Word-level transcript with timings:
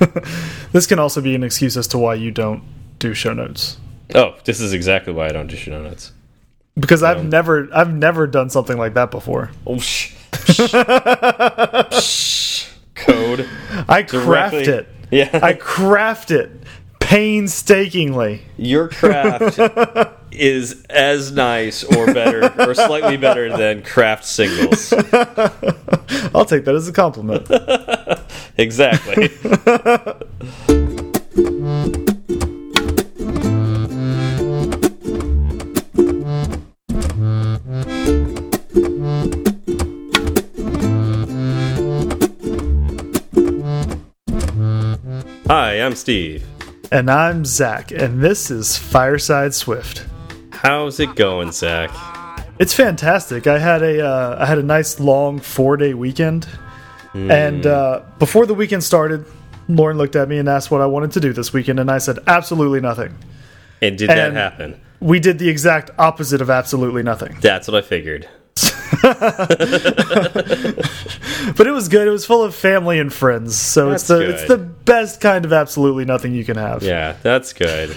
this 0.72 0.86
can 0.86 0.98
also 0.98 1.20
be 1.20 1.34
an 1.34 1.42
excuse 1.42 1.76
as 1.76 1.86
to 1.88 1.98
why 1.98 2.14
you 2.14 2.30
don't 2.30 2.62
do 2.98 3.14
show 3.14 3.32
notes. 3.32 3.78
Oh, 4.14 4.34
this 4.44 4.60
is 4.60 4.72
exactly 4.72 5.12
why 5.12 5.26
I 5.26 5.32
don't 5.32 5.46
do 5.46 5.56
show 5.56 5.82
notes. 5.82 6.12
Because 6.74 7.02
I've 7.02 7.18
um, 7.18 7.30
never 7.30 7.68
I've 7.72 7.92
never 7.92 8.26
done 8.26 8.50
something 8.50 8.78
like 8.78 8.94
that 8.94 9.10
before. 9.10 9.50
Oh, 9.66 9.78
shh. 9.78 10.14
Code. 12.94 13.48
I 13.88 14.02
craft 14.02 14.54
Directly- 14.54 14.72
it. 14.72 14.88
Yeah. 15.10 15.40
I 15.42 15.54
craft 15.54 16.30
it 16.30 16.50
painstakingly. 17.00 18.42
Your 18.56 18.88
craft 18.88 19.58
is 20.40 20.82
as 20.88 21.30
nice 21.30 21.84
or 21.84 22.06
better 22.06 22.50
or 22.68 22.74
slightly 22.74 23.16
better 23.16 23.54
than 23.56 23.82
Kraft 23.82 24.24
singles. 24.24 24.92
I'll 26.34 26.44
take 26.46 26.64
that 26.64 26.74
as 26.74 26.88
a 26.88 26.92
compliment. 26.92 27.48
Exactly. 28.58 29.30
Hi, 45.46 45.74
I'm 45.80 45.94
Steve. 45.94 46.44
and 46.92 47.10
I'm 47.10 47.44
Zach, 47.44 47.90
and 47.92 48.20
this 48.22 48.50
is 48.50 48.76
Fireside 48.76 49.54
Swift. 49.54 50.06
How's 50.62 51.00
it 51.00 51.16
going, 51.16 51.52
Zach? 51.52 51.90
It's 52.58 52.74
fantastic. 52.74 53.46
I 53.46 53.58
had 53.58 53.82
a 53.82 54.06
uh, 54.06 54.36
I 54.38 54.44
had 54.44 54.58
a 54.58 54.62
nice 54.62 55.00
long 55.00 55.40
four 55.40 55.78
day 55.78 55.94
weekend, 55.94 56.46
and 57.14 57.66
uh, 57.66 58.02
before 58.18 58.44
the 58.44 58.52
weekend 58.52 58.84
started, 58.84 59.24
Lauren 59.68 59.96
looked 59.96 60.16
at 60.16 60.28
me 60.28 60.36
and 60.36 60.50
asked 60.50 60.70
what 60.70 60.82
I 60.82 60.86
wanted 60.86 61.12
to 61.12 61.20
do 61.20 61.32
this 61.32 61.54
weekend, 61.54 61.80
and 61.80 61.90
I 61.90 61.96
said 61.96 62.18
absolutely 62.26 62.82
nothing. 62.82 63.16
And 63.80 63.96
did 63.96 64.10
that 64.10 64.34
happen? 64.34 64.78
We 65.00 65.18
did 65.18 65.38
the 65.38 65.48
exact 65.48 65.92
opposite 65.98 66.42
of 66.42 66.50
absolutely 66.50 67.02
nothing, 67.02 67.38
That's 67.40 67.66
what 67.66 67.74
I 67.74 67.80
figured. 67.80 68.28
but 69.02 69.16
it 71.66 71.72
was 71.72 71.88
good. 71.88 72.06
It 72.06 72.10
was 72.10 72.26
full 72.26 72.44
of 72.44 72.54
family 72.54 72.98
and 72.98 73.10
friends, 73.10 73.56
so 73.56 73.92
it's 73.92 74.06
That's 74.06 74.20
the 74.20 74.30
it's 74.30 74.48
the 74.48 74.58
best 74.58 75.22
kind 75.22 75.46
of 75.46 75.54
absolutely 75.54 76.04
nothing 76.04 76.34
you 76.34 76.44
can 76.44 76.58
have. 76.58 76.82
Yeah, 76.82 77.16
that's 77.22 77.54
good. 77.54 77.96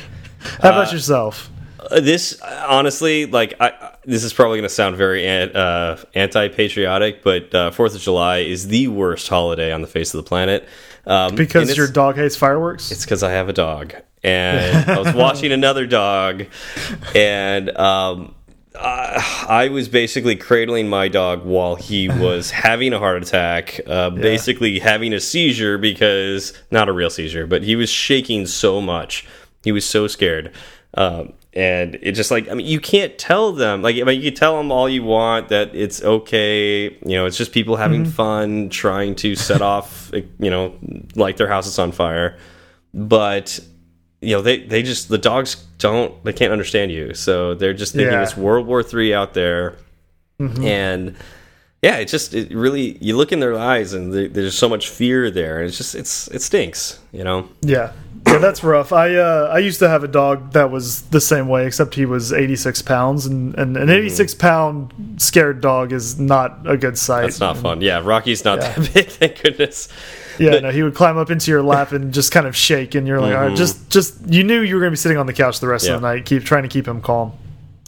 How 0.61 0.69
about 0.69 0.93
yourself? 0.93 1.49
Uh, 1.91 1.99
this 1.99 2.39
honestly 2.41 3.25
like 3.25 3.53
I, 3.59 3.95
this 4.05 4.23
is 4.23 4.33
probably 4.33 4.57
going 4.57 4.67
to 4.67 4.73
sound 4.73 4.95
very 4.95 5.25
an, 5.27 5.55
uh, 5.55 6.03
anti-patriotic 6.13 7.23
but 7.23 7.53
uh, 7.53 7.71
fourth 7.71 7.95
of 7.95 8.01
july 8.01 8.39
is 8.39 8.67
the 8.67 8.87
worst 8.87 9.27
holiday 9.27 9.71
on 9.71 9.81
the 9.81 9.87
face 9.87 10.13
of 10.13 10.23
the 10.23 10.27
planet. 10.27 10.67
Um, 11.05 11.35
Because 11.35 11.75
your 11.75 11.89
dog 11.89 12.15
hates 12.15 12.35
fireworks. 12.35 12.91
it's 12.91 13.03
because 13.03 13.23
i 13.23 13.31
have 13.31 13.49
a 13.49 13.53
dog. 13.53 13.93
And 14.23 14.89
i 14.89 14.97
was 14.99 15.13
watching 15.13 15.51
another 15.59 15.85
dog. 15.85 16.45
And 17.13 17.69
um, 17.77 18.33
I, 18.75 19.45
I 19.49 19.67
was 19.67 19.87
basically 19.89 20.35
cradling 20.35 20.89
my 20.89 21.09
dog 21.09 21.43
while 21.45 21.75
he 21.75 22.07
was 22.07 22.51
having 22.65 22.93
a 22.93 22.99
heart 22.99 23.21
attack 23.21 23.81
uh, 23.85 24.09
basically 24.11 24.79
having 24.79 25.13
a 25.13 25.19
seizure 25.19 25.77
because 25.77 26.53
not 26.71 26.87
a 26.87 26.93
real 26.93 27.09
seizure 27.09 27.45
but 27.45 27.63
he 27.63 27.75
was 27.75 27.89
shaking 27.89 28.45
so 28.45 28.79
much. 28.79 29.27
He 29.63 29.71
was 29.71 29.85
so 29.85 30.07
scared. 30.07 30.51
Um, 30.95 31.33
and 31.55 31.99
it 32.01 32.13
just 32.13 32.31
like 32.31 32.49
I 32.49 32.55
mean 32.55 32.65
you 32.65 32.79
can't 32.79 33.17
tell 33.17 33.51
them 33.51 33.81
like 33.81 33.95
I 33.95 34.03
mean 34.03 34.21
you 34.21 34.31
can 34.31 34.37
tell 34.37 34.57
them 34.57 34.71
all 34.71 34.89
you 34.89 35.03
want 35.03 35.49
that 35.49 35.75
it's 35.75 36.01
okay 36.03 36.85
you 36.85 37.15
know 37.15 37.25
it's 37.25 37.37
just 37.37 37.51
people 37.51 37.75
having 37.75 38.03
mm-hmm. 38.03 38.11
fun 38.11 38.69
trying 38.69 39.15
to 39.15 39.35
set 39.35 39.61
off 39.73 40.11
you 40.13 40.49
know 40.49 40.75
like 41.15 41.37
their 41.37 41.47
house 41.47 41.67
is 41.67 41.79
on 41.79 41.91
fire. 41.91 42.37
But 42.93 43.59
you 44.21 44.35
know 44.35 44.41
they 44.41 44.59
they 44.63 44.81
just 44.83 45.09
the 45.09 45.17
dogs 45.17 45.55
don't 45.77 46.23
they 46.23 46.33
can't 46.33 46.51
understand 46.51 46.91
you. 46.91 47.13
So 47.13 47.53
they're 47.53 47.73
just 47.73 47.93
thinking 47.93 48.13
Yeah. 48.13 48.23
it's 48.23 48.37
World 48.37 48.65
War 48.67 48.81
Three 48.81 49.13
out 49.13 49.33
there. 49.33 49.75
Mm-hmm. 50.39 50.63
And 50.63 51.15
yeah 51.83 51.97
it 51.97 52.07
just 52.07 52.33
it 52.33 52.51
really 52.51 52.97
you 52.99 53.15
look 53.15 53.31
in 53.31 53.39
their 53.39 53.57
eyes 53.57 53.93
and 53.93 54.11
there- 54.11 54.29
there's 54.29 54.57
so 54.57 54.69
much 54.69 54.89
fear 54.89 55.29
there. 55.29 55.59
And 55.59 55.67
it's 55.67 55.77
just 55.77 55.93
it's 55.93 56.27
it 56.29 56.41
stinks 56.41 56.99
you 57.11 57.23
know? 57.23 57.47
Yeah, 57.61 57.93
yeah, 58.33 58.39
that's 58.39 58.63
rough. 58.63 58.91
I 58.91 59.15
uh, 59.15 59.49
I 59.51 59.59
used 59.59 59.79
to 59.79 59.87
have 59.89 60.03
a 60.03 60.07
dog 60.07 60.51
that 60.53 60.69
was 60.71 61.01
the 61.03 61.21
same 61.21 61.47
way, 61.47 61.65
except 61.67 61.95
he 61.95 62.05
was 62.05 62.33
86 62.33 62.81
pounds, 62.81 63.25
and, 63.25 63.55
and 63.55 63.77
an 63.77 63.89
86 63.89 64.35
pound 64.35 64.93
scared 65.17 65.61
dog 65.61 65.91
is 65.93 66.19
not 66.19 66.59
a 66.67 66.75
good 66.77 66.97
sight. 66.97 67.25
It's 67.25 67.39
not 67.39 67.57
fun. 67.57 67.81
Yeah, 67.81 68.01
Rocky's 68.03 68.43
not 68.43 68.59
that 68.59 68.75
big, 68.93 69.07
thank 69.07 69.41
goodness. 69.41 69.89
Yeah, 70.39 70.51
But- 70.51 70.63
no, 70.63 70.71
he 70.71 70.81
would 70.83 70.95
climb 70.95 71.17
up 71.17 71.29
into 71.29 71.51
your 71.51 71.61
lap 71.61 71.91
and 71.91 72.13
just 72.13 72.31
kind 72.31 72.47
of 72.47 72.55
shake, 72.55 72.95
and 72.95 73.07
you're 73.07 73.21
like, 73.21 73.35
all 73.35 73.47
right, 73.47 73.55
just 73.57 73.89
just 73.89 74.15
you 74.27 74.43
knew 74.43 74.61
you 74.61 74.75
were 74.75 74.81
going 74.81 74.89
to 74.91 74.93
be 74.93 74.97
sitting 74.97 75.17
on 75.17 75.25
the 75.27 75.33
couch 75.33 75.59
the 75.59 75.67
rest 75.67 75.85
Yeah. 75.85 75.93
of 75.95 76.01
the 76.01 76.07
night, 76.13 76.25
keep 76.25 76.43
trying 76.43 76.63
to 76.63 76.69
keep 76.69 76.87
him 76.87 77.01
calm. 77.01 77.33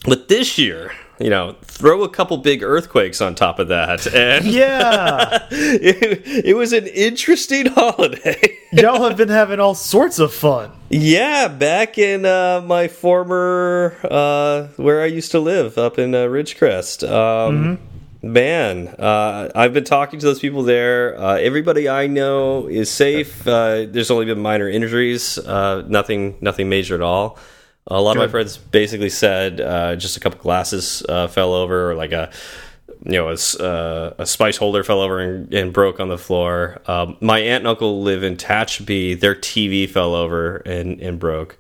But 0.06 0.28
this 0.28 0.58
year, 0.60 0.92
you 1.20 1.30
know, 1.30 1.56
throw 1.64 2.04
a 2.04 2.10
couple 2.10 2.38
big 2.38 2.64
earthquakes 2.64 3.22
on 3.22 3.36
top 3.36 3.60
of 3.60 3.68
that, 3.70 4.06
and 4.14 4.46
Yeah, 4.46 5.48
it, 5.52 6.46
it 6.46 6.56
was 6.56 6.74
an 6.74 6.88
interesting 6.88 7.66
holiday. 7.76 8.58
y'all 8.74 9.08
have 9.08 9.18
been 9.18 9.30
having 9.30 9.60
all 9.60 9.76
sorts 9.76 10.20
of 10.20 10.34
fun. 10.34 10.72
yeah, 10.90 11.48
back 11.48 11.98
in 11.98 12.26
uh, 12.26 12.62
my 12.66 12.88
former 12.88 13.96
uh, 14.04 14.68
where 14.78 15.02
I 15.02 15.06
used 15.06 15.32
to 15.32 15.40
live 15.40 15.78
up 15.78 15.98
in 16.00 16.14
uh, 16.16 16.26
Ridgecrest. 16.26 17.10
Um, 17.10 17.80
Man, 18.22 18.88
uh, 18.88 19.52
I've 19.54 19.72
been 19.74 19.84
talking 19.84 20.18
to 20.20 20.26
those 20.26 20.40
people 20.40 20.64
there. 20.64 21.16
Uh, 21.16 21.36
everybody 21.38 21.88
I 21.88 22.08
know 22.08 22.66
is 22.66 22.90
safe. 22.90 23.48
Uh, 23.48 23.86
there's 23.88 24.10
only 24.10 24.26
been 24.26 24.40
minor 24.40 24.68
injuries, 24.68 25.38
uh, 25.38 25.84
nothing, 25.88 26.36
nothing 26.42 26.68
major 26.68 26.96
at 26.96 27.02
all. 27.02 27.38
A 27.88 28.02
lot 28.02 28.18
of 28.18 28.22
my 28.22 28.28
friends 28.28 28.58
basically 28.58 29.10
said 29.10 29.62
uh, 29.62 29.96
just 29.96 30.18
a 30.18 30.20
couple 30.20 30.40
glasses 30.40 31.04
uh, 31.08 31.28
fell 31.28 31.54
over, 31.54 31.92
or 31.92 31.96
like 31.96 32.12
a 32.12 32.32
you 33.04 33.12
know 33.12 33.30
a, 33.30 33.64
uh, 33.64 34.14
a 34.18 34.26
spice 34.26 34.58
holder 34.58 34.84
fell 34.84 35.02
over 35.02 35.20
and, 35.20 35.54
and 35.54 35.72
broke 35.72 36.00
on 36.00 36.08
the 36.08 36.18
floor. 36.18 36.82
Um, 36.88 37.18
my 37.22 37.40
aunt 37.40 37.62
and 37.62 37.68
uncle 37.68 38.02
live 38.02 38.24
in 38.24 38.38
Tehachapi. 38.38 39.20
Their 39.20 39.36
TV 39.36 39.88
fell 39.88 40.16
over 40.16 40.58
and 40.58 41.00
and 41.00 41.20
broke. 41.20 41.58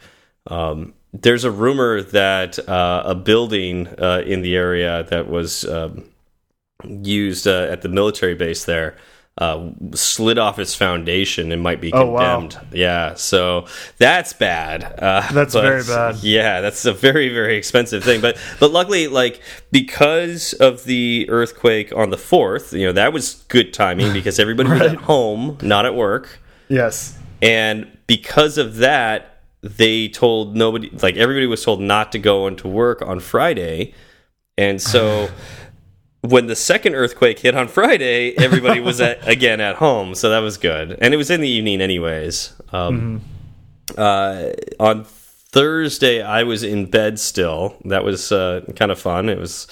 Um, 0.47 0.95
there's 1.13 1.43
a 1.43 1.51
rumor 1.51 2.01
that 2.01 2.57
uh, 2.67 3.03
a 3.05 3.15
building 3.15 3.87
uh, 3.99 4.23
in 4.25 4.41
the 4.41 4.55
area 4.55 5.03
that 5.03 5.29
was 5.29 5.63
um, 5.65 6.05
used 6.83 7.45
uh, 7.47 7.67
at 7.69 7.83
the 7.83 7.89
military 7.89 8.35
base 8.35 8.65
there 8.65 8.95
uh, 9.37 9.69
slid 9.93 10.37
off 10.37 10.59
its 10.59 10.73
foundation 10.73 11.51
and 11.51 11.61
might 11.61 11.81
be 11.81 11.91
Oh, 11.91 12.05
wow. 12.05 12.39
condemned. 12.39 12.67
Yeah, 12.73 13.15
so 13.15 13.65
that's 13.97 14.31
bad. 14.31 14.83
Uh, 14.83 15.27
That's 15.33 15.53
very 15.53 15.83
bad. 15.83 16.15
Yeah, 16.23 16.61
that's 16.61 16.85
a 16.85 16.93
very 16.93 17.27
very 17.33 17.57
expensive 17.57 18.01
thing. 18.03 18.21
But 18.21 18.37
but 18.61 18.71
luckily, 18.71 19.07
like 19.09 19.41
because 19.71 20.53
of 20.53 20.85
the 20.85 21.25
earthquake 21.29 21.91
on 21.93 22.11
the 22.11 22.17
fourth, 22.17 22.71
you 22.71 22.85
know 22.85 22.93
that 22.93 23.11
was 23.11 23.43
good 23.49 23.73
timing 23.73 24.13
because 24.19 24.39
everybody 24.39 24.69
was 24.69 24.81
at 24.81 24.95
home, 24.95 25.57
not 25.61 25.85
at 25.85 25.95
work, 25.95 26.39
Yes, 26.69 27.17
and 27.41 27.87
because 28.07 28.57
of 28.57 28.77
that, 28.77 29.41
they 29.61 30.07
told 30.07 30.55
nobody. 30.55 30.89
Like 31.01 31.17
everybody 31.17 31.45
was 31.47 31.61
told 31.61 31.81
not 31.81 32.13
to 32.13 32.19
go 32.19 32.47
into 32.47 32.69
work 32.69 33.01
on 33.01 33.19
Friday, 33.19 33.93
and 34.57 34.81
so. 34.81 35.27
When 36.25 36.47
the 36.47 36.55
second 36.55 36.95
earthquake 36.95 37.39
hit 37.39 37.55
on 37.55 37.67
Friday, 37.67 38.35
everybody 38.37 38.79
was 38.79 38.99
at, 39.01 39.27
again 39.27 39.61
at 39.61 39.75
home, 39.75 40.15
so 40.15 40.29
that 40.29 40.39
was 40.39 40.57
good, 40.57 40.97
and 41.01 41.13
it 41.13 41.17
was 41.17 41.29
in 41.29 41.41
the 41.41 41.49
evening, 41.49 41.81
anyways. 41.81 42.53
Um, 42.71 43.21
uh, 43.97 44.51
on 44.79 45.03
Thursday, 45.03 46.21
I 46.21 46.43
was 46.43 46.63
in 46.63 46.89
bed 46.89 47.19
still. 47.19 47.77
That 47.85 48.03
was 48.03 48.31
uh, 48.31 48.61
kind 48.75 48.91
of 48.91 48.99
fun. 48.99 49.29
It 49.29 49.37
was, 49.37 49.67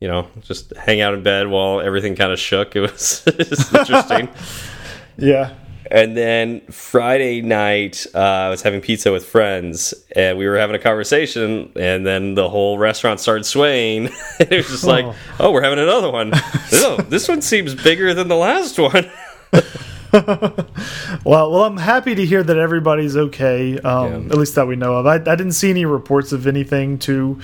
you 0.00 0.08
know, 0.08 0.28
just 0.40 0.74
hang 0.76 1.00
out 1.00 1.14
in 1.14 1.22
bed 1.22 1.48
while 1.48 1.80
everything 1.80 2.14
kind 2.16 2.32
of 2.32 2.38
shook. 2.38 2.76
It 2.76 2.80
was, 2.80 3.24
it 3.26 3.50
was 3.50 3.74
interesting. 3.74 4.28
yeah. 5.18 5.54
And 5.90 6.16
then 6.16 6.60
Friday 6.70 7.40
night, 7.42 8.06
uh, 8.14 8.18
I 8.18 8.48
was 8.50 8.62
having 8.62 8.80
pizza 8.80 9.10
with 9.12 9.24
friends, 9.26 9.94
and 10.14 10.38
we 10.38 10.46
were 10.46 10.56
having 10.58 10.76
a 10.76 10.78
conversation, 10.78 11.72
and 11.76 12.06
then 12.06 12.34
the 12.34 12.48
whole 12.48 12.78
restaurant 12.78 13.20
started 13.20 13.44
swaying. 13.44 14.10
it 14.40 14.50
was 14.50 14.66
just 14.68 14.84
like, 14.84 15.04
Oh. 15.04 15.14
oh, 15.40 15.52
we're 15.52 15.62
having 15.62 15.78
another 15.78 16.10
one. 16.10 16.32
oh, 16.72 16.96
this 17.08 17.28
one 17.28 17.42
seems 17.42 17.74
bigger 17.74 18.14
than 18.14 18.28
the 18.28 18.36
last 18.36 18.78
one. 18.78 19.10
Well, 20.10 21.50
well, 21.50 21.64
I'm 21.64 21.76
happy 21.76 22.14
to 22.14 22.24
hear 22.24 22.42
that 22.42 22.56
everybody's 22.56 23.16
okay. 23.16 23.78
Um, 23.80 24.10
Yeah. 24.26 24.30
At 24.32 24.38
least 24.38 24.54
that 24.54 24.66
we 24.66 24.74
know 24.76 24.94
of. 24.94 25.06
I, 25.06 25.16
I 25.16 25.18
didn't 25.36 25.52
see 25.52 25.68
any 25.70 25.84
reports 25.84 26.32
of 26.32 26.46
anything 26.46 26.98
too 26.98 27.40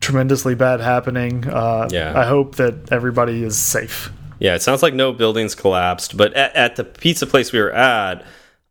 tremendously 0.00 0.54
bad 0.54 0.80
happening. 0.80 1.48
Uh, 1.48 1.88
Yeah. 1.90 2.12
I 2.18 2.24
hope 2.26 2.56
that 2.56 2.92
everybody 2.92 3.42
is 3.42 3.56
safe. 3.56 4.12
Yeah, 4.42 4.56
it 4.56 4.62
sounds 4.62 4.82
like 4.82 4.92
no 4.94 5.12
buildings 5.12 5.54
collapsed, 5.54 6.16
but 6.16 6.34
at, 6.34 6.54
at 6.56 6.76
the 6.76 6.82
pizza 6.84 7.26
place 7.28 7.52
we 7.52 7.60
were 7.60 7.70
at, 7.72 8.24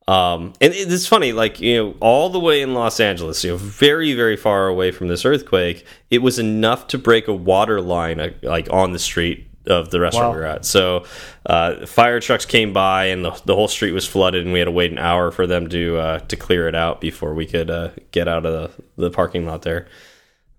um, 0.08 0.52
and 0.60 0.74
it- 0.74 0.92
it's 0.92 1.08
funny, 1.08 1.32
like 1.32 1.62
you 1.62 1.78
know, 1.78 1.96
all 2.02 2.30
the 2.30 2.40
way 2.40 2.62
in 2.62 2.74
Los 2.74 3.00
Angeles, 3.00 3.44
you 3.44 3.52
know, 3.52 3.58
very 3.58 4.14
very 4.14 4.36
far 4.36 4.68
away 4.68 4.92
from 4.92 5.08
this 5.08 5.24
earthquake, 5.24 5.86
it 6.10 6.18
was 6.22 6.38
enough 6.40 6.88
to 6.88 6.98
break 6.98 7.28
a 7.30 7.34
water 7.34 7.80
line, 7.80 8.20
uh, 8.20 8.32
like 8.44 8.68
on 8.72 8.92
the 8.92 9.00
street 9.00 9.48
of 9.68 9.92
the 9.92 10.00
restaurant 10.00 10.30
Wow. 10.30 10.34
we 10.34 10.40
were 10.40 10.46
at. 10.46 10.66
So 10.66 11.06
uh, 11.46 11.86
fire 11.86 12.20
trucks 12.20 12.46
came 12.46 12.74
by 12.74 13.06
and 13.06 13.24
the, 13.24 13.40
the 13.46 13.54
whole 13.56 13.68
street 13.70 13.92
was 13.94 14.08
flooded, 14.08 14.44
and 14.44 14.52
we 14.52 14.60
had 14.60 14.66
to 14.66 14.72
wait 14.72 14.92
an 14.92 14.98
hour 14.98 15.32
for 15.32 15.46
them 15.48 15.70
to 15.70 15.98
uh, 15.98 16.20
to 16.20 16.36
clear 16.36 16.68
it 16.68 16.76
out 16.76 17.00
before 17.00 17.34
we 17.34 17.46
could 17.46 17.70
uh, 17.70 17.90
get 18.12 18.28
out 18.28 18.46
of 18.46 18.52
the, 18.52 18.84
the 19.04 19.12
parking 19.12 19.46
lot 19.46 19.62
there. 19.62 19.88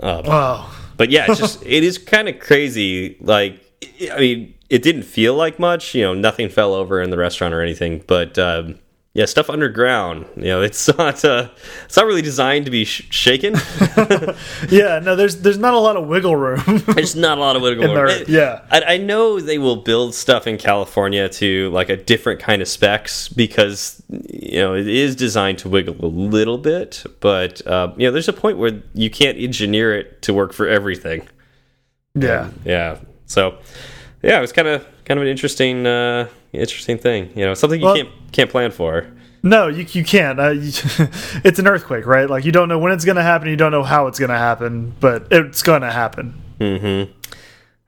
Uh, 0.01 0.23
Wow. 0.25 0.71
but 0.97 1.11
yeah, 1.11 1.27
it's 1.29 1.39
just 1.41 1.63
it 1.67 1.83
is 1.85 1.99
kind 1.99 2.29
of 2.31 2.39
crazy. 2.39 3.17
Like, 3.21 3.61
I 4.11 4.19
mean, 4.19 4.55
it 4.73 4.83
didn't 4.83 5.03
feel 5.03 5.35
like 5.35 5.59
much. 5.59 5.95
You 5.95 6.03
know, 6.03 6.15
nothing 6.15 6.49
fell 6.49 6.73
over 6.73 7.03
in 7.03 7.11
the 7.11 7.19
restaurant 7.19 7.53
or 7.53 7.61
anything. 7.61 8.03
But 8.07 8.39
um, 8.39 8.79
yeah, 9.13 9.27
stuff 9.27 9.51
underground. 9.51 10.25
You 10.35 10.45
know, 10.45 10.63
it's 10.63 10.89
not 10.99 11.23
uh, 11.23 11.51
it's 11.85 11.97
not 11.97 12.07
really 12.07 12.23
designed 12.23 12.65
to 12.65 12.71
be 12.71 12.87
sh 12.87 13.07
shaken. 13.11 13.55
Yeah, 14.71 15.01
no, 15.01 15.15
there's 15.15 15.43
there's 15.43 15.59
not 15.59 15.75
a 15.75 15.79
lot 15.79 15.97
of 15.99 16.07
wiggle 16.07 16.37
room. 16.37 16.63
There's 16.87 17.15
not 17.15 17.37
a 17.37 17.41
lot 17.43 17.55
of 17.57 17.61
wiggle 17.61 17.95
room. 17.95 18.07
there, 18.07 18.25
yeah. 18.31 18.63
I, 18.71 18.95
I 18.95 18.97
know 18.97 19.41
they 19.41 19.59
will 19.59 19.77
build 19.77 20.15
stuff 20.15 20.47
in 20.47 20.57
California 20.57 21.29
to 21.29 21.69
like 21.71 21.91
a 21.91 21.97
different 21.97 22.41
kind 22.41 22.63
of 22.63 22.69
specs 22.69 23.29
because 23.29 24.03
you 24.09 24.59
know 24.59 24.75
it 24.75 24.89
is 24.89 25.15
designed 25.15 25.59
to 25.59 25.69
wiggle 25.69 25.97
a 26.03 26.07
little 26.07 26.57
bit, 26.57 27.05
but 27.21 27.67
uh, 27.67 27.93
you 27.99 28.07
know 28.07 28.13
there's 28.13 28.29
a 28.29 28.33
point 28.33 28.57
where 28.57 28.81
you 28.95 29.11
can't 29.11 29.37
engineer 29.37 29.95
it 29.95 30.23
to 30.23 30.33
work 30.33 30.55
for 30.55 30.67
everything. 30.67 31.29
yeah. 32.15 32.49
Yeah. 32.65 32.99
So, 33.27 33.59
yeah, 34.23 34.39
it 34.39 34.41
was 34.41 34.53
kind 34.53 34.69
of 34.69 34.87
kind 35.05 35.19
of 35.19 35.23
an 35.23 35.29
interesting 35.29 35.87
uh, 35.87 36.29
interesting 36.53 36.99
thing. 36.99 37.31
You 37.37 37.45
know, 37.47 37.55
something 37.55 37.81
you 37.81 37.87
Well- 37.87 37.97
can't 37.97 38.09
can't 38.33 38.51
plan 38.51 38.71
for. 38.71 39.07
No, 39.45 39.67
you 39.67 39.85
you 39.91 40.05
can't. 40.05 40.39
Uh, 40.39 40.49
you, 40.51 40.71
it's 41.45 41.59
an 41.59 41.67
earthquake, 41.67 42.07
right? 42.07 42.31
Like 42.31 42.45
you 42.45 42.53
don't 42.53 42.69
know 42.69 42.79
when 42.79 42.93
it's 42.93 43.05
going 43.05 43.17
to 43.17 43.23
happen, 43.25 43.49
you 43.49 43.57
don't 43.57 43.73
know 43.73 43.83
how 43.83 44.07
it's 44.07 44.19
going 44.21 44.31
to 44.31 44.39
happen, 44.39 44.95
but 45.01 45.27
it's 45.33 45.63
going 45.63 45.83
to 45.83 45.91
happen. 45.91 46.41
Mm-hmm. 46.61 47.11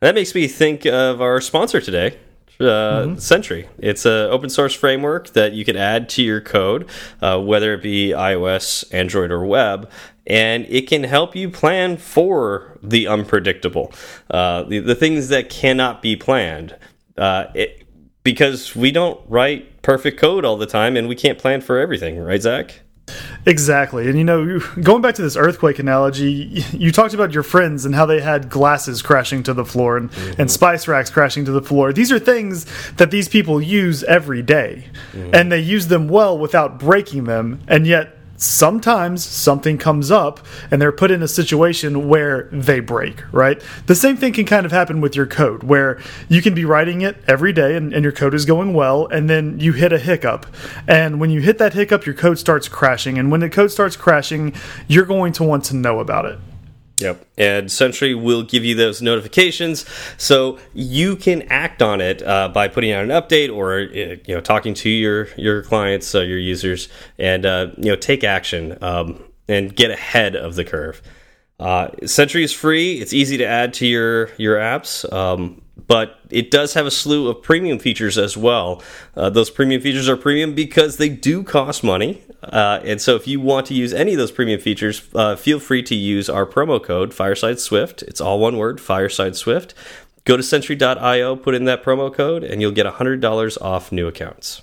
That 0.00 0.14
makes 0.16 0.34
me 0.34 0.48
think 0.48 0.84
of 0.84 1.22
our 1.22 1.40
sponsor 1.40 1.80
today. 1.80 2.18
Uh, 2.60 3.16
Sentry. 3.16 3.68
It's 3.78 4.04
an 4.06 4.30
open 4.30 4.48
source 4.48 4.74
framework 4.74 5.30
that 5.30 5.54
you 5.54 5.64
can 5.64 5.76
add 5.76 6.08
to 6.10 6.22
your 6.22 6.40
code, 6.40 6.88
uh, 7.20 7.40
whether 7.40 7.74
it 7.74 7.82
be 7.82 8.10
iOS, 8.10 8.84
Android, 8.92 9.32
or 9.32 9.44
web, 9.44 9.90
and 10.26 10.66
it 10.68 10.88
can 10.88 11.04
help 11.04 11.36
you 11.36 11.50
plan 11.50 11.96
for 11.96 12.78
the 12.82 13.06
unpredictable, 13.06 13.92
uh, 14.30 14.62
the, 14.64 14.78
the 14.78 14.94
things 14.94 15.28
that 15.28 15.48
cannot 15.48 16.02
be 16.02 16.16
planned. 16.16 16.76
Uh, 17.16 17.46
it, 17.54 17.82
because 18.22 18.74
we 18.74 18.90
don't 18.90 19.20
write 19.28 19.82
perfect 19.82 20.18
code 20.18 20.44
all 20.44 20.56
the 20.56 20.66
time, 20.66 20.96
and 20.96 21.08
we 21.08 21.14
can't 21.14 21.38
plan 21.38 21.60
for 21.60 21.78
everything, 21.78 22.18
right, 22.18 22.40
Zach? 22.40 22.80
Exactly. 23.46 24.08
And 24.08 24.16
you 24.16 24.24
know, 24.24 24.58
going 24.80 25.02
back 25.02 25.14
to 25.16 25.22
this 25.22 25.36
earthquake 25.36 25.78
analogy, 25.78 26.64
you 26.72 26.90
talked 26.90 27.12
about 27.12 27.32
your 27.32 27.42
friends 27.42 27.84
and 27.84 27.94
how 27.94 28.06
they 28.06 28.20
had 28.20 28.48
glasses 28.48 29.02
crashing 29.02 29.42
to 29.42 29.52
the 29.52 29.64
floor 29.64 29.98
and, 29.98 30.10
and 30.38 30.50
spice 30.50 30.88
racks 30.88 31.10
crashing 31.10 31.44
to 31.44 31.52
the 31.52 31.60
floor. 31.60 31.92
These 31.92 32.10
are 32.10 32.18
things 32.18 32.64
that 32.94 33.10
these 33.10 33.28
people 33.28 33.60
use 33.60 34.02
every 34.04 34.42
day, 34.42 34.86
And 35.12 35.52
they 35.52 35.60
use 35.60 35.88
them 35.88 36.08
well 36.08 36.38
without 36.38 36.78
breaking 36.78 37.24
them. 37.24 37.60
And 37.68 37.86
yet, 37.86 38.13
sometimes 38.36 39.24
something 39.24 39.78
comes 39.78 40.10
up 40.10 40.40
and 40.70 40.80
they're 40.80 40.92
put 40.92 41.10
in 41.10 41.22
a 41.22 41.28
situation 41.28 42.08
where 42.08 42.48
they 42.52 42.80
break, 42.80 43.22
right? 43.32 43.62
The 43.86 43.94
same 43.94 44.16
thing 44.16 44.32
can 44.32 44.44
kind 44.44 44.66
of 44.66 44.72
happen 44.72 45.00
with 45.00 45.16
your 45.16 45.26
code, 45.26 45.62
where 45.62 46.00
you 46.28 46.42
can 46.42 46.54
be 46.54 46.64
writing 46.64 47.00
it 47.00 47.16
every 47.26 47.52
day 47.52 47.76
and, 47.76 47.92
and 47.92 48.02
your 48.02 48.12
code 48.12 48.34
is 48.34 48.44
going 48.44 48.74
well, 48.74 49.06
and 49.06 49.28
then 49.30 49.58
you 49.60 49.72
hit 49.72 49.92
a 49.92 49.98
hiccup. 49.98 50.46
And 50.86 51.20
when 51.20 51.30
you 51.30 51.40
hit 51.40 51.58
that 51.58 51.74
hiccup, 51.74 52.06
your 52.06 52.14
code 52.14 52.38
starts 52.38 52.68
crashing. 52.68 53.18
And 53.18 53.30
when 53.30 53.40
the 53.40 53.50
code 53.50 53.70
starts 53.70 53.96
crashing, 53.96 54.54
you're 54.88 55.06
going 55.06 55.32
to 55.34 55.44
want 55.44 55.64
to 55.64 55.76
know 55.76 56.00
about 56.00 56.26
it. 56.26 56.38
Yep. 56.98 57.26
And 57.36 57.72
Sentry 57.72 58.14
will 58.14 58.44
give 58.44 58.64
you 58.64 58.76
those 58.76 59.02
notifications, 59.02 59.84
so 60.16 60.58
you 60.72 61.16
can 61.16 61.42
act 61.42 61.82
on 61.82 62.00
it 62.00 62.22
uh, 62.22 62.48
by 62.48 62.68
putting 62.68 62.92
out 62.92 63.02
an 63.02 63.10
update 63.10 63.54
or 63.54 63.80
uh, 63.80 64.16
you 64.24 64.34
know 64.34 64.40
talking 64.40 64.74
to 64.74 64.88
your 64.88 65.26
your 65.36 65.62
clients, 65.62 66.14
uh, 66.14 66.20
your 66.20 66.38
users, 66.38 66.88
and 67.18 67.44
uh, 67.44 67.68
you 67.76 67.90
know 67.90 67.96
take 67.96 68.22
action 68.22 68.78
um, 68.80 69.22
and 69.48 69.74
get 69.74 69.90
ahead 69.90 70.36
of 70.36 70.54
the 70.54 70.64
curve. 70.64 71.02
Uh, 71.64 71.88
Sentry 72.04 72.44
is 72.44 72.52
free. 72.52 73.00
It's 73.00 73.14
easy 73.14 73.38
to 73.38 73.46
add 73.46 73.72
to 73.74 73.86
your 73.86 74.28
your 74.36 74.56
apps, 74.56 75.10
um, 75.10 75.62
but 75.86 76.18
it 76.28 76.50
does 76.50 76.74
have 76.74 76.84
a 76.84 76.90
slew 76.90 77.30
of 77.30 77.42
premium 77.42 77.78
features 77.78 78.18
as 78.18 78.36
well. 78.36 78.82
Uh, 79.16 79.30
those 79.30 79.48
premium 79.48 79.80
features 79.80 80.06
are 80.06 80.16
premium 80.18 80.54
because 80.54 80.98
they 80.98 81.08
do 81.08 81.42
cost 81.42 81.82
money. 81.82 82.22
Uh, 82.42 82.80
and 82.84 83.00
so, 83.00 83.16
if 83.16 83.26
you 83.26 83.40
want 83.40 83.64
to 83.68 83.74
use 83.74 83.94
any 83.94 84.12
of 84.12 84.18
those 84.18 84.30
premium 84.30 84.60
features, 84.60 85.08
uh, 85.14 85.36
feel 85.36 85.58
free 85.58 85.82
to 85.84 85.94
use 85.94 86.28
our 86.28 86.44
promo 86.44 86.82
code 86.82 87.14
Fireside 87.14 87.58
Swift. 87.58 88.02
It's 88.02 88.20
all 88.20 88.38
one 88.38 88.58
word, 88.58 88.78
Fireside 88.78 89.34
Swift. 89.34 89.72
Go 90.26 90.36
to 90.36 90.42
Sentry.io, 90.42 91.36
put 91.36 91.54
in 91.54 91.64
that 91.64 91.82
promo 91.82 92.12
code, 92.12 92.44
and 92.44 92.60
you'll 92.60 92.72
get 92.72 92.84
$100 92.84 93.62
off 93.62 93.90
new 93.90 94.06
accounts. 94.06 94.60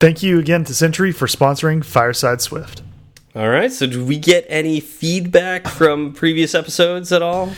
Thank 0.00 0.22
you 0.22 0.38
again 0.38 0.64
to 0.64 0.74
Sentry 0.74 1.12
for 1.12 1.26
sponsoring 1.26 1.82
Fireside 1.82 2.42
Swift. 2.42 2.82
All 3.34 3.48
right. 3.48 3.70
So, 3.70 3.86
do 3.86 4.04
we 4.04 4.18
get 4.18 4.46
any 4.48 4.80
feedback 4.80 5.68
from 5.68 6.12
previous 6.12 6.54
episodes 6.54 7.12
at 7.12 7.22
all? 7.22 7.50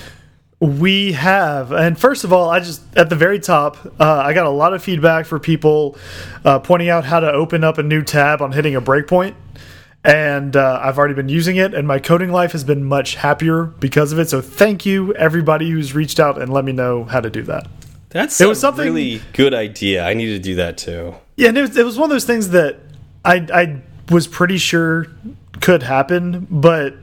We 0.58 1.12
have, 1.12 1.72
and 1.72 1.98
first 1.98 2.22
of 2.24 2.34
all, 2.34 2.50
I 2.50 2.60
just 2.60 2.82
at 2.94 3.08
the 3.08 3.16
very 3.16 3.38
top, 3.40 3.78
uh, 3.98 4.04
I 4.18 4.34
got 4.34 4.44
a 4.44 4.50
lot 4.50 4.74
of 4.74 4.82
feedback 4.82 5.24
for 5.24 5.38
people 5.38 5.96
uh, 6.44 6.58
pointing 6.58 6.90
out 6.90 7.04
how 7.06 7.20
to 7.20 7.32
open 7.32 7.64
up 7.64 7.78
a 7.78 7.82
new 7.82 8.02
tab 8.02 8.42
on 8.42 8.52
hitting 8.52 8.74
a 8.76 8.82
breakpoint, 8.82 9.34
and 10.04 10.54
uh, 10.56 10.78
I've 10.82 10.98
already 10.98 11.14
been 11.14 11.30
using 11.30 11.56
it, 11.56 11.72
and 11.72 11.88
my 11.88 11.98
coding 11.98 12.30
life 12.30 12.52
has 12.52 12.62
been 12.62 12.84
much 12.84 13.14
happier 13.14 13.64
because 13.64 14.12
of 14.12 14.18
it. 14.18 14.28
So 14.28 14.42
thank 14.42 14.84
you 14.84 15.14
everybody 15.14 15.70
who's 15.70 15.94
reached 15.94 16.20
out 16.20 16.40
and 16.42 16.52
let 16.52 16.66
me 16.66 16.72
know 16.72 17.04
how 17.04 17.20
to 17.22 17.30
do 17.30 17.42
that. 17.44 17.66
That's 18.10 18.38
It 18.38 18.44
a 18.44 18.48
was 18.48 18.60
something- 18.60 18.84
really 18.84 19.22
good 19.32 19.54
idea. 19.54 20.04
I 20.04 20.12
need 20.12 20.26
to 20.26 20.38
do 20.38 20.56
that 20.56 20.76
too. 20.76 21.14
Yeah, 21.36 21.48
and 21.48 21.56
it 21.56 21.62
was, 21.62 21.76
it 21.78 21.86
was 21.86 21.96
one 21.96 22.10
of 22.10 22.14
those 22.14 22.26
things 22.26 22.50
that 22.50 22.76
I 23.24 23.46
I 23.54 23.80
was 24.10 24.26
pretty 24.26 24.58
sure 24.58 25.06
could 25.60 25.82
happen, 25.82 26.46
but 26.50 26.94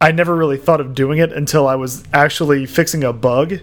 I 0.00 0.12
never 0.12 0.34
really 0.34 0.58
thought 0.58 0.80
of 0.80 0.94
doing 0.94 1.18
it 1.18 1.32
until 1.32 1.66
I 1.66 1.74
was 1.74 2.04
actually 2.12 2.66
fixing 2.66 3.04
a 3.04 3.12
bug. 3.12 3.60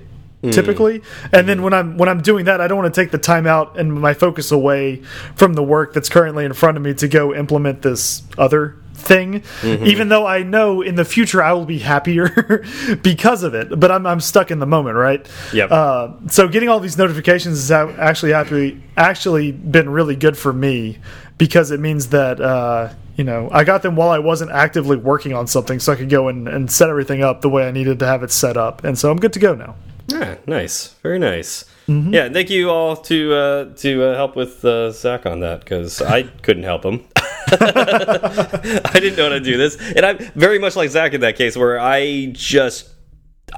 Typically, 0.51 1.01
and 1.33 1.49
then 1.49 1.63
when 1.63 1.73
I'm 1.73 1.97
when 1.97 2.07
I'm 2.07 2.21
doing 2.21 2.45
that, 2.45 2.61
I 2.61 2.67
don't 2.67 2.77
want 2.77 2.93
to 2.93 3.01
take 3.01 3.09
the 3.09 3.17
time 3.17 3.47
out 3.47 3.79
and 3.79 3.91
my 3.91 4.13
focus 4.13 4.51
away 4.51 4.97
from 5.33 5.55
the 5.55 5.63
work 5.63 5.91
that's 5.91 6.07
currently 6.07 6.45
in 6.45 6.53
front 6.53 6.77
of 6.77 6.83
me 6.83 6.93
to 6.95 7.07
go 7.07 7.33
implement 7.33 7.81
this 7.81 8.21
other 8.37 8.75
thing. 8.93 9.43
Even 9.63 10.09
though 10.09 10.25
I 10.25 10.43
know 10.43 10.81
in 10.81 10.95
the 10.95 11.05
future 11.05 11.41
I 11.41 11.53
will 11.53 11.65
be 11.65 11.79
happier 11.79 12.63
because 13.01 13.43
of 13.43 13.53
it, 13.53 13.79
but 13.79 13.91
I'm 13.91 14.05
I'm 14.05 14.19
stuck 14.19 14.51
in 14.51 14.59
the 14.59 14.65
moment, 14.65 14.97
right? 14.97 15.27
Yep. 15.53 15.71
Uh, 15.71 16.11
so 16.27 16.47
getting 16.47 16.69
all 16.69 16.79
these 16.79 16.97
notifications 16.97 17.69
has 17.69 17.71
actually 17.71 18.33
actually 18.33 18.83
actually 18.97 19.51
been 19.51 19.89
really 19.89 20.15
good 20.15 20.37
for 20.37 20.53
me 20.53 20.99
because 21.37 21.71
it 21.71 21.79
means 21.79 22.07
that 22.09 22.39
uh, 22.39 22.93
you 23.15 23.23
know 23.23 23.49
I 23.51 23.63
got 23.63 23.81
them 23.81 23.95
while 23.95 24.09
I 24.09 24.19
wasn't 24.19 24.51
actively 24.51 24.97
working 24.97 25.33
on 25.33 25.47
something, 25.47 25.79
so 25.79 25.93
I 25.93 25.95
could 25.95 26.09
go 26.09 26.27
and, 26.27 26.47
and 26.47 26.71
set 26.71 26.89
everything 26.89 27.23
up 27.23 27.41
the 27.41 27.49
way 27.49 27.67
I 27.67 27.71
needed 27.71 27.99
to 27.99 28.07
have 28.07 28.23
it 28.23 28.31
set 28.31 28.57
up, 28.57 28.83
and 28.83 28.97
so 28.97 29.11
I'm 29.11 29.17
good 29.17 29.33
to 29.33 29.39
go 29.39 29.55
now. 29.55 29.75
Yeah, 30.07 30.35
nice, 30.45 30.89
very 31.01 31.19
nice. 31.19 31.65
Mm-hmm. 31.87 32.13
Yeah, 32.13 32.29
thank 32.29 32.49
you 32.49 32.69
all 32.69 32.95
to 32.95 33.33
uh, 33.33 33.73
to 33.75 34.03
uh, 34.03 34.15
help 34.15 34.35
with 34.35 34.63
uh, 34.65 34.91
Zach 34.91 35.25
on 35.25 35.41
that 35.41 35.59
because 35.61 36.01
I 36.01 36.23
couldn't 36.23 36.63
help 36.63 36.83
him. 36.83 37.05
I 37.47 38.89
didn't 38.93 39.17
know 39.17 39.23
how 39.23 39.29
to 39.29 39.39
do 39.39 39.57
this, 39.57 39.77
and 39.95 40.05
I'm 40.05 40.17
very 40.35 40.57
much 40.57 40.75
like 40.75 40.89
Zach 40.89 41.13
in 41.13 41.21
that 41.21 41.35
case, 41.35 41.55
where 41.55 41.79
I 41.79 42.31
just 42.33 42.89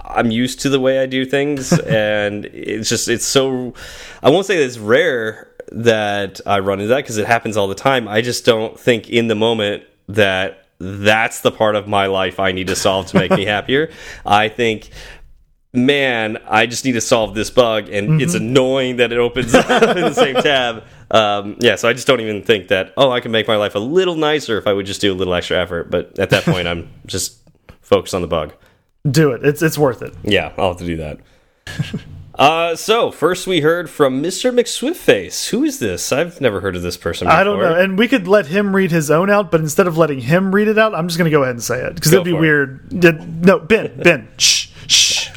I'm 0.04 0.32
used 0.32 0.62
to 0.62 0.70
the 0.70 0.80
way 0.80 1.00
I 1.00 1.06
do 1.06 1.26
things, 1.26 1.78
and 1.80 2.46
it's 2.46 2.90
just 2.90 3.08
it's 3.08 3.26
so 3.26 3.74
I 4.22 4.30
won't 4.30 4.46
say 4.46 4.62
it's 4.62 4.78
rare 4.78 5.47
that 5.72 6.42
I 6.46 6.60
run 6.60 6.80
into 6.80 6.90
that 6.90 6.98
because 6.98 7.18
it 7.18 7.28
happens 7.28 7.58
all 7.58 7.68
the 7.68 7.76
time. 7.76 8.08
I 8.08 8.22
just 8.22 8.46
don't 8.46 8.80
think 8.80 9.10
in 9.10 9.28
the 9.28 9.36
moment 9.36 9.84
that 10.08 10.66
that's 10.80 11.42
the 11.42 11.52
part 11.52 11.76
of 11.76 11.88
my 11.88 12.06
life 12.06 12.40
I 12.40 12.52
need 12.52 12.68
to 12.68 12.76
solve 12.76 13.08
to 13.08 13.18
make 13.18 13.32
me 13.32 13.46
happier. 13.46 13.92
I 14.26 14.50
think 14.50 14.90
man, 15.74 16.38
I 16.48 16.66
just 16.66 16.86
need 16.86 16.94
to 16.94 17.02
solve 17.02 17.36
this 17.36 17.50
bug, 17.50 17.90
and 17.90 18.22
it's 18.22 18.34
annoying 18.34 18.98
that 18.98 19.12
it 19.12 19.20
opens 19.20 19.54
up 19.54 19.70
in 19.96 20.02
the 20.02 20.14
same 20.14 20.36
tab. 20.36 20.84
Um, 21.12 21.58
yeah, 21.60 21.76
so 21.76 21.88
I 21.88 21.94
just 21.94 22.08
don't 22.08 22.20
even 22.20 22.42
think 22.42 22.70
that, 22.70 22.94
oh, 22.98 23.12
I 23.12 23.20
can 23.20 23.32
make 23.32 23.48
my 23.48 23.56
life 23.58 23.76
a 23.76 23.80
little 23.80 24.16
nicer 24.16 24.58
if 24.58 24.68
I 24.68 24.74
would 24.74 24.86
just 24.86 25.02
do 25.02 25.14
a 25.14 25.16
little 25.16 25.34
extra 25.34 25.58
effort. 25.58 25.90
But 25.90 26.18
at 26.20 26.32
that 26.32 26.44
point, 26.44 26.68
I'm 26.68 26.90
just 27.06 27.38
focused 27.82 28.16
on 28.16 28.22
the 28.22 28.28
bug. 28.28 28.54
Do 29.10 29.32
it. 29.32 29.46
It's 29.46 29.62
it's 29.62 29.78
worth 29.78 30.02
it. 30.02 30.14
Yeah, 30.24 30.52
I'll 30.58 30.70
have 30.70 30.78
to 30.78 30.86
do 30.86 30.98
that. 30.98 31.20
uh, 32.38 32.76
so, 32.76 33.12
first 33.12 33.48
we 33.48 33.62
heard 33.62 33.90
from 33.90 34.22
Mr. 34.22 34.54
McSwiftface. 34.54 35.50
Who 35.50 35.64
is 35.64 35.80
this? 35.80 36.12
I've 36.12 36.42
never 36.42 36.62
heard 36.62 36.76
of 36.76 36.82
this 36.82 36.98
person 36.98 37.28
before. 37.28 37.40
I 37.40 37.44
don't 37.44 37.60
know, 37.60 37.76
and 37.76 37.98
we 37.98 38.08
could 38.08 38.28
let 38.28 38.48
him 38.48 38.76
read 38.76 38.92
his 38.92 39.12
own 39.12 39.30
out, 39.30 39.52
but 39.52 39.62
instead 39.62 39.88
of 39.88 39.98
letting 39.98 40.20
him 40.20 40.54
read 40.54 40.68
it 40.68 40.78
out, 40.78 40.96
I'm 40.96 41.08
just 41.08 41.18
going 41.18 41.30
to 41.30 41.36
go 41.36 41.44
ahead 41.44 41.56
and 41.56 41.64
say 41.64 41.82
it 41.82 41.96
because 41.96 42.12
it'd 42.14 42.26
be 42.26 42.32
it. 42.32 42.40
weird. 42.40 42.92
No, 43.46 43.60
Ben, 43.60 44.00
Ben, 44.02 44.28
shh. 44.38 44.57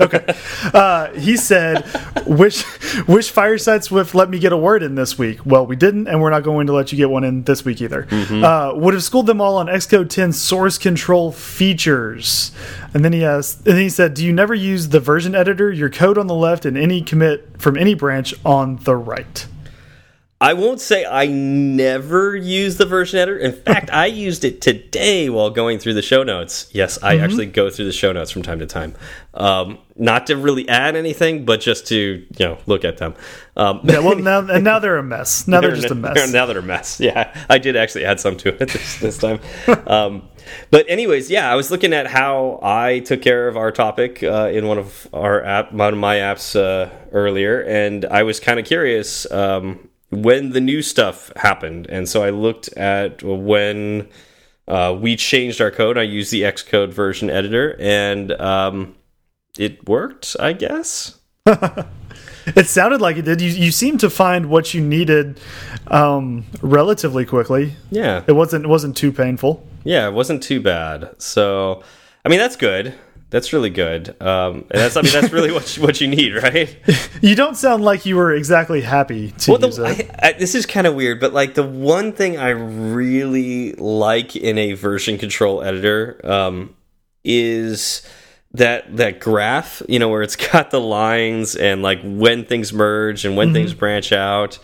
Okay. 0.01 0.25
Uh, 0.73 1.13
he 1.13 1.37
said, 1.37 1.85
"Wish, 2.27 2.65
wish 3.07 3.31
Fireside 3.31 3.85
Swift 3.85 4.15
let 4.15 4.31
me 4.31 4.39
get 4.39 4.53
a 4.53 4.57
word 4.57 4.83
in 4.83 4.95
this 4.95 5.19
week." 5.19 5.41
Well, 5.45 5.67
we 5.67 5.77
didn't, 5.77 6.07
and 6.09 6.21
we're 6.21 6.31
not 6.31 6.43
going 6.43 6.67
to 6.67 6.73
let 6.73 6.93
you 6.93 6.99
get 6.99 7.11
one 7.11 7.25
in 7.25 7.45
this 7.45 7.65
week 7.65 7.81
either. 7.81 8.07
Uh, 8.45 8.73
would 8.75 8.95
have 8.95 9.03
schooled 9.03 9.27
them 9.27 9.41
all 9.41 9.57
on 9.57 9.67
Xcode 9.67 10.09
10 10.11 10.33
source 10.33 10.79
control 10.79 11.33
features. 11.33 12.53
And 12.95 13.05
then 13.05 13.13
he 13.13 13.25
asked, 13.25 13.59
and 13.67 13.77
then 13.77 13.83
he 13.83 13.89
said, 13.91 14.15
"Do 14.15 14.25
you 14.25 14.33
never 14.33 14.55
use 14.55 14.89
the 14.89 15.01
version 15.01 15.35
editor? 15.35 15.71
Your 15.71 15.91
code 15.91 16.19
on 16.19 16.27
the 16.27 16.35
left 16.35 16.65
and 16.65 16.77
any 16.77 17.03
commit 17.03 17.61
from 17.61 17.77
any 17.77 17.95
branch 17.95 18.35
on 18.45 18.77
the 18.85 18.97
right." 18.97 19.47
I 20.43 20.55
won't 20.55 20.81
say 20.81 21.05
I 21.05 21.27
never 21.27 22.35
use 22.35 22.79
the 22.79 22.87
version 22.87 23.19
editor. 23.19 23.37
In 23.39 23.53
fact, 23.53 23.91
I 23.93 24.07
used 24.07 24.43
it 24.43 24.63
today 24.63 25.29
while 25.29 25.51
going 25.51 25.79
through 25.79 25.93
the 25.95 26.01
show 26.03 26.23
notes. 26.23 26.71
Yes, 26.73 26.99
I 27.03 27.17
Mm-hmm. 27.17 27.25
actually 27.25 27.47
go 27.47 27.69
through 27.69 27.85
the 27.85 27.93
show 27.93 28.11
notes 28.13 28.31
from 28.31 28.41
time 28.43 28.59
to 28.61 28.67
time. 28.67 28.95
Um, 29.35 29.77
not 29.97 30.29
to 30.29 30.37
really 30.39 30.67
add 30.67 30.97
anything, 30.97 31.45
but 31.45 31.61
just 31.61 31.87
to 31.89 31.95
you 31.97 32.27
know 32.47 32.57
look 32.65 32.85
at 32.87 32.97
them. 32.97 33.15
Um, 33.55 33.81
Yeah, 33.85 33.99
well, 33.99 34.17
now 34.19 34.39
and 34.49 34.65
now 34.65 34.79
they're 34.79 34.97
a 34.97 35.03
mess. 35.03 35.47
Now 35.47 35.61
they're, 35.61 35.73
just 35.75 35.91
a 35.91 35.95
they're- 35.95 36.15
mess. 36.15 36.33
now 36.33 36.47
they're 36.47 36.61
a 36.61 36.63
mess. 36.63 36.99
Yeah, 37.01 37.35
I 37.51 37.59
did 37.59 37.77
actually 37.77 38.07
add 38.07 38.19
some 38.19 38.39
to 38.39 38.49
it 38.49 38.59
this, 38.71 38.97
this 38.99 39.19
time. 39.19 39.41
um, 39.87 40.23
but 40.71 40.87
anyways, 40.89 41.29
yeah, 41.31 41.53
I 41.53 41.55
was 41.55 41.71
looking 41.71 41.93
at 41.93 42.07
how 42.07 42.61
I 42.63 43.01
took 43.01 43.21
care 43.21 43.47
of 43.47 43.59
our 43.59 43.71
topic 43.73 44.23
uh, 44.23 44.49
in 44.51 44.67
one 44.67 44.79
of 44.79 45.07
our 45.13 45.45
app, 45.45 45.71
one 45.73 45.93
of 45.93 45.99
my 46.01 46.17
apps 46.17 46.57
uh, 46.59 46.89
earlier, 47.13 47.61
and 47.61 48.07
I 48.07 48.23
was 48.23 48.41
kind 48.41 48.59
of 48.59 48.65
curious 48.65 49.31
um, 49.31 49.87
when 50.11 50.51
the 50.51 50.61
new 50.61 50.83
stuff 50.83 51.33
happened, 51.37 51.87
and 51.89 52.09
so 52.09 52.23
I 52.23 52.31
looked 52.31 52.69
at 52.75 53.23
when. 53.23 54.09
Uh, 54.69 54.97
we 54.97 55.17
changed 55.17 55.61
our 55.61 55.73
code. 55.73 55.99
I 55.99 56.03
used 56.03 56.31
the 56.31 56.43
Xcode 56.43 56.93
version 56.93 57.29
editor, 57.29 57.77
and 57.81 58.31
um, 58.41 58.95
it 59.59 59.89
worked. 59.89 60.37
I 60.39 60.53
guess. 60.53 61.19
It 62.47 62.67
sounded 62.67 63.01
like 63.01 63.17
it 63.17 63.25
did. 63.25 63.41
You 63.41 63.51
you 63.51 63.71
seemed 63.71 64.01
to 64.01 64.11
find 64.11 64.47
what 64.47 64.73
you 64.75 64.81
needed 64.81 65.39
um, 65.89 66.45
relatively 66.63 67.25
quickly. 67.25 67.75
Yeah. 67.91 68.25
It 68.27 68.33
wasn't 68.33 68.65
it 68.65 68.69
wasn't 68.69 68.97
too 68.97 69.13
painful. 69.13 69.67
Yeah, 69.85 70.09
it 70.09 70.13
wasn't 70.13 70.43
too 70.43 70.61
bad. 70.61 71.15
So, 71.19 71.83
I 72.25 72.29
mean, 72.29 72.39
that's 72.39 72.57
good. 72.57 72.95
That's 73.31 73.53
really 73.53 73.71
good. 73.71 74.21
Um, 74.21 74.65
and 74.71 74.81
that's 74.81 74.97
I 74.97 75.03
mean, 75.03 75.13
that's 75.13 75.33
really 75.33 75.53
what 75.53 75.77
you, 75.77 75.83
what 75.83 76.01
you 76.01 76.09
need, 76.09 76.35
right? 76.35 76.77
You 77.23 77.35
don't 77.37 77.57
sound 77.57 77.85
like 77.85 78.05
you 78.07 78.17
were 78.17 78.33
exactly 78.33 78.81
happy 78.81 79.31
to 79.33 79.51
Well, 79.53 79.65
use 79.65 79.77
the, 79.77 79.85
it. 79.87 80.11
I, 80.21 80.29
I, 80.29 80.33
this 80.33 80.55
is 80.55 80.67
kind 80.67 80.87
of 80.87 80.95
weird, 80.95 81.21
but 81.21 81.33
like 81.33 81.55
the 81.55 81.63
one 81.63 82.13
thing 82.13 82.39
I 82.39 82.49
really 82.51 83.75
like 83.75 84.35
in 84.37 84.57
a 84.59 84.73
version 84.73 85.17
control 85.19 85.63
editor 85.63 86.21
um, 86.25 86.75
is 87.25 88.03
that 88.53 88.97
that 88.97 89.21
graph. 89.21 89.83
You 89.89 89.99
know, 89.99 90.09
where 90.09 90.23
it's 90.23 90.37
got 90.53 90.71
the 90.71 90.81
lines 90.81 91.57
and 91.57 91.83
like 91.83 92.01
when 92.03 92.45
things 92.45 92.73
merge 92.73 93.25
and 93.25 93.37
when 93.37 93.49
Mm-hmm. 93.49 93.55
things 93.55 93.75
branch 93.75 94.13
out. 94.13 94.59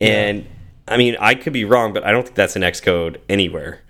And 0.00 0.46
I 0.88 0.96
mean, 0.96 1.16
I 1.20 1.34
could 1.34 1.52
be 1.52 1.64
wrong, 1.64 1.92
but 1.92 2.04
I 2.04 2.10
don't 2.12 2.24
think 2.24 2.34
that's 2.34 2.56
in 2.56 2.62
Xcode 2.62 3.18
anywhere. 3.28 3.80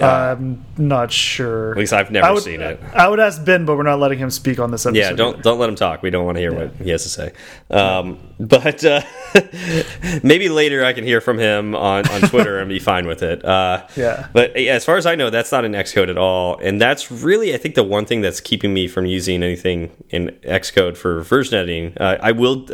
I'm 0.00 0.64
not 0.76 1.12
sure. 1.12 1.72
At 1.72 1.78
least 1.78 1.92
I've 1.92 2.10
never 2.10 2.32
would, 2.34 2.42
seen 2.42 2.60
it. 2.60 2.80
I 2.94 3.08
would 3.08 3.20
ask 3.20 3.44
Ben, 3.44 3.64
but 3.64 3.76
we're 3.76 3.82
not 3.82 3.98
letting 3.98 4.18
him 4.18 4.30
speak 4.30 4.58
on 4.58 4.70
this 4.70 4.86
episode. 4.86 4.98
Yeah, 4.98 5.12
don't 5.12 5.34
either. 5.34 5.42
don't 5.42 5.58
let 5.58 5.68
him 5.68 5.74
talk. 5.74 6.02
We 6.02 6.10
don't 6.10 6.24
want 6.24 6.36
to 6.36 6.40
hear 6.40 6.54
what 6.54 6.74
he 6.76 6.90
has 6.90 7.02
to 7.04 7.08
say. 7.08 7.32
Um, 7.70 8.18
but 8.40 8.84
uh, 8.84 9.02
maybe 10.22 10.48
later 10.48 10.84
I 10.84 10.92
can 10.92 11.04
hear 11.04 11.20
from 11.20 11.38
him 11.38 11.74
on, 11.74 12.08
on 12.08 12.20
Twitter 12.22 12.58
and 12.58 12.68
be 12.68 12.78
fine 12.78 13.06
with 13.06 13.22
it. 13.22 13.44
Uh, 13.44 13.86
Yeah. 13.96 14.28
But 14.32 14.60
yeah, 14.60 14.74
as 14.74 14.84
far 14.84 14.96
as 14.96 15.06
I 15.06 15.16
know, 15.16 15.28
that's 15.28 15.50
not 15.50 15.64
in 15.64 15.72
Xcode 15.72 16.08
at 16.08 16.16
all, 16.18 16.58
and 16.58 16.80
that's 16.80 17.10
really 17.10 17.52
I 17.54 17.56
think 17.56 17.74
the 17.74 17.82
one 17.82 18.04
thing 18.04 18.20
that's 18.20 18.40
keeping 18.40 18.72
me 18.72 18.86
from 18.86 19.06
using 19.06 19.42
anything 19.42 19.90
in 20.10 20.28
Xcode 20.44 20.96
for 20.96 21.22
version 21.22 21.58
editing. 21.58 21.96
Uh, 21.98 22.16
I 22.20 22.32
will. 22.32 22.66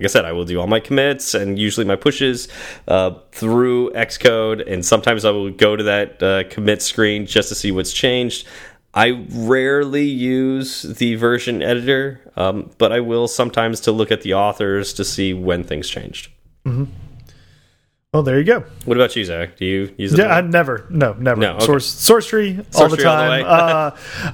Like, 0.00 0.06
I 0.06 0.08
said, 0.08 0.24
I 0.24 0.32
will 0.32 0.46
do 0.46 0.58
all 0.58 0.66
my 0.66 0.80
commits 0.80 1.34
and 1.34 1.58
usually 1.58 1.84
my 1.84 1.94
pushes 1.94 2.48
uh, 2.88 3.16
through 3.32 3.90
Xcode, 3.90 4.66
and 4.66 4.82
sometimes 4.82 5.26
I 5.26 5.30
will 5.30 5.50
go 5.50 5.76
to 5.76 5.84
that 5.84 6.22
uh, 6.22 6.44
commit 6.48 6.80
screen 6.80 7.26
just 7.26 7.50
to 7.50 7.54
see 7.54 7.70
what's 7.70 7.92
changed. 7.92 8.46
I 8.94 9.26
rarely 9.30 10.06
use 10.06 10.82
the 10.82 11.16
version 11.16 11.60
editor, 11.60 12.22
um, 12.34 12.70
but 12.78 12.92
I 12.92 13.00
will 13.00 13.28
sometimes 13.28 13.80
to 13.80 13.92
look 13.92 14.10
at 14.10 14.22
the 14.22 14.32
authors 14.32 14.94
to 14.94 15.04
see 15.04 15.34
when 15.34 15.64
things 15.64 15.86
changed. 15.90 16.30
Well, 16.64 18.22
there 18.22 18.38
you 18.38 18.44
go. 18.44 18.64
What 18.86 18.96
about 18.96 19.14
you, 19.14 19.24
Zach? 19.26 19.58
Do 19.58 19.66
you 19.66 19.94
use 19.98 20.14
it? 20.14 20.18
Yeah, 20.20 20.34
I 20.34 20.40
never, 20.40 20.86
no, 20.88 21.12
never. 21.12 21.38
No, 21.38 21.56
okay. 21.56 21.66
Source 21.66 21.86
source 21.86 22.26
tree 22.26 22.58
all 22.74 22.88
the 22.88 22.96
tree 22.96 23.04
all 23.04 23.18
the 23.18 23.42
time. 23.42 23.44
uh, 23.46 23.90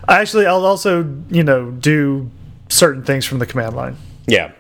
actually, 0.09 0.47
I'll 0.47 0.65
also 0.65 1.01
you 1.29 1.43
know 1.43 1.73
do 1.73 2.31
certain 2.69 3.03
things 3.03 3.27
from 3.27 3.41
the 3.41 3.47
command 3.47 3.75
line. 3.75 3.97
Yeah, 4.29 4.53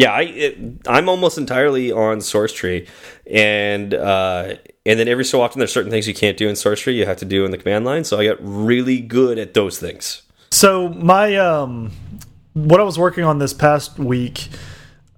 yeah. 0.00 0.12
I 0.12 0.22
it, 0.22 0.58
I'm 0.86 1.08
almost 1.08 1.36
entirely 1.38 1.92
on 1.92 2.18
Sourcetree, 2.18 2.88
and 3.30 3.92
uh, 3.94 4.54
and 4.86 4.98
then 4.98 5.08
every 5.08 5.24
so 5.24 5.40
often 5.42 5.58
there's 5.60 5.72
certain 5.72 5.90
things 5.90 6.08
you 6.08 6.14
can't 6.14 6.36
do 6.36 6.48
in 6.48 6.54
Sourcetree 6.54 6.94
you 6.96 7.06
have 7.06 7.18
to 7.18 7.24
do 7.24 7.44
in 7.44 7.50
the 7.50 7.58
command 7.58 7.84
line. 7.84 8.04
So 8.04 8.18
I 8.18 8.24
got 8.26 8.38
really 8.40 9.00
good 9.00 9.38
at 9.38 9.54
those 9.54 9.78
things. 9.78 10.22
So 10.50 10.88
my 10.90 11.36
um, 11.36 11.92
what 12.54 12.80
I 12.80 12.84
was 12.84 12.98
working 12.98 13.24
on 13.24 13.38
this 13.38 13.52
past 13.54 13.98
week, 13.98 14.48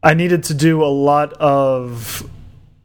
I 0.02 0.14
needed 0.14 0.44
to 0.44 0.54
do 0.54 0.82
a 0.82 0.92
lot 1.10 1.32
of 1.34 2.28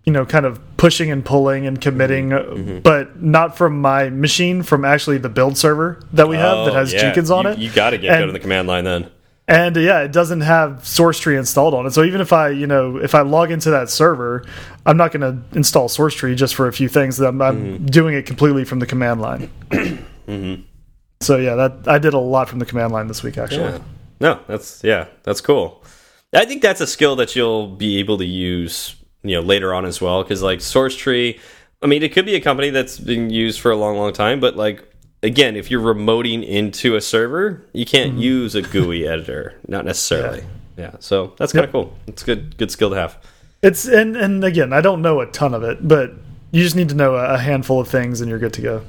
you 0.05 0.13
know 0.13 0.25
kind 0.25 0.45
of 0.45 0.59
pushing 0.77 1.09
and 1.11 1.25
pulling 1.25 1.65
and 1.65 1.81
committing, 1.81 2.29
Mm-hmm. 2.29 2.79
but 2.79 3.21
not 3.21 3.57
from 3.57 3.81
my 3.81 4.09
machine, 4.11 4.61
from 4.63 4.85
actually 4.85 5.17
the 5.17 5.27
build 5.29 5.57
server 5.57 5.99
that 6.13 6.29
we 6.29 6.35
have 6.37 6.65
that 6.65 6.71
Oh, 6.71 6.75
has 6.75 6.93
yeah. 6.93 6.99
Jenkins 7.01 7.31
on 7.31 7.45
you, 7.45 7.51
it. 7.51 7.57
You 7.57 7.69
got 7.71 7.89
to 7.89 7.97
get 7.97 8.11
And- 8.11 8.21
good 8.21 8.29
in 8.29 8.33
the 8.33 8.39
command 8.39 8.67
line 8.67 8.83
then. 8.85 9.09
And 9.49 9.75
yeah, 9.77 10.01
it 10.01 10.11
doesn't 10.11 10.41
have 10.41 10.79
Sourcetree 10.83 11.37
installed 11.39 11.73
on 11.73 11.85
it. 11.85 11.91
So 11.91 12.03
even 12.03 12.19
if 12.19 12.33
I, 12.33 12.49
you 12.49 12.67
know, 12.67 12.97
if 12.97 13.15
I 13.15 13.21
log 13.21 13.49
into 13.49 13.69
that 13.71 13.89
server, 13.89 14.43
I'm 14.85 14.97
not 14.97 15.13
going 15.13 15.21
to 15.21 15.57
install 15.57 15.87
source 15.87 16.13
tree 16.15 16.35
just 16.35 16.53
for 16.53 16.67
a 16.67 16.73
few 16.73 16.89
things. 16.89 17.17
I'm, 17.21 17.41
I'm 17.41 17.57
Mm-hmm. 17.57 17.85
doing 17.85 18.13
it 18.15 18.25
completely 18.25 18.65
from 18.65 18.79
the 18.79 18.85
command 18.85 19.21
line. 19.21 19.49
So 21.19 21.37
yeah, 21.37 21.55
that 21.55 21.87
I 21.87 21.97
did 21.97 22.13
a 22.13 22.19
lot 22.19 22.47
from 22.47 22.59
the 22.59 22.65
command 22.65 22.93
line 22.93 23.07
this 23.07 23.23
week 23.23 23.37
actually. 23.39 23.71
Yeah. 23.71 23.79
No, 24.19 24.39
that's 24.47 24.83
yeah, 24.83 25.07
that's 25.23 25.41
cool. 25.41 25.83
I 26.31 26.45
think 26.45 26.61
that's 26.61 26.79
a 26.81 26.85
skill 26.85 27.15
that 27.15 27.35
you'll 27.35 27.67
be 27.67 27.97
able 27.97 28.17
to 28.19 28.25
use, 28.25 28.95
you 29.23 29.35
know, 29.35 29.41
later 29.41 29.73
on 29.73 29.85
as 29.85 29.99
well. 29.99 30.21
Because 30.21 30.43
like 30.43 30.59
Sourcetree, 30.59 31.39
I 31.81 31.87
mean, 31.87 32.03
it 32.03 32.11
could 32.13 32.25
be 32.25 32.35
a 32.35 32.39
company 32.41 32.69
that's 32.69 32.99
been 32.99 33.31
used 33.31 33.59
for 33.61 33.71
a 33.71 33.75
long, 33.75 33.97
long 33.97 34.13
time, 34.13 34.39
but 34.39 34.55
like 34.55 34.87
again, 35.24 35.55
if 35.55 35.69
you're 35.71 35.81
remoting 35.81 36.45
into 36.47 36.95
a 36.95 37.01
server, 37.01 37.65
you 37.74 37.86
can't 37.86 38.12
Mm-hmm. 38.12 38.21
use 38.21 38.55
a 38.55 38.62
GUI 38.62 39.07
editor, 39.07 39.55
not 39.67 39.86
necessarily. 39.86 40.43
Yeah, 40.77 40.91
so 41.00 41.33
that's 41.38 41.53
kind 41.53 41.65
of 41.65 41.71
cool. 41.71 41.97
It's 42.07 42.24
good, 42.24 42.55
good 42.57 42.69
skill 42.71 42.91
to 42.91 42.95
have. 42.95 43.17
It's 43.63 43.88
and 43.88 44.15
and 44.15 44.43
again, 44.43 44.71
I 44.74 44.81
don't 44.81 45.01
know 45.01 45.19
a 45.21 45.25
ton 45.25 45.53
of 45.55 45.63
it, 45.63 45.88
but 45.88 46.13
you 46.51 46.63
just 46.63 46.75
need 46.75 46.89
to 46.89 46.95
know 46.95 47.15
a 47.15 47.38
handful 47.39 47.79
of 47.81 47.88
things 47.88 48.21
and 48.21 48.29
you're 48.29 48.38
good 48.39 48.53
to 48.53 48.62
go. 48.62 48.81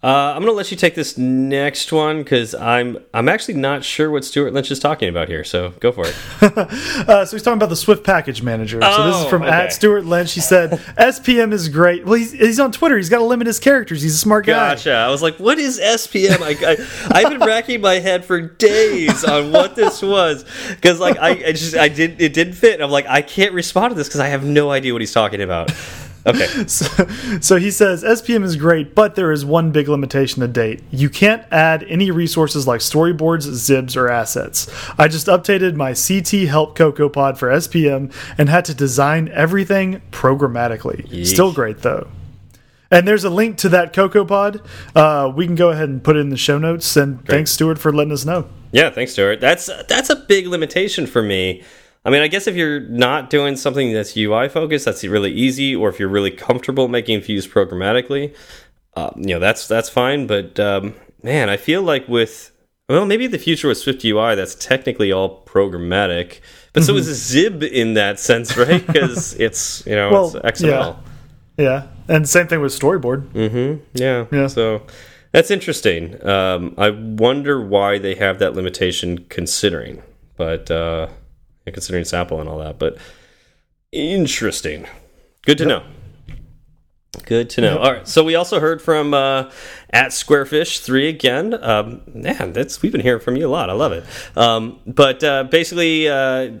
Uh, 0.00 0.06
I'm 0.36 0.42
gonna 0.42 0.52
let 0.52 0.70
you 0.70 0.76
take 0.76 0.94
this 0.94 1.18
next 1.18 1.90
one 1.90 2.18
because 2.18 2.54
I'm 2.54 2.98
I'm 3.12 3.28
actually 3.28 3.54
not 3.54 3.82
sure 3.82 4.12
what 4.12 4.24
Stuart 4.24 4.52
Lynch 4.52 4.70
is 4.70 4.78
talking 4.78 5.08
about 5.08 5.26
here. 5.26 5.42
So 5.42 5.70
go 5.80 5.90
for 5.90 6.04
it. 6.06 6.14
Uh, 7.08 7.24
so 7.24 7.36
he's 7.36 7.42
talking 7.42 7.56
about 7.56 7.68
the 7.70 7.76
Swift 7.76 8.04
Package 8.04 8.42
Manager. 8.42 8.80
so 8.82 9.06
this 9.06 9.16
is 9.16 9.24
Oh, 9.24 9.28
from 9.28 9.42
okay. 9.42 9.50
at 9.50 9.72
Stuart 9.72 10.04
Lynch. 10.04 10.32
He 10.34 10.40
said 10.40 10.70
SPM 10.98 11.52
is 11.52 11.68
great. 11.68 12.04
Well, 12.04 12.14
he's, 12.14 12.32
he's 12.32 12.60
on 12.60 12.70
Twitter. 12.70 12.96
He's 12.96 13.08
got 13.08 13.18
to 13.18 13.24
limit 13.24 13.46
his 13.46 13.58
characters. 13.58 14.02
He's 14.02 14.14
a 14.14 14.18
smart 14.18 14.46
guy. 14.46 14.74
Gotcha. 14.74 14.92
I 14.92 15.08
was 15.10 15.22
like, 15.22 15.36
what 15.38 15.58
is 15.58 15.80
SPM? 15.80 16.40
I, 16.42 16.54
I, 16.72 17.20
I've 17.20 17.30
been 17.30 17.46
racking 17.46 17.80
my 17.80 17.94
head 17.94 18.24
for 18.24 18.40
days 18.40 19.24
on 19.24 19.52
what 19.52 19.74
this 19.74 20.02
was 20.02 20.44
because, 20.70 21.00
like, 21.00 21.16
I, 21.18 21.30
I 21.30 21.52
just 21.52 21.74
I 21.76 21.88
did 21.88 22.20
it 22.20 22.34
didn't 22.34 22.54
fit. 22.54 22.80
I'm 22.80 22.90
like, 22.90 23.06
I 23.06 23.22
can't 23.22 23.52
respond 23.54 23.92
to 23.92 23.94
this 23.94 24.06
because 24.08 24.20
I 24.20 24.28
have 24.28 24.44
no 24.44 24.70
idea 24.70 24.92
what 24.92 25.02
he's 25.02 25.12
talking 25.12 25.40
about. 25.40 25.70
Okay. 26.26 26.46
So, 26.68 26.86
so 27.40 27.56
he 27.56 27.70
says 27.70 28.04
SPM 28.04 28.44
is 28.44 28.56
great, 28.56 28.94
but 28.94 29.14
there 29.14 29.32
is 29.32 29.44
one 29.44 29.72
big 29.72 29.88
limitation 29.88 30.40
to 30.42 30.48
date. 30.48 30.82
You 30.90 31.08
can't 31.08 31.44
add 31.50 31.82
any 31.84 32.10
resources 32.10 32.66
like 32.66 32.80
storyboards, 32.80 33.46
xibs, 33.46 33.96
or 33.96 34.08
assets. 34.08 34.68
I 34.98 35.08
just 35.08 35.26
updated 35.26 35.74
my 35.74 35.94
CT 35.94 36.48
Help 36.48 36.76
CocoaPod 36.76 37.38
for 37.38 37.48
SPM 37.48 38.12
and 38.36 38.48
had 38.48 38.64
to 38.66 38.74
design 38.74 39.28
everything 39.28 40.02
programmatically. 40.10 41.08
Yeesh. 41.08 41.26
Still 41.28 41.52
great 41.52 41.78
though. 41.78 42.08
And 42.90 43.06
there's 43.06 43.24
a 43.24 43.30
link 43.30 43.58
to 43.58 43.68
that 43.70 43.92
CocoaPod. 43.92 44.64
Uh, 44.94 45.30
we 45.34 45.46
can 45.46 45.54
go 45.54 45.70
ahead 45.70 45.88
and 45.88 46.02
put 46.02 46.16
it 46.16 46.20
in 46.20 46.30
the 46.30 46.36
show 46.38 46.58
notes. 46.58 46.96
And 46.96 47.24
thanks, 47.26 47.50
Stuart, 47.50 47.78
for 47.78 47.92
letting 47.92 48.12
us 48.12 48.24
know. 48.24 48.48
Yeah, 48.72 48.90
thanks, 48.90 49.12
Stuart. 49.12 49.40
That's 49.40 49.66
that's 49.88 50.10
a 50.10 50.16
big 50.16 50.46
limitation 50.46 51.06
for 51.06 51.22
me. 51.22 51.62
I 52.04 52.10
mean, 52.10 52.22
I 52.22 52.28
guess 52.28 52.46
if 52.46 52.54
you're 52.56 52.80
not 52.80 53.28
doing 53.28 53.56
something 53.56 53.92
that's 53.92 54.16
UI 54.16 54.48
focused, 54.48 54.84
that's 54.84 55.04
really 55.04 55.32
easy. 55.32 55.74
Or 55.74 55.88
if 55.88 55.98
you're 55.98 56.08
really 56.08 56.30
comfortable 56.30 56.88
making 56.88 57.20
views 57.20 57.46
programmatically, 57.46 58.34
uh, 58.96 59.10
you 59.16 59.34
know, 59.34 59.38
that's 59.38 59.68
that's 59.68 59.88
fine. 59.88 60.26
But 60.26 60.58
um, 60.58 60.94
man, 61.22 61.48
I 61.48 61.56
feel 61.56 61.82
like 61.82 62.08
with 62.08 62.52
well, 62.88 63.04
maybe 63.04 63.26
the 63.26 63.38
future 63.38 63.68
with 63.68 63.78
SwiftUI, 63.78 64.34
that's 64.34 64.54
technically 64.54 65.12
all 65.12 65.44
programmatic. 65.44 66.40
But 66.72 66.84
so 66.84 66.96
is 66.96 67.08
a 67.08 67.12
Xib 67.12 67.68
in 67.68 67.94
that 67.94 68.18
sense, 68.18 68.56
right? 68.56 68.86
Because 68.86 69.34
it's 69.34 69.84
you 69.86 69.94
know 69.94 70.10
Well, 70.10 70.36
it's 70.36 70.62
XML. 70.62 70.96
Yeah. 71.58 71.88
And 72.08 72.26
same 72.26 72.46
thing 72.46 72.60
with 72.60 72.72
storyboard. 72.72 73.28
Mm-hmm. 73.32 73.84
Yeah. 73.94 74.26
Yeah. 74.32 74.46
So 74.46 74.82
That's 75.32 75.50
interesting. 75.50 76.24
Um, 76.26 76.74
I 76.78 76.90
wonder 76.90 77.60
why 77.60 77.98
they 77.98 78.14
have 78.14 78.38
that 78.38 78.54
limitation, 78.54 79.26
considering, 79.28 80.02
but 80.36 80.70
uh, 80.70 81.08
considering 81.72 82.04
sample 82.04 82.40
and 82.40 82.48
all 82.48 82.58
that. 82.58 82.78
But 82.78 82.98
interesting. 83.92 84.86
Good 85.42 85.58
to 85.58 85.64
yep. 85.64 85.68
know. 85.68 85.82
Good 87.24 87.50
to 87.50 87.60
know. 87.60 87.72
Yep. 87.72 87.80
All 87.80 87.92
right. 87.92 88.08
So 88.08 88.24
we 88.24 88.34
also 88.34 88.60
heard 88.60 88.80
from 88.80 89.14
uh, 89.14 89.50
at 89.90 90.08
Squarefish 90.08 90.80
three 90.80 91.08
again. 91.08 91.54
Um, 91.62 92.02
man, 92.06 92.52
that's 92.52 92.82
we've 92.82 92.92
been 92.92 93.00
hearing 93.00 93.20
from 93.20 93.36
you 93.36 93.46
a 93.46 93.50
lot. 93.50 93.70
I 93.70 93.74
love 93.74 93.92
it. 93.92 94.04
Um, 94.36 94.80
but 94.86 95.22
uh, 95.24 95.44
basically, 95.44 96.08
uh, 96.08 96.52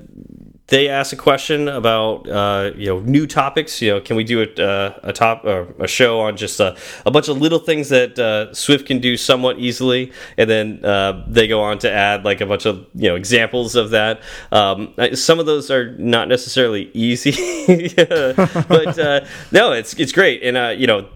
they 0.68 0.88
asked 0.88 1.14
a 1.14 1.16
question 1.16 1.66
about 1.66 2.28
uh, 2.28 2.72
you 2.76 2.86
know 2.86 3.00
new 3.00 3.26
topics. 3.26 3.80
You 3.80 3.92
know, 3.92 4.00
can 4.00 4.16
we 4.16 4.24
do 4.24 4.42
a, 4.42 4.62
uh, 4.62 5.00
a 5.02 5.12
top 5.12 5.44
a 5.44 5.88
show 5.88 6.20
on 6.20 6.36
just 6.36 6.60
a, 6.60 6.76
a, 7.06 7.10
bunch 7.10 7.28
of 7.28 7.38
little 7.38 7.58
things 7.58 7.88
that 7.88 8.18
uh, 8.18 8.52
Swift 8.52 8.86
can 8.86 9.00
do 9.00 9.16
somewhat 9.16 9.58
easily, 9.58 10.12
and 10.36 10.48
then 10.48 10.84
uh, 10.84 11.24
they 11.26 11.48
go 11.48 11.62
on 11.62 11.78
to 11.78 11.90
add 11.90 12.24
like 12.24 12.40
a 12.42 12.46
bunch 12.46 12.66
of 12.66 12.86
you 12.94 13.08
know 13.08 13.16
examples 13.16 13.74
of 13.76 13.90
that. 13.90 14.20
Um, 14.52 14.94
some 15.14 15.40
of 15.40 15.46
those 15.46 15.70
are 15.70 15.92
not 15.96 16.28
necessarily 16.28 16.90
easy, 16.92 17.32
but 17.96 19.24
no, 19.50 19.72
it's 19.72 19.94
it's 19.94 20.12
great, 20.12 20.42
and 20.42 20.78
you 20.78 20.86
know 20.86 21.08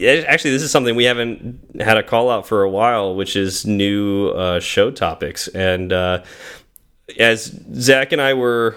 actually 0.00 0.50
this 0.50 0.62
is 0.62 0.70
something 0.70 0.96
we 0.96 1.04
haven't 1.04 1.60
had 1.80 1.96
a 1.96 2.02
call 2.02 2.28
out 2.28 2.48
for 2.48 2.64
a 2.64 2.70
while 2.70 3.14
which 3.14 3.36
is 3.36 3.64
new 3.64 4.28
uh, 4.30 4.58
show 4.58 4.90
topics 4.90 5.46
and 5.48 5.92
uh, 5.92 6.20
as 7.18 7.58
Zach 7.74 8.12
and 8.12 8.20
I 8.20 8.34
were 8.34 8.76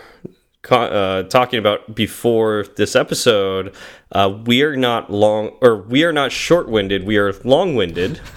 uh, 0.70 1.24
talking 1.24 1.60
about 1.60 1.96
before 1.96 2.66
this 2.76 2.96
episode, 2.96 3.74
uh, 4.12 4.38
we 4.46 4.64
are 4.64 4.76
not 4.76 5.12
long 5.12 5.58
or 5.62 5.78
we 5.82 6.04
are 6.04 6.14
not 6.14 6.32
short-winded. 6.32 7.06
We 7.06 7.18
are 7.18 7.34
long-winded. 7.44 8.20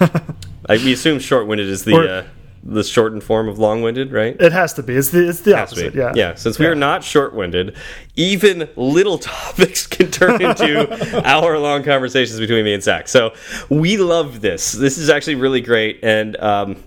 I, 0.69 0.77
we 0.77 0.93
assume 0.93 1.19
short-winded 1.19 1.67
is 1.67 1.83
the 1.83 1.97
uh, 1.97 2.27
the 2.63 2.83
shortened 2.83 3.23
form 3.23 3.47
of 3.47 3.57
long-winded, 3.57 4.11
right? 4.11 4.39
It 4.39 4.51
has 4.51 4.73
to 4.73 4.83
be. 4.83 4.95
It's 4.95 5.09
the 5.09 5.27
it's 5.27 5.41
the 5.41 5.57
opposite. 5.57 5.95
Yeah. 5.95 6.13
Yeah. 6.15 6.35
Since 6.35 6.59
we 6.59 6.65
yeah. 6.65 6.71
are 6.71 6.75
not 6.75 7.03
short-winded, 7.03 7.75
even 8.15 8.69
little 8.75 9.17
topics 9.17 9.87
can 9.87 10.11
turn 10.11 10.41
into 10.41 11.21
hour-long 11.27 11.83
conversations 11.83 12.39
between 12.39 12.63
me 12.63 12.73
and 12.73 12.83
Zach. 12.83 13.07
So 13.07 13.33
we 13.69 13.97
love 13.97 14.41
this. 14.41 14.71
This 14.71 14.97
is 14.97 15.09
actually 15.09 15.35
really 15.35 15.61
great, 15.61 15.99
and 16.03 16.37
um, 16.37 16.83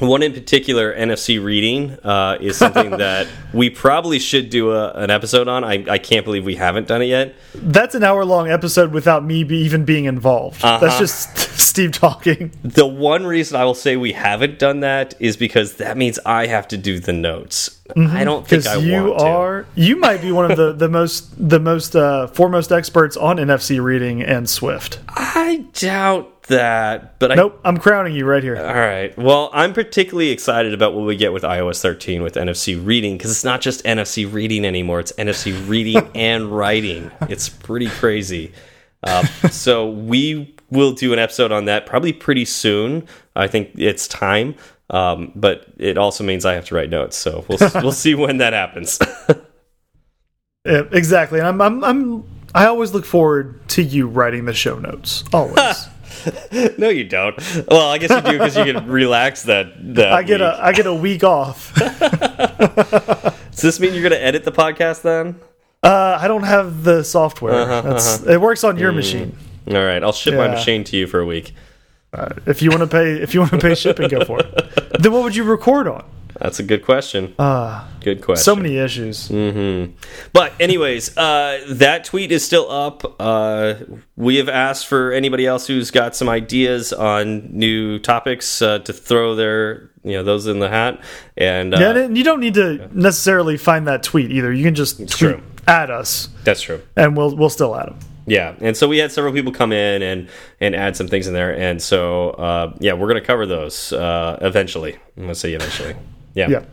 one 0.00 0.22
in 0.22 0.34
particular, 0.34 0.94
NFC 0.94 1.42
reading, 1.42 1.92
uh, 2.04 2.36
is 2.38 2.58
something 2.58 2.90
that 2.98 3.26
we 3.54 3.70
probably 3.70 4.18
should 4.18 4.50
do 4.50 4.72
a, 4.72 4.92
an 4.92 5.10
episode 5.10 5.48
on. 5.48 5.64
I, 5.64 5.86
I, 5.88 5.96
can't 5.96 6.22
believe 6.22 6.44
we 6.44 6.56
haven't 6.56 6.86
done 6.86 7.00
it 7.00 7.06
yet. 7.06 7.34
That's 7.54 7.94
an 7.94 8.04
hour 8.04 8.22
long 8.26 8.50
episode 8.50 8.92
without 8.92 9.24
me 9.24 9.42
be 9.42 9.56
even 9.56 9.86
being 9.86 10.04
involved. 10.04 10.62
Uh 10.62 10.68
-huh. 10.68 10.80
That's 10.80 10.98
just 10.98 11.38
Steve 11.58 11.92
talking. 11.92 12.50
The 12.62 12.86
one 12.86 13.26
reason 13.26 13.58
I 13.58 13.64
will 13.64 13.74
say 13.74 13.96
we 13.96 14.12
haven't 14.12 14.58
done 14.58 14.80
that 14.80 15.14
is 15.18 15.36
because 15.38 15.76
that 15.76 15.96
means 15.96 16.18
I 16.26 16.46
have 16.46 16.68
to 16.68 16.76
do 16.76 17.00
the 17.00 17.12
notes. 17.12 17.80
Mm 17.94 18.06
-hmm. 18.06 18.20
I 18.20 18.24
don't 18.24 18.48
think 18.48 18.66
I 18.66 18.90
you 18.90 19.04
want 19.04 19.22
are. 19.22 19.62
To. 19.62 19.66
You 19.80 19.96
might 19.96 20.20
be 20.20 20.32
one 20.32 20.52
of 20.52 20.56
the 20.56 20.74
the 20.86 20.88
most 20.88 21.24
the 21.48 21.60
most 21.60 21.94
uh, 21.94 22.26
foremost 22.32 22.70
experts 22.70 23.16
on 23.16 23.38
NFC 23.38 23.78
reading 23.80 24.26
and 24.36 24.50
Swift. 24.50 25.00
I 25.46 25.64
doubt 25.80 26.35
that, 26.48 27.18
but 27.18 27.32
I 27.32 27.34
nope, 27.34 27.60
I, 27.64 27.68
am 27.68 27.78
crowning 27.78 28.14
you 28.14 28.24
right 28.24 28.42
here. 28.42 28.56
All 28.56 28.74
right. 28.74 29.16
Well, 29.18 29.50
I'm 29.52 29.72
particularly 29.72 30.30
excited 30.30 30.74
about 30.74 30.94
what 30.94 31.04
we 31.04 31.16
get 31.16 31.32
with 31.32 31.42
iOS 31.42 31.80
13 31.80 32.22
with 32.22 32.34
NFC 32.34 32.84
reading 32.84 33.16
because 33.16 33.30
it's 33.30 33.44
not 33.44 33.60
just 33.60 33.84
NFC 33.84 34.30
reading 34.30 34.64
anymore; 34.64 35.00
it's 35.00 35.12
NFC 35.12 35.68
reading 35.68 36.08
and 36.14 36.50
writing. 36.56 37.10
It's 37.28 37.48
pretty 37.48 37.88
crazy. 37.88 38.52
Uh, 39.02 39.24
so 39.50 39.88
we 39.88 40.54
will 40.70 40.92
do 40.92 41.12
an 41.12 41.18
episode 41.18 41.52
on 41.52 41.66
that 41.66 41.86
probably 41.86 42.12
pretty 42.12 42.44
soon. 42.44 43.06
I 43.34 43.46
think 43.46 43.72
it's 43.76 44.08
time, 44.08 44.54
um, 44.90 45.32
but 45.34 45.66
it 45.78 45.98
also 45.98 46.24
means 46.24 46.44
I 46.44 46.54
have 46.54 46.64
to 46.66 46.74
write 46.74 46.90
notes. 46.90 47.16
So 47.16 47.44
we'll 47.48 47.58
we'll 47.74 47.92
see 47.92 48.14
when 48.14 48.38
that 48.38 48.52
happens. 48.52 48.98
yeah, 50.64 50.82
exactly. 50.92 51.40
I'm 51.40 51.60
I'm 51.60 51.84
I'm 51.84 52.24
I 52.54 52.66
always 52.66 52.94
look 52.94 53.04
forward 53.04 53.68
to 53.70 53.82
you 53.82 54.06
writing 54.06 54.46
the 54.46 54.54
show 54.54 54.78
notes. 54.78 55.24
Always. 55.32 55.88
no, 56.78 56.88
you 56.88 57.04
don't. 57.04 57.36
Well, 57.68 57.90
I 57.90 57.98
guess 57.98 58.10
you 58.10 58.20
do 58.20 58.38
because 58.38 58.56
you 58.56 58.64
can 58.64 58.86
relax 58.86 59.44
that. 59.44 59.94
that 59.94 60.12
I 60.12 60.22
get 60.22 60.40
week. 60.40 60.48
a 60.48 60.64
I 60.64 60.72
get 60.72 60.86
a 60.86 60.94
week 60.94 61.24
off. 61.24 61.74
Does 63.50 63.62
this 63.62 63.80
mean 63.80 63.92
you're 63.94 64.02
going 64.02 64.12
to 64.12 64.22
edit 64.22 64.44
the 64.44 64.52
podcast 64.52 65.02
then? 65.02 65.40
Uh, 65.82 66.18
I 66.20 66.28
don't 66.28 66.42
have 66.42 66.84
the 66.84 67.02
software. 67.02 67.54
Uh 67.54 67.68
-huh, 67.68 67.86
uh 67.86 67.96
-huh. 67.96 68.34
It 68.34 68.40
works 68.40 68.64
on 68.64 68.78
your 68.78 68.90
mm. 68.90 68.96
machine. 68.96 69.32
All 69.68 69.86
right, 69.86 70.02
I'll 70.02 70.12
ship 70.12 70.34
yeah. 70.34 70.44
my 70.44 70.54
machine 70.54 70.84
to 70.84 70.96
you 70.96 71.06
for 71.06 71.20
a 71.20 71.26
week. 71.26 71.52
Uh, 72.12 72.28
if 72.46 72.62
you 72.62 72.70
want 72.70 72.90
to 72.90 72.96
pay, 72.98 73.22
if 73.22 73.34
you 73.34 73.40
want 73.40 73.52
to 73.52 73.58
pay 73.58 73.74
shipping, 73.74 74.08
go 74.08 74.24
for 74.24 74.40
it. 74.40 74.46
Then 75.02 75.12
what 75.12 75.22
would 75.22 75.36
you 75.36 75.50
record 75.50 75.86
on? 75.88 76.04
That's 76.40 76.58
a 76.58 76.62
good 76.62 76.84
question. 76.84 77.34
Uh, 77.38 77.86
good 78.00 78.22
question. 78.22 78.44
So 78.44 78.56
many 78.56 78.78
issues. 78.78 79.30
Mm 79.30 79.52
-hmm. 79.54 79.90
But 80.32 80.52
anyways, 80.60 81.16
uh, 81.16 81.76
that 81.78 82.04
tweet 82.04 82.30
is 82.30 82.44
still 82.44 82.66
up. 82.70 83.04
Uh, 83.20 83.74
we 84.16 84.36
have 84.36 84.48
asked 84.48 84.86
for 84.86 85.12
anybody 85.12 85.46
else 85.46 85.72
who's 85.72 85.90
got 85.90 86.16
some 86.16 86.36
ideas 86.36 86.92
on 86.92 87.48
new 87.52 87.98
topics 87.98 88.62
uh, 88.62 88.78
to 88.78 88.92
throw 88.92 89.34
their 89.36 89.90
you 90.04 90.12
know 90.12 90.22
those 90.22 90.50
in 90.50 90.60
the 90.60 90.68
hat. 90.68 91.00
And 91.36 91.74
uh, 91.74 91.78
yeah, 91.80 92.04
and 92.04 92.16
you 92.16 92.24
don't 92.24 92.40
need 92.40 92.54
to 92.54 92.88
necessarily 92.92 93.56
find 93.58 93.86
that 93.86 94.02
tweet 94.02 94.30
either. 94.30 94.52
You 94.52 94.64
can 94.64 94.74
just 94.74 94.96
tweet 94.96 95.10
true. 95.10 95.40
at 95.66 95.90
us. 95.90 96.28
That's 96.44 96.62
true. 96.62 96.80
And 96.94 97.16
we'll 97.16 97.36
we'll 97.36 97.50
still 97.50 97.74
add 97.74 97.88
them. 97.88 97.98
Yeah, 98.28 98.54
and 98.60 98.76
so 98.76 98.88
we 98.88 98.98
had 98.98 99.12
several 99.12 99.32
people 99.32 99.52
come 99.52 99.72
in 99.72 100.02
and 100.02 100.28
and 100.60 100.74
add 100.74 100.96
some 100.96 101.08
things 101.08 101.26
in 101.28 101.34
there, 101.34 101.56
and 101.56 101.80
so 101.80 102.30
uh, 102.30 102.74
yeah, 102.80 102.92
we're 102.94 103.08
going 103.08 103.20
to 103.20 103.26
cover 103.26 103.46
those 103.46 103.92
uh, 103.92 104.38
eventually. 104.40 104.96
I'm 105.16 105.28
to 105.28 105.34
say 105.34 105.52
eventually. 105.52 105.94
Yeah. 106.36 106.48
Yeah. 106.48 106.64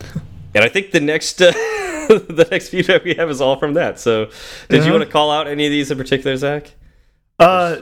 and 0.54 0.64
I 0.64 0.68
think 0.68 0.92
the 0.92 1.00
next 1.00 1.42
uh, 1.42 1.50
the 2.08 2.48
next 2.50 2.70
feedback 2.70 3.04
we 3.04 3.14
have 3.14 3.28
is 3.28 3.42
all 3.42 3.58
from 3.58 3.74
that. 3.74 4.00
So, 4.00 4.26
did 4.68 4.76
you 4.76 4.80
uh-huh. 4.80 4.92
want 4.92 5.04
to 5.04 5.10
call 5.10 5.30
out 5.30 5.46
any 5.46 5.66
of 5.66 5.70
these 5.70 5.90
in 5.90 5.98
particular, 5.98 6.36
Zach? 6.36 6.72
Uh, 7.38 7.76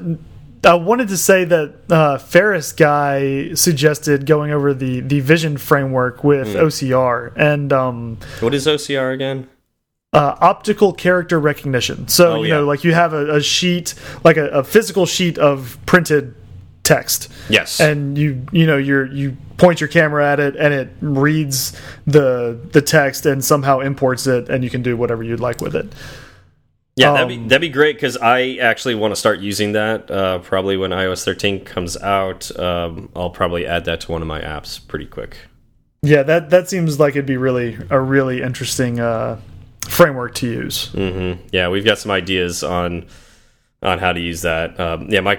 I 0.65 0.75
wanted 0.75 1.09
to 1.09 1.17
say 1.17 1.45
that 1.45 1.75
uh, 1.91 2.19
Ferris 2.19 2.73
guy 2.73 3.55
suggested 3.55 4.27
going 4.27 4.51
over 4.51 4.75
the 4.75 5.01
the 5.01 5.21
vision 5.21 5.59
framework 5.59 6.25
with 6.25 6.49
mm. 6.49 6.63
OCR 6.63 7.33
and 7.37 7.73
um, 7.73 8.19
what 8.41 8.55
is 8.55 8.67
OCR 8.67 9.15
again? 9.15 9.49
Uh, 10.13 10.35
optical 10.41 10.95
character 10.95 11.39
recognition. 11.39 12.09
So 12.09 12.33
oh, 12.33 12.43
you 12.43 12.49
yeah. 12.49 12.55
know, 12.55 12.65
like 12.65 12.85
you 12.85 12.95
have 12.95 13.13
a, 13.13 13.37
a 13.37 13.43
sheet, 13.43 13.95
like 14.25 14.39
a, 14.39 14.49
a, 14.49 14.65
physical 14.65 15.05
sheet 15.05 15.37
of 15.37 15.79
printed 15.85 16.35
text. 16.87 17.31
Yes. 17.49 17.81
And 17.81 18.17
you 18.17 18.47
you 18.53 18.67
know 18.67 18.77
you 18.77 19.05
you 19.05 19.37
point 19.57 19.81
your 19.81 19.89
camera 19.89 20.31
at 20.31 20.41
it 20.41 20.57
and 20.57 20.73
it 20.73 20.89
reads 21.01 21.79
the 22.07 22.59
the 22.73 22.83
text 22.83 23.27
and 23.27 23.45
somehow 23.45 23.81
imports 23.81 24.27
it 24.27 24.49
and 24.49 24.63
you 24.63 24.71
can 24.71 24.83
do 24.83 24.97
whatever 24.97 25.23
you'd 25.23 25.41
like 25.41 25.61
with 25.61 25.75
it. 25.75 25.93
Yeah, 26.95 27.11
um, 27.11 27.15
that'd 27.15 27.29
be 27.29 27.49
that'd 27.49 27.61
be 27.61 27.69
great 27.69 27.97
because 27.97 28.17
I 28.17 28.55
actually 28.55 28.95
want 28.95 29.13
to 29.13 29.17
start 29.17 29.41
using 29.41 29.73
that. 29.73 30.11
Uh, 30.11 30.39
probably 30.39 30.79
when 30.79 30.93
iOS 30.93 31.25
13 31.25 31.65
comes 31.65 31.97
out, 31.99 32.57
um, 32.59 33.11
I'll 33.15 33.31
probably 33.31 33.67
add 33.67 33.85
that 33.85 34.01
to 34.03 34.13
one 34.13 34.23
of 34.23 34.29
my 34.29 34.41
apps 34.41 34.81
pretty 34.87 35.07
quick. 35.07 35.37
Yeah, 36.03 36.23
that 36.23 36.51
that 36.51 36.71
seems 36.71 36.99
like 36.99 37.13
it'd 37.13 37.27
be 37.27 37.37
really 37.37 37.77
a 37.91 38.01
really 38.01 38.41
interesting 38.41 38.99
uh, 38.99 39.41
framework 39.89 40.35
to 40.37 40.47
use. 40.47 40.91
Mm 40.95 41.13
-hmm. 41.13 41.39
Yeah, 41.53 41.71
we've 41.71 41.85
got 41.85 41.99
some 41.99 42.17
ideas 42.17 42.63
on 42.63 43.05
on 43.83 43.99
how 43.99 44.13
to 44.13 44.21
use 44.21 44.41
that. 44.43 44.81
Um, 44.81 45.09
yeah, 45.11 45.23
my 45.23 45.39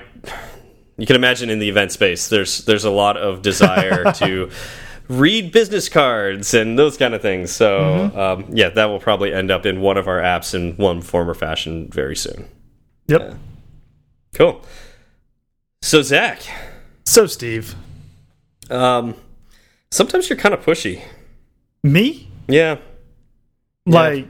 you 0.98 1.06
can 1.06 1.16
imagine 1.16 1.50
in 1.50 1.60
the 1.60 1.70
event 1.70 1.92
space, 1.92 2.28
there's 2.28 2.66
there's 2.66 2.86
a 2.86 2.92
lot 2.92 3.18
of 3.18 3.42
desire 3.42 4.12
to 4.16 4.50
read 5.08 5.52
business 5.52 5.90
cards 5.90 6.54
and 6.54 6.78
those 6.78 6.98
kind 6.98 7.14
of 7.14 7.22
things. 7.22 7.52
So 7.52 7.80
mm 7.80 8.10
-hmm. 8.10 8.18
um, 8.18 8.46
yeah, 8.58 8.74
that 8.74 8.90
will 8.90 9.00
probably 9.00 9.34
end 9.34 9.52
up 9.52 9.66
in 9.66 9.82
one 9.82 10.00
of 10.00 10.08
our 10.08 10.22
apps 10.22 10.54
in 10.54 10.76
one 10.78 11.02
form 11.02 11.30
or 11.30 11.36
fashion 11.36 11.88
very 11.90 12.16
soon. 12.16 12.46
Yep. 13.08 13.22
Yeah. 13.22 13.34
Cool. 14.38 14.62
So 15.82 16.02
Zach. 16.02 16.40
So 17.06 17.28
Steve. 17.28 17.76
Um, 18.70 19.16
sometimes 19.92 20.30
you're 20.30 20.42
kind 20.42 20.54
of 20.54 20.66
pushy. 20.66 21.02
Me? 21.84 22.28
Yeah. 22.48 22.78
Like 23.86 24.26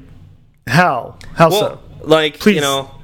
yeah. 0.68 0.76
how? 0.76 1.16
How 1.34 1.50
well, 1.50 1.60
so? 1.60 1.80
Like 2.18 2.38
Please. 2.38 2.56
you 2.56 2.62
know 2.62 2.97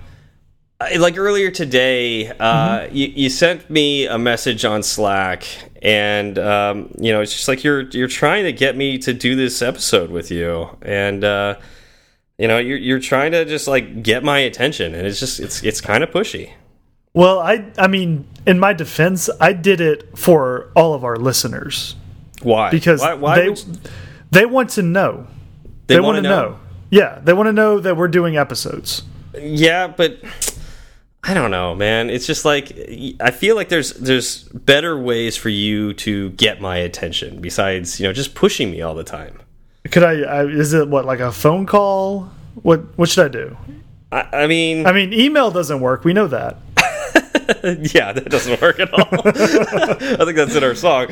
like 0.97 1.17
earlier 1.17 1.51
today, 1.51 2.27
uh, 2.27 2.33
mm 2.33 2.39
-hmm. 2.39 2.95
you, 2.95 3.11
you, 3.15 3.29
sent 3.29 3.69
me 3.69 4.07
a 4.07 4.17
message 4.17 4.67
on 4.67 4.83
Slack, 4.83 5.43
and 5.81 6.37
um, 6.37 6.89
you 6.99 7.11
know 7.11 7.21
it's 7.21 7.33
just 7.33 7.47
like 7.47 7.67
you're 7.67 7.87
you're 7.91 8.13
trying 8.21 8.45
to 8.45 8.65
get 8.65 8.75
me 8.75 8.97
to 8.97 9.13
do 9.13 9.35
this 9.35 9.61
episode 9.61 10.09
with 10.11 10.31
you, 10.31 10.69
and 10.81 11.23
uh, 11.23 11.55
you 12.37 12.47
know 12.47 12.57
you're 12.59 12.81
you're 12.87 12.99
trying 12.99 13.31
to 13.31 13.51
just 13.51 13.67
like 13.67 14.01
get 14.01 14.23
my 14.23 14.39
attention, 14.45 14.95
and 14.95 15.07
it's 15.07 15.19
just 15.19 15.39
it's 15.39 15.63
it's 15.63 15.81
kind 15.81 16.03
of 16.03 16.09
pushy. 16.11 16.49
Well, 17.13 17.39
I 17.39 17.65
I 17.77 17.87
mean, 17.87 18.25
in 18.45 18.59
my 18.59 18.73
defense, 18.73 19.29
I 19.39 19.53
did 19.53 19.79
it 19.79 20.17
for 20.17 20.71
all 20.75 20.93
of 20.93 21.03
our 21.03 21.17
listeners. 21.17 21.95
Why? 22.41 22.71
Because 22.71 23.01
why, 23.01 23.13
why 23.13 23.35
they 23.39 23.55
they 24.31 24.45
want 24.45 24.71
to 24.71 24.81
know. 24.81 25.27
They, 25.87 25.95
they 25.95 26.01
want 26.01 26.15
to 26.17 26.21
know? 26.21 26.29
know. 26.29 26.59
Yeah, 26.89 27.19
they 27.23 27.33
want 27.33 27.47
to 27.47 27.53
know 27.53 27.79
that 27.79 27.97
we're 27.97 28.07
doing 28.07 28.37
episodes. 28.37 29.03
Yeah, 29.37 29.87
but 29.87 30.19
I 31.25 31.33
don't 31.33 31.51
know, 31.51 31.73
man. 31.73 32.09
It's 32.09 32.27
just 32.27 32.43
like 32.43 32.77
I 33.21 33.31
feel 33.31 33.55
like 33.55 33.69
there's 33.69 33.93
there's 33.93 34.43
better 34.49 34.97
ways 34.97 35.37
for 35.37 35.47
you 35.49 35.93
to 35.95 36.31
get 36.31 36.59
my 36.59 36.77
attention 36.77 37.39
besides 37.39 37.99
you 37.99 38.05
know 38.05 38.11
just 38.11 38.35
pushing 38.35 38.71
me 38.71 38.81
all 38.81 38.93
the 38.93 39.05
time. 39.05 39.39
Could 39.89 40.03
I, 40.03 40.21
I 40.21 40.45
is 40.45 40.73
it 40.73 40.89
what 40.89 41.05
like 41.05 41.21
a 41.21 41.31
phone 41.31 41.65
call? 41.65 42.29
What 42.55 42.81
what 42.97 43.07
should 43.07 43.25
I 43.25 43.29
do? 43.29 43.55
I, 44.11 44.43
I 44.43 44.47
mean, 44.47 44.85
I 44.85 44.91
mean, 44.91 45.13
email 45.13 45.49
doesn't 45.49 45.79
work. 45.79 46.03
We 46.03 46.11
know 46.11 46.27
that. 46.27 46.57
yeah, 47.93 48.11
that 48.11 48.27
doesn't 48.29 48.61
work 48.61 48.79
at 48.79 48.93
all. 48.93 49.07
I 49.25 50.25
think 50.25 50.35
that's 50.35 50.55
in 50.55 50.63
our 50.63 50.75
song. 50.75 51.07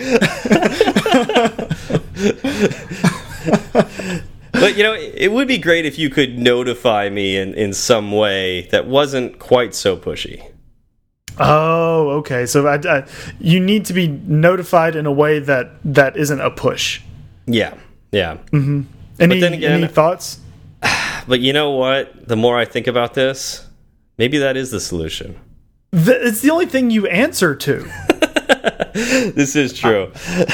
but 4.61 4.77
you 4.77 4.83
know, 4.83 4.93
it 4.93 5.31
would 5.31 5.47
be 5.47 5.57
great 5.57 5.85
if 5.85 5.99
you 5.99 6.09
could 6.09 6.39
notify 6.39 7.09
me 7.09 7.35
in 7.35 7.53
in 7.53 7.73
some 7.73 8.11
way 8.11 8.67
that 8.71 8.87
wasn't 8.87 9.39
quite 9.39 9.75
so 9.75 9.97
pushy. 9.97 10.51
Oh, 11.39 12.09
okay. 12.19 12.45
So 12.45 12.67
I, 12.67 12.75
I, 12.75 13.07
you 13.39 13.59
need 13.59 13.85
to 13.85 13.93
be 13.93 14.07
notified 14.07 14.95
in 14.95 15.05
a 15.05 15.11
way 15.11 15.39
that 15.39 15.71
that 15.83 16.17
isn't 16.17 16.39
a 16.39 16.51
push. 16.51 17.01
Yeah, 17.47 17.73
yeah. 18.11 18.37
Mm 18.51 18.63
-hmm. 18.65 18.85
Any, 19.19 19.39
then 19.39 19.53
again- 19.53 19.83
any 19.83 19.87
thoughts? 19.87 20.39
But 21.27 21.39
you 21.39 21.53
know 21.53 21.77
what? 21.77 22.27
The 22.27 22.35
more 22.35 22.61
I 22.61 22.65
think 22.65 22.87
about 22.87 23.13
this, 23.13 23.67
maybe 24.17 24.39
that 24.39 24.55
is 24.55 24.69
the 24.69 24.79
solution. 24.79 25.35
Th 25.91 26.07
it's 26.07 26.41
the 26.41 26.51
only 26.51 26.67
thing 26.67 26.91
you 26.91 27.07
answer 27.07 27.55
to. 27.55 27.73
This 28.93 29.55
is 29.55 29.71
true. 29.73 30.11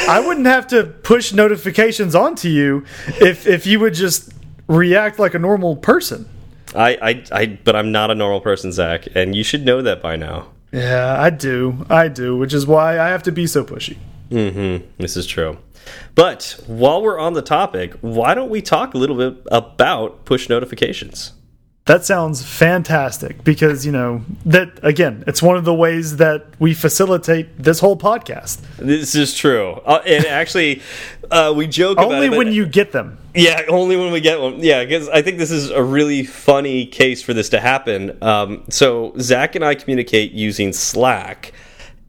I 0.08 0.24
wouldn't 0.26 0.46
have 0.46 0.68
to 0.68 0.84
push 0.84 1.34
notifications 1.34 2.14
onto 2.14 2.50
you 2.50 2.86
if 3.20 3.48
if 3.48 3.66
you 3.66 3.80
would 3.80 3.96
just 3.96 4.32
react 4.68 5.18
like 5.18 5.34
a 5.34 5.40
normal 5.40 5.76
person. 5.76 6.30
I, 6.76 6.98
I, 7.02 7.24
I, 7.32 7.46
but 7.64 7.76
I'm 7.76 7.92
not 7.92 8.12
a 8.12 8.16
normal 8.16 8.42
person, 8.42 8.72
Zach, 8.72 9.08
and 9.16 9.36
you 9.36 9.44
should 9.44 9.66
know 9.66 9.82
that 9.82 10.02
by 10.02 10.16
now. 10.16 10.50
Yeah, 10.72 11.16
I 11.20 11.30
do. 11.30 11.86
I 11.90 12.10
do, 12.10 12.38
which 12.38 12.54
is 12.54 12.68
why 12.68 13.00
I 13.00 13.08
have 13.08 13.24
to 13.24 13.32
be 13.32 13.48
so 13.48 13.64
pushy. 13.64 13.98
Mm-hmm. 14.30 14.86
This 14.98 15.16
is 15.16 15.26
true. 15.26 15.58
But 16.16 16.60
while 16.68 17.02
we're 17.02 17.20
on 17.20 17.34
the 17.34 17.42
topic, 17.42 17.94
why 18.02 18.34
don't 18.34 18.50
we 18.50 18.62
talk 18.62 18.94
a 18.94 18.98
little 18.98 19.16
bit 19.16 19.42
about 19.50 20.26
push 20.26 20.50
notifications? 20.50 21.32
That 21.88 22.04
sounds 22.04 22.44
fantastic 22.44 23.46
because, 23.46 23.86
you 23.86 23.94
know, 23.94 24.22
that 24.46 24.78
again, 24.84 25.24
it's 25.26 25.42
one 25.42 25.56
of 25.56 25.64
the 25.64 25.74
ways 25.74 26.18
that 26.18 26.46
we 26.60 26.74
facilitate 26.74 27.58
this 27.58 27.80
whole 27.80 27.96
podcast. 27.96 28.60
This 28.76 29.16
is 29.16 29.34
true. 29.34 29.72
Uh, 29.86 30.02
and 30.06 30.26
actually, 30.26 30.82
uh, 31.32 31.54
we 31.56 31.66
joke 31.66 31.98
about 31.98 32.12
Only 32.12 32.28
it, 32.28 32.38
when 32.38 32.52
you 32.52 32.66
get 32.66 32.92
them. 32.92 33.18
Yeah, 33.34 33.62
only 33.70 33.96
when 33.96 34.12
we 34.12 34.20
get 34.20 34.42
one. 34.42 34.60
Yeah, 34.60 34.84
because 34.84 35.08
I 35.08 35.22
think 35.22 35.38
this 35.38 35.50
is 35.50 35.70
a 35.70 35.82
really 35.82 36.26
funny 36.26 36.86
case 36.88 37.24
for 37.24 37.34
this 37.34 37.48
to 37.50 37.62
happen. 37.62 38.22
Um, 38.22 38.66
so 38.70 39.14
Zach 39.20 39.56
and 39.56 39.64
I 39.64 39.76
communicate 39.76 40.34
using 40.34 40.74
Slack, 40.74 41.54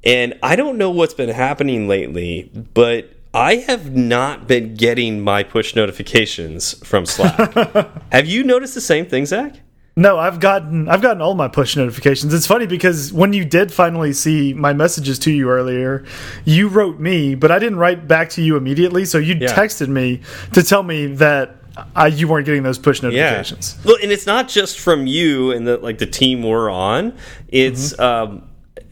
and 0.03 0.37
I 0.43 0.57
don't 0.57 0.77
know 0.77 0.91
what's 0.91 1.14
been 1.14 1.29
happening 1.29 1.87
lately, 1.87 2.51
but 2.75 3.12
I 3.33 3.57
have 3.57 3.95
not 3.95 4.49
been 4.49 4.75
getting 4.75 5.21
my 5.21 5.45
push 5.45 5.77
notifications 5.77 6.85
from 6.85 7.07
Slack. 7.07 7.55
have 8.12 8.27
you 8.27 8.43
noticed 8.43 8.75
the 8.75 8.81
same 8.81 9.07
thing, 9.07 9.25
Zach? 9.25 9.61
No, 9.99 10.17
I've 10.17 10.39
gotten 10.39 10.89
I've 10.89 11.03
gotten 11.03 11.21
all 11.21 11.35
my 11.35 11.49
push 11.49 11.75
notifications. 11.77 12.33
It's 12.33 12.47
funny 12.47 12.67
because 12.67 13.13
when 13.13 13.33
you 13.33 13.45
did 13.45 13.73
finally 13.73 14.13
see 14.13 14.55
my 14.55 14.73
messages 14.73 15.19
to 15.21 15.33
you 15.33 15.51
earlier, 15.51 16.05
you 16.45 16.69
wrote 16.69 17.01
me, 17.01 17.35
but 17.35 17.51
I 17.51 17.59
didn't 17.59 17.79
write 17.79 18.07
back 18.07 18.31
to 18.31 18.43
you 18.43 18.57
immediately. 18.57 19.05
So 19.05 19.19
you 19.19 19.35
Yeah. 19.41 19.53
texted 19.55 19.89
me 19.89 20.21
to 20.53 20.63
tell 20.63 20.85
me 20.85 21.07
that 21.17 21.57
I, 21.97 22.07
you 22.07 22.29
weren't 22.29 22.47
getting 22.47 22.63
those 22.63 22.79
push 22.79 23.03
notifications. 23.03 23.77
Well, 23.85 23.97
and 24.01 24.13
it's 24.13 24.27
not 24.27 24.49
just 24.49 24.79
from 24.79 25.09
you 25.09 25.51
and 25.51 25.67
the 25.67 25.79
like 25.79 25.99
the 25.99 26.07
team 26.07 26.45
we're 26.45 26.71
on. 26.71 27.13
It's 27.49 27.99
um, 27.99 28.43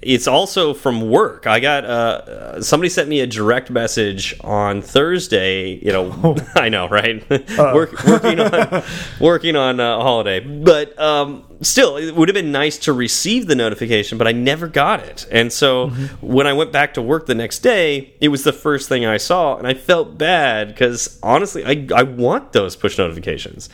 it's 0.07 0.27
also 0.27 0.73
from 0.73 1.11
work. 1.11 1.47
I 1.47 1.61
got 1.61 1.85
uh, 1.85 2.63
somebody 2.63 2.89
sent 2.89 3.09
me 3.09 3.21
a 3.21 3.27
direct 3.27 3.71
message 3.71 4.35
on 4.43 4.81
Thursday. 4.83 5.75
You 5.85 5.93
know, 5.93 6.37
I 6.55 6.69
know, 6.69 6.89
right? 6.89 7.29
Work, 7.59 8.05
working 8.05 8.41
on 8.41 8.83
working 9.21 9.57
on 9.57 9.81
a 9.81 10.01
holiday, 10.01 10.41
but 10.41 10.99
um, 10.99 11.45
still, 11.63 11.97
it 11.97 12.15
would 12.15 12.29
have 12.29 12.35
been 12.35 12.53
nice 12.53 12.79
to 12.79 12.93
receive 12.93 13.47
the 13.47 13.55
notification, 13.55 14.19
but 14.19 14.27
I 14.27 14.33
never 14.33 14.69
got 14.69 15.01
it. 15.01 15.27
And 15.31 15.53
so 15.53 15.91
when 16.21 16.47
I 16.47 16.53
went 16.53 16.73
back 16.73 16.95
to 16.95 17.03
work 17.03 17.27
the 17.27 17.35
next 17.35 17.61
day, 17.61 18.15
it 18.21 18.29
was 18.29 18.45
the 18.45 18.53
first 18.53 18.89
thing 18.89 19.05
I 19.05 19.17
saw, 19.17 19.57
and 19.57 19.67
I 19.67 19.75
felt 19.75 20.17
bad 20.17 20.69
because 20.69 21.19
honestly, 21.23 21.65
I 21.65 21.87
I 21.95 22.03
want 22.05 22.53
those 22.53 22.77
push 22.77 22.99
notifications. 22.99 23.69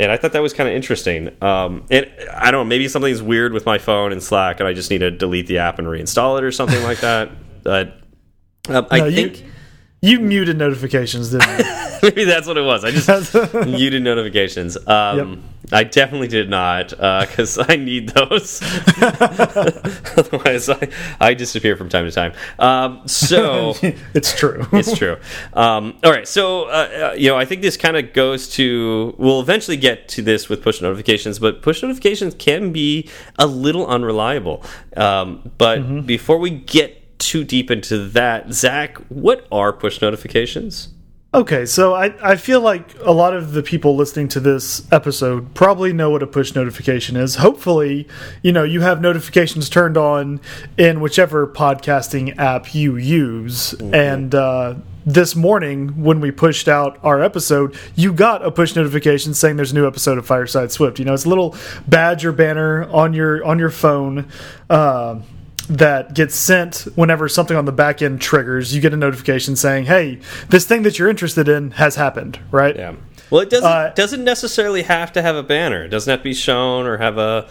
And 0.00 0.10
I 0.10 0.16
thought 0.16 0.32
that 0.32 0.40
was 0.42 0.52
kind 0.54 0.68
of 0.68 0.74
interesting. 0.74 1.30
Um, 1.42 1.84
and 1.90 2.10
I 2.34 2.50
don't 2.50 2.60
know, 2.60 2.68
maybe 2.68 2.88
something's 2.88 3.20
weird 3.22 3.52
with 3.52 3.66
my 3.66 3.76
phone 3.78 4.12
and 4.12 4.22
Slack, 4.22 4.58
and 4.58 4.66
I 4.66 4.72
just 4.72 4.90
need 4.90 4.98
to 4.98 5.10
delete 5.10 5.46
the 5.46 5.58
app 5.58 5.78
and 5.78 5.86
reinstall 5.86 6.38
it 6.38 6.44
or 6.44 6.50
something 6.50 6.82
like 6.82 7.00
that. 7.00 7.30
But 7.62 7.98
I 8.68 8.98
No, 8.98 9.04
you- 9.06 9.14
think 9.14 9.44
You 9.44 9.50
muted 10.02 10.56
notifications, 10.56 11.30
didn't 11.30 11.58
you? 11.58 11.64
maybe 12.02 12.24
that's 12.24 12.46
what 12.46 12.56
it 12.56 12.62
was. 12.62 12.84
I 12.84 12.90
just 12.90 13.34
muted 13.54 14.02
notifications. 14.02 14.76
Um, 14.86 15.42
I 15.72 15.84
definitely 15.84 16.28
did 16.28 16.48
not 16.50 16.88
because 16.88 17.58
I 17.58 17.76
need 17.76 18.08
those. 18.08 18.60
Otherwise, 20.16 20.68
I, 20.68 20.88
I 21.20 21.34
disappear 21.34 21.76
from 21.76 21.88
time 21.88 22.06
to 22.06 22.10
time. 22.10 22.32
Um, 22.58 23.06
so. 23.06 23.74
it's 24.14 24.34
true. 24.34 24.66
it's 24.72 24.96
true. 24.96 25.18
Um, 25.52 25.98
all 26.02 26.10
right, 26.10 26.26
so 26.26 26.64
uh, 26.64 27.10
uh, 27.12 27.14
you 27.16 27.28
know, 27.28 27.36
I 27.36 27.44
think 27.44 27.62
this 27.62 27.76
kind 27.76 27.96
of 27.96 28.12
goes 28.12 28.48
to. 28.54 29.14
We'll 29.18 29.40
eventually 29.40 29.76
get 29.76 30.08
to 30.08 30.22
this 30.22 30.48
with 30.48 30.62
push 30.62 30.80
notifications, 30.80 31.38
but 31.38 31.62
push 31.62 31.82
notifications 31.82 32.34
can 32.34 32.72
be 32.72 33.08
a 33.38 33.46
little 33.46 33.86
unreliable. 33.86 34.64
Um, 34.96 35.52
but 35.58 36.06
before 36.06 36.38
we 36.38 36.50
get 36.50 36.99
too 37.20 37.44
deep 37.44 37.70
into 37.70 38.08
that, 38.08 38.52
Zach, 38.52 38.96
what 39.08 39.46
are 39.52 39.72
push 39.72 40.00
notifications? 40.00 40.88
Okay, 41.32 41.64
so 41.64 41.94
I, 41.94 42.12
I 42.32 42.34
feel 42.34 42.60
like 42.60 42.92
a 43.04 43.12
lot 43.12 43.36
of 43.36 43.52
the 43.52 43.62
people 43.62 43.94
listening 43.94 44.26
to 44.28 44.40
this 44.40 44.90
episode 44.90 45.54
probably 45.54 45.92
know 45.92 46.10
what 46.10 46.24
a 46.24 46.26
push 46.26 46.56
notification 46.56 47.14
is. 47.14 47.36
Hopefully, 47.36 48.08
you 48.42 48.50
know, 48.50 48.64
you 48.64 48.80
have 48.80 49.00
notifications 49.00 49.68
turned 49.68 49.96
on 49.96 50.40
in 50.76 51.00
whichever 51.00 51.46
podcasting 51.46 52.36
app 52.36 52.74
you 52.74 52.96
use. 52.96 53.74
And 53.74 54.34
uh, 54.34 54.74
this 55.06 55.36
morning, 55.36 56.02
when 56.02 56.20
we 56.20 56.32
pushed 56.32 56.66
out 56.66 56.98
our 57.04 57.22
episode, 57.22 57.76
you 57.94 58.12
got 58.12 58.44
a 58.44 58.50
push 58.50 58.74
notification 58.74 59.32
saying 59.32 59.54
there's 59.54 59.70
a 59.70 59.76
new 59.76 59.86
episode 59.86 60.18
of 60.18 60.26
Fireside 60.26 60.72
Swift. 60.72 60.98
You 60.98 61.04
know, 61.04 61.14
it's 61.14 61.26
a 61.26 61.28
little 61.28 61.54
badge 61.86 62.24
or 62.24 62.32
banner 62.32 62.88
on 62.90 63.12
your 63.14 63.44
on 63.44 63.60
your 63.60 63.70
phone. 63.70 64.28
Uh, 64.68 65.20
that 65.70 66.14
gets 66.14 66.34
sent 66.34 66.86
whenever 66.96 67.28
something 67.28 67.56
on 67.56 67.64
the 67.64 67.72
back 67.72 68.02
end 68.02 68.20
triggers. 68.20 68.74
You 68.74 68.80
get 68.80 68.92
a 68.92 68.96
notification 68.96 69.56
saying, 69.56 69.84
"Hey, 69.86 70.18
this 70.48 70.64
thing 70.66 70.82
that 70.82 70.98
you're 70.98 71.08
interested 71.08 71.48
in 71.48 71.70
has 71.72 71.94
happened." 71.96 72.38
Right? 72.50 72.76
Yeah. 72.76 72.94
Well, 73.30 73.40
it 73.42 73.50
doesn't 73.50 73.66
Uh, 73.70 73.92
doesn't 73.94 74.24
necessarily 74.24 74.82
have 74.82 75.12
to 75.12 75.22
have 75.22 75.36
a 75.36 75.42
banner. 75.42 75.84
It 75.84 75.88
doesn't 75.88 76.10
have 76.10 76.20
to 76.20 76.24
be 76.24 76.34
shown 76.34 76.86
or 76.86 76.96
have 76.98 77.16
a 77.18 77.46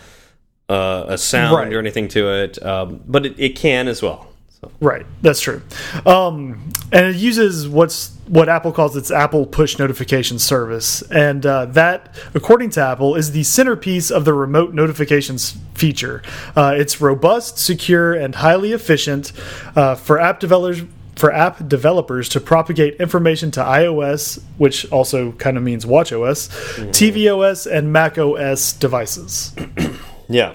uh, 0.69 1.05
a 1.07 1.17
sound 1.17 1.55
Right. 1.55 1.73
or 1.73 1.79
anything 1.79 2.07
to 2.09 2.29
it, 2.43 2.63
um, 2.63 2.99
but 3.07 3.25
it, 3.25 3.33
it 3.39 3.55
can 3.55 3.87
as 3.87 4.03
well. 4.03 4.28
So. 4.61 4.71
Right. 4.81 5.05
That's 5.21 5.39
true. 5.39 5.61
Um, 6.05 6.71
and 6.91 7.05
it 7.05 7.15
uses 7.15 7.67
what's 7.67 8.15
what 8.27 8.49
Apple 8.49 8.71
calls 8.71 8.95
its 8.95 9.09
Apple 9.09 9.45
Push 9.45 9.79
Notification 9.79 10.37
Service, 10.37 11.01
and 11.03 11.45
uh, 11.45 11.65
that, 11.67 12.15
according 12.35 12.69
to 12.71 12.81
Apple, 12.81 13.15
is 13.15 13.31
the 13.31 13.43
centerpiece 13.43 14.11
of 14.11 14.25
the 14.25 14.33
remote 14.33 14.73
notifications 14.73 15.57
feature. 15.73 16.21
Uh, 16.55 16.75
it's 16.77 17.01
robust, 17.01 17.57
secure, 17.57 18.13
and 18.13 18.35
highly 18.35 18.73
efficient 18.73 19.31
uh, 19.75 19.95
for 19.95 20.19
app 20.19 20.39
developers. 20.39 20.83
For 21.15 21.33
app 21.33 21.67
developers 21.67 22.29
to 22.29 22.39
propagate 22.39 22.95
information 23.01 23.51
to 23.51 23.59
iOS, 23.59 24.41
which 24.57 24.89
also 24.89 25.33
kind 25.33 25.57
of 25.57 25.63
means 25.63 25.83
WatchOS, 25.83 26.47
tvOS, 26.93 27.69
and 27.69 27.91
macOS 27.91 28.71
devices. 28.71 29.53
Yeah. 30.29 30.53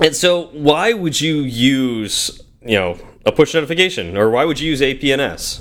And 0.00 0.14
so, 0.14 0.48
why 0.48 0.92
would 0.92 1.20
you 1.20 1.36
use, 1.38 2.40
you 2.62 2.76
know, 2.76 2.98
a 3.24 3.32
push 3.32 3.54
notification, 3.54 4.16
or 4.16 4.30
why 4.30 4.44
would 4.44 4.60
you 4.60 4.70
use 4.70 4.80
APNS? 4.80 5.60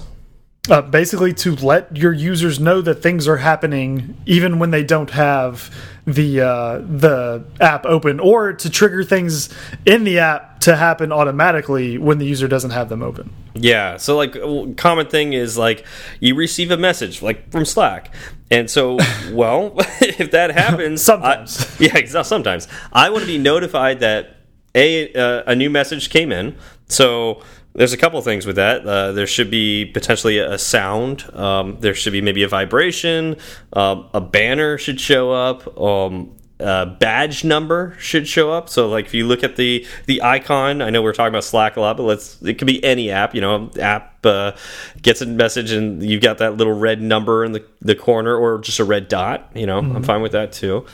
uh, 0.69 0.81
basically 0.81 1.33
to 1.33 1.55
let 1.55 1.95
your 1.97 2.13
users 2.13 2.59
know 2.59 2.81
that 2.81 2.95
things 2.95 3.27
are 3.27 3.37
happening 3.37 4.15
even 4.25 4.59
when 4.59 4.71
they 4.71 4.83
don't 4.83 5.09
have 5.11 5.73
the 6.05 6.41
uh, 6.41 6.79
the 6.79 7.43
app 7.59 7.85
open, 7.85 8.19
or 8.19 8.53
to 8.53 8.69
trigger 8.69 9.03
things 9.03 9.49
in 9.85 10.03
the 10.03 10.19
app 10.19 10.59
to 10.61 10.75
happen 10.75 11.11
automatically 11.11 11.97
when 11.97 12.17
the 12.17 12.25
user 12.25 12.47
doesn't 12.47 12.71
have 12.71 12.89
them 12.89 13.03
open. 13.03 13.31
Yeah. 13.53 13.97
So, 13.97 14.17
like, 14.17 14.35
common 14.77 15.07
thing 15.07 15.33
is 15.33 15.57
like 15.57 15.85
you 16.19 16.35
receive 16.35 16.71
a 16.71 16.77
message, 16.77 17.21
like 17.21 17.51
from 17.51 17.65
Slack, 17.65 18.13
and 18.49 18.69
so, 18.69 18.97
well, 19.31 19.73
if 20.01 20.31
that 20.31 20.51
happens, 20.51 21.03
Sometimes. 21.09 21.79
I, 21.79 21.83
yeah, 21.83 22.21
sometimes 22.23 22.67
I 22.91 23.09
want 23.09 23.21
to 23.21 23.27
be 23.27 23.37
notified 23.37 23.99
that 23.99 24.37
a 24.75 25.13
uh, 25.13 25.43
a 25.47 25.55
new 25.55 25.69
message 25.69 26.09
came 26.09 26.31
in. 26.31 26.55
So. 26.89 27.41
There's 27.75 27.93
a 27.93 27.97
couple 27.97 28.19
things 28.23 28.47
with 28.47 28.55
that. 28.55 28.85
Uh, 28.85 29.11
there 29.11 29.27
should 29.27 29.51
be 29.51 29.85
potentially 29.85 30.39
a 30.39 30.57
sound. 30.57 31.23
Um, 31.35 31.77
there 31.79 31.93
should 31.93 32.11
be 32.11 32.21
maybe 32.21 32.41
a 32.41 32.47
vibration. 32.47 33.37
Um, 33.73 34.09
a 34.11 34.19
banner 34.19 34.79
should 34.79 34.99
show 34.99 35.31
up. 35.31 35.79
Um, 35.79 36.35
uh, 36.59 36.85
badge 36.85 37.45
number 37.45 37.95
should 37.99 38.27
show 38.27 38.51
up. 38.51 38.67
So 38.69 38.89
like 38.89 39.05
if 39.05 39.13
you 39.13 39.25
look 39.25 39.43
at 39.43 39.55
the 39.55 39.87
the 40.07 40.21
icon, 40.21 40.81
I 40.81 40.89
know 40.89 41.01
we're 41.01 41.13
talking 41.13 41.29
about 41.29 41.45
Slack 41.45 41.77
a 41.77 41.81
lot, 41.81 41.97
but 41.97 42.03
let's 42.03 42.41
it 42.41 42.57
could 42.57 42.67
be 42.67 42.83
any 42.83 43.11
app. 43.11 43.33
You 43.33 43.41
know, 43.41 43.71
app 43.79 44.25
uh, 44.25 44.53
gets 45.01 45.21
a 45.21 45.25
message 45.25 45.71
and 45.71 46.03
you've 46.03 46.21
got 46.21 46.39
that 46.39 46.57
little 46.57 46.73
red 46.73 47.01
number 47.01 47.45
in 47.45 47.53
the 47.53 47.65
the 47.81 47.95
corner 47.95 48.35
or 48.35 48.59
just 48.59 48.79
a 48.79 48.83
red 48.83 49.07
dot. 49.07 49.49
You 49.55 49.67
know, 49.67 49.81
mm 49.81 49.91
-hmm. 49.91 49.95
I'm 49.95 50.03
fine 50.03 50.21
with 50.21 50.33
that 50.33 50.51
too. 50.51 50.85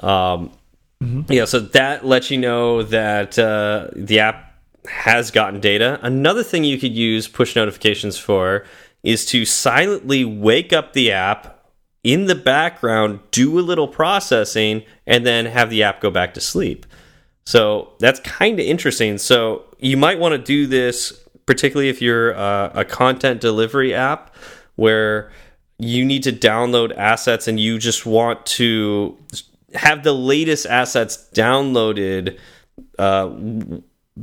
Um, 0.00 0.52
mm 1.02 1.24
-hmm. 1.26 1.32
Yeah, 1.32 1.46
so 1.46 1.60
that 1.60 2.06
lets 2.06 2.30
you 2.30 2.40
know 2.40 2.84
that 2.84 3.38
uh, 3.38 4.04
the 4.06 4.20
app 4.20 4.47
has 4.88 5.30
gotten 5.30 5.60
data. 5.60 5.98
Another 6.02 6.42
thing 6.42 6.64
you 6.64 6.78
could 6.78 6.94
use 6.94 7.28
push 7.28 7.54
notifications 7.54 8.18
for 8.18 8.64
is 9.02 9.24
to 9.26 9.44
silently 9.44 10.24
wake 10.24 10.72
up 10.72 10.92
the 10.92 11.12
app 11.12 11.58
in 12.04 12.26
the 12.26 12.34
background, 12.34 13.20
do 13.30 13.58
a 13.58 13.60
little 13.60 13.88
processing, 13.88 14.82
and 15.06 15.26
then 15.26 15.46
have 15.46 15.70
the 15.70 15.82
app 15.82 16.00
go 16.00 16.10
back 16.10 16.34
to 16.34 16.40
sleep. 16.40 16.86
So 17.44 17.92
that's 17.98 18.20
kind 18.20 18.58
of 18.60 18.66
interesting. 18.66 19.18
So 19.18 19.64
you 19.78 19.96
might 19.96 20.18
want 20.18 20.32
to 20.32 20.38
do 20.38 20.66
this, 20.66 21.12
particularly 21.46 21.88
if 21.88 22.02
you're 22.02 22.36
uh, 22.36 22.70
a 22.74 22.84
content 22.84 23.40
delivery 23.40 23.94
app 23.94 24.34
where 24.76 25.30
you 25.78 26.04
need 26.04 26.22
to 26.24 26.32
download 26.32 26.96
assets 26.96 27.48
and 27.48 27.58
you 27.58 27.78
just 27.78 28.04
want 28.04 28.44
to 28.46 29.16
have 29.74 30.02
the 30.02 30.12
latest 30.12 30.66
assets 30.66 31.28
downloaded 31.34 32.38
uh, 32.98 33.30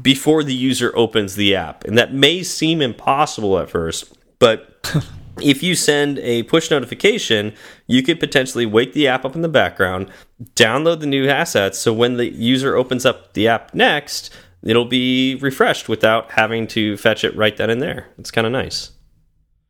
before 0.02 0.44
the 0.44 0.54
user 0.54 0.92
opens 0.96 1.36
the 1.36 1.56
app. 1.56 1.84
And 1.84 1.98
that 1.98 2.14
may 2.14 2.44
seem 2.44 2.82
impossible 2.82 3.58
at 3.60 3.70
first, 3.70 4.18
but 4.40 4.80
if 5.42 5.64
you 5.64 5.76
send 5.76 6.20
a 6.20 6.44
push 6.44 6.72
notification, 6.72 7.54
you 7.88 8.04
could 8.04 8.20
potentially 8.20 8.66
wake 8.66 8.94
the 8.94 9.08
app 9.08 9.26
up 9.26 9.36
in 9.36 9.42
the 9.42 9.50
background, 9.50 10.12
download 10.56 11.00
the 11.00 11.08
new 11.08 11.28
assets, 11.28 11.80
so 11.80 11.94
when 11.94 12.18
the 12.18 12.32
user 12.32 12.76
opens 12.76 13.06
up 13.06 13.34
the 13.34 13.48
app 13.48 13.74
next, 13.74 14.34
it'll 14.64 14.86
be 14.86 15.36
refreshed 15.36 15.88
without 15.88 16.32
having 16.32 16.68
to 16.68 16.98
fetch 16.98 17.24
it 17.24 17.36
right 17.36 17.56
then 17.58 17.70
and 17.70 17.82
there. 17.82 18.08
It's 18.18 18.32
kind 18.32 18.48
of 18.48 18.54
nice. 18.54 18.92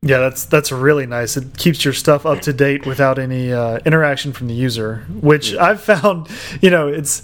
Yeah, 0.01 0.19
that's 0.19 0.45
that's 0.45 0.71
really 0.71 1.07
nice. 1.07 1.35
It 1.35 1.57
keeps 1.57 1.83
your 1.83 1.93
stuff 1.93 2.27
up 2.27 2.41
to 2.41 2.53
date 2.53 2.85
without 2.85 3.17
any 3.17 3.51
uh, 3.51 3.79
interaction 3.87 4.33
from 4.33 4.47
the 4.47 4.53
user, 4.53 4.97
which. 5.09 5.55
I've 5.55 5.81
found, 5.81 6.27
you 6.61 6.69
know, 6.69 6.89
it's 6.89 7.23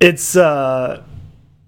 it's 0.00 0.34
uh, 0.34 1.02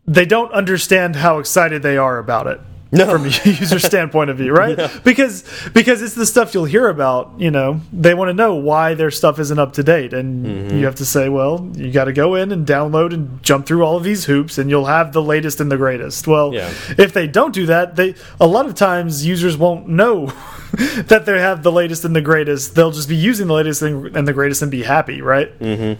they 0.06 0.26
don't 0.26 0.52
understand 0.52 1.16
how 1.16 1.38
excited 1.38 1.82
they 1.82 1.96
are 1.96 2.18
about 2.18 2.46
it 2.46 2.60
no. 2.92 3.10
from 3.10 3.24
a 3.24 3.28
user 3.44 3.78
standpoint 3.78 4.30
of 4.30 4.38
view, 4.38 4.52
right? 4.52 4.76
Yeah. 4.76 4.90
Because 5.04 5.44
because 5.72 6.02
it's 6.02 6.14
the 6.14 6.26
stuff 6.26 6.54
you'll 6.54 6.64
hear 6.64 6.88
about. 6.88 7.32
You 7.38 7.50
know, 7.50 7.80
they 7.92 8.14
want 8.14 8.28
to 8.28 8.34
know 8.34 8.54
why 8.54 8.94
their 8.94 9.10
stuff 9.10 9.38
isn't 9.38 9.58
up 9.58 9.74
to 9.74 9.82
date, 9.82 10.12
and 10.12 10.46
mm 10.46 10.68
-hmm. 10.68 10.78
you 10.78 10.84
have 10.84 10.96
to 10.96 11.04
say, 11.04 11.28
well, 11.28 11.70
you 11.76 11.92
got 11.92 12.04
to 12.04 12.12
go 12.12 12.34
in 12.34 12.52
and 12.52 12.66
download 12.66 13.12
and 13.12 13.28
jump 13.42 13.66
through 13.66 13.84
all 13.84 13.96
of 13.96 14.02
these 14.02 14.32
hoops, 14.32 14.58
and 14.58 14.70
you'll 14.70 14.88
have 14.88 15.12
the 15.12 15.22
latest 15.22 15.60
and 15.60 15.70
the 15.70 15.76
greatest. 15.76 16.26
Well, 16.26 16.52
yeah. 16.52 16.70
if 16.96 17.12
they 17.12 17.28
don't 17.28 17.54
do 17.54 17.66
that, 17.66 17.96
they 17.96 18.14
a 18.38 18.46
lot 18.46 18.66
of 18.66 18.74
times 18.74 19.24
users 19.24 19.56
won't 19.56 19.86
know. 19.86 20.28
that 21.06 21.24
they 21.24 21.40
have 21.40 21.62
the 21.62 21.72
latest 21.72 22.04
and 22.04 22.14
the 22.14 22.22
greatest, 22.22 22.74
they'll 22.74 22.92
just 22.92 23.08
be 23.08 23.30
using 23.30 23.48
the 23.48 23.54
latest 23.54 23.82
and 23.82 24.26
the 24.26 24.32
greatest 24.32 24.62
and 24.62 24.70
be 24.70 24.84
happy, 24.84 25.20
right? 25.20 25.50
Mm 25.60 25.76
-hmm. 25.76 25.96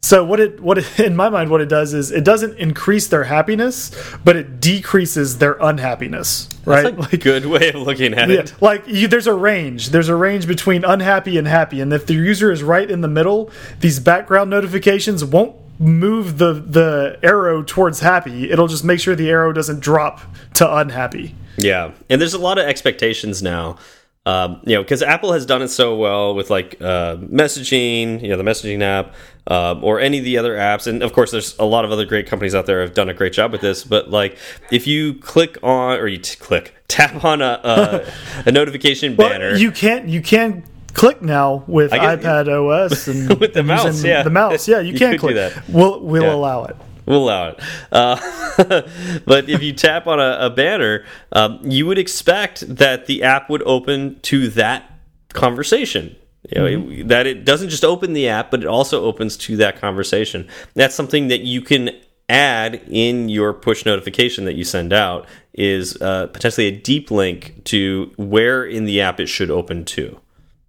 So 0.00 0.24
what 0.24 0.40
it 0.40 0.60
what 0.60 0.78
it, 0.78 1.00
in 1.00 1.16
my 1.16 1.28
mind 1.28 1.50
what 1.50 1.60
it 1.60 1.68
does 1.68 1.92
is 1.92 2.10
it 2.10 2.24
doesn't 2.24 2.58
increase 2.58 3.08
their 3.08 3.24
happiness, 3.24 3.90
but 4.24 4.36
it 4.36 4.60
decreases 4.60 5.38
their 5.38 5.56
unhappiness. 5.60 6.48
Right? 6.64 6.84
That's 6.84 6.96
a 6.96 7.00
like, 7.12 7.20
good 7.20 7.46
way 7.46 7.68
of 7.70 7.76
looking 7.76 8.14
at 8.14 8.28
yeah, 8.28 8.40
it. 8.40 8.54
Like 8.60 8.86
you, 8.86 9.08
there's 9.08 9.26
a 9.26 9.34
range. 9.34 9.90
There's 9.90 10.08
a 10.08 10.16
range 10.16 10.46
between 10.46 10.84
unhappy 10.84 11.36
and 11.36 11.48
happy, 11.48 11.80
and 11.80 11.92
if 11.92 12.06
the 12.06 12.14
user 12.14 12.52
is 12.52 12.62
right 12.62 12.88
in 12.88 13.00
the 13.00 13.08
middle, 13.08 13.50
these 13.80 13.98
background 14.00 14.50
notifications 14.50 15.24
won't 15.24 15.56
move 15.80 16.38
the 16.38 16.52
the 16.54 17.18
arrow 17.22 17.62
towards 17.62 18.00
happy. 18.00 18.50
It'll 18.50 18.68
just 18.68 18.84
make 18.84 19.00
sure 19.00 19.14
the 19.16 19.30
arrow 19.30 19.52
doesn't 19.52 19.80
drop 19.80 20.20
to 20.54 20.76
unhappy. 20.76 21.34
Yeah, 21.56 21.90
and 22.08 22.20
there's 22.20 22.34
a 22.34 22.38
lot 22.38 22.58
of 22.58 22.66
expectations 22.66 23.42
now 23.42 23.78
um, 24.28 24.60
you 24.64 24.74
know, 24.74 24.82
because 24.82 25.02
Apple 25.02 25.32
has 25.32 25.46
done 25.46 25.62
it 25.62 25.68
so 25.68 25.96
well 25.96 26.34
with 26.34 26.50
like 26.50 26.76
uh, 26.82 27.16
messaging, 27.16 28.20
you 28.20 28.28
know, 28.28 28.36
the 28.36 28.42
messaging 28.42 28.82
app, 28.82 29.14
um, 29.46 29.82
or 29.82 30.00
any 30.00 30.18
of 30.18 30.24
the 30.24 30.36
other 30.36 30.54
apps, 30.54 30.86
and 30.86 31.02
of 31.02 31.14
course, 31.14 31.30
there's 31.30 31.58
a 31.58 31.64
lot 31.64 31.86
of 31.86 31.92
other 31.92 32.04
great 32.04 32.26
companies 32.26 32.54
out 32.54 32.66
there 32.66 32.82
have 32.82 32.92
done 32.92 33.08
a 33.08 33.14
great 33.14 33.32
job 33.32 33.52
with 33.52 33.62
this. 33.62 33.84
But 33.84 34.10
like, 34.10 34.36
if 34.70 34.86
you 34.86 35.14
click 35.14 35.56
on 35.62 35.98
or 35.98 36.08
you 36.08 36.18
click 36.18 36.74
tap 36.88 37.24
on 37.24 37.40
a, 37.40 37.58
a, 37.64 38.12
a 38.44 38.52
notification 38.52 39.16
well, 39.16 39.30
banner, 39.30 39.56
you 39.56 39.72
can't 39.72 40.08
you 40.08 40.20
can 40.20 40.62
click 40.92 41.22
now 41.22 41.64
with 41.66 41.92
guess, 41.92 42.22
iPadOS 42.22 43.08
and 43.08 43.40
with 43.40 43.54
the 43.54 43.62
mouse. 43.62 44.04
Yeah, 44.04 44.24
the 44.24 44.30
mouse. 44.30 44.68
Yeah, 44.68 44.80
you, 44.80 44.92
you 44.92 44.98
can 44.98 45.16
click. 45.16 45.54
We'll 45.68 46.00
we'll 46.00 46.24
yeah. 46.24 46.34
allow 46.34 46.64
it. 46.64 46.76
We'll 47.08 47.24
allow 47.24 47.48
it. 47.48 47.60
Uh, 47.90 48.16
but 49.24 49.48
if 49.48 49.62
you 49.62 49.72
tap 49.72 50.06
on 50.06 50.20
a, 50.20 50.36
a 50.40 50.50
banner, 50.50 51.06
um, 51.32 51.58
you 51.62 51.86
would 51.86 51.98
expect 51.98 52.76
that 52.76 53.06
the 53.06 53.22
app 53.22 53.48
would 53.48 53.62
open 53.62 54.20
to 54.20 54.48
that 54.50 54.92
conversation. 55.32 56.16
You 56.50 56.60
know, 56.60 56.68
mm 56.68 56.82
-hmm. 56.82 57.00
it, 57.00 57.08
that 57.08 57.26
it 57.26 57.44
doesn't 57.44 57.70
just 57.70 57.84
open 57.84 58.12
the 58.12 58.28
app, 58.28 58.50
but 58.50 58.60
it 58.60 58.66
also 58.66 59.02
opens 59.04 59.36
to 59.36 59.56
that 59.56 59.80
conversation. 59.80 60.46
That's 60.74 60.94
something 60.94 61.28
that 61.28 61.40
you 61.40 61.62
can 61.62 61.90
add 62.28 62.80
in 62.90 63.28
your 63.28 63.54
push 63.54 63.84
notification 63.86 64.44
that 64.44 64.54
you 64.54 64.64
send 64.64 64.92
out 64.92 65.26
is 65.54 65.96
uh, 66.00 66.26
potentially 66.32 66.68
a 66.68 66.80
deep 66.82 67.10
link 67.10 67.52
to 67.64 68.10
where 68.16 68.70
in 68.70 68.86
the 68.86 69.00
app 69.00 69.20
it 69.20 69.28
should 69.28 69.50
open 69.50 69.84
to. 69.84 70.02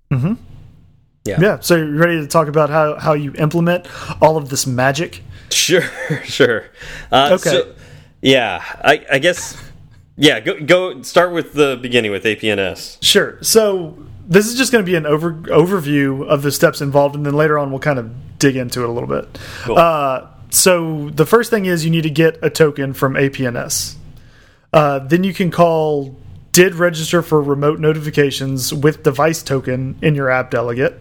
Mm 0.09 0.21
-hmm. 0.21 0.35
Yeah. 1.25 1.41
Yeah. 1.41 1.59
So 1.61 1.75
you're 1.75 2.05
ready 2.05 2.21
to 2.21 2.27
talk 2.27 2.47
about 2.47 2.69
how 2.69 2.95
how 2.99 3.15
you 3.15 3.33
implement 3.37 3.87
all 4.19 4.35
of 4.37 4.49
this 4.49 4.65
magic? 4.65 5.21
Sure, 5.53 5.83
sure. 6.23 6.65
Uh, 7.11 7.37
okay. 7.39 7.49
So, 7.49 7.75
yeah, 8.21 8.63
I, 8.83 9.05
I 9.11 9.19
guess. 9.19 9.61
Yeah, 10.15 10.41
go 10.41 10.59
go 10.59 11.01
start 11.01 11.31
with 11.31 11.53
the 11.53 11.79
beginning 11.81 12.11
with 12.11 12.25
APNS. 12.25 12.97
Sure. 13.01 13.37
So 13.41 13.97
this 14.27 14.47
is 14.47 14.55
just 14.55 14.71
going 14.71 14.83
to 14.83 14.89
be 14.89 14.95
an 14.95 15.05
over 15.05 15.33
overview 15.33 16.27
of 16.27 16.41
the 16.41 16.51
steps 16.51 16.81
involved, 16.81 17.15
and 17.15 17.25
then 17.25 17.33
later 17.33 17.57
on 17.57 17.71
we'll 17.71 17.79
kind 17.79 17.99
of 17.99 18.37
dig 18.37 18.55
into 18.55 18.83
it 18.83 18.89
a 18.89 18.91
little 18.91 19.07
bit. 19.07 19.39
Cool. 19.63 19.77
Uh, 19.77 20.27
so 20.49 21.09
the 21.09 21.25
first 21.25 21.49
thing 21.49 21.65
is 21.65 21.85
you 21.85 21.91
need 21.91 22.03
to 22.03 22.09
get 22.09 22.37
a 22.41 22.49
token 22.49 22.93
from 22.93 23.13
APNS. 23.13 23.95
Uh, 24.73 24.99
then 24.99 25.23
you 25.23 25.33
can 25.33 25.51
call 25.51 26.17
did 26.51 26.75
register 26.75 27.21
for 27.21 27.41
remote 27.41 27.79
notifications 27.79 28.73
with 28.73 29.03
device 29.03 29.43
token 29.43 29.97
in 30.01 30.15
your 30.15 30.29
app 30.29 30.51
delegate. 30.51 30.99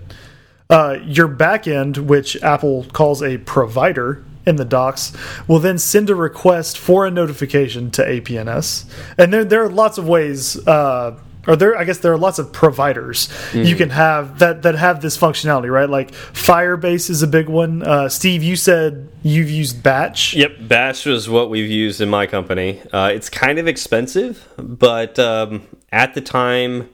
Uh, 0.70 0.98
your 1.04 1.28
backend, 1.28 1.96
which 1.98 2.40
Apple 2.42 2.84
calls 2.92 3.22
a 3.22 3.38
provider, 3.38 4.22
in 4.48 4.56
the 4.56 4.64
docs 4.64 5.12
will 5.46 5.58
then 5.60 5.78
send 5.78 6.10
a 6.10 6.14
request 6.14 6.78
for 6.78 7.06
a 7.06 7.10
notification 7.10 7.90
to 7.92 8.02
APNS. 8.02 8.84
And 9.18 9.32
there, 9.32 9.44
there 9.44 9.62
are 9.62 9.68
lots 9.68 9.98
of 9.98 10.08
ways, 10.08 10.66
uh, 10.66 11.18
or 11.46 11.54
there, 11.54 11.76
I 11.76 11.84
guess 11.84 11.98
there 11.98 12.12
are 12.12 12.18
lots 12.18 12.38
of 12.38 12.52
providers 12.52 13.28
mm. 13.52 13.64
you 13.64 13.76
can 13.76 13.90
have 13.90 14.38
that 14.40 14.62
that 14.62 14.74
have 14.74 15.00
this 15.00 15.16
functionality, 15.16 15.70
right? 15.70 15.88
Like 15.88 16.10
Firebase 16.10 17.08
is 17.10 17.22
a 17.22 17.26
big 17.26 17.48
one. 17.48 17.82
Uh, 17.82 18.08
Steve, 18.08 18.42
you 18.42 18.56
said 18.56 19.08
you've 19.22 19.50
used 19.50 19.82
Batch. 19.82 20.34
Yep, 20.34 20.56
Batch 20.62 21.06
was 21.06 21.28
what 21.28 21.48
we've 21.48 21.70
used 21.70 22.00
in 22.00 22.10
my 22.10 22.26
company. 22.26 22.82
Uh, 22.92 23.10
it's 23.14 23.30
kind 23.30 23.58
of 23.58 23.66
expensive, 23.66 24.46
but 24.58 25.18
um, 25.18 25.62
at 25.90 26.14
the 26.14 26.20
time 26.20 26.90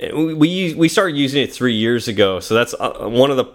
we 0.00 0.74
we 0.74 0.88
started 0.88 1.16
using 1.16 1.42
it 1.42 1.52
three 1.52 1.74
years 1.74 2.06
ago, 2.06 2.38
so 2.38 2.54
that's 2.54 2.74
uh, 2.78 3.08
one 3.08 3.32
of 3.32 3.36
the 3.36 3.46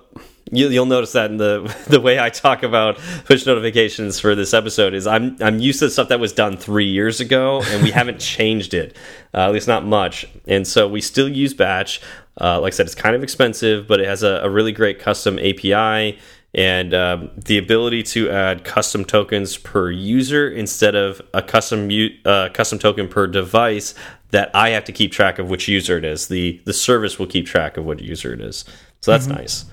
you, 0.51 0.69
will 0.69 0.85
notice 0.85 1.13
that 1.13 1.31
in 1.31 1.37
the 1.37 1.75
the 1.87 1.99
way 1.99 2.19
I 2.19 2.29
talk 2.29 2.63
about 2.63 2.97
push 3.25 3.45
notifications 3.45 4.19
for 4.19 4.35
this 4.35 4.53
episode 4.53 4.93
is 4.93 5.07
I'm 5.07 5.37
I'm 5.41 5.59
used 5.59 5.79
to 5.79 5.89
stuff 5.89 6.09
that 6.09 6.19
was 6.19 6.33
done 6.33 6.57
three 6.57 6.87
years 6.87 7.19
ago, 7.19 7.61
and 7.65 7.83
we 7.83 7.91
haven't 7.91 8.19
changed 8.35 8.73
it, 8.73 8.95
uh, 9.33 9.47
at 9.47 9.51
least 9.51 9.67
not 9.67 9.85
much. 9.85 10.27
And 10.47 10.67
so 10.67 10.87
we 10.87 11.01
still 11.01 11.29
use 11.29 11.53
Batch. 11.53 12.01
Uh, 12.39 12.59
like 12.59 12.73
I 12.73 12.75
said, 12.75 12.87
it's 12.87 12.95
kind 12.95 13.15
of 13.15 13.23
expensive, 13.23 13.87
but 13.87 13.99
it 13.99 14.07
has 14.07 14.23
a, 14.23 14.41
a 14.43 14.49
really 14.49 14.71
great 14.71 14.99
custom 14.99 15.37
API 15.37 16.17
and 16.55 16.93
um, 16.93 17.31
the 17.35 17.57
ability 17.57 18.03
to 18.03 18.29
add 18.29 18.63
custom 18.63 19.03
tokens 19.03 19.57
per 19.57 19.89
user 19.89 20.49
instead 20.49 20.95
of 20.95 21.21
a 21.33 21.41
custom 21.41 21.89
uh, 22.25 22.49
custom 22.53 22.77
token 22.77 23.07
per 23.07 23.25
device 23.27 23.95
that 24.31 24.51
I 24.55 24.69
have 24.69 24.83
to 24.85 24.91
keep 24.91 25.11
track 25.11 25.39
of 25.39 25.49
which 25.49 25.67
user 25.67 25.97
it 25.97 26.05
is. 26.05 26.27
The 26.27 26.61
the 26.65 26.73
service 26.73 27.17
will 27.17 27.27
keep 27.27 27.47
track 27.47 27.77
of 27.77 27.85
what 27.85 28.01
user 28.01 28.33
it 28.33 28.41
is. 28.41 28.65
So 29.01 29.11
that's 29.11 29.25
mm 29.25 29.33
-hmm. 29.33 29.41
nice. 29.41 29.65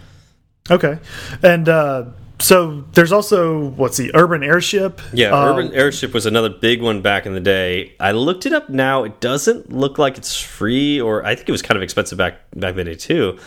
Okay, 0.68 0.99
and 1.42 1.68
uh, 1.68 2.07
so 2.38 2.85
there's 2.92 3.12
also 3.12 3.68
what's 3.70 3.96
the 3.96 4.11
urban 4.14 4.42
airship? 4.42 5.01
Yeah, 5.12 5.31
um, 5.31 5.59
urban 5.59 5.75
airship 5.75 6.12
was 6.12 6.27
another 6.27 6.49
big 6.49 6.83
one 6.83 7.03
back 7.03 7.27
in 7.27 7.35
the 7.35 7.40
day. 7.40 7.94
I 8.01 8.12
looked 8.12 8.46
it 8.46 8.53
up 8.53 8.68
now. 8.68 9.05
It 9.05 9.20
doesn't 9.20 9.73
look 9.73 9.99
like 9.99 10.18
it's 10.18 10.40
free, 10.40 11.01
or 11.01 11.25
I 11.25 11.35
think 11.35 11.49
it 11.49 11.53
was 11.53 11.62
kind 11.62 11.77
of 11.77 11.83
expensive 11.83 12.18
back 12.18 12.40
back 12.55 12.70
in 12.70 12.77
the 12.77 12.85
day 12.85 12.94
too. 12.94 13.38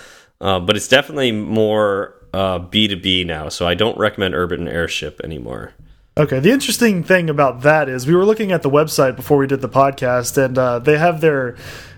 Uh, 0.42 0.60
but 0.60 0.76
it's 0.76 0.88
definitely 0.88 1.32
more 1.32 2.16
uh, 2.34 2.60
B2B 2.60 3.26
now, 3.26 3.50
so 3.50 3.68
I 3.68 3.76
don't 3.76 3.98
recommend 3.98 4.36
urban 4.36 4.68
airship 4.68 5.22
anymore. 5.24 5.74
Okay, 6.16 6.40
the 6.40 6.52
interesting 6.52 7.04
thing 7.04 7.30
about 7.30 7.62
that 7.62 7.90
is 7.90 8.06
we 8.06 8.14
were 8.14 8.26
looking 8.26 8.52
at 8.52 8.62
the 8.62 8.70
website 8.70 9.16
before 9.16 9.38
we 9.38 9.48
did 9.48 9.62
the 9.62 9.70
podcast, 9.70 10.38
and 10.44 10.58
uh, 10.58 10.80
they 10.80 10.98
have 10.98 11.22
their 11.22 11.56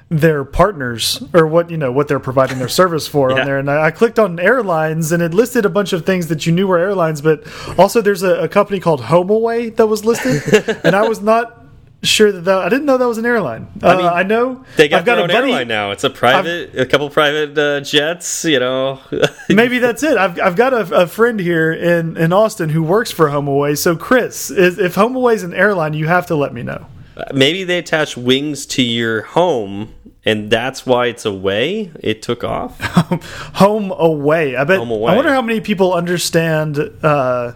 their 0.09 0.43
partners 0.43 1.23
or 1.33 1.47
what 1.47 1.71
you 1.71 1.77
know 1.77 1.91
what 1.91 2.07
they're 2.07 2.19
providing 2.19 2.59
their 2.59 2.67
service 2.69 3.07
for 3.07 3.31
Yeah. 3.31 3.39
on 3.39 3.45
there 3.45 3.57
and 3.57 3.71
I, 3.71 3.85
I 3.85 3.91
clicked 3.91 4.19
on 4.19 4.39
airlines 4.39 5.11
and 5.11 5.23
it 5.23 5.33
listed 5.33 5.65
a 5.65 5.69
bunch 5.69 5.93
of 5.93 6.05
things 6.05 6.27
that 6.27 6.45
you 6.45 6.51
knew 6.51 6.67
were 6.67 6.77
airlines 6.77 7.21
but 7.21 7.43
also 7.79 8.01
there's 8.01 8.21
a, 8.21 8.43
a 8.43 8.47
company 8.47 8.79
called 8.79 9.01
HomeAway 9.01 9.75
that 9.77 9.87
was 9.87 10.05
listed 10.05 10.43
and 10.83 10.95
I 10.95 11.07
was 11.07 11.21
not 11.21 11.63
sure 12.03 12.31
that, 12.31 12.41
that 12.41 12.57
I 12.59 12.69
didn't 12.69 12.85
know 12.85 12.97
that 12.99 13.07
was 13.07 13.17
an 13.17 13.25
airline 13.25 13.67
I, 13.81 13.95
mean, 13.95 14.05
uh, 14.05 14.11
I 14.11 14.21
know 14.21 14.63
They 14.77 14.87
got 14.89 14.99
I've 14.99 15.05
got 15.05 15.17
a 15.17 15.27
buddy 15.27 15.49
airline 15.51 15.67
now. 15.69 15.89
It's 15.89 16.03
a 16.03 16.11
private, 16.11 16.77
a 16.77 16.85
couple 16.85 17.09
private 17.09 17.57
uh, 17.57 17.81
jets. 17.81 18.45
You 18.45 18.59
know, 18.59 18.99
maybe 19.49 19.79
that's 19.79 20.03
it 20.03 20.17
I've, 20.17 20.39
I've 20.39 20.55
got 20.55 20.71
a, 20.75 21.01
a 21.01 21.07
friend 21.07 21.39
here 21.39 21.73
in, 21.73 22.15
in 22.15 22.31
Austin 22.31 22.69
who 22.69 22.83
works 22.83 23.09
for 23.09 23.25
HomeAway 23.29 23.75
so 23.75 23.95
Chris 23.95 24.51
is, 24.51 24.77
if 24.77 24.93
HomeAway 24.93 25.33
is 25.33 25.41
an 25.41 25.55
airline 25.55 25.93
you 25.93 26.05
have 26.05 26.27
to 26.27 26.35
let 26.35 26.53
me 26.53 26.61
know 26.61 26.85
maybe 27.33 27.63
they 27.63 27.79
attach 27.79 28.17
wings 28.17 28.65
to 28.67 28.81
your 28.81 29.23
home, 29.23 29.93
and 30.23 30.49
that's 30.49 30.85
why 30.85 31.07
it's 31.07 31.25
away. 31.25 31.91
It 31.99 32.21
took 32.21 32.43
off. 32.43 32.79
home 33.55 33.91
away. 33.91 34.55
I 34.55 34.63
bet. 34.63 34.79
Away. 34.79 35.11
I 35.11 35.15
wonder 35.15 35.33
how 35.33 35.41
many 35.41 35.61
people 35.61 35.93
understand 35.93 36.77
uh, 37.03 37.53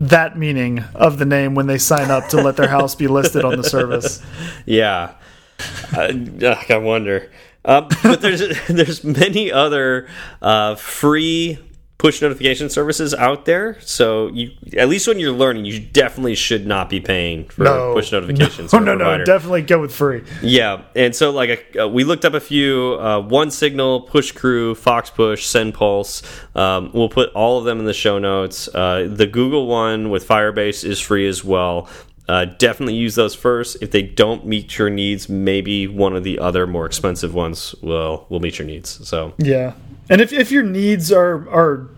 that 0.00 0.38
meaning 0.38 0.84
of 0.94 1.18
the 1.18 1.24
name 1.24 1.54
when 1.54 1.66
they 1.66 1.78
sign 1.78 2.10
up 2.10 2.28
to 2.28 2.42
let 2.42 2.56
their 2.56 2.68
house 2.68 2.94
be 2.94 3.08
listed 3.08 3.44
on 3.44 3.56
the 3.56 3.64
service. 3.64 4.22
Yeah, 4.66 5.14
uh, 5.94 6.12
ugh, 6.42 6.70
I 6.70 6.78
wonder. 6.78 7.30
Um, 7.64 7.88
but 8.02 8.20
there's 8.20 8.40
there's 8.68 9.04
many 9.04 9.52
other 9.52 10.08
uh, 10.42 10.74
free 10.74 11.58
push 12.04 12.20
notification 12.20 12.68
services 12.68 13.14
out 13.14 13.46
there. 13.46 13.80
So 13.80 14.26
you, 14.28 14.50
at 14.76 14.90
least 14.90 15.08
when 15.08 15.18
you're 15.18 15.32
learning, 15.32 15.64
you 15.64 15.80
definitely 15.80 16.34
should 16.34 16.66
not 16.66 16.90
be 16.90 17.00
paying 17.00 17.46
for 17.48 17.64
No 17.64 17.94
push 17.94 18.12
notifications. 18.12 18.72
No, 18.74 18.80
no, 18.80 18.94
no. 18.96 19.24
Definitely 19.24 19.62
go 19.62 19.80
with 19.80 19.94
free. 19.94 20.22
Yeah, 20.42 20.82
and 20.94 21.16
so 21.16 21.30
like 21.30 21.74
uh, 21.80 21.88
we 21.88 22.04
looked 22.04 22.26
up 22.26 22.34
a 22.34 22.40
few: 22.40 22.98
uh, 23.00 23.20
One 23.20 23.50
Signal, 23.50 24.02
Push 24.02 24.32
Crew, 24.32 24.74
Fox 24.74 25.08
Push, 25.08 25.46
Send 25.46 25.72
Pulse. 25.72 26.22
Um, 26.54 26.90
we'll 26.92 27.08
put 27.08 27.32
all 27.32 27.58
of 27.58 27.64
them 27.64 27.78
in 27.78 27.86
the 27.86 27.94
show 27.94 28.18
notes. 28.18 28.68
Uh, 28.68 29.08
the 29.10 29.26
Google 29.26 29.66
one 29.66 30.10
with 30.10 30.28
Firebase 30.28 30.84
is 30.84 31.00
free 31.00 31.26
as 31.26 31.42
well. 31.42 31.88
Uh, 32.28 32.44
definitely 32.44 32.94
use 32.94 33.14
those 33.14 33.34
first. 33.34 33.78
If 33.80 33.92
they 33.92 34.02
don't 34.02 34.44
meet 34.44 34.76
your 34.76 34.90
needs, 34.90 35.30
maybe 35.30 35.86
one 35.86 36.14
of 36.14 36.24
the 36.24 36.38
other 36.38 36.66
more 36.66 36.84
expensive 36.84 37.32
ones 37.32 37.74
will 37.80 38.26
will 38.28 38.40
meet 38.40 38.58
your 38.58 38.66
needs. 38.66 39.08
So 39.08 39.32
Yeah, 39.38 39.72
and 40.10 40.20
if 40.20 40.34
if 40.34 40.52
your 40.52 40.64
needs 40.64 41.10
are 41.10 41.48
are 41.48 41.88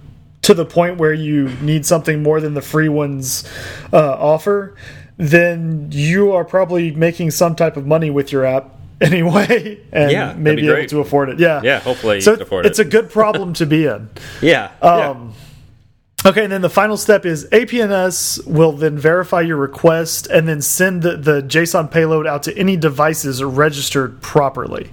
to 0.47 0.55
the 0.55 0.65
point 0.65 0.97
where 0.97 1.13
you 1.13 1.49
need 1.61 1.85
something 1.85 2.23
more 2.23 2.41
than 2.41 2.55
the 2.55 2.63
free 2.63 2.89
ones 2.89 3.43
uh, 3.93 3.97
offer, 4.13 4.77
then 5.17 5.89
you 5.91 6.33
are 6.33 6.45
probably 6.45 6.93
making 6.93 7.33
some 7.33 7.57
type 7.57 7.77
of 7.77 7.85
money 7.85 8.11
with 8.11 8.31
your 8.31 8.45
app 8.45 8.71
anyway, 9.01 9.79
and 9.93 10.13
Yeah, 10.13 10.29
that'd 10.29 10.45
be 10.45 10.63
be 10.63 10.69
able 10.69 10.87
to 10.87 11.01
afford 11.01 11.31
it. 11.31 11.41
Yeah, 11.41 11.61
yeah, 11.65 11.81
hopefully 11.81 12.21
So 12.21 12.31
you 12.31 12.37
can 12.37 12.47
afford 12.47 12.65
it. 12.67 12.71
it's 12.71 12.79
a 12.79 12.85
good 12.85 13.11
problem 13.11 13.55
to 13.55 13.67
be 13.67 13.87
in. 13.87 14.09
yeah, 14.41 14.71
yeah. 14.83 15.11
Um, 15.11 15.35
Okay, 16.25 16.43
and 16.43 16.53
then 16.53 16.63
the 16.63 16.71
final 16.71 16.97
step 16.97 17.25
is 17.25 17.47
APNS 17.53 18.47
will 18.49 18.73
then 18.73 18.99
verify 18.99 19.43
your 19.43 19.59
request 19.59 20.27
and 20.27 20.49
then 20.49 20.61
send 20.61 21.03
the, 21.03 21.17
the 21.17 21.41
JSON 21.43 21.89
payload 21.89 22.27
out 22.27 22.43
to 22.45 22.57
any 22.59 22.77
devices 22.77 23.45
registered 23.45 24.21
properly. 24.23 24.91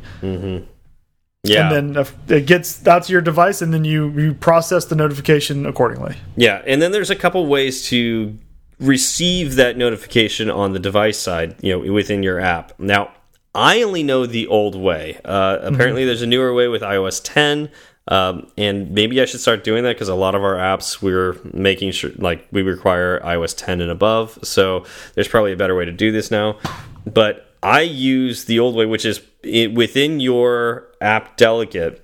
Yeah. 1.43 1.73
And 1.73 1.95
then 1.95 2.05
it 2.29 2.45
gets 2.45 2.85
out 2.87 3.03
to 3.03 3.11
your 3.11 3.21
device, 3.21 3.61
and 3.61 3.73
then 3.73 3.83
you, 3.83 4.09
you 4.11 4.33
process 4.33 4.85
the 4.85 4.95
notification 4.95 5.65
accordingly. 5.65 6.15
Yeah, 6.37 6.61
and 6.65 6.81
then 6.81 6.91
there's 6.91 7.09
a 7.09 7.15
couple 7.15 7.45
ways 7.47 7.85
to 7.89 8.37
receive 8.79 9.55
that 9.55 9.77
notification 9.77 10.49
on 10.49 10.71
the 10.71 10.79
device 10.79 11.17
side, 11.17 11.55
you 11.61 11.73
know, 11.73 11.91
within 11.91 12.23
your 12.23 12.39
app. 12.39 12.77
Now, 12.79 13.11
I 13.53 13.81
only 13.83 14.03
know 14.03 14.25
the 14.25 14.47
old 14.47 14.75
way. 14.75 15.19
Uh, 15.25 15.59
apparently, 15.61 16.05
there's 16.05 16.21
a 16.21 16.27
newer 16.27 16.53
way 16.53 16.69
with 16.69 16.81
iOS 16.81 17.21
10, 17.23 17.69
um, 18.07 18.47
and 18.57 18.91
maybe 18.91 19.21
I 19.21 19.25
should 19.25 19.41
start 19.41 19.65
doing 19.65 19.83
that 19.83 19.95
because 19.95 20.09
a 20.09 20.15
lot 20.15 20.35
of 20.35 20.43
our 20.43 20.55
apps 20.55 21.01
we're 21.01 21.37
making 21.53 21.91
sure, 21.91 22.11
like, 22.15 22.47
we 22.51 22.61
require 22.61 23.19
iOS 23.19 23.53
10 23.55 23.81
and 23.81 23.91
above. 23.91 24.39
So 24.43 24.85
there's 25.15 25.27
probably 25.27 25.51
a 25.51 25.57
better 25.57 25.75
way 25.75 25.83
to 25.85 25.91
do 25.91 26.11
this 26.11 26.31
now. 26.31 26.57
But 27.05 27.52
I 27.63 27.81
use 27.81 28.45
the 28.45 28.59
old 28.59 28.75
way, 28.75 28.85
which 28.85 29.05
is 29.05 29.21
it, 29.41 29.73
within 29.73 30.19
your 30.19 30.87
app 31.01 31.37
delegate 31.37 32.01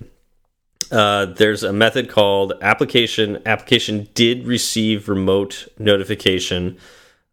uh, 0.90 1.26
there's 1.26 1.62
a 1.62 1.72
method 1.72 2.08
called 2.08 2.52
application 2.62 3.40
application 3.46 4.08
did 4.14 4.44
receive 4.46 5.08
remote 5.08 5.68
notification. 5.78 6.78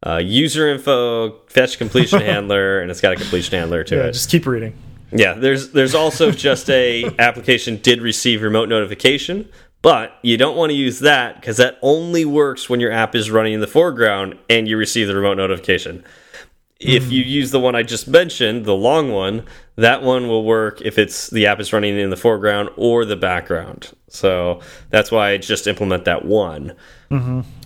Uh, 0.06 0.18
user 0.18 0.68
info 0.68 1.40
fetch 1.48 1.80
completion 1.80 2.22
handler 2.32 2.80
and 2.82 2.92
it's 2.92 3.02
got 3.02 3.14
a 3.14 3.16
completion 3.16 3.58
handler 3.58 3.84
to 3.84 3.96
Yeah, 3.96 4.04
it. 4.04 4.12
just 4.14 4.30
keep 4.30 4.46
reading. 4.46 4.76
yeah 5.12 5.34
there's 5.34 5.72
there's 5.72 5.96
also 5.96 6.30
just 6.48 6.70
a 6.70 7.10
application 7.18 7.78
did 7.78 8.00
receive 8.02 8.44
remote 8.44 8.70
notification 8.70 9.50
but 9.82 10.20
you 10.22 10.38
don't 10.38 10.56
want 10.56 10.70
to 10.70 10.76
use 10.76 11.00
that 11.00 11.36
because 11.42 11.58
that 11.58 11.80
only 11.82 12.26
works 12.26 12.70
when 12.70 12.80
your 12.80 12.92
app 12.92 13.16
is 13.16 13.32
running 13.32 13.54
in 13.54 13.60
the 13.60 13.66
foreground 13.68 14.38
and 14.52 14.68
you 14.68 14.78
receive 14.78 15.08
the 15.08 15.16
remote 15.16 15.38
notification 15.38 16.04
if 16.80 17.12
you 17.12 17.24
use 17.24 17.52
the 17.52 17.60
one 17.60 17.76
I 17.76 17.84
just 17.84 18.08
mentioned, 18.08 18.66
the 18.66 18.76
long 18.76 19.12
one, 19.12 19.46
that 19.78 20.04
one 20.04 20.28
will 20.28 20.44
work 20.44 20.82
if 20.82 20.98
it's 20.98 21.30
the 21.30 21.48
app 21.48 21.60
is 21.60 21.74
running 21.74 21.98
in 21.98 22.10
the 22.10 22.18
foreground 22.18 22.70
or 22.76 23.06
the 23.06 23.16
background. 23.16 23.92
So 24.10 24.62
that's 24.90 25.12
why 25.12 25.32
I 25.32 25.38
just 25.38 25.68
implement 25.68 26.06
that 26.06 26.26
one. 26.26 26.74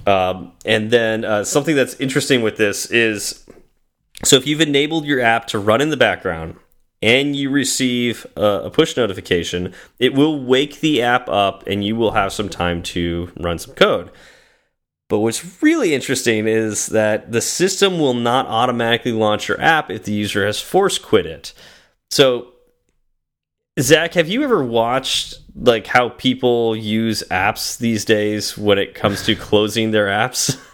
Um, 0.07 0.53
and 0.65 0.91
then 0.91 1.25
uh, 1.25 1.43
something 1.43 1.75
that's 1.75 1.95
interesting 1.95 2.41
with 2.41 2.57
this 2.57 2.85
is 2.87 3.45
so 4.23 4.35
if 4.35 4.45
you've 4.47 4.61
enabled 4.61 5.05
your 5.05 5.19
app 5.19 5.47
to 5.47 5.59
run 5.59 5.81
in 5.81 5.89
the 5.89 5.97
background 5.97 6.55
and 7.01 7.35
you 7.35 7.49
receive 7.49 8.27
a 8.35 8.69
push 8.71 8.95
notification, 8.95 9.73
it 9.97 10.13
will 10.13 10.43
wake 10.43 10.79
the 10.81 11.01
app 11.01 11.27
up 11.27 11.63
and 11.65 11.83
you 11.83 11.95
will 11.95 12.11
have 12.11 12.31
some 12.31 12.47
time 12.47 12.83
to 12.83 13.31
run 13.39 13.57
some 13.57 13.73
code. 13.73 14.11
But 15.11 15.19
what's 15.19 15.61
really 15.61 15.93
interesting 15.93 16.47
is 16.47 16.85
that 16.85 17.33
the 17.33 17.41
system 17.41 17.99
will 17.99 18.13
not 18.13 18.47
automatically 18.47 19.11
launch 19.11 19.49
your 19.49 19.59
app 19.59 19.91
if 19.91 20.05
the 20.05 20.13
user 20.13 20.45
has 20.45 20.61
force 20.61 20.97
quit 20.97 21.25
it. 21.25 21.51
So, 22.09 22.53
Zach, 23.77 24.13
have 24.13 24.29
you 24.29 24.41
ever 24.41 24.63
watched 24.63 25.33
like 25.53 25.85
how 25.85 26.07
people 26.07 26.77
use 26.77 27.23
apps 27.29 27.77
these 27.77 28.05
days 28.05 28.57
when 28.57 28.77
it 28.77 28.95
comes 28.95 29.25
to 29.25 29.35
closing 29.35 29.91
their 29.91 30.07
apps? 30.07 30.57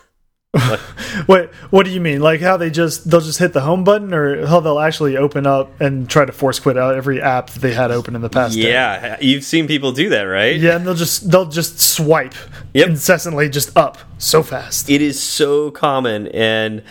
Wait, 1.27 1.49
what 1.69 1.85
do 1.85 1.91
you 1.91 1.99
mean? 1.99 2.21
Like 2.21 2.39
how 2.41 2.57
they 2.57 2.69
just 2.69 3.09
they'll 3.09 3.21
just 3.21 3.37
hit 3.39 3.53
the 3.53 3.61
home 3.61 3.83
button, 3.83 4.13
or 4.13 4.45
how 4.47 4.59
they'll 4.59 4.79
actually 4.79 5.17
open 5.17 5.45
up 5.45 5.79
and 5.81 6.09
try 6.09 6.25
to 6.25 6.31
force 6.31 6.59
quit 6.59 6.77
out 6.77 6.95
every 6.95 7.21
app 7.21 7.49
that 7.51 7.59
they 7.59 7.73
had 7.73 7.91
open 7.91 8.15
in 8.15 8.21
the 8.21 8.29
past? 8.29 8.55
day? 8.55 8.71
yeah, 8.71 9.17
you've 9.19 9.43
seen 9.43 9.67
people 9.67 9.91
do 9.91 10.09
that, 10.09 10.23
right? 10.23 10.57
yeah, 10.57 10.77
and 10.77 10.87
they'll 10.87 10.93
just 10.95 11.29
they'll 11.29 11.45
just 11.45 11.79
swipe 11.79 12.33
Yep. 12.73 12.89
incessantly, 12.89 13.49
just 13.49 13.75
up 13.77 13.97
so 14.17 14.41
fast. 14.41 14.89
it 14.89 15.01
is 15.01 15.21
so 15.21 15.69
common 15.71 16.27
and 16.29 16.81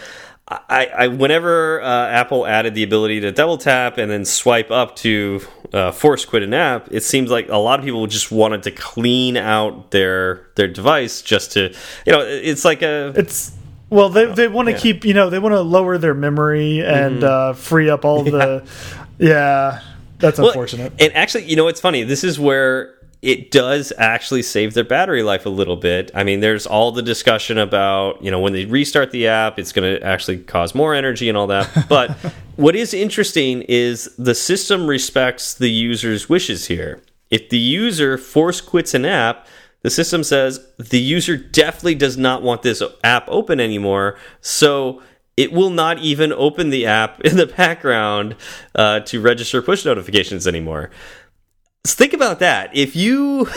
I, 0.49 0.87
I 0.87 1.09
whenever 1.09 1.83
uh, 1.83 2.09
Apple 2.09 2.47
added 2.47 2.75
the 2.75 2.85
ability 2.85 3.21
to 3.21 3.33
double 3.33 3.59
tap 3.59 3.99
and 3.99 4.09
then 4.09 4.25
swipe 4.25 4.71
up 4.71 4.95
to 4.97 5.41
uh, 5.73 5.91
force 5.91 6.25
quit 6.25 6.45
an 6.45 6.55
app, 6.55 6.89
it 6.93 7.03
seems 7.03 7.31
like 7.31 7.49
a 7.49 7.57
lot 7.57 7.81
of 7.81 7.85
people 7.85 8.07
just 8.07 8.31
wanted 8.31 8.63
to 8.63 8.71
clean 8.71 9.37
out 9.37 9.91
their 9.91 10.47
their 10.55 10.69
device 10.69 11.21
just 11.23 11.53
to 11.53 11.75
you 12.07 12.13
know 12.13 12.21
it's 12.21 12.65
like 12.65 12.83
a 12.83 13.13
It's 13.17 13.57
well, 13.91 14.09
they 14.09 14.27
they 14.27 14.49
want 14.49 14.67
to 14.67 14.73
yeah. 14.73 14.79
keep 14.79 15.05
you 15.05 15.15
know 15.15 15.31
they 15.31 15.39
want 15.39 15.53
to 15.55 15.61
lower 15.61 15.99
their 15.99 16.15
memory 16.15 16.85
and 16.85 17.23
uh, 17.25 17.53
free 17.53 17.89
up 17.89 18.05
all 18.05 18.23
the 18.23 18.65
yeah. 19.19 19.83
That's 20.19 20.39
Well, 20.39 20.49
unfortunate. 20.49 20.95
And 20.99 21.13
actually, 21.15 21.45
you 21.45 21.57
know, 21.57 21.69
it's 21.69 21.81
funny. 21.81 22.03
This 22.03 22.25
is 22.25 22.41
where 22.41 22.95
it 23.27 23.51
does 23.51 23.93
actually 23.99 24.43
save 24.43 24.75
their 24.75 24.85
battery 24.85 25.25
life 25.25 25.47
a 25.47 25.49
little 25.49 25.75
bit. 25.75 26.13
I 26.15 26.23
mean, 26.23 26.39
there's 26.39 26.65
all 26.65 26.93
the 26.93 27.03
discussion 27.03 27.59
about, 27.59 28.23
you 28.23 28.31
know, 28.31 28.39
when 28.39 28.53
they 28.53 28.67
restart 28.67 29.11
the 29.11 29.27
app, 29.27 29.59
it's 29.59 29.73
going 29.73 29.99
to 29.99 30.07
actually 30.07 30.39
cause 30.39 30.77
more 30.77 30.95
energy 30.95 31.29
and 31.29 31.37
all 31.37 31.49
that. 31.49 31.69
But 31.89 32.13
what 32.55 32.77
is 32.77 32.95
interesting 32.95 33.63
is 33.63 34.15
the 34.17 34.35
system 34.35 34.87
respects 34.87 35.55
the 35.55 35.71
user's 35.71 36.29
wishes 36.29 36.67
here. 36.67 37.03
If 37.29 37.49
the 37.49 37.59
user 37.59 38.17
force 38.17 38.61
quits 38.61 38.95
an 38.95 39.05
app, 39.05 39.49
the 39.83 39.91
system 39.91 40.23
says 40.23 40.65
the 40.79 41.01
user 41.01 41.37
definitely 41.37 41.97
does 41.97 42.17
not 42.17 42.43
want 42.43 42.63
this 42.63 42.81
app 43.03 43.25
open 43.29 43.59
anymore. 43.59 44.17
So 44.41 45.03
it 45.37 45.53
will 45.53 45.71
not 45.71 45.99
even 45.99 46.33
open 46.33 46.71
the 46.71 46.87
app 46.87 47.21
in 47.23 47.37
the 47.37 47.47
background 47.47 48.37
uh, 48.77 49.01
to 49.01 49.21
register 49.21 49.61
push 49.63 49.85
notifications 49.85 50.47
anymore. 50.47 50.91
Think 51.95 52.13
about 52.13 52.39
that. 52.41 52.71
If 52.75 52.97
you 52.97 53.47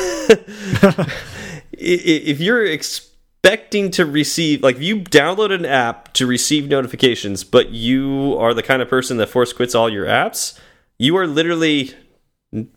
if 1.73 2.39
you're 2.39 2.65
expecting 2.65 3.91
to 3.91 4.05
receive 4.05 4.63
like 4.63 4.75
if 4.77 4.81
you 4.81 4.97
download 4.97 5.53
an 5.53 5.65
app 5.65 6.13
to 6.13 6.27
receive 6.27 6.67
notifications, 6.67 7.43
but 7.43 7.69
you 7.69 8.35
are 8.39 8.53
the 8.53 8.63
kind 8.63 8.81
of 8.81 8.89
person 8.89 9.17
that 9.17 9.27
force 9.27 9.53
quits 9.53 9.75
all 9.75 9.89
your 9.89 10.05
apps, 10.05 10.59
you 10.97 11.15
are 11.17 11.27
literally 11.27 11.93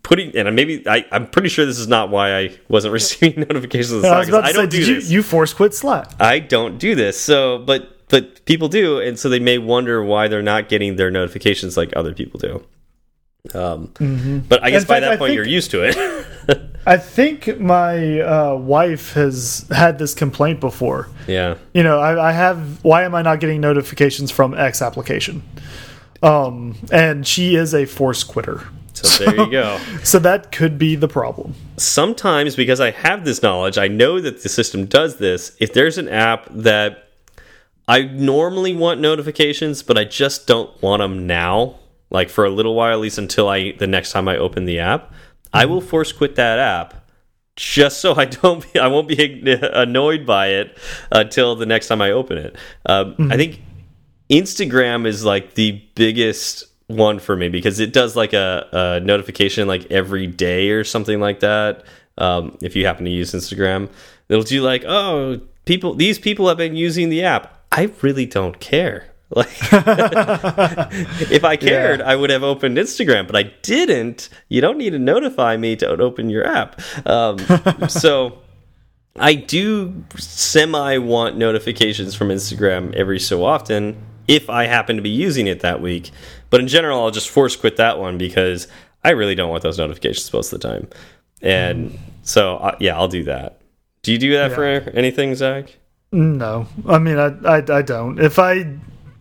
putting 0.03 0.37
and 0.37 0.55
maybe 0.55 0.87
I, 0.87 1.07
I'm 1.11 1.27
pretty 1.29 1.49
sure 1.49 1.65
this 1.65 1.79
is 1.79 1.89
not 1.89 2.11
why 2.11 2.37
I 2.37 2.59
wasn't 2.69 2.93
receiving 3.01 3.41
notifications. 3.41 4.05
I 4.05 4.19
was 4.19 4.29
about 4.29 4.43
to 4.43 4.47
I 4.47 4.53
say, 4.53 4.59
don't 4.59 4.71
do 4.71 4.79
did 4.79 4.89
you 4.89 4.95
this. 4.97 5.11
you 5.11 5.23
force 5.23 5.53
quit 5.55 5.75
Slack? 5.75 6.11
I 6.21 6.39
don't 6.39 6.79
do 6.79 6.95
this. 6.95 7.21
So, 7.21 7.59
but 7.59 8.09
but 8.09 8.45
people 8.45 8.69
do, 8.69 9.01
and 9.01 9.19
so 9.19 9.31
they 9.31 9.41
may 9.41 9.57
wonder 9.57 10.05
why 10.05 10.29
they're 10.29 10.43
not 10.43 10.69
getting 10.69 10.97
their 10.97 11.11
notifications 11.11 11.79
like 11.79 11.95
other 11.97 12.13
people 12.13 12.39
do. 12.39 12.63
Um, 13.55 13.91
mm 13.99 14.21
-hmm. 14.21 14.49
But 14.49 14.63
I 14.63 14.71
guess 14.71 14.83
In 14.83 14.89
by 14.89 14.95
fact, 14.95 15.07
that 15.07 15.19
point, 15.19 15.35
you're 15.35 15.59
used 15.59 15.71
to 15.73 15.83
it. 15.83 15.97
I 16.87 16.97
think 16.97 17.59
my 17.59 18.21
uh, 18.21 18.55
wife 18.55 19.21
has 19.21 19.67
had 19.71 19.99
this 19.99 20.15
complaint 20.15 20.61
before. 20.61 21.09
Yeah. 21.27 21.57
You 21.75 21.83
know, 21.83 21.99
I, 21.99 22.31
I, 22.31 22.33
have. 22.33 22.59
Why 22.83 23.05
am 23.05 23.15
I 23.15 23.23
not 23.23 23.41
getting 23.41 23.61
notifications 23.61 24.31
from 24.31 24.55
X 24.55 24.81
application? 24.81 25.43
Um, 26.23 26.77
and 26.93 27.27
she 27.27 27.57
is 27.57 27.75
a 27.75 27.85
force 27.85 28.25
quitter. 28.25 28.61
So, 28.93 29.09
so 29.09 29.25
there 29.25 29.37
you 29.37 29.51
go. 29.51 29.79
So 30.05 30.19
that 30.21 30.53
could 30.53 30.79
be 30.79 30.97
the 30.97 31.09
problem. 31.09 31.55
Sometimes, 31.77 32.57
because 32.57 32.81
I 32.81 32.93
have 32.93 33.25
this 33.25 33.43
knowledge, 33.43 33.77
I 33.77 33.89
know 33.89 34.21
that 34.21 34.43
the 34.43 34.49
system 34.49 34.87
does 34.87 35.17
this. 35.17 35.57
If 35.59 35.73
there's 35.73 35.99
an 35.99 36.09
app 36.09 36.47
that 36.65 37.09
I 37.89 38.03
normally 38.03 38.77
want 38.77 39.01
notifications, 39.01 39.83
but 39.83 39.99
I 39.99 40.05
just 40.05 40.47
don't 40.47 40.71
want 40.81 41.01
them 41.01 41.27
now 41.27 41.82
like 42.13 42.31
for 42.31 42.45
a 42.45 42.51
little 42.51 42.75
while, 42.75 42.93
at 42.93 43.01
least 43.01 43.19
until 43.19 43.49
I 43.49 43.73
the 43.73 43.89
next 43.89 44.13
time 44.13 44.29
I 44.29 44.37
open 44.37 44.65
the 44.67 44.79
app, 44.79 45.03
mm 45.03 45.15
-hmm. 45.15 45.63
I 45.63 45.65
will 45.67 45.81
force 45.81 46.13
quit 46.13 46.35
that 46.37 46.59
app 46.59 46.95
just 47.57 48.01
so 48.01 48.15
I 48.15 48.27
don't 48.27 48.73
be, 48.73 48.81
I 48.81 48.89
won't 48.89 49.09
be 49.09 49.17
annoyed 49.73 50.25
by 50.27 50.47
it 50.61 50.79
until 51.11 51.57
the 51.57 51.67
next 51.67 51.89
time 51.89 52.01
I 52.09 52.13
open 52.13 52.39
it. 52.39 52.57
Um, 52.87 53.07
mm 53.07 53.15
-hmm. 53.17 53.33
I 53.33 53.37
think 53.37 53.61
Instagram 54.29 55.07
is 55.07 55.25
like 55.25 55.55
the 55.55 55.83
biggest 55.95 56.73
one 56.87 57.19
for 57.19 57.37
me 57.37 57.49
because 57.49 57.83
it 57.83 57.93
does 57.93 58.17
like 58.17 58.33
a, 58.33 58.67
a 58.73 59.01
notification 59.01 59.69
like 59.69 59.87
every 59.91 60.27
day 60.27 60.71
or 60.71 60.85
something 60.85 61.21
like 61.21 61.41
that. 61.41 61.85
Um, 62.19 62.57
if 62.63 62.77
you 62.77 62.87
happen 62.87 63.05
to 63.05 63.11
use 63.11 63.37
Instagram, 63.37 63.89
it'll 64.29 64.43
do 64.43 64.63
like, 64.63 64.85
oh, 64.87 65.41
people, 65.65 65.95
these 65.95 66.19
people 66.19 66.49
have 66.49 66.59
been 66.59 66.77
using 66.77 67.11
the 67.11 67.25
app. 67.25 67.65
I 67.71 67.91
really 68.03 68.27
don't 68.27 68.59
care. 68.61 69.12
Like, 69.37 69.49
if 71.31 71.43
I 71.43 71.57
cared, 71.57 72.01
yeah. 72.01 72.07
I 72.07 72.17
would 72.17 72.29
have 72.29 72.43
opened 72.43 72.77
Instagram, 72.77 73.27
but 73.27 73.35
I 73.35 73.45
didn't. 73.63 74.29
You 74.51 74.61
don't 74.61 74.77
need 74.77 74.91
to 74.91 74.99
notify 74.99 75.57
me 75.57 75.75
to 75.77 75.89
open 75.89 76.29
your 76.29 76.47
app. 76.47 76.79
Um, 77.07 77.39
so 77.89 78.41
I 79.17 79.35
do 79.35 80.05
semi 80.19 80.99
want 80.99 81.39
notifications 81.39 82.15
from 82.15 82.29
Instagram 82.29 82.93
every 82.95 83.19
so 83.19 83.43
often 83.43 83.97
if 84.29 84.51
I 84.51 84.65
happen 84.65 84.97
to 84.97 85.03
be 85.03 85.09
using 85.09 85.47
it 85.47 85.61
that 85.61 85.81
week. 85.81 86.11
But 86.51 86.61
in 86.61 86.69
general, 86.69 87.01
I'll 87.01 87.11
just 87.11 87.31
force 87.31 87.57
quit 87.57 87.77
that 87.79 87.99
one 87.99 88.19
because 88.19 88.69
I 89.03 89.11
really 89.11 89.35
don't 89.35 89.49
want 89.49 89.63
those 89.63 89.79
notifications 89.79 90.31
most 90.31 90.53
of 90.53 90.61
the 90.61 90.69
time. 90.69 90.89
And 91.41 91.99
so, 92.23 92.59
uh, 92.59 92.77
yeah, 92.81 92.97
I'll 92.97 93.09
do 93.09 93.25
that. 93.25 93.63
Do 94.03 94.13
you 94.13 94.19
do 94.19 94.33
that 94.33 94.51
yeah. 94.51 94.55
for 94.55 94.65
anything, 94.91 95.35
Zach? 95.35 95.75
No, 96.13 96.67
I 96.87 96.99
mean 96.99 97.19
I, 97.19 97.29
I 97.47 97.79
I 97.79 97.83
don't. 97.83 98.21
If 98.21 98.39
I 98.39 98.67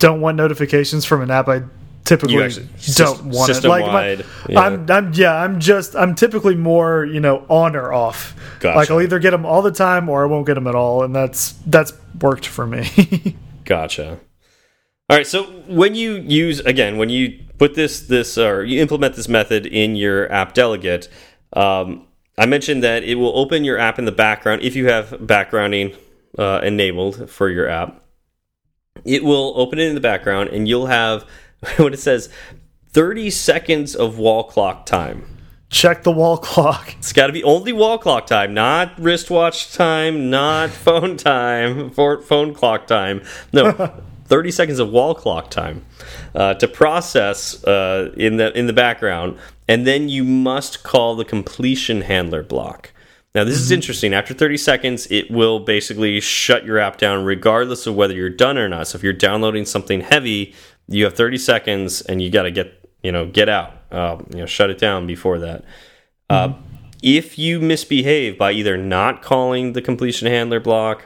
don't 0.02 0.20
want 0.20 0.36
notifications 0.36 1.04
from 1.04 1.22
an 1.22 1.30
app 1.30 1.48
I 1.48 1.62
typically 2.04 2.42
actually, 2.42 2.68
don't 2.96 3.26
want 3.26 3.50
it. 3.50 3.64
Like 3.64 3.86
my, 3.86 4.24
yeah. 4.48 4.60
I'm, 4.60 4.90
I'm, 4.90 5.14
yeah, 5.14 5.32
I'm 5.32 5.60
just, 5.60 5.94
I'm 5.94 6.16
typically 6.16 6.56
more, 6.56 7.04
you 7.04 7.20
know, 7.20 7.46
on 7.48 7.76
or 7.76 7.92
off. 7.92 8.34
Gotcha. 8.58 8.76
Like 8.76 8.90
I'll 8.90 9.00
either 9.00 9.20
get 9.20 9.30
them 9.30 9.46
all 9.46 9.62
the 9.62 9.70
time 9.70 10.08
or 10.08 10.24
I 10.24 10.26
won't 10.26 10.44
get 10.44 10.54
them 10.54 10.66
at 10.66 10.74
all, 10.74 11.04
and 11.04 11.14
that's 11.14 11.52
that's 11.66 11.92
worked 12.20 12.46
for 12.46 12.66
me. 12.66 13.36
gotcha. 13.64 14.18
All 15.08 15.16
right, 15.16 15.26
so 15.26 15.44
when 15.68 15.94
you 15.94 16.16
use 16.16 16.58
again, 16.60 16.96
when 16.96 17.08
you 17.08 17.38
put 17.58 17.74
this 17.74 18.00
this 18.00 18.36
or 18.36 18.64
you 18.64 18.82
implement 18.82 19.14
this 19.14 19.28
method 19.28 19.66
in 19.66 19.94
your 19.94 20.30
app 20.32 20.52
delegate, 20.52 21.08
um, 21.52 22.08
I 22.36 22.46
mentioned 22.46 22.82
that 22.82 23.04
it 23.04 23.14
will 23.14 23.36
open 23.38 23.62
your 23.62 23.78
app 23.78 24.00
in 24.00 24.04
the 24.04 24.12
background 24.12 24.62
if 24.62 24.74
you 24.74 24.88
have 24.88 25.10
backgrounding 25.10 25.96
uh, 26.36 26.60
enabled 26.64 27.30
for 27.30 27.48
your 27.48 27.68
app 27.68 28.01
it 29.04 29.24
will 29.24 29.52
open 29.56 29.78
it 29.78 29.88
in 29.88 29.94
the 29.94 30.00
background 30.00 30.50
and 30.50 30.68
you'll 30.68 30.86
have 30.86 31.24
what 31.76 31.94
it 31.94 31.98
says 31.98 32.28
30 32.90 33.30
seconds 33.30 33.94
of 33.94 34.18
wall 34.18 34.44
clock 34.44 34.86
time. 34.86 35.26
Check 35.70 36.02
the 36.02 36.12
wall 36.12 36.36
clock. 36.36 36.94
It's 36.98 37.14
got 37.14 37.28
to 37.28 37.32
be 37.32 37.42
only 37.42 37.72
wall 37.72 37.96
clock 37.96 38.26
time, 38.26 38.52
not 38.52 38.98
wristwatch 38.98 39.72
time, 39.72 40.28
not 40.28 40.68
phone 40.84 41.16
time, 41.16 41.90
for 41.90 42.20
phone 42.20 42.52
clock 42.52 42.86
time. 42.86 43.22
No, 43.54 43.72
30 44.26 44.50
seconds 44.50 44.78
of 44.78 44.90
wall 44.90 45.14
clock 45.14 45.50
time 45.50 45.86
uh, 46.34 46.54
to 46.54 46.68
process 46.68 47.64
uh, 47.64 48.12
in 48.16 48.36
the 48.36 48.56
in 48.56 48.66
the 48.66 48.72
background, 48.74 49.38
and 49.66 49.86
then 49.86 50.10
you 50.10 50.24
must 50.24 50.82
call 50.82 51.16
the 51.16 51.24
completion 51.24 52.02
handler 52.02 52.42
block. 52.42 52.91
Now, 53.34 53.44
this 53.44 53.54
mm 53.54 53.58
-hmm. 53.58 53.62
is 53.62 53.66
mm-hmm. 53.66 53.74
interesting. 53.74 54.14
After 54.14 54.34
30 54.34 54.56
seconds, 54.56 55.06
it 55.10 55.30
will 55.30 55.58
basically 55.58 56.20
shut 56.20 56.64
your 56.64 56.78
app 56.78 56.98
down 56.98 57.24
regardless 57.24 57.86
of 57.86 57.94
whether 57.94 58.14
you're 58.14 58.36
done 58.36 58.58
or 58.58 58.68
not. 58.68 58.88
So 58.88 58.96
if 58.96 59.02
you're 59.02 59.12
downloading 59.28 59.66
something 59.66 60.02
heavy, 60.02 60.54
you 60.88 61.04
have 61.04 61.16
30 61.16 61.38
seconds 61.38 62.02
and 62.02 62.20
you 62.20 62.30
got 62.30 62.42
to 62.42 62.50
get, 62.50 62.68
you 63.02 63.12
know, 63.12 63.26
get 63.26 63.48
out, 63.48 63.70
uh, 63.90 64.16
you 64.30 64.38
know, 64.38 64.46
shut 64.46 64.70
it 64.70 64.78
down 64.78 65.06
before 65.06 65.38
that. 65.38 65.60
Mm 65.60 65.66
-hmm. 66.28 66.36
uh, 66.36 66.48
mm-hmm. 66.48 66.58
if 67.02 67.38
you 67.38 67.60
misbehave 67.60 68.32
by 68.36 68.58
either 68.58 68.76
not 68.76 69.22
calling 69.22 69.72
the 69.74 69.82
completion 69.82 70.32
handler 70.32 70.60
block 70.60 70.98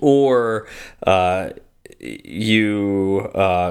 or 0.00 0.66
uh, 1.06 1.50
you, 2.24 3.30
uh, 3.34 3.70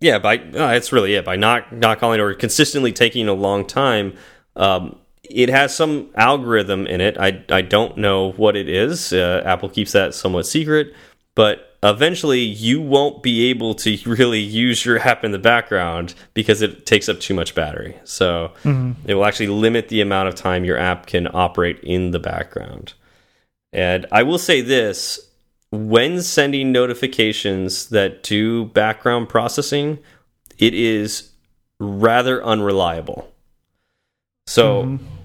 yeah, 0.00 0.18
by 0.18 0.38
uh, 0.38 0.76
it's 0.76 0.92
really 0.92 1.14
it 1.14 1.24
by 1.24 1.36
not 1.36 1.72
not 1.72 1.98
calling 1.98 2.20
or 2.20 2.34
consistently 2.34 2.92
taking 2.92 3.28
a 3.28 3.34
long 3.34 3.66
time. 3.66 4.12
Um, 4.56 4.96
it 5.30 5.48
has 5.48 5.74
some 5.74 6.10
algorithm 6.14 6.86
in 6.86 7.00
it. 7.00 7.16
I 7.18 7.44
I 7.48 7.62
don't 7.62 7.96
know 7.96 8.32
what 8.32 8.56
it 8.56 8.68
is. 8.68 9.12
Uh, 9.12 9.42
Apple 9.44 9.68
keeps 9.68 9.92
that 9.92 10.14
somewhat 10.14 10.46
secret, 10.46 10.94
but 11.34 11.76
eventually 11.82 12.40
you 12.40 12.80
won't 12.80 13.22
be 13.22 13.48
able 13.50 13.74
to 13.74 13.96
really 14.06 14.40
use 14.40 14.84
your 14.84 14.98
app 14.98 15.24
in 15.24 15.32
the 15.32 15.38
background 15.38 16.14
because 16.34 16.62
it 16.62 16.86
takes 16.86 17.08
up 17.08 17.20
too 17.20 17.34
much 17.34 17.54
battery. 17.54 17.96
So 18.04 18.52
mm 18.64 18.76
-hmm. 18.76 19.10
it 19.10 19.14
will 19.14 19.24
actually 19.24 19.60
limit 19.60 19.88
the 19.88 20.02
amount 20.02 20.28
of 20.28 20.34
time 20.34 20.66
your 20.66 20.78
app 20.78 21.06
can 21.06 21.28
operate 21.32 21.78
in 21.82 22.10
the 22.10 22.20
background. 22.20 22.94
And 23.72 24.06
I 24.12 24.22
will 24.22 24.38
say 24.38 24.62
this, 24.62 25.30
when 25.70 26.22
sending 26.22 26.72
notifications 26.72 27.88
that 27.88 28.28
do 28.28 28.64
background 28.64 29.28
processing, 29.28 29.98
it 30.58 30.74
is 30.74 31.30
rather 31.78 32.44
unreliable. 32.44 33.32
So 34.46 34.82
mm 34.82 34.98
-hmm 34.98 35.19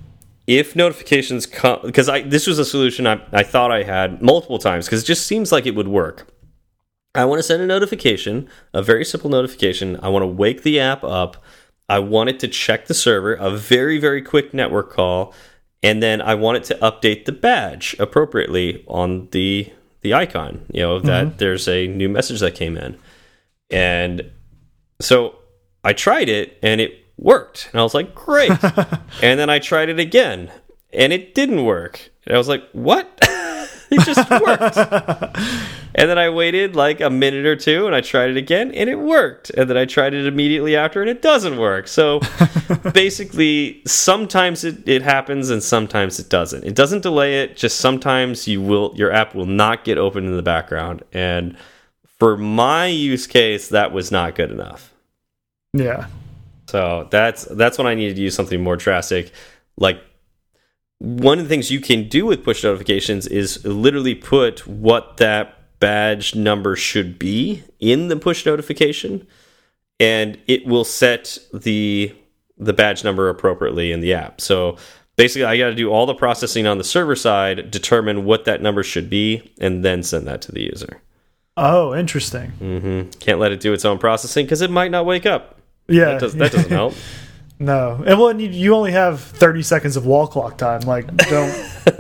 if 0.48 0.76
notifications 0.76 1.46
come 1.46 1.80
because 1.84 2.08
I 2.10 2.22
this 2.22 2.48
was 2.48 2.60
a 2.60 2.66
solution 2.66 3.08
I, 3.08 3.22
I 3.32 3.44
thought 3.44 3.72
I 3.72 3.84
had 3.84 4.22
multiple 4.22 4.60
times 4.60 4.86
because 4.86 5.04
it 5.04 5.06
just 5.06 5.26
seems 5.26 5.52
like 5.52 5.66
it 5.66 5.76
would 5.76 5.88
work. 5.88 6.28
I 7.16 7.26
want 7.26 7.40
to 7.40 7.44
send 7.44 7.62
a 7.62 7.66
notification, 7.66 8.50
a 8.74 8.84
very 8.84 9.06
simple 9.06 9.30
notification. 9.30 9.98
I 10.04 10.10
want 10.10 10.24
to 10.24 10.28
wake 10.28 10.64
the 10.64 10.80
app 10.80 11.04
up. 11.04 11.38
I 11.88 12.00
want 12.00 12.30
it 12.30 12.40
to 12.42 12.48
check 12.48 12.88
the 12.88 12.94
server, 12.94 13.34
a 13.36 13.52
very, 13.52 14.00
very 14.00 14.22
quick 14.22 14.54
network 14.54 14.92
call, 14.92 15.34
and 15.82 16.04
then 16.04 16.22
I 16.22 16.36
want 16.36 16.58
it 16.58 16.64
to 16.66 16.76
update 16.76 17.26
the 17.26 17.32
badge 17.32 17.96
appropriately 18.00 18.84
on 18.88 19.30
the 19.32 19.72
the 20.02 20.14
icon, 20.14 20.66
you 20.72 20.82
know, 20.82 21.00
that 21.00 21.26
mm 21.26 21.32
-hmm. 21.32 21.38
there's 21.38 21.68
a 21.68 21.88
new 21.88 22.10
message 22.10 22.40
that 22.40 22.56
came 22.56 22.78
in. 22.86 22.96
And 23.72 24.32
so 25.02 25.36
I 25.84 25.94
tried 25.94 26.30
it 26.30 26.58
and 26.62 26.82
it 26.82 27.05
worked. 27.18 27.70
And 27.72 27.80
I 27.80 27.84
was 27.84 27.94
like, 27.94 28.14
great. 28.16 28.52
and 29.22 29.40
then 29.40 29.50
I 29.50 29.60
tried 29.60 29.90
it 29.90 30.00
again 30.00 30.52
and 30.94 31.14
it 31.14 31.36
didn't 31.36 31.64
work. 31.64 32.12
And 32.26 32.36
I 32.36 32.38
was 32.38 32.48
like, 32.48 32.64
what? 32.72 33.20
it 33.92 34.06
just 34.06 34.30
worked. 34.30 34.78
and 35.96 36.10
then 36.10 36.18
I 36.18 36.30
waited 36.30 36.76
like 36.76 37.02
a 37.02 37.10
minute 37.10 37.46
or 37.46 37.56
two 37.56 37.86
and 37.86 37.96
I 37.96 38.02
tried 38.02 38.32
it 38.32 38.38
again 38.38 38.72
and 38.72 38.90
it 38.90 38.96
worked. 39.00 39.50
And 39.52 39.70
then 39.70 39.78
I 39.78 39.86
tried 39.86 40.14
it 40.14 40.26
immediately 40.26 40.76
after 40.76 41.02
and 41.02 41.10
it 41.10 41.22
doesn't 41.22 41.58
work. 41.58 41.88
So 41.88 42.22
basically, 42.94 43.82
sometimes 43.86 44.64
it, 44.64 44.88
it 44.88 45.02
happens 45.02 45.50
and 45.50 45.62
sometimes 45.62 46.20
it 46.20 46.30
doesn't. 46.30 46.64
It 46.64 46.76
doesn't 46.76 47.02
delay 47.02 47.42
it, 47.42 47.58
just 47.58 47.78
sometimes 47.78 48.48
you 48.48 48.62
will 48.62 48.94
your 48.96 49.12
app 49.12 49.36
will 49.36 49.46
not 49.46 49.84
get 49.84 49.98
open 49.98 50.26
in 50.26 50.36
the 50.36 50.44
background. 50.44 51.04
And 51.14 51.58
for 52.18 52.38
my 52.38 52.88
use 52.88 53.28
case, 53.28 53.70
that 53.70 53.92
was 53.92 54.12
not 54.12 54.36
good 54.36 54.52
enough. 54.52 54.94
Yeah. 55.74 56.08
So 56.68 57.08
that's 57.12 57.46
that's 57.46 57.78
when 57.78 57.88
I 57.88 57.96
needed 57.96 58.16
to 58.16 58.22
use 58.22 58.36
something 58.36 58.62
more 58.62 58.76
drastic. 58.76 59.32
Like 59.78 60.02
one 61.00 61.40
of 61.40 61.46
the 61.46 61.50
things 61.50 61.72
you 61.72 61.80
can 61.80 62.08
do 62.08 62.26
with 62.26 62.44
push 62.44 62.64
notifications 62.64 63.28
is 63.28 63.64
literally 63.66 64.16
put 64.16 64.66
what 64.68 65.18
that 65.18 65.80
badge 65.80 66.36
number 66.36 66.76
should 66.76 67.20
be 67.20 67.64
in 67.80 68.08
the 68.08 68.16
push 68.16 68.46
notification, 68.46 69.28
and 70.00 70.38
it 70.48 70.66
will 70.66 70.86
set 70.86 71.38
the 71.54 72.16
the 72.58 72.74
badge 72.74 73.04
number 73.04 73.30
appropriately 73.30 73.92
in 73.92 74.00
the 74.00 74.14
app. 74.14 74.40
So 74.40 74.78
basically, 75.18 75.46
I 75.46 75.58
got 75.58 75.68
to 75.68 75.76
do 75.76 75.92
all 75.92 76.06
the 76.06 76.16
processing 76.16 76.66
on 76.66 76.78
the 76.78 76.84
server 76.84 77.16
side, 77.16 77.70
determine 77.70 78.26
what 78.26 78.46
that 78.46 78.62
number 78.62 78.82
should 78.84 79.10
be, 79.10 79.52
and 79.60 79.84
then 79.84 80.04
send 80.04 80.26
that 80.28 80.42
to 80.44 80.52
the 80.52 80.62
user. 80.62 81.02
Oh, 81.58 81.96
interesting. 81.96 82.54
Mm 82.60 82.82
-hmm. 82.82 83.20
Can't 83.20 83.40
let 83.40 83.52
it 83.52 83.62
do 83.62 83.74
its 83.74 83.86
own 83.86 83.98
processing 83.98 84.46
because 84.46 84.66
it 84.66 84.72
might 84.72 84.92
not 84.92 85.06
wake 85.06 85.26
up. 85.26 85.56
Yeah, 85.88 86.06
that, 86.06 86.20
does, 86.20 86.34
that 86.36 86.52
doesn't 86.52 86.70
help. 86.82 86.94
No, 87.58 88.04
and 88.06 88.20
well, 88.20 88.40
you, 88.40 88.50
you 88.50 88.76
only 88.76 88.92
have 88.92 89.22
thirty 89.22 89.64
seconds 89.64 89.96
of 89.96 90.06
wall 90.06 90.28
clock 90.28 90.58
time. 90.58 90.82
Like, 90.82 91.08
don't 91.16 91.72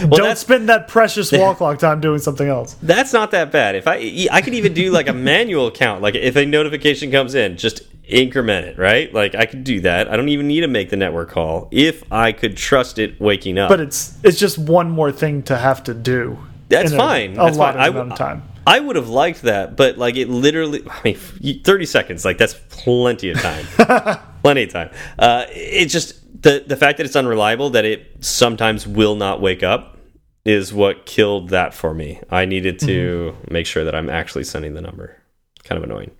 well, 0.00 0.08
don't 0.10 0.38
spend 0.38 0.70
that 0.70 0.88
precious 0.88 1.30
wall 1.30 1.54
clock 1.56 1.78
time 1.78 2.00
doing 2.00 2.20
something 2.20 2.48
else. 2.48 2.74
That's 2.80 3.12
not 3.12 3.30
that 3.32 3.52
bad. 3.52 3.74
If 3.74 3.86
I 3.86 4.28
I 4.32 4.40
could 4.40 4.54
even 4.54 4.72
do 4.72 4.90
like 4.90 5.08
a 5.08 5.12
manual 5.12 5.70
count. 5.70 6.00
Like, 6.00 6.14
if 6.14 6.36
a 6.36 6.46
notification 6.46 7.10
comes 7.10 7.34
in, 7.34 7.58
just 7.58 7.82
increment 8.08 8.66
it, 8.66 8.78
right? 8.78 9.12
Like 9.12 9.34
I 9.34 9.44
could 9.44 9.62
do 9.64 9.80
that. 9.80 10.10
I 10.10 10.16
don't 10.16 10.30
even 10.30 10.48
need 10.48 10.60
to 10.60 10.68
make 10.68 10.88
the 10.88 10.96
network 10.96 11.30
call 11.30 11.68
if 11.70 12.10
I 12.10 12.32
could 12.32 12.56
trust 12.56 12.98
it 12.98 13.20
waking 13.20 13.58
up. 13.58 13.68
But 13.68 13.80
it's 13.80 14.18
it's 14.22 14.38
just 14.38 14.56
one 14.56 14.90
more 14.90 15.12
thing 15.12 15.42
to 15.44 15.56
have 15.58 15.84
to 15.84 15.92
do. 15.94 16.38
That's 16.70 16.92
in 16.92 16.94
a- 16.94 16.98
fine. 16.98 17.32
A, 17.32 17.36
That's 17.44 17.56
lot 17.58 17.74
fine. 17.74 17.94
of 17.96 18.12
I 18.12 18.16
time. 18.16 18.42
I 18.66 18.80
would 18.80 18.96
have 18.96 19.08
liked 19.08 19.42
that, 19.42 19.76
but 19.76 19.98
like 19.98 20.16
it 20.16 20.28
literally, 20.28 20.82
I 20.88 21.00
mean, 21.04 21.62
30 21.62 21.86
seconds, 21.86 22.24
like 22.24 22.38
that's 22.38 22.54
plenty 22.70 23.30
of 23.30 23.40
time. 23.40 23.66
plenty 24.42 24.64
of 24.64 24.70
time. 24.70 24.90
Uh, 25.18 25.44
it's 25.50 25.92
just 25.92 26.42
the, 26.42 26.64
the 26.66 26.76
fact 26.76 26.98
that 26.98 27.06
it's 27.06 27.16
unreliable, 27.16 27.70
that 27.70 27.84
it 27.84 28.24
sometimes 28.24 28.86
will 28.86 29.16
not 29.16 29.40
wake 29.40 29.62
up, 29.62 29.98
is 30.44 30.72
what 30.72 31.06
killed 31.06 31.50
that 31.50 31.72
for 31.72 31.94
me. 31.94 32.20
I 32.30 32.44
needed 32.44 32.78
to 32.80 33.36
make 33.50 33.66
sure 33.66 33.84
that 33.84 33.94
I'm 33.94 34.10
actually 34.10 34.44
sending 34.44 34.74
the 34.74 34.82
number. 34.82 35.16
Kind 35.64 35.78
of 35.78 35.84
annoying. 35.84 36.10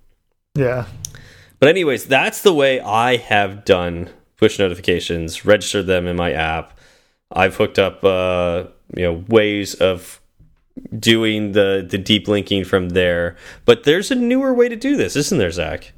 Yeah. 0.55 0.85
But, 1.59 1.69
anyways, 1.69 2.05
that's 2.05 2.41
the 2.41 2.53
way 2.53 2.79
I 2.79 3.17
have 3.17 3.65
done 3.65 4.09
push 4.37 4.59
notifications, 4.59 5.45
registered 5.45 5.87
them 5.87 6.07
in 6.07 6.15
my 6.15 6.31
app. 6.33 6.77
I've 7.31 7.55
hooked 7.55 7.79
up, 7.79 8.03
uh, 8.03 8.65
you 8.95 9.03
know, 9.03 9.23
ways 9.27 9.75
of 9.75 10.19
doing 10.97 11.53
the 11.53 11.85
the 11.87 11.97
deep 11.97 12.27
linking 12.27 12.63
from 12.63 12.89
there. 12.89 13.35
But 13.65 13.83
there's 13.83 14.11
a 14.11 14.15
newer 14.15 14.53
way 14.53 14.69
to 14.69 14.75
do 14.75 14.95
this, 14.95 15.15
isn't 15.15 15.37
there, 15.37 15.51
Zach? 15.51 15.93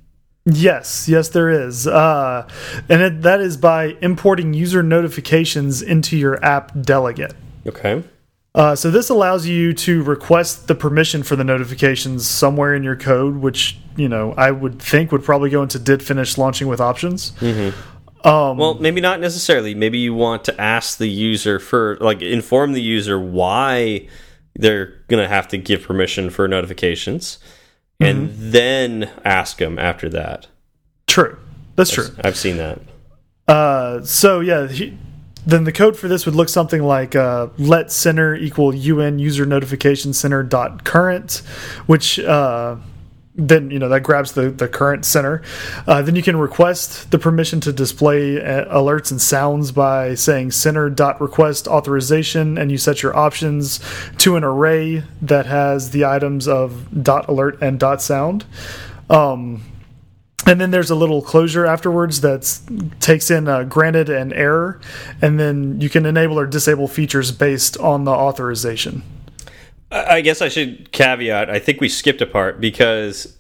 Yes, 0.46 1.10
yes, 1.10 1.30
there 1.30 1.50
is, 1.50 1.88
uh, 1.88 2.48
and 2.88 3.02
it, 3.02 3.22
that 3.24 3.42
is 3.42 3.58
by 3.58 3.98
importing 4.02 4.54
user 4.54 4.82
notifications 4.82 5.82
into 5.82 6.16
your 6.16 6.44
app 6.44 6.72
delegate. 6.82 7.34
Okay. 7.66 8.02
Uh, 8.56 8.74
so 8.74 8.90
this 8.90 9.10
allows 9.10 9.46
you 9.46 9.74
to 9.74 10.02
request 10.04 10.68
the 10.68 10.74
permission 10.74 11.22
for 11.22 11.36
the 11.36 11.44
notifications 11.44 12.26
somewhere 12.26 12.74
in 12.74 12.82
your 12.82 12.96
code, 12.96 13.38
which 13.38 13.78
you 13.98 14.08
know 14.08 14.34
I 14.38 14.52
would 14.52 14.82
think 14.82 15.12
would 15.12 15.24
probably 15.24 15.50
go 15.50 15.64
into 15.64 15.80
did 15.80 16.02
finish 16.02 16.38
launching 16.38 16.68
with 16.68 16.80
options. 16.80 17.34
Well, 18.58 18.74
maybe 18.76 19.00
not 19.00 19.20
necessarily. 19.20 19.76
Maybe 19.76 20.00
you 20.00 20.14
want 20.14 20.44
to 20.46 20.60
ask 20.60 20.98
the 20.98 21.08
user 21.08 21.60
for, 21.60 21.98
like, 22.02 22.22
inform 22.22 22.74
the 22.74 22.82
user 22.82 23.18
why 23.20 24.08
they're 24.58 24.88
going 25.08 25.24
to 25.24 25.30
have 25.30 25.48
to 25.50 25.58
give 25.58 25.84
permission 25.84 26.30
for 26.30 26.48
notifications, 26.48 27.40
and 28.00 28.30
then 28.32 29.10
ask 29.24 29.58
them 29.58 29.80
after 29.80 30.10
that. 30.10 30.48
True, 31.08 31.38
that's 31.76 31.92
true. 31.92 32.10
I've 32.24 32.38
seen 32.38 32.58
that. 32.58 32.80
Uh, 33.48 34.04
so 34.04 34.42
yeah, 34.42 34.68
he, 34.68 34.98
then 35.46 35.64
the 35.64 35.72
code 35.72 35.96
for 35.96 36.10
this 36.10 36.26
would 36.26 36.36
look 36.36 36.50
something 36.50 36.84
like 36.84 37.16
uh, 37.16 37.48
let 37.58 37.92
center 37.92 38.36
equal 38.36 38.74
un 38.74 39.18
user 39.18 39.46
notification 39.46 40.12
center 40.12 40.44
dot 40.44 40.84
current, 40.84 41.42
which 41.86 42.20
uh, 42.20 42.76
then 43.38 43.70
you 43.70 43.78
know 43.78 43.88
that 43.88 44.02
grabs 44.02 44.32
the 44.34 44.50
the 44.50 44.68
current 44.68 45.06
center. 45.06 45.42
Uh, 45.88 46.02
then 46.02 46.16
you 46.16 46.24
can 46.24 46.36
request 46.36 47.12
the 47.12 47.20
permission 47.20 47.62
to 47.62 47.72
display 47.72 48.42
uh, 48.42 48.66
alerts 48.76 49.12
and 49.12 49.22
sounds 49.22 49.72
by 49.72 50.16
saying 50.16 50.52
center 50.52 50.90
dot 50.90 51.22
request 51.22 51.68
authorization, 51.68 52.58
and 52.58 52.72
you 52.72 52.78
set 52.78 53.04
your 53.04 53.16
options 53.16 53.80
to 54.18 54.36
an 54.36 54.44
array 54.44 55.04
that 55.22 55.46
has 55.46 55.92
the 55.92 56.04
items 56.04 56.48
of 56.48 57.04
dot 57.04 57.30
alert 57.30 57.58
and 57.62 57.80
dot 57.80 58.02
sound. 58.02 58.46
Um, 59.10 59.64
and 60.46 60.62
then 60.62 60.72
there's 60.72 60.90
a 60.90 60.96
little 60.96 61.22
closure 61.22 61.66
afterwards 61.66 62.22
that 62.22 62.60
takes 63.00 63.30
in 63.30 63.48
uh, 63.48 63.64
granted 63.64 64.10
and 64.10 64.34
error, 64.34 64.80
and 65.22 65.40
then 65.40 65.80
you 65.82 65.90
can 65.90 66.06
enable 66.06 66.40
or 66.40 66.48
disable 66.48 66.88
features 66.88 67.32
based 67.32 67.78
on 67.78 68.06
the 68.06 68.12
authorization. 68.12 69.04
I 69.92 70.18
I 70.18 70.22
guess 70.22 70.42
I 70.42 70.50
should 70.50 70.92
caveat. 70.92 71.50
I 71.50 71.60
think 71.60 71.82
we 71.82 71.90
skipped 71.90 72.22
a 72.22 72.26
part 72.26 72.60
because 72.60 73.38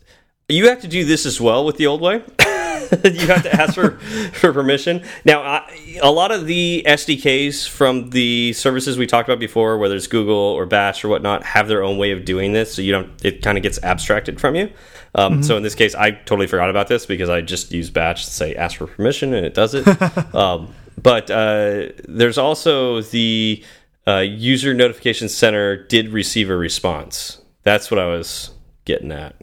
you 0.49 0.69
have 0.69 0.81
to 0.81 0.87
do 0.87 1.05
this 1.05 1.25
as 1.25 1.41
well 1.41 1.65
with 1.65 1.77
the 1.77 1.87
old 1.87 2.01
way. 2.01 2.23
you 3.03 3.27
have 3.27 3.43
to 3.43 3.53
ask 3.53 3.75
for 3.75 3.91
for 4.33 4.53
permission. 4.53 5.03
Now, 5.25 5.41
I, 5.41 5.97
a 6.01 6.11
lot 6.11 6.31
of 6.31 6.45
the 6.45 6.83
SDKs 6.87 7.67
from 7.67 8.11
the 8.11 8.53
services 8.53 8.97
we 8.97 9.07
talked 9.07 9.27
about 9.27 9.39
before, 9.39 9.77
whether 9.77 9.95
it's 9.95 10.07
Google 10.07 10.35
or 10.35 10.65
Batch 10.65 11.03
or 11.03 11.09
whatnot, 11.09 11.43
have 11.43 11.67
their 11.67 11.83
own 11.83 11.97
way 11.97 12.11
of 12.11 12.23
doing 12.23 12.53
this. 12.53 12.73
So 12.73 12.81
you 12.81 12.91
don't. 12.91 13.25
It 13.25 13.41
kind 13.41 13.57
of 13.57 13.63
gets 13.63 13.81
abstracted 13.83 14.39
from 14.39 14.55
you. 14.55 14.71
Um, 15.15 15.43
So 15.43 15.57
in 15.57 15.63
this 15.63 15.75
case, 15.75 15.95
I 15.95 16.11
totally 16.11 16.47
forgot 16.47 16.69
about 16.69 16.87
this 16.87 17.05
because 17.05 17.29
I 17.29 17.41
just 17.41 17.71
use 17.71 17.89
Batch 17.89 18.25
to 18.25 18.31
say 18.31 18.55
ask 18.55 18.77
for 18.77 18.87
permission 18.87 19.33
and 19.33 19.45
it 19.45 19.53
does 19.53 19.73
it. 19.73 19.85
um, 20.35 20.73
but 21.01 21.29
uh, 21.29 21.89
there's 22.07 22.37
also 22.37 23.01
the 23.01 23.63
uh, 24.07 24.19
user 24.19 24.73
notification 24.73 25.29
center 25.29 25.75
did 25.87 26.09
receive 26.09 26.49
a 26.49 26.55
response. 26.57 27.41
That's 27.63 27.91
what 27.91 27.99
I 27.99 28.05
was 28.07 28.51
getting 28.85 29.11
at. 29.11 29.35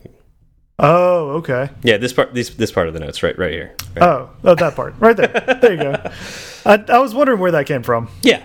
Oh, 0.78 1.30
okay. 1.36 1.70
Yeah, 1.82 1.98
this 1.98 2.12
part, 2.12 2.34
this 2.34 2.50
this 2.50 2.72
part 2.72 2.88
of 2.88 2.94
the 2.94 3.00
notes, 3.00 3.22
right, 3.22 3.38
right 3.38 3.52
here. 3.52 3.76
Right. 3.94 4.02
Oh, 4.02 4.30
oh, 4.42 4.54
that 4.56 4.74
part 4.74 4.94
right 4.98 5.16
there. 5.16 5.28
There 5.60 5.72
you 5.72 5.78
go. 5.78 6.10
I, 6.66 6.84
I 6.88 6.98
was 6.98 7.14
wondering 7.14 7.38
where 7.38 7.52
that 7.52 7.66
came 7.66 7.82
from. 7.82 8.08
yeah, 8.22 8.42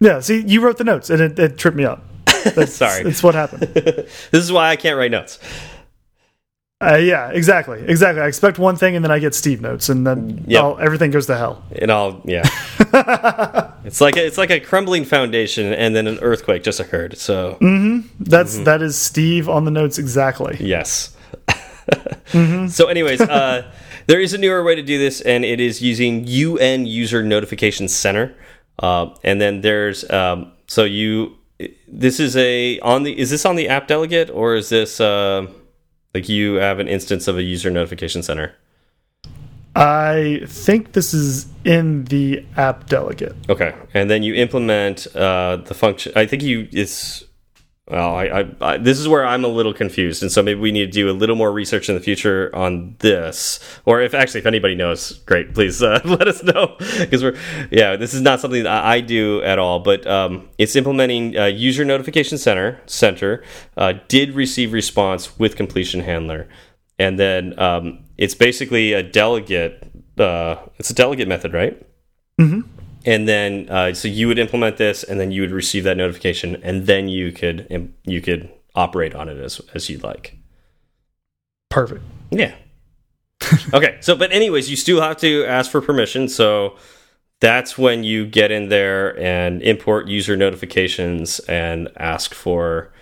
Yeah, 0.00 0.20
see, 0.20 0.42
you 0.46 0.60
wrote 0.60 0.76
the 0.76 0.84
notes, 0.84 1.08
and 1.08 1.20
it, 1.22 1.38
it 1.38 1.56
tripped 1.56 1.76
me 1.76 1.84
up. 1.84 2.04
That's, 2.26 2.74
Sorry. 2.74 3.08
it's 3.08 3.22
what 3.22 3.34
happened. 3.34 3.62
this 3.74 4.32
is 4.32 4.52
why 4.52 4.68
I 4.68 4.76
can't 4.76 4.98
write 4.98 5.10
notes. 5.10 5.38
Uh, 6.82 6.96
yeah, 6.96 7.28
exactly, 7.30 7.78
exactly. 7.86 8.22
I 8.22 8.26
expect 8.26 8.58
one 8.58 8.74
thing, 8.74 8.96
and 8.96 9.04
then 9.04 9.12
I 9.12 9.18
get 9.18 9.34
Steve 9.34 9.60
notes, 9.60 9.90
and 9.90 10.06
then 10.06 10.44
Yep. 10.46 10.62
all, 10.62 10.78
everything 10.78 11.10
goes 11.10 11.26
to 11.26 11.36
hell. 11.36 11.62
And 11.76 11.92
I'll, 11.92 12.22
yeah. 12.24 12.42
it's 13.84 14.00
like 14.00 14.16
a, 14.16 14.24
it's 14.26 14.38
like 14.38 14.50
a 14.50 14.60
crumbling 14.60 15.04
foundation, 15.04 15.72
and 15.74 15.94
then 15.94 16.06
an 16.06 16.18
earthquake 16.22 16.62
just 16.62 16.80
occurred. 16.80 17.18
So 17.18 17.58
That's 18.18 18.58
that 18.60 18.80
is 18.80 18.96
Steve 18.96 19.46
on 19.48 19.66
the 19.66 19.70
notes 19.70 19.98
exactly. 19.98 20.56
yes. 20.60 21.14
So, 22.68 22.86
anyways, 22.86 23.20
uh, 23.20 23.68
there 24.06 24.20
is 24.20 24.32
a 24.32 24.38
newer 24.38 24.62
way 24.62 24.76
to 24.76 24.82
do 24.82 24.96
this, 24.98 25.20
and 25.20 25.44
it 25.44 25.58
is 25.58 25.82
using 25.82 26.24
UN 26.26 26.86
User 26.86 27.22
Notification 27.24 27.88
Center. 27.88 28.36
Uh, 28.78 29.08
and 29.24 29.40
then 29.40 29.60
there's 29.60 30.08
um, 30.10 30.52
so 30.68 30.84
you 30.84 31.36
this 31.88 32.20
is 32.20 32.36
a 32.36 32.78
on 32.80 33.02
the 33.02 33.18
is 33.18 33.30
this 33.30 33.44
on 33.44 33.56
the 33.56 33.68
app 33.68 33.88
delegate 33.88 34.30
or 34.30 34.54
is 34.54 34.68
this 34.68 35.00
uh, 35.00 35.46
like 36.14 36.28
you 36.28 36.54
have 36.54 36.78
an 36.78 36.88
instance 36.88 37.28
of 37.28 37.36
a 37.36 37.42
user 37.42 37.70
notification 37.70 38.22
center? 38.22 38.54
I 39.76 40.42
think 40.46 40.92
this 40.92 41.14
is 41.14 41.46
in 41.64 42.04
the 42.04 42.44
app 42.56 42.88
delegate. 42.88 43.36
Okay, 43.48 43.74
and 43.94 44.10
then 44.10 44.22
you 44.22 44.34
implement 44.34 45.06
uh, 45.14 45.56
the 45.56 45.74
function. 45.74 46.12
I 46.16 46.26
think 46.26 46.42
you 46.42 46.68
it's 46.72 47.24
well. 47.90 48.14
I, 48.14 48.24
I, 48.24 48.54
I 48.60 48.76
this 48.78 48.98
is 48.98 49.08
where 49.08 49.24
I'm 49.26 49.44
a 49.44 49.48
little 49.48 49.74
confused, 49.74 50.22
and 50.22 50.30
so 50.30 50.42
maybe 50.42 50.60
we 50.60 50.72
need 50.72 50.86
to 50.86 50.90
do 50.90 51.10
a 51.10 51.12
little 51.12 51.36
more 51.36 51.52
research 51.52 51.88
in 51.88 51.94
the 51.94 52.00
future 52.00 52.54
on 52.54 52.96
this. 53.00 53.60
Or 53.84 54.00
if 54.00 54.14
actually, 54.14 54.40
if 54.40 54.46
anybody 54.46 54.74
knows, 54.74 55.12
great, 55.26 55.54
please 55.54 55.82
uh, 55.82 56.00
let 56.04 56.26
us 56.28 56.42
know 56.42 56.76
because 56.98 57.22
we're 57.22 57.36
yeah, 57.70 57.96
this 57.96 58.14
is 58.14 58.20
not 58.20 58.40
something 58.40 58.62
that 58.62 58.84
I 58.84 59.00
do 59.00 59.42
at 59.42 59.58
all. 59.58 59.80
But 59.80 60.06
um, 60.06 60.48
it's 60.58 60.76
implementing 60.76 61.36
uh, 61.36 61.46
user 61.46 61.84
notification 61.84 62.38
center 62.38 62.80
center 62.86 63.42
uh, 63.76 63.94
did 64.08 64.34
receive 64.34 64.72
response 64.72 65.38
with 65.38 65.56
completion 65.56 66.00
handler, 66.00 66.48
and 66.98 67.18
then 67.18 67.58
um, 67.58 68.04
it's 68.16 68.34
basically 68.34 68.92
a 68.92 69.02
delegate. 69.02 69.86
Uh, 70.18 70.56
it's 70.78 70.90
a 70.90 70.94
delegate 70.94 71.28
method, 71.28 71.52
right? 71.52 71.86
And 73.10 73.26
then 73.26 73.68
uh, 73.68 73.92
so 73.92 74.06
you 74.06 74.28
would 74.28 74.38
implement 74.38 74.76
this 74.76 75.02
and 75.02 75.18
then 75.18 75.30
you 75.32 75.40
would 75.42 75.50
receive 75.50 75.82
that 75.84 75.96
notification 75.96 76.56
and 76.62 76.86
then 76.86 77.08
you 77.08 77.32
could 77.32 77.92
you 78.04 78.20
could 78.20 78.48
operate 78.74 79.14
on 79.14 79.28
it 79.28 79.36
as 79.38 79.60
as 79.74 79.90
you'd 79.90 80.04
like 80.04 80.38
Perfect. 81.70 82.02
yeah 82.30 82.54
okay 83.74 83.98
so 84.00 84.14
but 84.14 84.30
anyways 84.32 84.70
you 84.70 84.76
still 84.76 85.00
have 85.00 85.16
to 85.16 85.44
ask 85.44 85.70
for 85.70 85.80
permission 85.80 86.28
so 86.28 86.76
that's 87.40 87.76
when 87.76 88.04
you 88.04 88.26
get 88.26 88.50
in 88.50 88.68
there 88.68 89.18
and 89.18 89.62
import 89.62 90.06
user 90.08 90.36
notifications 90.36 91.40
and 91.40 91.88
ask 91.96 92.32
for 92.32 92.92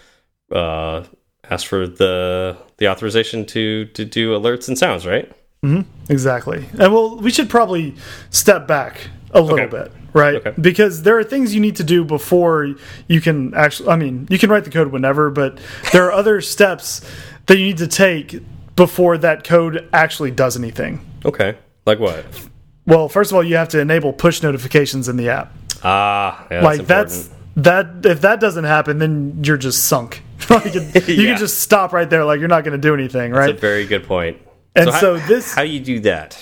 uh 0.53 1.05
ask 1.51 1.67
for 1.67 1.87
the 1.87 2.57
the 2.79 2.89
authorization 2.89 3.45
to 3.45 3.85
to 3.87 4.05
do 4.05 4.31
alerts 4.39 4.69
and 4.69 4.79
sounds 4.79 5.07
right 5.07 5.33
Mm 5.65 5.75
-hmm. 5.75 5.85
Exactly. 6.09 6.59
And 6.79 6.93
well, 6.93 7.19
we 7.23 7.31
should 7.31 7.49
probably 7.51 7.95
step 8.31 8.67
back 8.67 9.11
a 9.33 9.41
little 9.41 9.65
Okay. 9.65 9.83
bit, 9.83 9.93
right? 10.13 10.37
Okay. 10.37 10.55
Because 10.61 11.03
there 11.03 11.19
are 11.19 11.25
things 11.25 11.55
you 11.55 11.61
need 11.61 11.77
to 11.77 11.85
do 11.85 12.05
before 12.05 12.75
you 13.09 13.21
can 13.21 13.55
actually. 13.55 13.89
I 13.91 13.97
mean, 13.97 14.27
you 14.31 14.39
can 14.39 14.51
write 14.51 14.65
the 14.65 14.71
code 14.71 14.89
whenever, 14.89 15.31
but 15.31 15.59
there 15.93 16.05
are 16.05 16.13
other 16.13 16.41
steps 16.41 17.01
that 17.47 17.57
you 17.59 17.65
need 17.65 17.79
to 17.79 17.87
take 17.89 18.41
before 18.77 19.19
that 19.19 19.45
code 19.45 19.89
actually 19.93 20.31
does 20.31 20.57
anything. 20.57 21.01
okay 21.25 21.57
like 21.87 21.99
what 21.99 22.25
Well, 22.87 23.09
first 23.09 23.31
of 23.33 23.37
all, 23.37 23.43
you 23.43 23.57
have 23.57 23.69
to 23.71 23.81
enable 23.81 24.13
push 24.13 24.43
notifications 24.43 25.09
in 25.09 25.17
the 25.17 25.31
app. 25.31 25.53
ah 25.83 26.47
yeah, 26.51 26.63
like 26.63 26.87
that's 26.87 27.29
that's 27.29 27.35
that 27.57 28.07
if 28.07 28.21
that 28.21 28.39
doesn't 28.41 28.65
happen, 28.65 28.99
then 28.99 29.41
you're 29.43 29.57
just 29.57 29.87
sunk. 29.87 30.23
like 30.51 30.75
you 30.75 30.81
Yeah. 30.95 31.01
can 31.33 31.39
just 31.39 31.59
stop 31.61 31.93
right 31.93 32.09
there. 32.09 32.25
Like 32.25 32.39
you're 32.41 32.49
not 32.49 32.63
going 32.63 32.81
to 32.81 32.89
do 32.89 32.95
anything, 32.95 33.33
right? 33.33 33.47
That's 33.47 33.59
a 33.59 33.61
very 33.61 33.85
good 33.87 34.05
point. 34.05 34.37
And 34.77 34.91
how- 34.91 35.01
so 35.01 35.17
this- 35.19 35.55
how 35.55 35.63
do 35.63 35.69
you 35.69 35.81
do 35.81 36.01
that? 36.01 36.39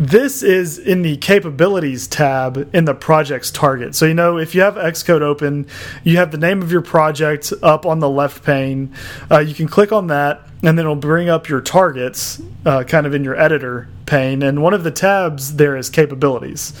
This 0.00 0.42
is 0.42 0.78
in 0.78 1.02
the 1.02 1.18
capabilities 1.18 2.06
tab 2.06 2.74
in 2.74 2.86
the 2.86 2.94
project's 2.94 3.50
target. 3.50 3.94
So, 3.94 4.06
you 4.06 4.14
know, 4.14 4.38
if 4.38 4.54
you 4.54 4.62
have 4.62 4.76
Xcode 4.76 5.20
open, 5.20 5.66
you 6.04 6.16
have 6.16 6.30
the 6.30 6.38
name 6.38 6.62
of 6.62 6.72
your 6.72 6.80
project 6.80 7.52
up 7.62 7.84
on 7.84 7.98
the 7.98 8.08
left 8.08 8.42
pane. 8.42 8.94
Uh, 9.30 9.40
you 9.40 9.52
can 9.52 9.68
click 9.68 9.92
on 9.92 10.06
that, 10.06 10.40
and 10.62 10.78
then 10.78 10.86
it'll 10.86 10.96
bring 10.96 11.28
up 11.28 11.50
your 11.50 11.60
targets, 11.60 12.40
uh, 12.64 12.82
kind 12.84 13.06
of 13.06 13.12
in 13.12 13.24
your 13.24 13.38
editor 13.38 13.88
pane. 14.06 14.42
And 14.42 14.62
one 14.62 14.72
of 14.72 14.84
the 14.84 14.90
tabs 14.90 15.56
there 15.56 15.76
is 15.76 15.90
capabilities. 15.90 16.72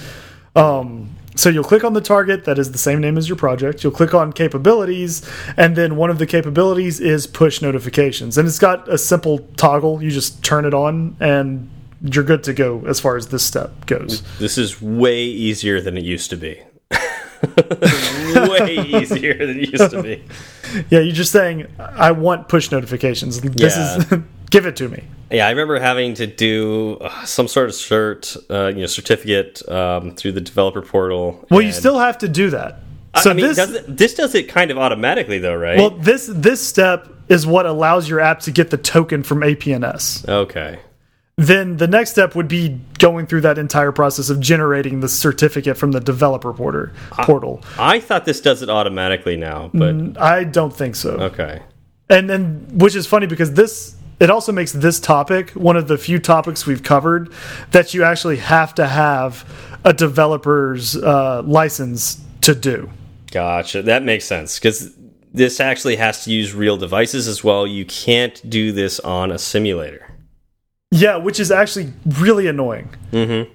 Um, 0.56 1.10
so 1.36 1.50
you'll 1.50 1.62
click 1.62 1.84
on 1.84 1.92
the 1.92 2.00
target 2.00 2.46
that 2.46 2.58
is 2.58 2.72
the 2.72 2.78
same 2.78 3.02
name 3.02 3.18
as 3.18 3.28
your 3.28 3.36
project. 3.36 3.84
You'll 3.84 3.92
click 3.92 4.14
on 4.14 4.32
capabilities, 4.32 5.30
and 5.58 5.76
then 5.76 5.96
one 5.96 6.08
of 6.08 6.16
the 6.16 6.26
capabilities 6.26 7.00
is 7.00 7.26
push 7.26 7.60
notifications. 7.60 8.38
And 8.38 8.48
it's 8.48 8.58
got 8.58 8.88
a 8.88 8.96
simple 8.96 9.40
toggle. 9.58 10.02
You 10.02 10.10
just 10.10 10.42
turn 10.42 10.64
it 10.64 10.72
on, 10.72 11.18
and 11.20 11.68
you're 12.02 12.24
good 12.24 12.44
to 12.44 12.52
go 12.54 12.84
as 12.86 12.98
far 13.00 13.16
as 13.16 13.28
this 13.28 13.42
step 13.42 13.86
goes. 13.86 14.22
This 14.38 14.56
is 14.58 14.80
way 14.80 15.22
easier 15.22 15.80
than 15.80 15.96
it 15.96 16.04
used 16.04 16.30
to 16.30 16.36
be. 16.36 16.60
way 18.34 18.76
easier 18.76 19.34
than 19.34 19.58
it 19.60 19.70
used 19.72 19.90
to 19.90 20.02
be. 20.02 20.22
Yeah, 20.88 21.00
you're 21.00 21.12
just 21.12 21.32
saying, 21.32 21.66
I 21.80 22.12
want 22.12 22.48
push 22.48 22.70
notifications. 22.70 23.40
This 23.40 23.74
Yeah. 23.76 23.96
is 23.96 24.20
give 24.50 24.66
it 24.66 24.76
to 24.76 24.88
me. 24.88 25.02
Yeah, 25.32 25.48
I 25.48 25.50
remember 25.50 25.80
having 25.80 26.14
to 26.14 26.28
do 26.28 26.98
uh, 27.00 27.24
some 27.24 27.48
sort 27.48 27.68
of 27.70 27.74
cert, 27.74 28.36
uh, 28.48 28.68
you 28.68 28.82
know, 28.82 28.86
certificate 28.86 29.68
um, 29.68 30.14
through 30.14 30.30
the 30.30 30.40
developer 30.40 30.80
portal. 30.80 31.44
Well, 31.50 31.60
you 31.60 31.72
still 31.72 31.98
have 31.98 32.18
to 32.18 32.28
do 32.28 32.50
that. 32.50 32.78
So 33.20 33.30
I 33.30 33.34
mean, 33.34 33.46
this, 33.46 33.56
does 33.56 33.74
it, 33.74 33.96
this 33.96 34.14
does 34.14 34.36
it 34.36 34.48
kind 34.48 34.70
of 34.70 34.78
automatically, 34.78 35.40
though, 35.40 35.56
right? 35.56 35.76
well, 35.76 35.90
this 35.90 36.30
this 36.32 36.60
step 36.64 37.08
is 37.28 37.44
what 37.44 37.66
allows 37.66 38.08
your 38.08 38.20
app 38.20 38.38
to 38.42 38.52
get 38.52 38.70
the 38.70 38.76
token 38.78 39.24
from 39.24 39.40
APNS. 39.40 40.28
okay. 40.28 40.78
Then 41.40 41.78
the 41.78 41.88
next 41.88 42.10
step 42.10 42.34
would 42.34 42.48
be 42.48 42.78
going 42.98 43.26
through 43.26 43.40
that 43.40 43.56
entire 43.56 43.92
process 43.92 44.28
of 44.28 44.40
generating 44.40 45.00
the 45.00 45.08
certificate 45.08 45.78
from 45.78 45.92
the 45.92 46.00
developer 46.00 46.52
porter, 46.52 46.92
portal. 47.12 47.62
I 47.78 47.98
thought 47.98 48.26
this 48.26 48.42
does 48.42 48.60
it 48.60 48.68
automatically 48.68 49.36
now, 49.36 49.70
but 49.72 50.20
I 50.20 50.44
don't 50.44 50.76
think 50.76 50.96
so. 50.96 51.12
okay. 51.12 51.62
And 52.10 52.28
then, 52.28 52.66
which 52.72 52.94
is 52.94 53.06
funny 53.06 53.26
because 53.26 53.54
this 53.54 53.96
it 54.20 54.28
also 54.28 54.52
makes 54.52 54.72
this 54.72 55.00
topic 55.00 55.52
one 55.52 55.76
of 55.78 55.88
the 55.88 55.96
few 55.96 56.18
topics 56.18 56.66
we've 56.66 56.82
covered 56.82 57.32
that 57.70 57.94
you 57.94 58.04
actually 58.04 58.36
have 58.36 58.74
to 58.74 58.86
have 58.86 59.50
a 59.82 59.94
developer's 59.94 60.94
uh, 60.94 61.40
license 61.46 62.22
to 62.42 62.54
do. 62.54 62.90
Gotcha. 63.30 63.80
That 63.80 64.02
makes 64.02 64.26
sense 64.26 64.58
because 64.58 64.94
this 65.32 65.58
actually 65.58 65.96
has 65.96 66.24
to 66.24 66.32
use 66.32 66.52
real 66.52 66.76
devices 66.76 67.26
as 67.26 67.42
well. 67.42 67.66
You 67.66 67.86
can't 67.86 68.38
do 68.50 68.72
this 68.72 69.00
on 69.00 69.30
a 69.30 69.38
simulator. 69.38 70.09
Yeah, 70.90 71.16
which 71.16 71.38
is 71.38 71.50
actually 71.50 71.92
really 72.18 72.46
annoying. 72.46 72.88
Mm-hmm. 73.12 73.52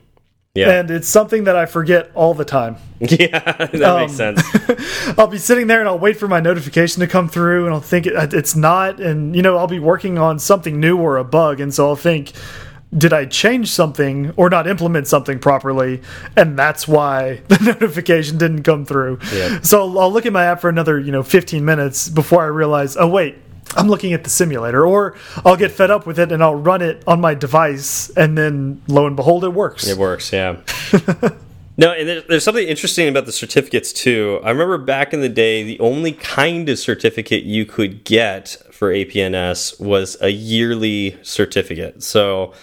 Yeah. 0.53 0.79
And 0.79 0.89
it's 0.89 1.09
something 1.09 1.43
that 1.43 1.57
I 1.57 1.65
forget 1.65 2.09
all 2.15 2.33
the 2.33 2.45
time. 2.45 2.77
yeah, 3.01 3.27
that 3.67 3.83
Um, 3.83 3.99
makes 4.01 4.13
sense. 4.13 4.41
I'll 5.19 5.27
be 5.27 5.37
sitting 5.37 5.67
there 5.67 5.81
and 5.81 5.89
I'll 5.89 5.99
wait 5.99 6.15
for 6.15 6.29
my 6.29 6.39
notification 6.39 7.01
to 7.01 7.07
come 7.07 7.27
through 7.27 7.65
and 7.65 7.73
I'll 7.73 7.81
think 7.81 8.05
it, 8.07 8.33
it's 8.33 8.55
not. 8.55 9.01
And, 9.01 9.35
you 9.35 9.41
know, 9.41 9.57
I'll 9.57 9.67
be 9.67 9.79
working 9.79 10.17
on 10.17 10.39
something 10.39 10.79
new 10.79 10.97
or 10.97 11.17
a 11.17 11.25
bug. 11.25 11.59
And 11.59 11.73
so 11.73 11.89
I'll 11.89 11.97
think, 11.97 12.31
did 12.97 13.11
I 13.11 13.25
change 13.25 13.69
something 13.69 14.31
or 14.37 14.49
not 14.49 14.65
implement 14.65 15.07
something 15.09 15.39
properly? 15.39 16.01
And 16.37 16.57
that's 16.57 16.87
why 16.87 17.41
the 17.49 17.57
notification 17.77 18.37
didn't 18.37 18.63
come 18.63 18.85
through. 18.85 19.19
Yeah. 19.33 19.59
So 19.59 19.81
I'll, 19.81 19.99
I'll 19.99 20.13
look 20.13 20.25
at 20.25 20.31
my 20.31 20.45
app 20.45 20.61
for 20.61 20.69
another, 20.69 20.97
you 20.97 21.11
know, 21.11 21.21
15 21.23 21.65
minutes 21.65 22.07
before 22.07 22.43
I 22.43 22.47
realize, 22.47 22.95
oh, 22.95 23.09
wait. 23.09 23.35
I'm 23.75 23.87
looking 23.87 24.13
at 24.13 24.23
the 24.23 24.29
simulator, 24.29 24.85
or 24.85 25.15
I'll 25.43 25.57
get 25.57 25.71
fed 25.71 25.91
up 25.91 26.05
with 26.05 26.19
it 26.19 26.31
and 26.31 26.43
I'll 26.43 26.55
run 26.55 26.81
it 26.81 27.03
on 27.07 27.19
my 27.21 27.33
device, 27.33 28.09
and 28.11 28.37
then 28.37 28.81
lo 28.87 29.07
and 29.07 29.15
behold, 29.15 29.43
it 29.43 29.49
works. 29.49 29.87
It 29.87 29.97
works, 29.97 30.31
yeah. 30.31 30.57
no, 31.77 31.91
and 31.91 32.23
there's 32.29 32.43
something 32.43 32.67
interesting 32.67 33.07
about 33.07 33.25
the 33.25 33.31
certificates 33.31 33.91
too. 33.91 34.39
I 34.43 34.51
remember 34.51 34.77
back 34.77 35.13
in 35.13 35.21
the 35.21 35.29
day, 35.29 35.63
the 35.63 35.79
only 35.79 36.13
kind 36.13 36.69
of 36.69 36.79
certificate 36.79 37.43
you 37.43 37.65
could 37.65 38.03
get 38.03 38.57
for 38.71 38.91
APNS 38.91 39.79
was 39.79 40.17
a 40.21 40.29
yearly 40.29 41.17
certificate. 41.21 42.03
So 42.03 42.53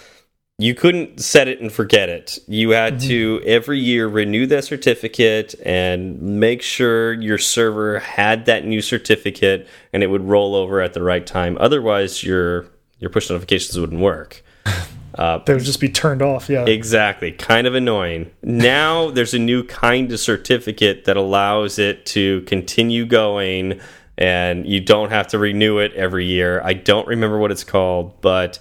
you 0.59 0.75
couldn't 0.75 1.19
set 1.19 1.47
it 1.47 1.61
and 1.61 1.71
forget 1.71 2.09
it. 2.09 2.37
You 2.47 2.71
had 2.71 2.95
mm-hmm. 2.95 3.07
to 3.07 3.41
every 3.45 3.79
year 3.79 4.07
renew 4.07 4.45
that 4.47 4.63
certificate 4.63 5.55
and 5.65 6.21
make 6.21 6.61
sure 6.61 7.13
your 7.13 7.39
server 7.39 7.99
had 7.99 8.45
that 8.45 8.65
new 8.65 8.81
certificate 8.81 9.67
and 9.91 10.03
it 10.03 10.07
would 10.07 10.23
roll 10.23 10.55
over 10.55 10.79
at 10.79 10.93
the 10.93 11.01
right 11.01 11.25
time. 11.25 11.57
Otherwise, 11.59 12.23
your 12.23 12.67
your 12.99 13.09
push 13.09 13.29
notifications 13.29 13.79
wouldn't 13.79 14.01
work. 14.01 14.43
They 15.15 15.53
would 15.53 15.63
just 15.63 15.79
be 15.79 15.89
turned 15.89 16.23
off. 16.23 16.49
Yeah. 16.49 16.65
Exactly. 16.65 17.31
Kind 17.31 17.67
of 17.67 17.75
annoying. 17.75 18.31
Now 18.41 19.11
there's 19.11 19.35
a 19.35 19.39
new 19.39 19.63
kind 19.63 20.11
of 20.11 20.19
certificate 20.19 21.05
that 21.05 21.17
allows 21.17 21.77
it 21.77 22.07
to 22.07 22.41
continue 22.47 23.05
going 23.05 23.79
and 24.17 24.65
you 24.65 24.79
don't 24.79 25.11
have 25.11 25.27
to 25.27 25.37
renew 25.37 25.77
it 25.77 25.93
every 25.93 26.25
year. 26.25 26.61
I 26.63 26.73
don't 26.73 27.07
remember 27.07 27.37
what 27.37 27.51
it's 27.51 27.63
called, 27.63 28.21
but 28.21 28.57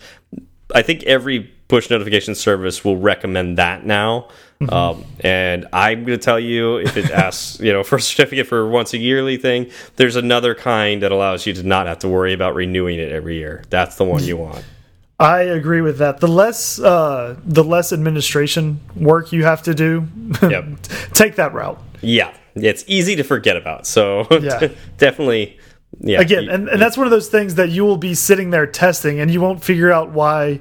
I 0.75 0.83
think 0.83 1.05
every 1.05 1.51
push 1.73 1.89
notification 1.89 2.35
service 2.35 2.85
will 2.85 2.99
recommend 2.99 3.57
that 3.57 3.87
now. 3.87 4.29
Um, 4.69 5.07
and 5.21 5.67
I'm 5.73 6.05
going 6.05 6.19
to 6.19 6.23
tell 6.23 6.39
you 6.39 6.77
if 6.77 6.99
it 6.99 7.11
asks, 7.11 7.59
you 7.65 7.73
know, 7.73 7.83
for 7.83 7.97
a 7.97 8.01
certificate 8.01 8.47
for 8.47 8.69
once 8.69 8.93
a 8.93 8.99
yearly 8.99 9.39
thing, 9.39 9.71
there's 9.97 10.15
another 10.17 10.55
kind 10.55 11.03
that 11.03 11.13
allows 11.13 11.47
you 11.47 11.55
to 11.55 11.63
not 11.63 11.87
have 11.87 12.01
to 12.01 12.09
worry 12.11 12.35
about 12.35 12.55
renewing 12.55 12.99
it 12.99 13.11
every 13.11 13.39
year. 13.39 13.65
That's 13.71 13.97
the 13.97 14.05
one 14.05 14.23
you 14.23 14.37
want. 14.37 14.63
I 15.19 15.41
agree 15.41 15.81
with 15.81 15.97
that. 15.99 16.21
The 16.21 16.29
less 16.29 16.79
uh, 16.79 17.37
the 17.43 17.65
less 17.65 17.91
administration 17.91 18.81
work 18.95 19.33
you 19.33 19.45
have 19.45 19.63
to 19.63 19.73
do, 19.75 20.07
Yep. 20.43 20.65
take 21.15 21.37
that 21.37 21.55
route. 21.55 21.81
Yeah, 22.03 22.35
it's 22.55 22.85
easy 22.87 23.17
to 23.17 23.23
forget 23.25 23.57
about. 23.57 23.87
So 23.87 24.27
Yeah. 24.31 24.69
definitely, 24.99 25.59
yeah. 26.01 26.21
Again, 26.21 26.45
you- 26.45 26.51
and, 26.51 26.69
and 26.69 26.81
that's 26.81 26.97
one 26.97 27.07
of 27.07 27.11
those 27.11 27.29
things 27.29 27.55
that 27.57 27.71
you 27.71 27.85
will 27.85 27.97
be 27.99 28.15
sitting 28.15 28.51
there 28.51 28.67
testing 28.67 29.21
and 29.21 29.31
you 29.31 29.41
won't 29.41 29.63
figure 29.65 29.93
out 29.93 30.11
why 30.11 30.61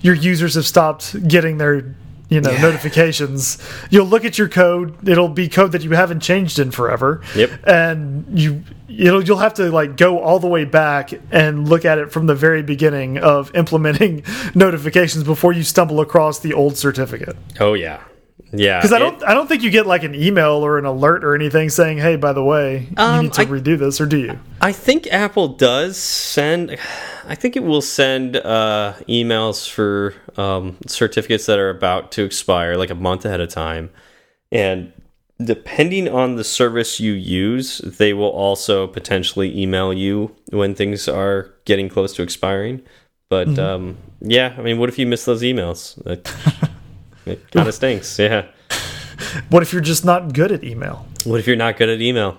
your 0.00 0.14
users 0.14 0.54
have 0.56 0.66
stopped 0.66 1.26
getting 1.28 1.58
their 1.58 1.94
you 2.28 2.40
know 2.40 2.50
notifications. 2.62 3.58
You'll 3.90 4.06
look 4.06 4.24
at 4.24 4.38
your 4.38 4.48
code, 4.48 5.06
it'll 5.08 5.28
be 5.28 5.48
code 5.48 5.72
that 5.72 5.82
you 5.82 5.90
haven't 5.90 6.20
changed 6.20 6.58
in 6.58 6.70
forever. 6.70 7.20
Yep. 7.36 7.50
And 7.66 8.24
you 8.38 8.62
it'll 8.88 9.22
you'll 9.22 9.38
have 9.38 9.54
to 9.54 9.70
like 9.70 9.96
go 9.96 10.18
all 10.20 10.38
the 10.38 10.46
way 10.48 10.64
back 10.64 11.12
and 11.30 11.68
look 11.68 11.84
at 11.84 11.98
it 11.98 12.10
from 12.10 12.26
the 12.26 12.34
very 12.34 12.62
beginning 12.62 13.18
of 13.18 13.54
implementing 13.54 14.24
notifications 14.54 15.24
before 15.24 15.52
you 15.52 15.62
stumble 15.62 16.00
across 16.00 16.38
the 16.40 16.54
old 16.54 16.76
certificate. 16.78 17.36
oh 17.60 17.74
yeah, 17.74 18.00
yeah. 18.52 18.78
Because 18.80 18.92
I 18.92 18.98
don't, 18.98 19.22
I 19.24 19.34
don't 19.34 19.46
think 19.48 19.62
you 19.62 19.70
get 19.70 19.86
like 19.86 20.02
an 20.02 20.14
email 20.14 20.64
or 20.64 20.78
an 20.78 20.84
alert 20.84 21.24
or 21.24 21.34
anything 21.34 21.68
saying, 21.70 21.98
"Hey, 21.98 22.16
by 22.16 22.32
the 22.32 22.42
way, 22.42 22.88
you 22.90 22.94
Um, 22.96 23.24
need 23.24 23.32
to 23.34 23.42
I- 23.42 23.46
redo 23.46 23.78
this," 23.78 24.00
or 24.00 24.06
do 24.06 24.18
you? 24.18 24.38
I 24.60 24.72
think 24.72 25.06
Apple 25.12 25.48
does 25.48 25.96
send. 25.96 26.76
I 27.28 27.34
think 27.34 27.56
it 27.56 27.62
will 27.62 27.80
send 27.82 28.36
uh, 28.36 28.94
emails 29.08 29.68
for 29.70 30.14
um, 30.36 30.76
certificates 30.86 31.46
that 31.46 31.58
are 31.58 31.70
about 31.70 32.10
to 32.12 32.24
expire, 32.24 32.76
like 32.76 32.90
a 32.90 32.94
month 32.96 33.24
ahead 33.24 33.40
of 33.40 33.48
time, 33.48 33.90
and 34.50 34.92
depending 35.42 36.08
on 36.08 36.36
the 36.36 36.44
service 36.44 37.00
you 37.00 37.12
use, 37.12 37.78
they 37.78 38.12
will 38.12 38.28
also 38.30 38.86
potentially 38.86 39.60
email 39.60 39.92
you 39.92 40.34
when 40.50 40.74
things 40.74 41.08
are 41.08 41.50
getting 41.64 41.88
close 41.88 42.12
to 42.14 42.22
expiring. 42.22 42.80
But 43.28 43.48
Mm-hmm. 43.48 43.60
um, 43.60 43.96
yeah, 44.20 44.54
I 44.58 44.62
mean, 44.62 44.78
what 44.78 44.88
if 44.88 44.98
you 44.98 45.06
miss 45.06 45.24
those 45.24 45.42
emails? 45.42 45.96
It 47.26 47.50
kind 47.50 47.68
of 47.68 47.74
stinks. 47.74 48.18
Yeah. 48.18 48.46
What 49.50 49.62
if 49.62 49.72
you're 49.72 49.82
just 49.82 50.04
not 50.04 50.32
good 50.32 50.50
at 50.50 50.64
email? 50.64 51.06
What 51.24 51.38
if 51.38 51.46
you're 51.46 51.54
not 51.54 51.76
good 51.76 51.88
at 51.88 52.00
email? 52.00 52.38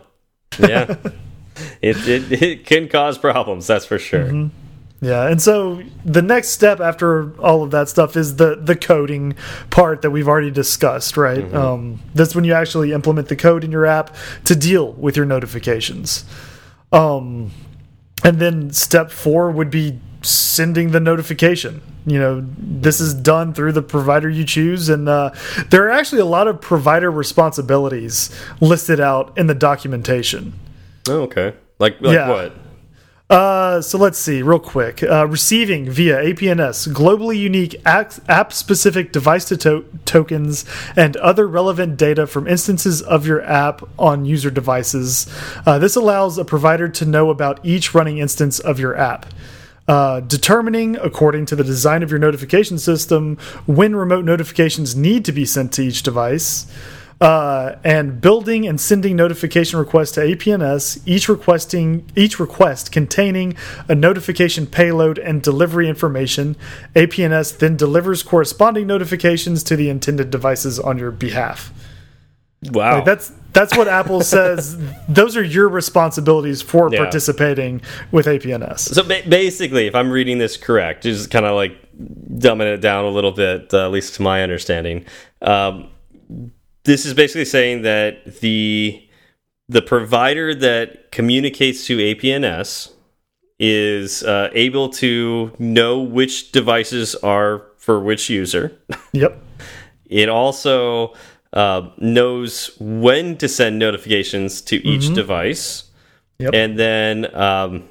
Yeah. 0.60 0.98
it, 1.82 2.08
it 2.08 2.44
it 2.44 2.66
can 2.66 2.90
cause 2.90 3.18
problems, 3.18 3.68
that's 3.68 3.86
for 3.86 3.98
sure. 3.98 4.26
Mm-hmm. 4.26 4.48
Yeah, 5.04 5.28
and 5.28 5.42
so 5.42 5.84
the 6.06 6.22
next 6.22 6.50
step 6.50 6.80
after 6.80 7.38
all 7.42 7.62
of 7.62 7.72
that 7.72 7.90
stuff 7.90 8.16
is 8.16 8.38
the 8.38 8.56
the 8.56 8.76
coding 8.76 9.36
part 9.70 10.02
that 10.02 10.12
we've 10.12 10.28
already 10.30 10.52
discussed, 10.52 11.18
right? 11.18 11.40
Mm-hmm. 11.40 11.56
Um, 11.56 12.00
that's 12.16 12.36
when 12.36 12.46
you 12.46 12.54
actually 12.54 12.94
implement 12.94 13.28
the 13.28 13.36
code 13.36 13.64
in 13.66 13.72
your 13.72 13.86
app 13.86 14.16
to 14.46 14.56
deal 14.56 14.94
with 14.94 15.18
your 15.18 15.26
notifications. 15.26 16.24
Um, 16.94 17.52
and 18.24 18.40
then 18.40 18.72
step 18.72 19.12
four 19.12 19.52
would 19.52 19.70
be 19.70 20.00
sending 20.22 20.92
the 20.92 21.02
notification. 21.02 21.82
You 22.06 22.20
know, 22.20 22.46
this 22.58 23.00
is 23.00 23.14
done 23.14 23.54
through 23.54 23.72
the 23.74 23.82
provider 23.82 24.30
you 24.30 24.44
choose, 24.44 24.90
and 24.90 25.08
uh, 25.08 25.32
there 25.70 25.86
are 25.86 25.92
actually 25.92 26.22
a 26.22 26.26
lot 26.26 26.48
of 26.48 26.60
provider 26.60 27.10
responsibilities 27.10 28.30
listed 28.60 29.00
out 29.00 29.38
in 29.38 29.48
the 29.48 29.56
documentation. 29.56 30.54
Oh, 31.08 31.22
okay. 31.24 31.54
Like 31.80 32.02
like 32.02 32.14
Yeah. 32.16 32.30
what? 32.30 32.54
Uh, 33.30 33.82
so 33.82 33.98
let's 33.98 34.20
see, 34.20 34.42
real 34.44 34.60
quick. 34.60 35.02
Uh, 35.02 35.26
receiving 35.28 35.90
via 35.90 36.18
APNS 36.24 36.88
globally 36.90 37.40
unique 37.40 37.76
app 37.86 38.52
specific 38.54 39.12
device 39.12 39.46
to 39.46 39.58
to 39.58 39.86
tokens 40.06 40.66
and 40.96 41.16
other 41.18 41.48
relevant 41.48 41.98
data 41.98 42.28
from 42.28 42.48
instances 42.48 43.02
of 43.02 43.26
your 43.26 43.42
app 43.44 43.82
on 43.98 44.26
user 44.26 44.52
devices. 44.52 45.26
Uh, 45.66 45.80
this 45.80 45.96
allows 45.96 46.38
a 46.38 46.46
provider 46.46 46.88
to 46.90 47.06
know 47.06 47.30
about 47.30 47.60
each 47.64 47.96
running 47.96 48.18
instance 48.20 48.60
of 48.60 48.78
your 48.80 48.96
app. 48.96 49.26
Uh, 49.88 50.22
determining, 50.22 50.96
according 50.98 51.46
to 51.46 51.56
the 51.56 51.64
design 51.64 52.04
of 52.04 52.10
your 52.10 52.20
notification 52.20 52.78
system, 52.78 53.38
when 53.66 53.96
remote 53.96 54.24
notifications 54.24 54.96
need 54.96 55.26
to 55.26 55.32
be 55.32 55.46
sent 55.46 55.74
to 55.74 55.82
each 55.82 56.04
device. 56.04 56.68
uh, 57.24 57.78
and 57.86 58.20
building 58.20 58.68
and 58.68 58.80
sending 58.82 59.16
notification 59.16 59.80
requests 59.80 60.12
to 60.12 60.20
APNS, 60.20 61.02
each 61.06 61.30
requesting 61.30 62.06
each 62.18 62.38
request 62.38 62.92
containing 62.92 63.56
a 63.88 63.96
notification 63.96 64.68
payload 64.68 65.18
and 65.18 65.42
delivery 65.42 65.88
information. 65.88 66.58
APNS 66.96 67.58
then 67.60 67.78
delivers 67.78 68.24
corresponding 68.24 68.88
notifications 68.88 69.64
to 69.64 69.78
the 69.78 69.90
intended 69.90 70.32
devices 70.32 70.80
on 70.80 70.98
your 70.98 71.12
behalf. 71.12 71.72
Wow, 72.72 72.96
like 72.96 73.06
that's 73.06 73.32
that's 73.54 73.78
what 73.78 73.88
Apple 73.88 74.22
says. 74.22 74.78
Those 75.08 75.38
are 75.38 75.44
your 75.44 75.70
responsibilities 75.70 76.62
for 76.62 76.90
yeah. 76.92 77.00
participating 77.00 77.82
with 78.12 78.26
APNS. 78.26 78.80
So 78.80 79.04
ba 79.04 79.22
basically, 79.28 79.88
if 79.88 79.96
I'm 79.96 80.10
reading 80.10 80.40
this 80.40 80.58
correct, 80.58 81.04
just 81.04 81.32
kind 81.32 81.46
of 81.46 81.56
like 81.56 81.78
dumbing 81.98 82.74
it 82.74 82.82
down 82.82 83.06
a 83.06 83.10
little 83.10 83.32
bit, 83.32 83.74
uh, 83.74 83.86
at 83.86 83.92
least 83.92 84.16
to 84.16 84.22
my 84.22 84.44
understanding. 84.44 85.06
Um, 85.42 85.90
this 86.84 87.06
is 87.06 87.14
basically 87.14 87.46
saying 87.46 87.84
that 87.84 88.40
the 88.42 89.08
the 89.70 89.82
provider 89.82 90.54
that 90.54 91.12
communicates 91.12 91.86
to 91.88 91.98
APNS 91.98 92.92
is 93.60 94.24
uh, 94.24 94.50
able 94.54 94.90
to 94.90 95.54
know 95.58 96.00
which 96.00 96.52
devices 96.52 97.16
are 97.16 97.68
for 97.78 98.00
which 98.00 98.30
user. 98.30 98.78
Yep. 99.14 99.42
it 100.06 100.28
also 100.28 101.14
uh, 101.54 101.90
knows 101.98 102.76
when 102.80 103.38
to 103.38 103.48
send 103.48 103.80
notifications 103.80 104.62
to 104.62 104.76
each 104.76 105.04
mm 105.04 105.10
-hmm. 105.10 105.16
device. 105.16 105.84
Yep. 106.40 106.54
And 106.54 106.78
then 106.78 107.36
um, 107.36 107.84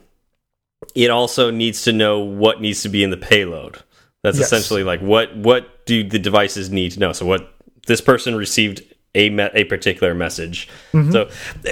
it 0.94 1.10
also 1.10 1.50
needs 1.50 1.82
to 1.84 1.90
know 1.90 2.38
what 2.38 2.60
needs 2.60 2.82
to 2.82 2.88
be 2.88 2.98
in 2.98 3.10
the 3.10 3.26
payload. 3.28 3.78
That's 4.22 4.38
yes. 4.38 4.46
essentially 4.46 4.84
like 4.84 5.04
what 5.04 5.36
what 5.36 5.86
do 5.86 6.08
the 6.08 6.18
devices 6.18 6.68
need 6.70 6.92
to 6.92 6.98
know? 6.98 7.12
So 7.12 7.26
what 7.26 7.42
this 7.86 8.00
person 8.00 8.38
received 8.38 8.82
a 9.14 9.28
a 9.54 9.64
particular 9.64 10.14
message. 10.14 10.68
Mm 10.92 11.02
-hmm. 11.02 11.12
So, 11.12 11.20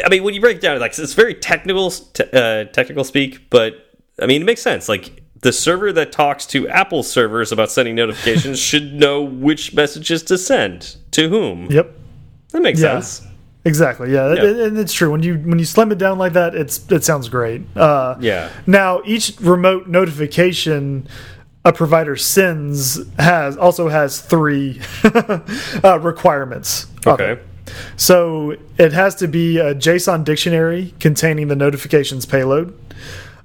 I 0.07 0.09
mean, 0.11 0.23
when 0.25 0.35
you 0.35 0.41
break 0.41 0.57
it 0.57 0.63
down, 0.63 0.79
like 0.83 1.03
it's 1.03 1.15
very 1.15 1.35
technical 1.35 1.91
te 2.13 2.23
uh, 2.23 2.65
technical 2.73 3.05
speak, 3.05 3.41
but 3.51 3.73
I 4.23 4.27
mean, 4.27 4.43
it 4.43 4.47
makes 4.47 4.63
sense. 4.63 4.93
Like 4.93 5.11
the 5.43 5.53
server 5.53 5.93
that 5.93 6.13
talks 6.13 6.47
to 6.47 6.69
Apple 6.69 7.03
servers 7.03 7.53
about 7.53 7.71
sending 7.71 7.95
notifications 7.95 8.59
should 8.71 8.93
know 8.93 9.23
which 9.23 9.75
messages 9.75 10.23
to 10.25 10.39
send 10.39 10.97
to 11.13 11.29
whom. 11.29 11.71
Yep, 11.71 11.95
that 12.51 12.63
makes 12.63 12.81
yeah. 12.81 13.01
sense. 13.01 13.27
Exactly. 13.65 14.13
Yeah, 14.13 14.33
and 14.33 14.79
it's 14.79 14.93
true 14.93 15.11
when 15.11 15.23
you 15.23 15.35
when 15.37 15.59
you 15.59 15.67
slim 15.67 15.93
it 15.93 15.99
down 15.99 16.19
like 16.19 16.33
that, 16.33 16.55
it's 16.55 16.91
it 16.91 17.05
sounds 17.05 17.29
great. 17.29 17.63
Uh, 17.77 18.17
yeah. 18.19 18.51
Now 18.67 19.03
each 19.05 19.39
remote 19.41 19.87
notification 19.87 21.07
a 21.65 21.73
provider 21.73 22.17
sends 22.17 22.99
has 23.19 23.57
also 23.57 23.89
has 23.89 24.21
three 24.21 24.81
uh, 25.85 25.99
requirements. 26.01 26.87
Okay. 27.07 27.39
So 27.97 28.57
it 28.79 28.93
has 28.93 29.15
to 29.17 29.29
be 29.29 29.59
a 29.59 29.75
JSON 29.75 30.25
dictionary 30.25 30.95
containing 30.99 31.49
the 31.49 31.57
notifications 31.57 32.27
payload. 32.27 32.77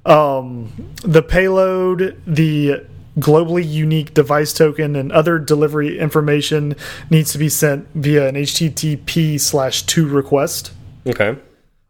Um, 0.06 0.72
the 1.02 1.22
payload, 1.22 2.20
the 2.26 2.86
globally 3.18 3.68
unique 3.68 4.14
device 4.14 4.52
token, 4.52 4.94
and 4.94 5.10
other 5.10 5.38
delivery 5.38 5.98
information 5.98 6.76
needs 7.10 7.32
to 7.32 7.38
be 7.38 7.48
sent 7.48 7.88
via 7.94 8.28
an 8.28 8.36
HTTP 8.36 9.40
slash 9.40 9.82
two 9.82 10.06
request. 10.06 10.72
Okay. 11.06 11.36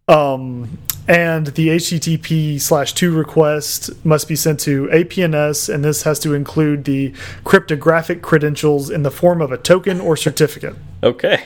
Um, 0.08 0.78
and 1.08 1.48
the 1.48 1.68
HTTP 1.68 2.60
slash 2.60 2.92
two 2.94 3.14
request 3.14 4.04
must 4.04 4.28
be 4.28 4.36
sent 4.36 4.60
to 4.60 4.86
APNS, 4.86 5.72
and 5.72 5.84
this 5.84 6.02
has 6.04 6.18
to 6.20 6.32
include 6.32 6.84
the 6.84 7.12
cryptographic 7.44 8.22
credentials 8.22 8.88
in 8.88 9.02
the 9.02 9.10
form 9.10 9.42
of 9.42 9.52
a 9.52 9.58
token 9.58 10.00
or 10.00 10.16
certificate. 10.16 10.74
Okay. 11.02 11.44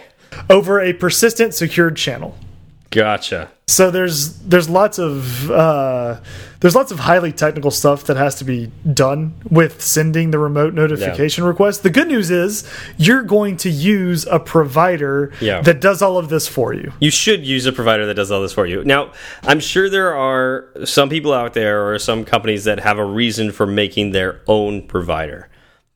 Over 0.48 0.80
a 0.80 0.92
persistent 0.92 1.54
secured 1.54 1.96
channel. 1.96 2.38
Gotcha. 2.90 3.50
So 3.68 3.90
there's 3.92 4.36
there's 4.40 4.68
lots 4.68 4.98
of 4.98 5.48
uh, 5.48 6.20
there's 6.58 6.74
lots 6.74 6.90
of 6.90 6.98
highly 6.98 7.30
technical 7.30 7.70
stuff 7.70 8.04
that 8.04 8.16
has 8.16 8.34
to 8.36 8.44
be 8.44 8.72
done 8.92 9.34
with 9.48 9.80
sending 9.80 10.32
the 10.32 10.40
remote 10.40 10.74
notification 10.74 11.44
yeah. 11.44 11.48
request. 11.48 11.84
The 11.84 11.90
good 11.90 12.08
news 12.08 12.32
is 12.32 12.68
you're 12.98 13.22
going 13.22 13.56
to 13.58 13.70
use 13.70 14.26
a 14.26 14.40
provider 14.40 15.32
yeah. 15.40 15.60
that 15.62 15.80
does 15.80 16.02
all 16.02 16.18
of 16.18 16.30
this 16.30 16.48
for 16.48 16.74
you. 16.74 16.92
You 16.98 17.12
should 17.12 17.46
use 17.46 17.64
a 17.64 17.72
provider 17.72 18.06
that 18.06 18.14
does 18.14 18.32
all 18.32 18.42
this 18.42 18.52
for 18.52 18.66
you. 18.66 18.82
Now, 18.82 19.12
I'm 19.44 19.60
sure 19.60 19.88
there 19.88 20.16
are 20.16 20.68
some 20.84 21.08
people 21.08 21.32
out 21.32 21.54
there 21.54 21.88
or 21.88 21.98
some 22.00 22.24
companies 22.24 22.64
that 22.64 22.80
have 22.80 22.98
a 22.98 23.04
reason 23.04 23.52
for 23.52 23.66
making 23.66 24.10
their 24.10 24.40
own 24.48 24.86
provider. 24.88 25.48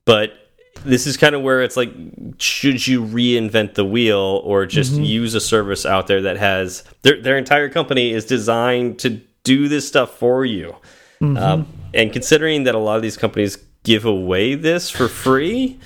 But 0.05 0.44
this 0.85 1.07
is 1.07 1.17
kind 1.17 1.35
of 1.35 1.43
where 1.43 1.63
it's 1.63 1.77
like 1.77 1.91
should 2.39 2.87
you 2.87 3.03
reinvent 3.03 3.75
the 3.75 3.85
wheel 3.85 4.43
or 4.45 4.67
just 4.67 4.93
mm 4.93 4.99
-hmm. 4.99 5.23
use 5.23 5.35
a 5.35 5.41
service 5.41 5.87
out 5.87 6.07
there 6.07 6.23
that 6.23 6.37
has 6.37 6.85
their 7.03 7.23
their 7.23 7.39
entire 7.39 7.69
company 7.69 8.13
is 8.13 8.25
designed 8.25 8.99
to 8.99 9.09
do 9.45 9.69
this 9.69 9.87
stuff 9.87 10.19
for 10.19 10.45
you 10.45 10.75
mm 11.21 11.37
-hmm. 11.37 11.43
um, 11.43 11.67
and 11.95 12.13
considering 12.13 12.65
that 12.65 12.75
a 12.75 12.79
lot 12.79 12.97
of 12.97 13.03
these 13.03 13.21
companies 13.21 13.59
give 13.85 14.09
away 14.09 14.57
this 14.57 14.91
for 14.91 15.09
free 15.09 15.77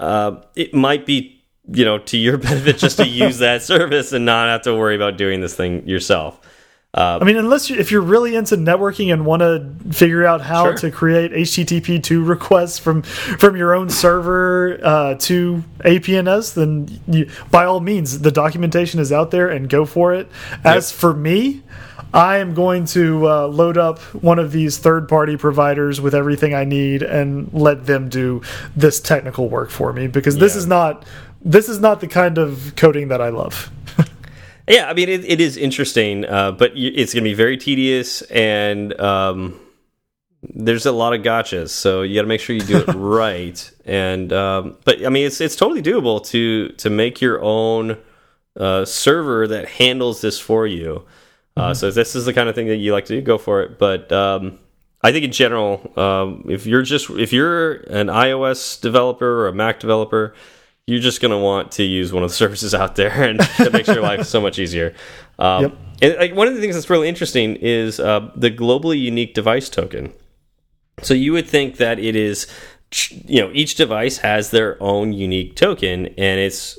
uh, 0.00 0.32
it 0.54 0.74
might 0.74 1.06
be 1.06 1.34
you 1.72 1.84
know 1.84 1.98
to 1.98 2.16
your 2.16 2.38
benefit 2.48 2.78
just 2.78 2.96
to 2.96 3.06
use 3.06 3.38
that 3.46 3.62
service 3.62 4.16
and 4.16 4.24
not 4.24 4.48
have 4.48 4.62
to 4.62 4.74
worry 4.74 4.96
about 5.02 5.18
doing 5.18 5.40
this 5.40 5.54
thing 5.54 5.88
yourself 5.88 6.40
uh, 6.94 7.18
I 7.20 7.24
mean, 7.24 7.36
unless 7.36 7.68
you, 7.68 7.76
if 7.76 7.90
you're 7.90 8.00
really 8.00 8.36
into 8.36 8.56
networking 8.56 9.12
and 9.12 9.26
want 9.26 9.40
to 9.40 9.68
figure 9.92 10.24
out 10.24 10.40
how 10.40 10.64
sure. 10.64 10.74
to 10.76 10.90
create 10.92 11.32
HTTP 11.32 12.00
two 12.00 12.22
requests 12.22 12.78
from 12.78 13.02
from 13.02 13.56
your 13.56 13.74
own 13.74 13.90
server 13.90 14.78
uh, 14.80 15.14
to 15.16 15.64
APNS, 15.80 16.54
then 16.54 17.00
you, 17.08 17.28
by 17.50 17.64
all 17.64 17.80
means, 17.80 18.20
the 18.20 18.30
documentation 18.30 19.00
is 19.00 19.10
out 19.10 19.32
there 19.32 19.48
and 19.48 19.68
go 19.68 19.84
for 19.84 20.14
it. 20.14 20.30
As 20.62 20.92
yep. 20.92 21.00
for 21.00 21.12
me, 21.12 21.64
I 22.12 22.36
am 22.36 22.54
going 22.54 22.84
to 22.86 23.28
uh, 23.28 23.46
load 23.48 23.76
up 23.76 23.98
one 24.14 24.38
of 24.38 24.52
these 24.52 24.78
third 24.78 25.08
party 25.08 25.36
providers 25.36 26.00
with 26.00 26.14
everything 26.14 26.54
I 26.54 26.62
need 26.62 27.02
and 27.02 27.52
let 27.52 27.86
them 27.86 28.08
do 28.08 28.42
this 28.76 29.00
technical 29.00 29.48
work 29.48 29.70
for 29.70 29.92
me 29.92 30.06
because 30.06 30.36
yeah. 30.36 30.40
this 30.40 30.54
is 30.54 30.68
not 30.68 31.04
this 31.44 31.68
is 31.68 31.80
not 31.80 32.00
the 32.00 32.06
kind 32.06 32.38
of 32.38 32.74
coding 32.76 33.08
that 33.08 33.20
I 33.20 33.30
love. 33.30 33.70
Yeah, 34.66 34.88
I 34.88 34.94
mean 34.94 35.08
it, 35.08 35.24
it 35.24 35.40
is 35.40 35.56
interesting, 35.56 36.24
uh, 36.24 36.52
but 36.52 36.72
it's 36.74 37.12
going 37.12 37.24
to 37.24 37.30
be 37.30 37.34
very 37.34 37.56
tedious, 37.56 38.22
and 38.22 38.98
um, 38.98 39.60
there's 40.42 40.86
a 40.86 40.92
lot 40.92 41.14
of 41.14 41.20
gotchas. 41.20 41.68
So 41.68 42.02
you 42.02 42.14
got 42.14 42.22
to 42.22 42.28
make 42.28 42.40
sure 42.40 42.56
you 42.56 42.62
do 42.62 42.78
it 42.78 42.88
right. 42.94 43.70
And 43.84 44.32
um, 44.32 44.78
but 44.84 45.04
I 45.04 45.10
mean, 45.10 45.26
it's 45.26 45.40
it's 45.40 45.56
totally 45.56 45.82
doable 45.82 46.24
to 46.28 46.68
to 46.68 46.90
make 46.90 47.20
your 47.20 47.42
own 47.42 47.98
uh, 48.58 48.84
server 48.86 49.46
that 49.48 49.68
handles 49.68 50.22
this 50.22 50.38
for 50.38 50.66
you. 50.66 51.04
Uh, 51.56 51.62
mm 51.62 51.70
-hmm. 51.70 51.74
So 51.74 51.90
this 51.90 52.14
is 52.14 52.24
the 52.24 52.32
kind 52.32 52.48
of 52.48 52.54
thing 52.54 52.68
that 52.68 52.78
you 52.78 52.94
like 52.94 53.06
to 53.06 53.14
do, 53.14 53.20
go 53.20 53.38
for 53.38 53.62
it. 53.62 53.78
But 53.78 54.12
um, 54.12 54.58
I 55.02 55.12
think 55.12 55.24
in 55.24 55.32
general, 55.32 55.92
um, 55.96 56.44
if 56.48 56.66
you're 56.66 56.82
just 56.82 57.10
if 57.10 57.32
you're 57.32 57.84
an 58.00 58.08
iOS 58.08 58.80
developer 58.80 59.26
or 59.40 59.48
a 59.48 59.52
Mac 59.52 59.80
developer 59.80 60.32
you're 60.86 61.00
just 61.00 61.20
going 61.20 61.30
to 61.30 61.38
want 61.38 61.72
to 61.72 61.82
use 61.82 62.12
one 62.12 62.22
of 62.22 62.30
the 62.30 62.34
services 62.44 62.74
out 62.74 62.96
there 62.96 63.10
and 63.10 63.40
it 63.58 63.72
makes 63.72 63.88
your 63.88 64.02
life 64.02 64.26
so 64.26 64.40
much 64.40 64.58
easier. 64.58 64.94
Um, 65.38 65.62
yep. 65.62 65.78
And 66.02 66.16
like, 66.16 66.34
one 66.34 66.48
of 66.48 66.54
the 66.54 66.60
things 66.60 66.74
that's 66.74 66.90
really 66.90 67.08
interesting 67.08 67.56
is 67.56 68.00
uh, 68.00 68.30
the 68.36 68.50
globally 68.50 69.00
unique 69.00 69.34
device 69.34 69.68
token. 69.68 70.12
So 71.02 71.14
you 71.14 71.32
would 71.32 71.46
think 71.46 71.76
that 71.78 71.98
it 71.98 72.14
is, 72.14 72.46
you 73.08 73.40
know, 73.40 73.50
each 73.52 73.74
device 73.74 74.18
has 74.18 74.50
their 74.50 74.80
own 74.82 75.12
unique 75.12 75.56
token, 75.56 76.06
and 76.06 76.40
it's 76.40 76.78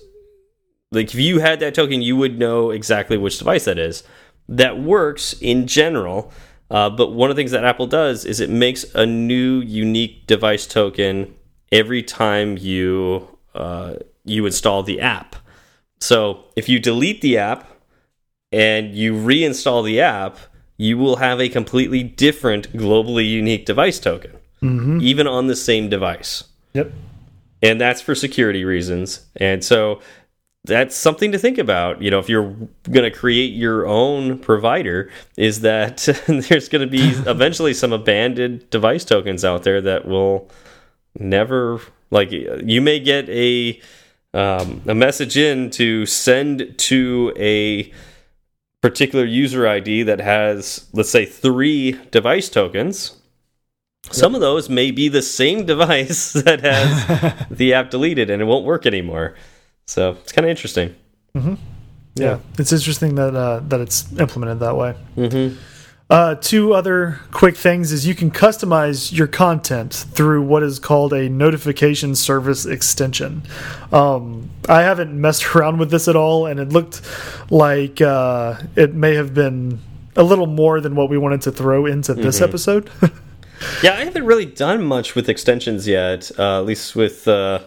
like 0.91 1.07
if 1.07 1.15
you 1.15 1.39
had 1.39 1.59
that 1.59 1.75
token, 1.75 2.01
you 2.01 2.15
would 2.15 2.39
know 2.39 2.71
exactly 2.71 3.17
which 3.17 3.37
device 3.37 3.65
that 3.65 3.77
is. 3.77 4.03
That 4.47 4.79
works 4.79 5.33
in 5.41 5.67
general, 5.67 6.31
uh, 6.69 6.89
but 6.89 7.11
one 7.11 7.29
of 7.29 7.35
the 7.35 7.39
things 7.39 7.51
that 7.51 7.65
Apple 7.65 7.87
does 7.87 8.25
is 8.25 8.39
it 8.39 8.49
makes 8.49 8.85
a 8.95 9.05
new 9.05 9.59
unique 9.59 10.27
device 10.27 10.65
token 10.65 11.35
every 11.71 12.03
time 12.03 12.57
you 12.57 13.34
uh, 13.55 13.95
you 14.23 14.45
install 14.45 14.83
the 14.83 15.01
app. 15.01 15.35
So 15.99 16.45
if 16.55 16.69
you 16.69 16.79
delete 16.79 17.21
the 17.21 17.37
app 17.37 17.69
and 18.51 18.93
you 18.93 19.13
reinstall 19.13 19.83
the 19.83 20.01
app, 20.01 20.37
you 20.77 20.97
will 20.97 21.17
have 21.17 21.39
a 21.39 21.49
completely 21.49 22.03
different 22.03 22.73
globally 22.73 23.29
unique 23.29 23.65
device 23.65 23.99
token, 23.99 24.31
mm 24.61 24.79
-hmm. 24.79 25.01
even 25.01 25.27
on 25.27 25.47
the 25.47 25.55
same 25.55 25.89
device. 25.89 26.43
Yep. 26.73 26.91
And 27.61 27.81
that's 27.81 28.01
for 28.01 28.15
security 28.15 28.65
reasons. 28.65 29.25
And 29.39 29.63
so 29.63 30.01
that's 30.65 30.95
something 30.95 31.31
to 31.31 31.37
think 31.37 31.57
about. 31.57 32.01
You 32.01 32.11
know, 32.11 32.19
if 32.19 32.29
you're 32.29 32.55
going 32.91 33.11
to 33.11 33.11
create 33.11 33.53
your 33.53 33.85
own 33.85 34.39
provider, 34.39 35.09
is 35.37 35.61
that 35.61 35.97
there's 36.27 36.69
going 36.69 36.81
to 36.81 36.91
be 36.91 37.09
eventually 37.29 37.73
some 37.73 37.93
abandoned 37.93 38.69
device 38.69 39.05
tokens 39.05 39.45
out 39.45 39.63
there 39.63 39.81
that 39.81 40.05
will 40.05 40.49
never 41.17 41.79
like 42.11 42.31
you 42.31 42.81
may 42.81 42.99
get 42.99 43.29
a 43.29 43.79
um, 44.33 44.81
a 44.85 44.93
message 44.93 45.37
in 45.37 45.69
to 45.71 46.05
send 46.05 46.77
to 46.77 47.33
a 47.37 47.91
particular 48.81 49.25
user 49.25 49.65
ID 49.65 50.03
that 50.03 50.19
has, 50.19 50.87
let's 50.93 51.09
say, 51.09 51.25
three 51.25 51.93
device 52.11 52.49
tokens. 52.49 53.17
Some 54.11 54.33
yep. 54.33 54.37
of 54.37 54.41
those 54.41 54.69
may 54.69 54.91
be 54.91 55.07
the 55.07 55.21
same 55.21 55.65
device 55.73 56.33
that 56.33 56.61
has 56.61 57.47
the 57.49 57.73
app 57.73 57.89
deleted 57.89 58.29
and 58.29 58.41
it 58.41 58.45
won't 58.45 58.65
work 58.65 58.85
anymore. 58.85 59.35
So 59.87 60.11
it's 60.11 60.31
kind 60.31 60.45
of 60.45 60.49
interesting. 60.49 60.95
Yeah. 61.33 61.55
Yeah. 62.15 62.39
it's 62.59 62.71
interesting 62.71 63.15
that 63.15 63.35
uh, 63.35 63.59
that 63.67 63.81
it's 63.81 64.11
implemented 64.19 64.59
that 64.59 64.75
way. 64.75 64.95
Mm-hmm. 65.17 65.57
Uh, 66.07 66.35
two 66.35 66.73
other 66.73 67.19
quick 67.31 67.55
things 67.55 67.91
is 67.91 68.05
you 68.05 68.13
can 68.13 68.29
customize 68.29 69.11
your 69.11 69.25
content 69.25 69.91
through 69.91 70.41
what 70.43 70.61
is 70.61 70.77
called 70.77 71.13
a 71.13 71.27
notification 71.29 72.13
service 72.13 72.65
extension. 72.67 73.41
Um, 73.91 74.51
I 74.69 74.83
haven't 74.83 75.19
messed 75.19 75.55
around 75.55 75.79
with 75.79 75.89
this 75.89 76.07
at 76.07 76.15
all, 76.15 76.45
and 76.45 76.59
it 76.59 76.69
looked 76.69 77.01
like 77.49 78.01
uh, 78.01 78.61
it 78.75 78.93
may 78.93 79.15
have 79.15 79.33
been 79.33 79.79
a 80.15 80.23
little 80.23 80.45
more 80.45 80.79
than 80.79 80.95
what 80.95 81.09
we 81.09 81.17
wanted 81.17 81.41
to 81.41 81.51
throw 81.51 81.85
into 81.85 82.13
this 82.13 82.39
episode. 82.41 82.89
Yeah, 83.81 83.93
I 83.93 84.03
haven't 84.03 84.25
really 84.25 84.45
done 84.45 84.83
much 84.83 85.15
with 85.15 85.29
extensions 85.29 85.87
yet. 85.87 86.29
Uh, 86.37 86.59
at 86.59 86.65
least 86.65 86.93
with 86.95 87.25
uh, 87.27 87.59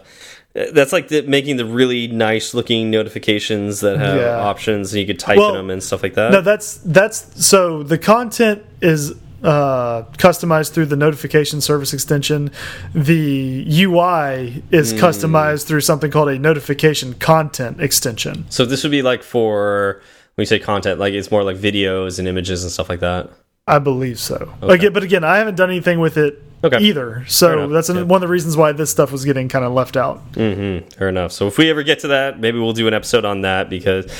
that's 0.53 0.91
like 0.91 1.07
the, 1.09 1.21
making 1.23 1.57
the 1.57 1.65
really 1.65 2.07
nice 2.07 2.53
looking 2.53 2.89
notifications 2.89 3.81
that 3.81 3.97
have 3.97 4.15
Yeah. 4.17 4.37
options 4.39 4.91
and 4.93 4.99
you 4.99 5.05
could 5.07 5.19
type 5.19 5.37
Well, 5.37 5.49
in 5.49 5.55
them 5.55 5.69
and 5.69 5.81
stuff 5.83 6.01
like 6.03 6.15
that. 6.15 6.31
no, 6.31 6.41
that's 6.41 6.75
that's 6.85 7.45
so 7.45 7.83
the 7.83 7.97
content 7.97 8.63
is 8.81 9.13
uh, 9.43 10.01
customized 10.17 10.71
through 10.73 10.87
the 10.87 10.97
notification 10.97 11.61
service 11.61 11.93
extension. 11.93 12.51
The 12.93 13.63
UI 13.85 14.63
is 14.71 14.93
customized 14.93 15.65
through 15.65 15.81
something 15.81 16.11
called 16.11 16.27
a 16.29 16.37
notification 16.37 17.13
content 17.13 17.79
extension. 17.79 18.45
so 18.49 18.65
this 18.65 18.83
would 18.83 18.91
be 18.91 19.01
like 19.01 19.23
for 19.23 20.01
when 20.35 20.41
you 20.43 20.45
say 20.47 20.59
content, 20.59 20.99
like 20.99 21.13
it's 21.13 21.31
more 21.31 21.43
like 21.43 21.57
videos 21.57 22.19
and 22.19 22.27
images 22.27 22.63
and 22.63 22.71
stuff 22.71 22.89
like 22.89 22.99
that. 23.01 23.29
I 23.67 23.79
believe 23.79 24.19
so. 24.19 24.51
Okay. 24.63 24.73
Again, 24.73 24.93
but 24.93 25.03
again, 25.03 25.23
I 25.23 25.37
haven't 25.37 25.55
done 25.55 25.69
anything 25.69 25.99
with 25.99 26.17
it 26.17 26.41
Okay. 26.63 26.79
either. 26.79 27.23
So 27.27 27.67
that's 27.67 27.89
Yeah. 27.89 28.01
one 28.03 28.17
of 28.17 28.21
the 28.21 28.27
reasons 28.27 28.57
why 28.57 28.71
this 28.73 28.89
stuff 28.89 29.11
was 29.11 29.23
getting 29.23 29.47
kind 29.47 29.63
of 29.63 29.71
left 29.71 29.95
out. 29.95 30.33
Mm-hmm. 30.33 30.89
Fair 30.89 31.07
enough. 31.09 31.31
So 31.31 31.47
if 31.47 31.57
we 31.57 31.69
ever 31.69 31.83
get 31.83 31.99
to 31.99 32.09
that, 32.09 32.39
maybe 32.39 32.59
we'll 32.59 32.73
do 32.73 32.87
an 32.87 32.93
episode 32.93 33.23
on 33.25 33.41
that 33.41 33.69
because 33.69 34.11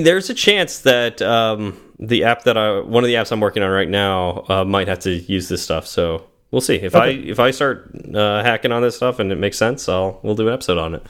there's 0.00 0.30
a 0.30 0.34
chance 0.34 0.78
that 0.80 1.20
um, 1.20 1.78
the 1.98 2.24
app 2.24 2.44
that 2.44 2.56
I, 2.56 2.80
one 2.80 3.04
of 3.04 3.08
the 3.08 3.14
apps 3.14 3.32
I'm 3.32 3.40
working 3.40 3.62
on 3.62 3.70
right 3.70 3.88
now, 3.88 4.44
uh, 4.48 4.64
might 4.64 4.88
have 4.88 5.00
to 5.00 5.10
use 5.10 5.48
this 5.48 5.62
stuff. 5.62 5.86
So 5.86 6.24
we'll 6.50 6.62
see. 6.62 6.76
If 6.76 6.94
I 6.94 7.08
if 7.08 7.38
I 7.38 7.50
start 7.50 7.90
uh, 8.14 8.42
hacking 8.42 8.72
on 8.72 8.80
this 8.80 8.96
stuff 8.96 9.18
and 9.18 9.30
it 9.30 9.36
makes 9.38 9.58
sense, 9.58 9.88
I'll 9.88 10.20
we'll 10.22 10.34
do 10.36 10.48
an 10.48 10.54
episode 10.54 10.78
on 10.78 10.94
it. 10.94 11.02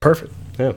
Perfect. 0.00 0.32
Yeah. 0.58 0.72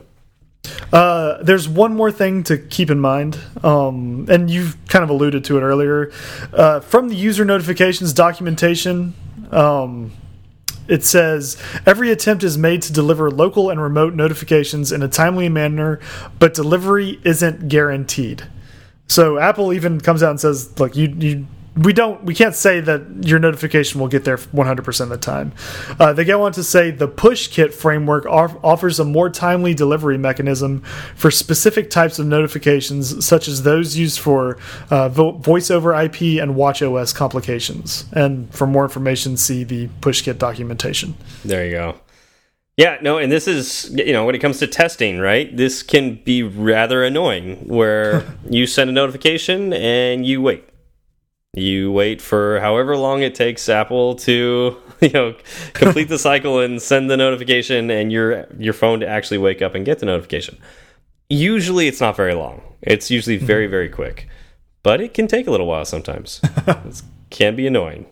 Uh, 0.94 1.42
there's 1.44 1.68
one 1.68 1.94
more 1.96 2.12
thing 2.12 2.44
to 2.44 2.58
keep 2.58 2.90
in 2.90 3.00
mind, 3.00 3.38
um, 3.64 4.26
and 4.30 4.50
you've 4.50 4.78
kind 4.88 5.04
of 5.04 5.10
alluded 5.10 5.44
to 5.46 5.58
it 5.58 5.62
earlier. 5.62 6.12
Uh, 6.54 6.80
from 6.80 7.10
the 7.10 7.16
user 7.16 7.44
notifications 7.44 8.14
documentation, 8.14 9.14
um, 9.54 10.12
it 10.88 11.04
says 11.04 11.58
every 11.86 12.12
attempt 12.12 12.44
is 12.44 12.58
made 12.58 12.82
to 12.84 12.94
deliver 12.94 13.32
local 13.32 13.70
and 13.70 13.82
remote 13.82 14.14
notifications 14.14 14.92
in 14.92 15.02
a 15.02 15.08
timely 15.08 15.50
manner, 15.50 16.00
but 16.40 16.54
delivery 16.54 17.20
isn't 17.24 17.70
guaranteed. 17.70 18.44
So 19.08 19.38
Apple 19.38 19.72
even 19.74 20.02
comes 20.02 20.24
out 20.24 20.32
and 20.32 20.40
says, 20.40 20.78
"Look, 20.80 20.96
you 20.96 21.08
you." 21.20 21.48
We 21.76 21.92
don't. 21.92 22.24
We 22.24 22.36
can't 22.36 22.54
say 22.54 22.82
that 22.82 23.26
your 23.26 23.40
notification 23.40 24.00
will 24.00 24.08
get 24.08 24.26
there 24.26 24.38
100% 24.38 25.02
of 25.02 25.10
the 25.10 25.18
time. 25.18 25.54
Uh, 26.00 26.14
they 26.14 26.24
go 26.24 26.44
on 26.44 26.52
to 26.52 26.64
say 26.64 26.92
the 26.92 27.08
PushKit 27.08 27.74
framework 27.74 28.28
off 28.28 28.56
offers 28.64 29.00
a 29.00 29.04
more 29.04 29.30
timely 29.30 29.74
delivery 29.74 30.18
mechanism 30.18 30.82
for 31.16 31.32
specific 31.32 31.90
types 31.90 32.20
of 32.20 32.28
notifications, 32.28 33.26
such 33.26 33.48
as 33.48 33.64
those 33.64 33.98
used 33.98 34.20
for 34.20 34.58
uh, 34.92 35.10
vo 35.10 35.32
voice 35.32 35.72
over 35.72 35.94
IP 36.00 36.22
and 36.42 36.56
WatchOS 36.56 37.16
complications. 37.16 38.06
And 38.12 38.54
for 38.54 38.68
more 38.68 38.84
information, 38.84 39.36
see 39.36 39.64
the 39.64 39.88
PushKit 40.02 40.38
documentation. 40.38 41.16
There 41.44 41.66
you 41.66 41.72
go. 41.72 42.00
Yeah, 42.78 42.98
no, 43.02 43.20
and 43.20 43.32
this 43.32 43.48
is 43.48 43.92
you 43.94 44.14
know 44.14 44.26
when 44.26 44.36
it 44.36 44.40
comes 44.40 44.60
to 44.60 44.68
testing, 44.68 45.20
right? 45.20 45.56
This 45.56 45.84
can 45.84 46.16
be 46.24 46.44
rather 46.44 47.04
annoying 47.04 47.68
where 47.68 48.26
you 48.50 48.68
send 48.68 48.90
a 48.90 48.94
notification 48.94 49.74
and 49.74 50.26
you 50.26 50.42
wait. 50.42 50.70
You 51.56 51.92
wait 51.92 52.22
for 52.22 52.60
however 52.60 52.98
long 52.98 53.22
it 53.22 53.36
takes 53.36 53.70
Apple 53.70 54.16
to 54.16 54.76
you 55.02 55.10
know 55.10 55.36
complete 55.74 56.10
the 56.10 56.18
cycle 56.30 56.60
and 56.60 56.82
send 56.82 57.10
the 57.10 57.18
notification 57.18 57.92
and 57.92 58.12
your 58.12 58.48
your 58.58 58.74
phone 58.74 59.00
to 59.02 59.08
actually 59.08 59.38
wake 59.38 59.62
up 59.62 59.76
and 59.76 59.86
get 59.86 60.00
the 60.00 60.06
notification. 60.08 60.58
Usually 61.30 61.88
it's 61.88 62.02
not 62.02 62.16
very 62.16 62.34
long. 62.34 62.62
It's 62.82 63.12
usually 63.12 63.38
very 63.38 63.66
mm-hmm. 63.66 63.72
very 63.72 63.90
quick. 63.90 64.28
But 64.82 65.00
it 65.00 65.14
can 65.14 65.28
take 65.28 65.48
a 65.48 65.52
little 65.52 65.68
while 65.68 65.86
sometimes. 65.86 66.42
it 66.68 67.02
can 67.30 67.56
be 67.56 67.68
annoying. 67.68 68.06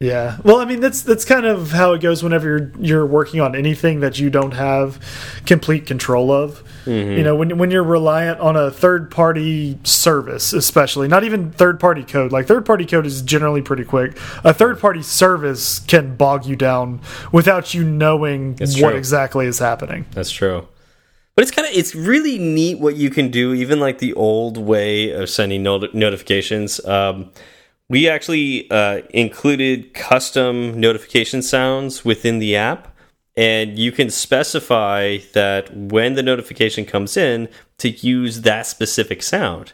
Yeah. 0.00 0.38
Well, 0.44 0.58
I 0.58 0.64
mean 0.64 0.78
that's 0.78 1.02
that's 1.02 1.24
kind 1.24 1.44
of 1.44 1.72
how 1.72 1.92
it 1.92 2.00
goes 2.00 2.22
whenever 2.22 2.46
you're 2.46 2.72
you're 2.78 3.06
working 3.06 3.40
on 3.40 3.56
anything 3.56 3.98
that 4.00 4.16
you 4.20 4.30
don't 4.30 4.52
have 4.52 5.00
complete 5.44 5.86
control 5.86 6.30
of. 6.30 6.62
You 6.86 7.22
know, 7.22 7.36
when 7.36 7.58
when 7.58 7.70
you're 7.70 7.82
reliant 7.82 8.40
on 8.40 8.56
a 8.56 8.70
third 8.70 9.10
party 9.10 9.78
service, 9.84 10.54
especially 10.54 11.06
not 11.06 11.22
even 11.22 11.50
third 11.50 11.78
party 11.80 12.02
code. 12.02 12.32
Like 12.32 12.46
third 12.46 12.64
party 12.64 12.86
code 12.86 13.04
is 13.04 13.20
generally 13.20 13.60
pretty 13.60 13.84
quick. 13.84 14.16
A 14.42 14.54
third 14.54 14.78
party 14.78 15.02
service 15.02 15.80
can 15.80 16.16
bog 16.16 16.46
you 16.46 16.56
down 16.56 17.00
without 17.30 17.74
you 17.74 17.84
knowing 17.84 18.52
what 18.52 18.70
true. 18.70 18.88
exactly 18.88 19.46
is 19.46 19.58
happening. 19.58 20.06
That's 20.12 20.30
true. 20.30 20.66
But 21.34 21.42
it's 21.42 21.50
kind 21.50 21.68
of 21.68 21.74
it's 21.76 21.94
really 21.94 22.38
neat 22.38 22.78
what 22.78 22.96
you 22.96 23.10
can 23.10 23.30
do, 23.30 23.52
even 23.52 23.80
like 23.80 23.98
the 23.98 24.14
old 24.14 24.56
way 24.56 25.10
of 25.10 25.28
sending 25.28 25.62
not 25.62 25.92
notifications. 25.92 26.82
Um, 26.86 27.32
we 27.88 28.08
actually 28.08 28.70
uh, 28.70 29.02
included 29.10 29.94
custom 29.94 30.78
notification 30.78 31.42
sounds 31.42 32.04
within 32.04 32.38
the 32.38 32.54
app, 32.54 32.94
and 33.36 33.78
you 33.78 33.92
can 33.92 34.10
specify 34.10 35.18
that 35.32 35.74
when 35.74 36.14
the 36.14 36.22
notification 36.22 36.84
comes 36.84 37.16
in 37.16 37.48
to 37.78 37.88
use 37.88 38.42
that 38.42 38.66
specific 38.66 39.22
sound. 39.22 39.72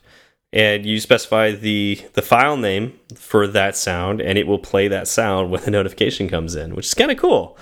And 0.52 0.86
you 0.86 1.00
specify 1.00 1.50
the 1.50 2.00
the 2.12 2.22
file 2.22 2.56
name 2.56 3.00
for 3.16 3.48
that 3.48 3.76
sound, 3.76 4.20
and 4.20 4.38
it 4.38 4.46
will 4.46 4.60
play 4.60 4.86
that 4.86 5.08
sound 5.08 5.50
when 5.50 5.62
the 5.62 5.70
notification 5.78 6.28
comes 6.28 6.54
in, 6.54 6.76
which 6.76 6.86
is 6.86 6.94
kind 6.94 7.10
of 7.10 7.16
cool. 7.18 7.58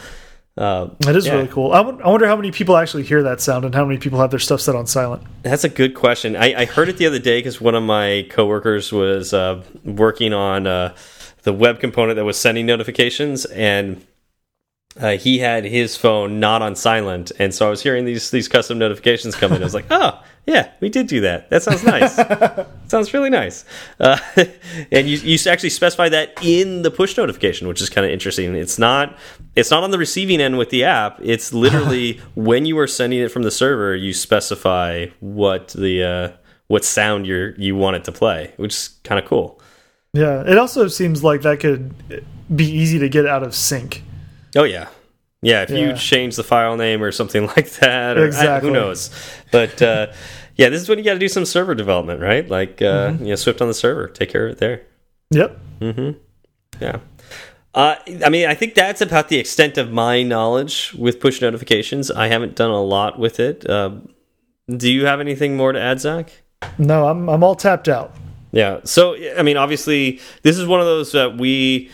Uh, 0.57 0.89
It 1.09 1.17
is 1.17 1.27
Yeah. 1.27 1.37
really 1.37 1.49
cool. 1.49 1.73
I 1.73 1.81
I 1.81 2.09
wonder 2.09 2.27
how 2.27 2.37
many 2.37 2.51
people 2.51 2.77
actually 2.77 3.05
hear 3.05 3.23
that 3.23 3.41
sound 3.41 3.65
and 3.65 3.75
how 3.75 3.85
many 3.87 3.99
people 3.99 4.19
have 4.21 4.31
their 4.31 4.39
stuff 4.39 4.61
set 4.61 4.75
on 4.75 4.87
silent. 4.87 5.23
That's 5.43 5.65
a 5.65 5.69
good 5.71 5.95
question. 5.95 6.37
I, 6.37 6.63
I 6.63 6.65
heard 6.67 6.89
it 6.91 6.99
the 6.99 7.07
other 7.07 7.19
day 7.19 7.39
because 7.39 7.61
one 7.61 7.75
of 7.75 7.83
my 7.83 8.27
coworkers 8.29 8.93
was 8.93 9.33
uh, 9.33 9.63
working 9.85 10.35
on 10.35 10.67
uh, 10.67 10.95
the 11.45 11.53
web 11.55 11.81
component 11.81 12.17
that 12.17 12.25
was 12.27 12.37
sending 12.39 12.67
notifications, 12.67 13.47
and 13.47 14.05
uh, 15.01 15.13
he 15.17 15.39
had 15.39 15.65
his 15.65 15.97
phone 15.97 16.39
not 16.39 16.61
on 16.61 16.77
silent, 16.77 17.33
and 17.39 17.55
so 17.55 17.67
I 17.67 17.71
was 17.71 17.83
hearing 17.83 18.05
these 18.05 18.31
these 18.31 18.47
custom 18.47 18.79
notifications 18.79 19.35
come 19.35 19.53
in. 19.55 19.63
I 19.63 19.65
was 19.65 19.75
like, 19.75 19.87
"Oh, 19.91 20.23
yeah, 20.47 20.71
we 20.81 20.89
did 20.89 21.07
do 21.07 21.21
that. 21.21 21.51
That 21.51 21.63
sounds 21.63 21.85
nice. 21.85 22.17
sounds 22.89 23.15
really 23.15 23.31
nice." 23.31 23.65
Uh, 24.01 24.19
and 24.91 25.09
you 25.09 25.19
you 25.19 25.39
actually 25.49 25.71
specify 25.71 26.09
that 26.09 26.37
in 26.43 26.83
the 26.83 26.91
push 26.91 27.17
notification, 27.17 27.69
which 27.69 27.81
is 27.81 27.89
kind 27.89 28.05
of 28.05 28.11
interesting. 28.11 28.55
It's 28.57 28.79
not 28.79 29.17
it's 29.55 29.71
not 29.71 29.85
on 29.85 29.93
the 29.93 29.99
receiving 29.99 30.41
end 30.41 30.59
with 30.59 30.71
the 30.71 30.85
app. 30.85 31.21
It's 31.23 31.53
literally 31.53 32.21
when 32.35 32.67
you 32.67 32.79
are 32.79 32.89
sending 32.89 33.21
it 33.21 33.31
from 33.31 33.43
the 33.43 33.53
server, 33.53 33.95
you 33.95 34.13
specify 34.13 35.07
what 35.21 35.69
the 35.69 36.03
uh, 36.03 36.37
what 36.67 36.85
sound 36.85 37.27
you 37.27 37.55
you 37.57 37.77
want 37.77 37.97
it 37.97 38.05
to 38.05 38.13
play, 38.13 38.53
which 38.57 38.75
is 38.75 38.99
kind 39.05 39.21
of 39.21 39.27
cool. 39.27 39.61
Yeah. 40.13 40.43
It 40.47 40.59
also 40.59 40.89
seems 40.89 41.23
like 41.23 41.43
that 41.43 41.61
could 41.61 41.95
be 42.55 42.67
easy 42.67 42.99
to 42.99 43.09
get 43.09 43.27
out 43.27 43.43
of 43.43 43.55
sync. 43.55 44.03
Oh 44.57 44.65
yeah, 44.65 44.89
yeah. 45.43 45.63
If 45.63 45.71
you 45.71 45.93
change 45.95 46.37
the 46.37 46.45
file 46.45 46.77
name 46.77 47.03
or 47.03 47.13
something 47.13 47.47
like 47.57 47.71
that, 47.75 48.17
or 48.17 48.23
I- 48.23 48.27
Exactly. 48.27 48.69
who 48.69 48.75
knows? 48.75 49.11
But 49.51 49.83
uh, 49.83 50.07
yeah, 50.57 50.69
this 50.69 50.81
is 50.83 50.89
when 50.89 50.99
you 50.99 51.05
got 51.05 51.15
to 51.15 51.19
do 51.19 51.29
some 51.29 51.45
server 51.45 51.75
development, 51.75 52.21
right? 52.21 52.49
Like 52.49 52.81
uh, 52.83 53.11
Mm-hmm. 53.11 53.25
you 53.25 53.31
know, 53.31 53.37
Swift 53.37 53.61
on 53.61 53.69
the 53.69 53.75
server, 53.75 54.09
take 54.09 54.31
care 54.31 54.47
of 54.47 54.53
it 54.53 54.59
there. 54.59 54.83
Yep. 55.31 55.59
Hmm. 55.81 56.11
Yeah. 56.81 56.99
Uh, 57.75 57.97
I 58.25 58.29
mean, 58.29 58.47
I 58.49 58.55
think 58.55 58.75
that's 58.75 59.01
about 59.01 59.29
the 59.31 59.39
extent 59.39 59.79
of 59.79 59.91
my 59.91 60.23
knowledge 60.23 60.93
with 60.93 61.21
push 61.21 61.41
notifications. 61.41 62.11
I 62.11 62.27
haven't 62.29 62.55
done 62.55 62.71
a 62.71 62.83
lot 62.83 63.19
with 63.19 63.41
it. 63.41 63.69
Uh, 63.69 63.93
do 64.69 64.91
you 64.93 65.07
have 65.07 65.21
anything 65.21 65.57
more 65.57 65.73
to 65.73 65.81
add, 65.81 65.99
Zach? 66.01 66.31
No, 66.79 67.07
I'm 67.09 67.29
I'm 67.31 67.43
all 67.43 67.55
tapped 67.55 67.89
out. 67.89 68.15
Yeah. 68.53 68.81
So, 68.85 69.17
I 69.39 69.43
mean, 69.43 69.57
obviously, 69.57 70.21
this 70.43 70.59
is 70.59 70.67
one 70.67 70.81
of 70.81 70.87
those 70.87 71.13
that 71.13 71.39
we. 71.39 71.91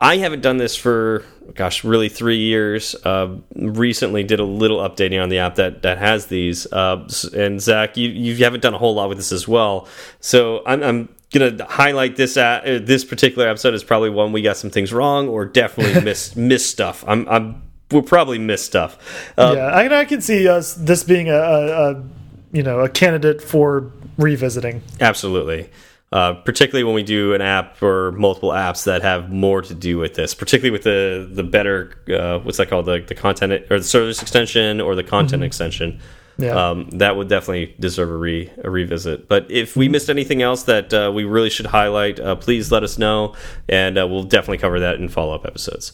I 0.00 0.16
haven't 0.16 0.40
done 0.40 0.56
this 0.56 0.76
for, 0.76 1.24
gosh, 1.54 1.84
really 1.84 2.08
three 2.08 2.38
years. 2.38 2.94
Uh, 3.04 3.36
recently, 3.54 4.22
did 4.24 4.40
a 4.40 4.44
little 4.44 4.78
updating 4.78 5.22
on 5.22 5.28
the 5.28 5.38
app 5.38 5.56
that 5.56 5.82
that 5.82 5.98
has 5.98 6.26
these. 6.26 6.66
Uh, 6.72 7.06
and 7.34 7.60
Zach, 7.60 7.96
you 7.96 8.08
you 8.08 8.36
haven't 8.44 8.60
done 8.60 8.72
a 8.72 8.78
whole 8.78 8.94
lot 8.94 9.10
with 9.10 9.18
this 9.18 9.30
as 9.30 9.46
well. 9.46 9.86
So 10.20 10.62
I'm, 10.64 10.82
I'm 10.82 11.08
gonna 11.32 11.64
highlight 11.66 12.16
this 12.16 12.36
at 12.38 12.64
uh, 12.64 12.78
this 12.82 13.04
particular 13.04 13.46
episode 13.46 13.74
is 13.74 13.84
probably 13.84 14.10
one 14.10 14.32
we 14.32 14.42
got 14.42 14.56
some 14.56 14.70
things 14.70 14.92
wrong 14.92 15.28
or 15.28 15.44
definitely 15.44 16.00
missed 16.04 16.36
missed 16.36 16.70
stuff. 16.70 17.04
I'm 17.06 17.28
I'm 17.28 17.62
we'll 17.90 18.02
probably 18.02 18.38
miss 18.38 18.64
stuff. 18.64 19.32
Uh, 19.36 19.54
yeah, 19.56 19.66
I, 19.66 20.00
I 20.00 20.04
can 20.06 20.22
see 20.22 20.48
us 20.48 20.74
this 20.74 21.04
being 21.04 21.28
a, 21.28 21.34
a, 21.34 21.90
a 21.90 22.04
you 22.52 22.62
know 22.62 22.80
a 22.80 22.88
candidate 22.88 23.42
for 23.42 23.92
revisiting. 24.16 24.82
Absolutely. 25.00 25.68
Uh, 26.12 26.32
particularly 26.32 26.82
when 26.82 26.94
we 26.94 27.04
do 27.04 27.34
an 27.34 27.40
app 27.40 27.80
or 27.80 28.10
multiple 28.12 28.50
apps 28.50 28.84
that 28.84 29.00
have 29.00 29.30
more 29.30 29.62
to 29.62 29.74
do 29.74 29.96
with 29.96 30.14
this, 30.14 30.34
particularly 30.34 30.72
with 30.72 30.82
the 30.82 31.28
the 31.30 31.44
better 31.44 31.92
uh, 32.12 32.40
what's 32.40 32.58
that 32.58 32.68
called 32.68 32.86
the 32.86 33.00
the 33.06 33.14
content 33.14 33.52
or 33.70 33.78
the 33.78 33.84
service 33.84 34.20
extension 34.20 34.80
or 34.80 34.96
the 34.96 35.04
content 35.04 35.44
extension. 35.44 36.00
Yeah. 36.36 36.70
um, 36.70 36.88
that 36.90 37.16
would 37.16 37.28
definitely 37.28 37.76
deserve 37.78 38.10
a 38.10 38.16
re 38.16 38.50
a 38.64 38.70
revisit. 38.70 39.28
But 39.28 39.50
if 39.50 39.76
we 39.76 39.88
missed 39.88 40.08
anything 40.08 40.42
else 40.42 40.64
that 40.64 40.92
uh, 40.92 41.12
we 41.14 41.24
really 41.24 41.50
should 41.50 41.66
highlight, 41.66 42.18
uh, 42.18 42.34
please 42.34 42.72
let 42.72 42.82
us 42.82 42.98
know, 42.98 43.36
and 43.68 43.96
uh, 43.96 44.06
we'll 44.08 44.24
definitely 44.24 44.58
cover 44.58 44.80
that 44.80 44.96
in 44.96 45.08
follow 45.08 45.34
up 45.34 45.44
episodes. 45.46 45.92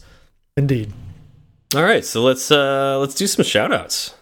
Indeed. 0.55 0.93
All 1.75 1.83
right, 1.83 2.03
so 2.03 2.23
let's 2.23 2.49
uh, 2.49 2.97
let's 2.99 3.13
do 3.13 3.27
some 3.27 3.45
shout 3.45 3.71
outs. 3.71 4.15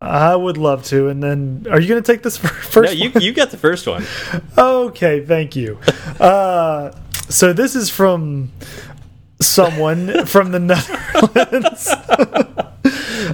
I 0.00 0.34
would 0.34 0.56
love 0.56 0.84
to. 0.86 1.08
And 1.08 1.22
then, 1.22 1.66
are 1.70 1.78
you 1.80 1.88
going 1.88 2.02
to 2.02 2.12
take 2.12 2.22
this 2.22 2.36
first? 2.38 2.76
No, 2.76 2.90
you 2.90 3.10
one? 3.10 3.22
you 3.22 3.32
got 3.32 3.50
the 3.50 3.58
first 3.58 3.86
one. 3.86 4.04
Okay, 4.58 5.24
thank 5.24 5.56
you. 5.56 5.78
Uh, 6.20 6.92
so 7.30 7.52
this 7.54 7.74
is 7.74 7.88
from 7.88 8.52
someone 9.40 10.26
from 10.26 10.50
the 10.52 10.58
Netherlands. 10.58 11.88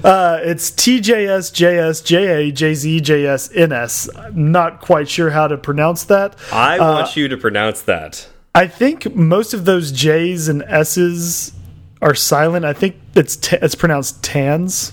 uh, 0.04 0.40
it's 0.44 0.70
TJS 0.70 1.50
JS 1.52 2.04
JA 2.04 2.52
JZ 2.54 3.00
JS 3.00 3.50
NS. 3.68 4.08
Not 4.36 4.80
quite 4.80 5.08
sure 5.08 5.30
how 5.30 5.48
to 5.48 5.56
pronounce 5.56 6.04
that. 6.04 6.36
I 6.52 6.78
want 6.78 7.16
you 7.16 7.26
to 7.26 7.36
pronounce 7.36 7.82
that. 7.82 8.28
I 8.54 8.68
think 8.68 9.14
most 9.16 9.52
of 9.52 9.64
those 9.64 9.90
J's 9.90 10.46
and 10.46 10.62
S's 10.62 11.52
are 12.00 12.14
silent. 12.14 12.64
I 12.64 12.72
think 12.72 12.96
it's 13.16 13.34
t 13.36 13.56
it's 13.60 13.74
pronounced 13.74 14.22
tans. 14.22 14.92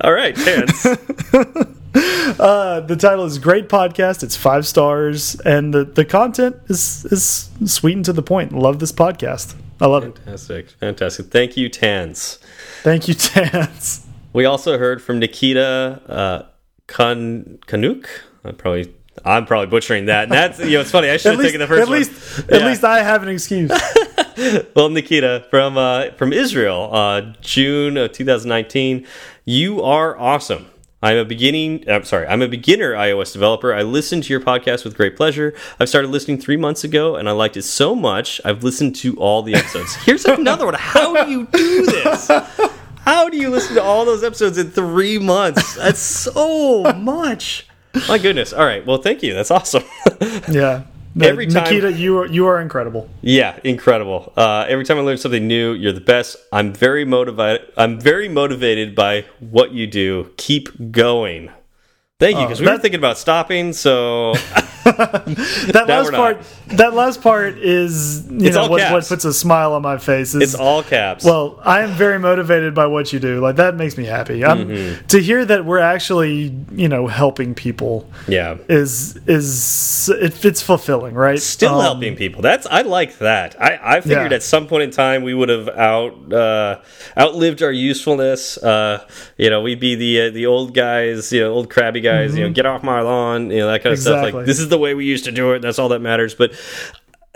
All 0.00 0.12
right, 0.12 0.36
Chance. 0.36 0.86
Uh, 1.96 2.80
the 2.80 2.96
title 2.96 3.24
is 3.24 3.38
great 3.38 3.68
podcast. 3.68 4.24
It's 4.24 4.34
five 4.34 4.66
stars, 4.66 5.36
and 5.42 5.72
the 5.72 5.84
the 5.84 6.04
content 6.04 6.56
is 6.66 7.04
is 7.04 7.48
sweet 7.66 7.94
and 7.94 8.04
to 8.06 8.12
the 8.12 8.22
point. 8.22 8.52
Love 8.52 8.80
this 8.80 8.90
podcast. 8.90 9.54
I 9.80 9.86
love 9.86 10.02
it. 10.02 10.18
fantastic, 10.18 10.70
fantastic. 10.70 11.26
Thank 11.26 11.56
you, 11.56 11.68
Tans. 11.68 12.40
Thank 12.82 13.06
you, 13.06 13.14
Tans. 13.14 14.04
We 14.32 14.44
also 14.44 14.76
heard 14.76 15.00
from 15.02 15.20
Nikita 15.20 16.00
uh, 16.08 16.42
Kan 16.88 17.60
Kanuk. 17.68 18.06
I'm 18.44 18.56
probably 18.56 18.92
I'm 19.24 19.46
probably 19.46 19.68
butchering 19.68 20.06
that. 20.06 20.24
And 20.24 20.32
that's 20.32 20.58
you 20.58 20.72
know 20.72 20.80
it's 20.80 20.90
funny. 20.90 21.10
I 21.10 21.16
should 21.18 21.32
have 21.32 21.38
least, 21.38 21.52
taken 21.52 21.60
the 21.60 21.68
first 21.68 21.82
at 21.82 21.88
one. 21.88 21.98
least, 21.98 22.50
at 22.50 22.62
least 22.62 22.82
I 22.82 23.04
have 23.04 23.22
an 23.22 23.28
excuse. 23.28 23.70
Well, 24.74 24.88
Nikita 24.88 25.46
from 25.48 25.78
uh, 25.78 26.10
from 26.16 26.32
Israel, 26.32 26.90
uh, 26.92 27.20
June 27.40 27.96
of 27.96 28.10
2019. 28.10 29.06
You 29.44 29.82
are 29.82 30.18
awesome. 30.18 30.66
I'm 31.02 31.18
a 31.18 31.24
beginning. 31.24 31.84
I'm 31.86 32.04
sorry. 32.04 32.26
I'm 32.26 32.40
a 32.40 32.48
beginner 32.48 32.94
iOS 32.94 33.34
developer. 33.34 33.74
I 33.74 33.82
listened 33.82 34.24
to 34.24 34.32
your 34.32 34.40
podcast 34.40 34.84
with 34.84 34.96
great 34.96 35.16
pleasure. 35.16 35.52
I've 35.78 35.90
started 35.90 36.08
listening 36.08 36.38
three 36.38 36.56
months 36.56 36.82
ago, 36.82 37.16
and 37.16 37.28
I 37.28 37.32
liked 37.32 37.58
it 37.58 37.64
so 37.64 37.94
much. 37.94 38.40
I've 38.42 38.64
listened 38.64 38.96
to 38.96 39.14
all 39.18 39.42
the 39.42 39.54
episodes. 39.54 39.94
Here's 40.04 40.24
another 40.24 40.64
one. 40.64 40.74
How 40.74 41.24
do 41.24 41.30
you 41.30 41.46
do 41.52 41.84
this? 41.84 42.28
How 43.00 43.28
do 43.28 43.36
you 43.36 43.50
listen 43.50 43.74
to 43.74 43.82
all 43.82 44.06
those 44.06 44.24
episodes 44.24 44.56
in 44.56 44.70
three 44.70 45.18
months? 45.18 45.74
That's 45.74 46.00
so 46.00 46.90
much. 46.94 47.66
My 48.08 48.16
goodness. 48.16 48.54
All 48.54 48.64
right. 48.64 48.84
Well, 48.86 49.02
thank 49.02 49.22
you. 49.22 49.34
That's 49.34 49.50
awesome. 49.50 49.84
Yeah. 50.50 50.84
Every 51.20 51.46
time- 51.46 51.64
Nikita, 51.64 51.92
you 51.92 52.18
are 52.18 52.26
you 52.26 52.46
are 52.46 52.60
incredible. 52.60 53.08
Yeah, 53.22 53.56
incredible. 53.62 54.32
Uh, 54.36 54.66
every 54.68 54.84
time 54.84 54.98
I 54.98 55.02
learn 55.02 55.16
something 55.18 55.46
new, 55.46 55.72
you're 55.72 55.92
the 55.92 56.00
best. 56.00 56.36
I'm 56.52 56.72
very 56.72 57.04
motivated. 57.04 57.68
I'm 57.76 58.00
very 58.00 58.28
motivated 58.28 58.94
by 58.94 59.24
what 59.38 59.72
you 59.72 59.86
do. 59.86 60.30
Keep 60.36 60.90
going. 60.92 61.50
Thank 62.18 62.36
you, 62.38 62.44
because 62.44 62.60
we 62.60 62.66
were 62.66 62.78
thinking 62.78 62.98
about 62.98 63.18
stopping. 63.18 63.72
So 63.72 64.34
That 64.84 65.84
we're 65.88 65.94
last 65.94 66.12
part. 66.12 66.40
That 66.68 66.94
last 66.94 67.22
part 67.22 67.58
is 67.58 68.26
you 68.30 68.46
It's 68.46 68.56
know 68.56 68.68
what, 68.68 68.90
what 68.92 69.06
puts 69.06 69.24
a 69.24 69.32
smile 69.32 69.72
on 69.74 69.82
my 69.82 69.98
face. 69.98 70.34
Is, 70.34 70.42
it's 70.42 70.54
all 70.54 70.82
caps. 70.82 71.24
Well, 71.24 71.60
I 71.62 71.80
am 71.82 71.90
very 71.90 72.18
motivated 72.18 72.74
by 72.74 72.86
what 72.86 73.12
you 73.12 73.18
do. 73.20 73.40
Like 73.40 73.56
that 73.56 73.76
makes 73.76 73.96
me 73.96 74.04
happy. 74.04 74.44
I'm, 74.44 74.64
Mm-hmm. 74.64 75.06
To 75.08 75.18
hear 75.20 75.44
that 75.44 75.64
we're 75.64 75.78
actually, 75.78 76.56
you 76.72 76.88
know, 76.88 77.06
helping 77.06 77.54
people 77.54 78.10
yeah, 78.26 78.56
is 78.68 79.16
is 79.26 80.08
it, 80.08 80.44
it's 80.44 80.62
fulfilling, 80.62 81.14
right? 81.14 81.38
still 81.40 81.74
Um, 81.74 81.82
helping 81.82 82.16
people. 82.16 82.40
That's 82.42 82.66
I 82.66 82.82
like 82.82 83.18
that. 83.18 83.60
I, 83.60 83.96
I 83.96 84.00
figured 84.00 84.30
Yeah. 84.30 84.36
at 84.36 84.42
some 84.42 84.66
point 84.66 84.84
in 84.84 84.90
time 84.90 85.22
we 85.22 85.34
would 85.34 85.48
have 85.48 85.68
out 85.68 86.32
uh, 86.32 86.80
outlived 87.18 87.62
our 87.62 87.72
usefulness. 87.72 88.56
Uh, 88.58 89.06
you 89.36 89.50
know, 89.50 89.60
we'd 89.60 89.80
be 89.80 89.94
the 89.96 90.28
uh, 90.28 90.30
the 90.30 90.46
old 90.46 90.74
guys, 90.74 91.32
you 91.32 91.40
know, 91.40 91.52
old 91.52 91.68
crabby 91.70 92.00
guys. 92.00 92.36
You 92.36 92.44
know, 92.44 92.52
get 92.52 92.66
off 92.66 92.82
my 92.82 93.00
lawn. 93.00 93.50
You 93.50 93.58
know, 93.60 93.66
that 93.70 93.82
kind 93.82 93.92
of 93.92 93.98
stuff. 93.98 94.24
Mm-hmm. 94.24 94.36
Like 94.38 94.46
this 94.46 94.58
is 94.60 94.68
the 94.74 94.78
way 94.78 94.94
we 94.94 95.04
used 95.04 95.24
to 95.26 95.32
do 95.32 95.52
it. 95.52 95.60
That's 95.62 95.78
all 95.78 95.88
that 95.90 96.00
matters. 96.00 96.34
But 96.34 96.52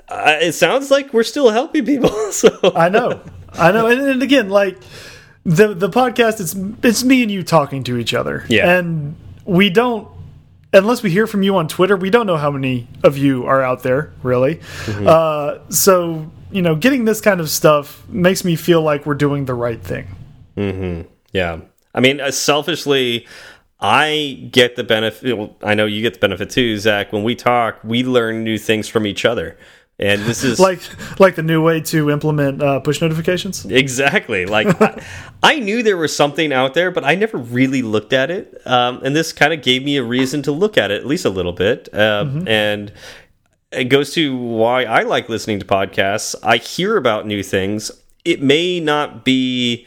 uh, 0.09 0.39
it 0.41 0.53
sounds 0.53 0.91
like 0.91 1.13
we're 1.13 1.23
still 1.23 1.51
helping 1.51 1.85
people. 1.87 2.11
So 2.33 2.51
I 2.75 2.89
know, 2.91 3.23
I 3.55 3.73
know, 3.73 3.87
and, 3.87 4.01
and 4.01 4.23
again, 4.23 4.51
like 4.51 4.77
the 5.45 5.73
the 5.75 5.89
podcast, 5.89 6.41
it's 6.41 6.55
it's 6.85 7.03
me 7.05 7.23
and 7.23 7.31
you 7.31 7.43
talking 7.43 7.85
to 7.85 7.97
each 7.97 8.13
other, 8.13 8.45
Yeah. 8.49 8.79
and 8.79 9.17
we 9.45 9.71
don't. 9.71 10.07
Unless 10.75 11.03
we 11.03 11.09
hear 11.11 11.27
from 11.27 11.43
you 11.43 11.57
on 11.57 11.67
Twitter, 11.69 11.97
we 11.97 12.11
don't 12.11 12.27
know 12.27 12.37
how 12.37 12.51
many 12.51 12.87
of 13.03 13.17
you 13.17 13.47
are 13.47 13.63
out 13.63 13.83
there, 13.83 14.13
really. 14.23 14.57
Mm-hmm. 14.85 15.07
Uh, 15.09 15.71
so, 15.71 16.31
you 16.53 16.61
know, 16.61 16.77
getting 16.77 17.07
this 17.07 17.23
kind 17.23 17.41
of 17.41 17.49
stuff 17.49 18.07
makes 18.11 18.45
me 18.45 18.55
feel 18.57 18.83
like 18.83 19.07
we're 19.07 19.15
doing 19.15 19.47
the 19.47 19.55
right 19.55 19.83
thing. 19.83 20.07
Yeah. 21.33 21.61
I 21.95 22.01
mean, 22.01 22.21
uh, 22.21 22.31
selfishly, 22.31 23.27
I 23.81 24.49
get 24.51 24.77
the 24.77 24.85
benefit. 24.85 25.37
Well, 25.39 25.57
I 25.63 25.75
know 25.75 25.87
you 25.87 26.03
get 26.03 26.15
the 26.15 26.21
benefit 26.21 26.51
too, 26.51 26.79
Zach. 26.79 27.13
When 27.13 27.23
we 27.23 27.35
talk, 27.35 27.79
we 27.85 28.03
learn 28.03 28.43
new 28.45 28.59
things 28.59 28.89
from 28.89 29.07
each 29.07 29.25
other. 29.25 29.57
And 30.01 30.23
this 30.23 30.45
is 30.45 30.59
Like, 30.69 30.81
like 31.21 31.35
the 31.37 31.43
new 31.43 31.63
way 31.63 31.81
to 31.83 32.11
implement 32.11 32.63
uh, 32.63 32.81
push 32.81 33.01
notifications. 33.01 33.65
exactly 33.67 34.47
like 34.47 34.69
I, 34.83 35.03
I 35.43 35.59
knew 35.61 35.83
there 35.83 35.97
was 35.97 36.15
something 36.15 36.53
out 36.53 36.75
there, 36.75 36.91
but 36.91 37.05
I 37.05 37.15
never 37.15 37.39
really 37.39 37.83
looked 37.83 38.13
at 38.13 38.31
it. 38.31 38.61
Um, 38.67 39.01
and 39.05 39.15
this 39.15 39.33
kind 39.33 39.53
of 39.53 39.63
gave 39.63 39.85
me 39.85 39.97
a 39.97 40.03
reason 40.05 40.43
to 40.43 40.53
look 40.53 40.77
at 40.79 40.91
it 40.91 41.01
at 41.01 41.07
least 41.07 41.25
a 41.25 41.31
little 41.31 41.53
bit. 41.53 41.89
Um, 41.95 42.47
And 42.49 42.93
it 43.71 43.85
goes 43.85 44.13
to 44.15 44.37
why 44.37 44.85
I 44.85 45.03
like 45.03 45.29
listening 45.29 45.61
to 45.61 45.67
podcasts. 45.67 46.35
I 46.43 46.57
hear 46.57 46.97
about 46.97 47.27
new 47.27 47.43
things. 47.43 47.91
It 48.25 48.41
may 48.43 48.81
not 48.81 49.25
be 49.25 49.87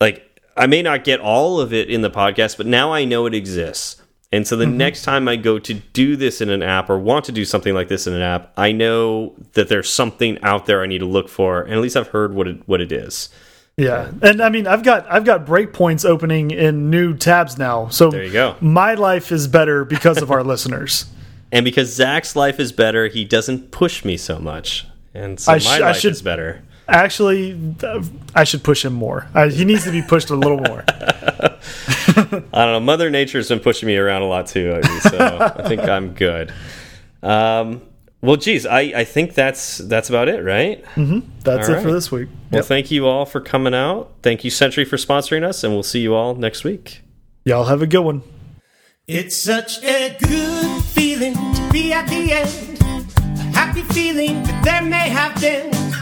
like 0.00 0.29
I 0.60 0.66
may 0.66 0.82
not 0.82 1.04
get 1.04 1.20
all 1.20 1.58
of 1.58 1.72
it 1.72 1.88
in 1.88 2.02
the 2.02 2.10
podcast, 2.10 2.58
but 2.58 2.66
now 2.66 2.92
I 2.92 3.06
know 3.06 3.24
it 3.24 3.34
exists. 3.34 3.96
And 4.30 4.46
so 4.46 4.56
the 4.56 4.66
mm-hmm. 4.66 4.76
next 4.76 5.04
time 5.04 5.26
I 5.26 5.36
go 5.36 5.58
to 5.58 5.74
do 5.74 6.16
this 6.16 6.42
in 6.42 6.50
an 6.50 6.62
app 6.62 6.90
or 6.90 6.98
want 6.98 7.24
to 7.24 7.32
do 7.32 7.46
something 7.46 7.74
like 7.74 7.88
this 7.88 8.06
in 8.06 8.12
an 8.12 8.20
app, 8.20 8.52
I 8.58 8.70
know 8.70 9.34
that 9.54 9.68
there's 9.68 9.90
something 9.90 10.38
out 10.42 10.66
there 10.66 10.82
I 10.82 10.86
need 10.86 10.98
to 10.98 11.06
look 11.06 11.30
for, 11.30 11.62
and 11.62 11.72
at 11.72 11.80
least 11.80 11.96
I've 11.96 12.08
heard 12.08 12.34
what 12.34 12.46
it 12.46 12.68
what 12.68 12.82
it 12.82 12.92
is. 12.92 13.30
Yeah, 13.78 14.12
and 14.20 14.42
I 14.42 14.50
mean, 14.50 14.66
I've 14.66 14.82
got 14.82 15.10
I've 15.10 15.24
got 15.24 15.46
breakpoints 15.46 16.04
opening 16.04 16.50
in 16.50 16.90
new 16.90 17.16
tabs 17.16 17.56
now. 17.56 17.88
So 17.88 18.10
There 18.10 18.22
you 18.22 18.32
go. 18.32 18.56
My 18.60 18.94
life 18.94 19.32
is 19.32 19.48
better 19.48 19.86
because 19.86 20.20
of 20.20 20.30
our 20.30 20.44
listeners. 20.52 21.06
And 21.50 21.64
because 21.64 21.92
Zach's 21.92 22.36
life 22.36 22.60
is 22.60 22.70
better, 22.70 23.08
he 23.08 23.24
doesn't 23.24 23.70
push 23.70 24.04
me 24.04 24.18
so 24.18 24.38
much, 24.38 24.86
and 25.14 25.40
so 25.40 25.52
I 25.52 25.54
my 25.54 25.58
sh- 25.58 25.68
I 25.68 25.78
life 25.78 25.96
should- 25.96 26.12
is 26.12 26.22
better. 26.22 26.62
Actually, 26.90 27.74
I 28.34 28.44
should 28.44 28.64
push 28.64 28.84
him 28.84 28.92
more. 28.92 29.28
I, 29.32 29.48
he 29.48 29.64
needs 29.64 29.84
to 29.84 29.92
be 29.92 30.02
pushed 30.02 30.30
a 30.30 30.36
little 30.36 30.58
more. 30.58 30.84
I 30.88 32.42
don't 32.52 32.52
know. 32.52 32.80
Mother 32.80 33.10
Nature's 33.10 33.48
been 33.48 33.60
pushing 33.60 33.86
me 33.86 33.96
around 33.96 34.22
a 34.22 34.26
lot 34.26 34.48
too, 34.48 34.80
I 34.82 34.98
so 34.98 35.52
I 35.56 35.68
think 35.68 35.82
I'm 35.82 36.14
good. 36.14 36.52
Um, 37.22 37.82
well, 38.22 38.36
geez, 38.36 38.66
I, 38.66 38.80
I 38.80 39.04
think 39.04 39.34
that's 39.34 39.78
that's 39.78 40.08
about 40.08 40.28
it, 40.28 40.44
right? 40.44 40.84
That's 41.44 41.68
All 41.68 41.76
it 41.76 41.82
for 41.82 41.92
this 41.92 42.10
week. 42.10 42.28
Well, 42.50 42.62
thank 42.62 42.90
you 42.90 43.06
all 43.06 43.24
for 43.24 43.40
coming 43.40 43.74
out. 43.74 44.12
Thank 44.22 44.44
you, 44.44 44.50
Sentry, 44.50 44.84
for 44.84 44.96
sponsoring 44.96 45.42
us, 45.42 45.64
and 45.64 45.72
we'll 45.72 45.82
see 45.82 46.00
you 46.00 46.14
all 46.14 46.34
next 46.34 46.64
week. 46.64 47.02
Y'all 47.44 47.64
have 47.64 47.80
a 47.80 47.86
good 47.86 48.02
one. 48.02 48.22
It's 49.06 49.36
such 49.36 49.82
a 49.82 50.16
good 50.20 50.84
feeling 50.84 51.34
to 51.34 51.68
be 51.72 51.92
at 51.92 52.08
the 52.08 52.32
end. 52.32 52.80
A 52.82 53.42
happy 53.56 53.82
feeling 53.94 54.42
that 54.42 54.64
there 54.64 54.82
may 54.82 55.08
have 55.08 55.40
been 55.40 55.79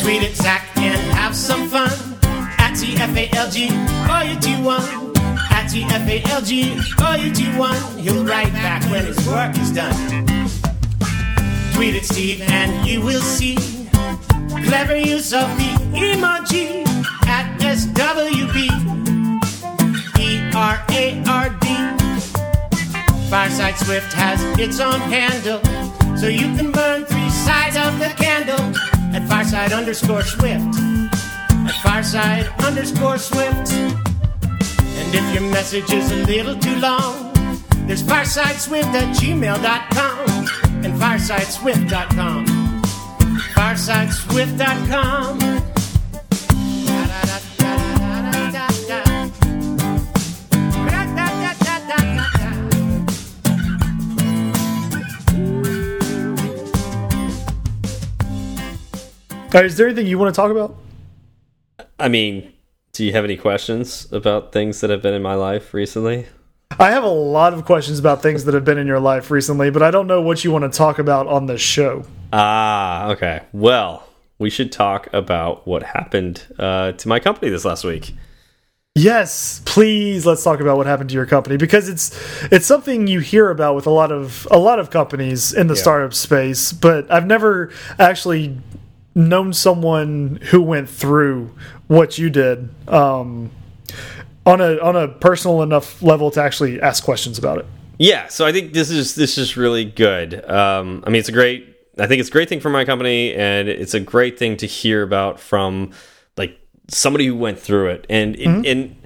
Tweet 0.00 0.22
it, 0.22 0.34
Zach 0.34 0.66
and 0.76 0.98
have 1.12 1.36
some 1.36 1.68
fun. 1.68 1.90
At 2.58 2.72
TFALG, 2.72 3.56
or 4.08 4.24
you 4.24 4.40
do 4.40 4.64
one. 4.64 4.82
At 5.52 5.66
TFALG, 5.68 6.50
or 7.04 7.22
you 7.22 7.30
do 7.30 7.58
one. 7.58 7.98
He'll 7.98 8.24
write 8.24 8.52
back 8.54 8.82
when 8.90 9.04
his 9.04 9.18
work 9.28 9.56
is 9.58 9.70
done. 9.72 9.94
Tweet 11.74 11.96
it, 11.96 12.04
Steve 12.04 12.40
and 12.40 12.86
you 12.88 13.02
will 13.02 13.20
see 13.20 13.56
clever 14.64 14.96
use 14.96 15.34
of 15.34 15.48
the 15.58 15.70
emoji 15.92 16.86
at 17.26 17.60
SWB. 17.60 18.56
E 20.18 20.50
R 20.54 20.82
A 20.88 21.22
R 21.28 21.50
D. 21.60 21.66
Fireside 23.28 23.76
Swift 23.76 24.12
has 24.14 24.40
its 24.58 24.80
own 24.80 25.00
handle, 25.00 25.60
so 26.16 26.26
you 26.26 26.56
can 26.56 26.72
burn 26.72 27.04
three 27.04 27.30
sides 27.30 27.76
of 27.76 27.98
the 27.98 28.08
candle 28.16 28.99
at 29.20 29.28
Fireside 29.28 29.72
underscore 29.72 30.22
Swift. 30.22 30.76
At 30.76 31.74
Fireside 31.82 32.46
underscore 32.64 33.18
Swift. 33.18 33.72
And 33.72 35.14
if 35.14 35.34
your 35.34 35.42
message 35.50 35.92
is 35.92 36.10
a 36.10 36.16
little 36.24 36.56
too 36.56 36.76
long, 36.76 37.32
there's 37.86 38.02
firesideswift 38.02 38.94
at 38.94 39.14
gmail.com 39.16 40.84
and 40.84 40.94
firesideswift.com. 41.00 42.46
Firesideswift.com. 43.54 45.69
right, 59.52 59.64
is 59.64 59.76
there 59.76 59.86
anything 59.86 60.06
you 60.06 60.18
want 60.18 60.34
to 60.34 60.38
talk 60.40 60.50
about? 60.50 60.76
I 61.98 62.08
mean, 62.08 62.52
do 62.92 63.04
you 63.04 63.12
have 63.12 63.24
any 63.24 63.36
questions 63.36 64.10
about 64.12 64.52
things 64.52 64.80
that 64.80 64.90
have 64.90 65.02
been 65.02 65.14
in 65.14 65.22
my 65.22 65.34
life 65.34 65.74
recently? 65.74 66.26
I 66.78 66.90
have 66.90 67.04
a 67.04 67.08
lot 67.08 67.52
of 67.52 67.64
questions 67.64 67.98
about 67.98 68.22
things 68.22 68.44
that 68.44 68.54
have 68.54 68.64
been 68.64 68.78
in 68.78 68.86
your 68.86 69.00
life 69.00 69.30
recently, 69.30 69.70
but 69.70 69.82
I 69.82 69.90
don't 69.90 70.06
know 70.06 70.20
what 70.22 70.44
you 70.44 70.50
want 70.52 70.70
to 70.70 70.76
talk 70.76 70.98
about 70.98 71.26
on 71.26 71.46
this 71.46 71.60
show. 71.60 72.04
Ah, 72.32 73.10
okay. 73.10 73.42
Well, 73.52 74.06
we 74.38 74.50
should 74.50 74.70
talk 74.72 75.08
about 75.12 75.66
what 75.66 75.82
happened 75.82 76.42
uh, 76.58 76.92
to 76.92 77.08
my 77.08 77.18
company 77.20 77.50
this 77.50 77.64
last 77.64 77.84
week. 77.84 78.14
Yes, 78.94 79.62
please 79.66 80.26
let's 80.26 80.42
talk 80.42 80.60
about 80.60 80.76
what 80.76 80.86
happened 80.86 81.10
to 81.10 81.14
your 81.14 81.26
company 81.26 81.56
because 81.56 81.88
it's 81.88 82.10
it's 82.50 82.66
something 82.66 83.06
you 83.06 83.20
hear 83.20 83.48
about 83.50 83.76
with 83.76 83.86
a 83.86 83.90
lot 83.90 84.10
of 84.10 84.48
a 84.50 84.58
lot 84.58 84.80
of 84.80 84.90
companies 84.90 85.52
in 85.52 85.68
the 85.68 85.74
Yeah. 85.74 85.80
startup 85.80 86.12
space, 86.14 86.72
but 86.72 87.10
I've 87.10 87.26
never 87.26 87.70
actually 88.00 88.58
known 89.28 89.52
someone 89.52 90.40
who 90.50 90.62
went 90.62 90.88
through 90.88 91.54
what 91.86 92.18
you 92.18 92.30
did 92.30 92.68
um, 92.88 93.50
on 94.46 94.60
a 94.60 94.78
on 94.78 94.96
a 94.96 95.08
personal 95.08 95.62
enough 95.62 96.02
level 96.02 96.30
to 96.32 96.42
actually 96.42 96.80
ask 96.80 97.04
questions 97.04 97.38
about 97.38 97.58
it. 97.58 97.66
Yeah, 97.98 98.28
so 98.28 98.46
I 98.46 98.52
think 98.52 98.72
this 98.72 98.90
is 98.90 99.14
this 99.14 99.36
is 99.38 99.56
really 99.56 99.84
good. 99.84 100.48
Um, 100.48 101.04
I 101.06 101.10
mean, 101.10 101.20
it's 101.20 101.28
a 101.28 101.32
great. 101.32 101.66
I 101.98 102.06
think 102.06 102.20
it's 102.20 102.30
a 102.30 102.32
great 102.32 102.48
thing 102.48 102.60
for 102.60 102.70
my 102.70 102.84
company, 102.86 103.34
and 103.34 103.68
it's 103.68 103.92
a 103.94 104.00
great 104.00 104.38
thing 104.38 104.56
to 104.58 104.66
hear 104.66 105.02
about 105.02 105.38
from 105.38 105.92
like 106.36 106.58
somebody 106.88 107.26
who 107.26 107.36
went 107.36 107.58
through 107.58 107.90
it. 107.90 108.06
And 108.08 108.36
Mm-hmm. 108.36 108.62
and 108.64 108.96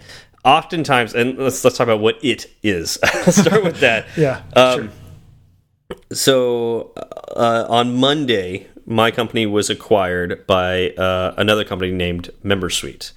oftentimes, 0.45 1.15
and 1.15 1.37
let's 1.39 1.65
let's 1.65 1.77
talk 1.77 1.87
about 1.87 1.99
what 2.01 2.23
it 2.23 2.47
is. 2.63 2.99
Let's 3.03 3.37
start 3.41 3.65
with 3.65 3.81
that. 3.81 4.07
Yeah, 4.17 4.43
Um, 4.55 4.81
sure. 4.81 5.99
So 6.13 6.93
uh, 7.35 7.67
on 7.69 7.97
Monday, 7.97 8.69
my 8.87 9.11
company 9.11 9.47
was 9.47 9.71
acquired 9.71 10.47
by 10.47 10.91
uh, 10.91 11.35
another 11.37 11.65
company 11.65 11.93
named 11.93 12.31
MemberSuite. 12.45 13.13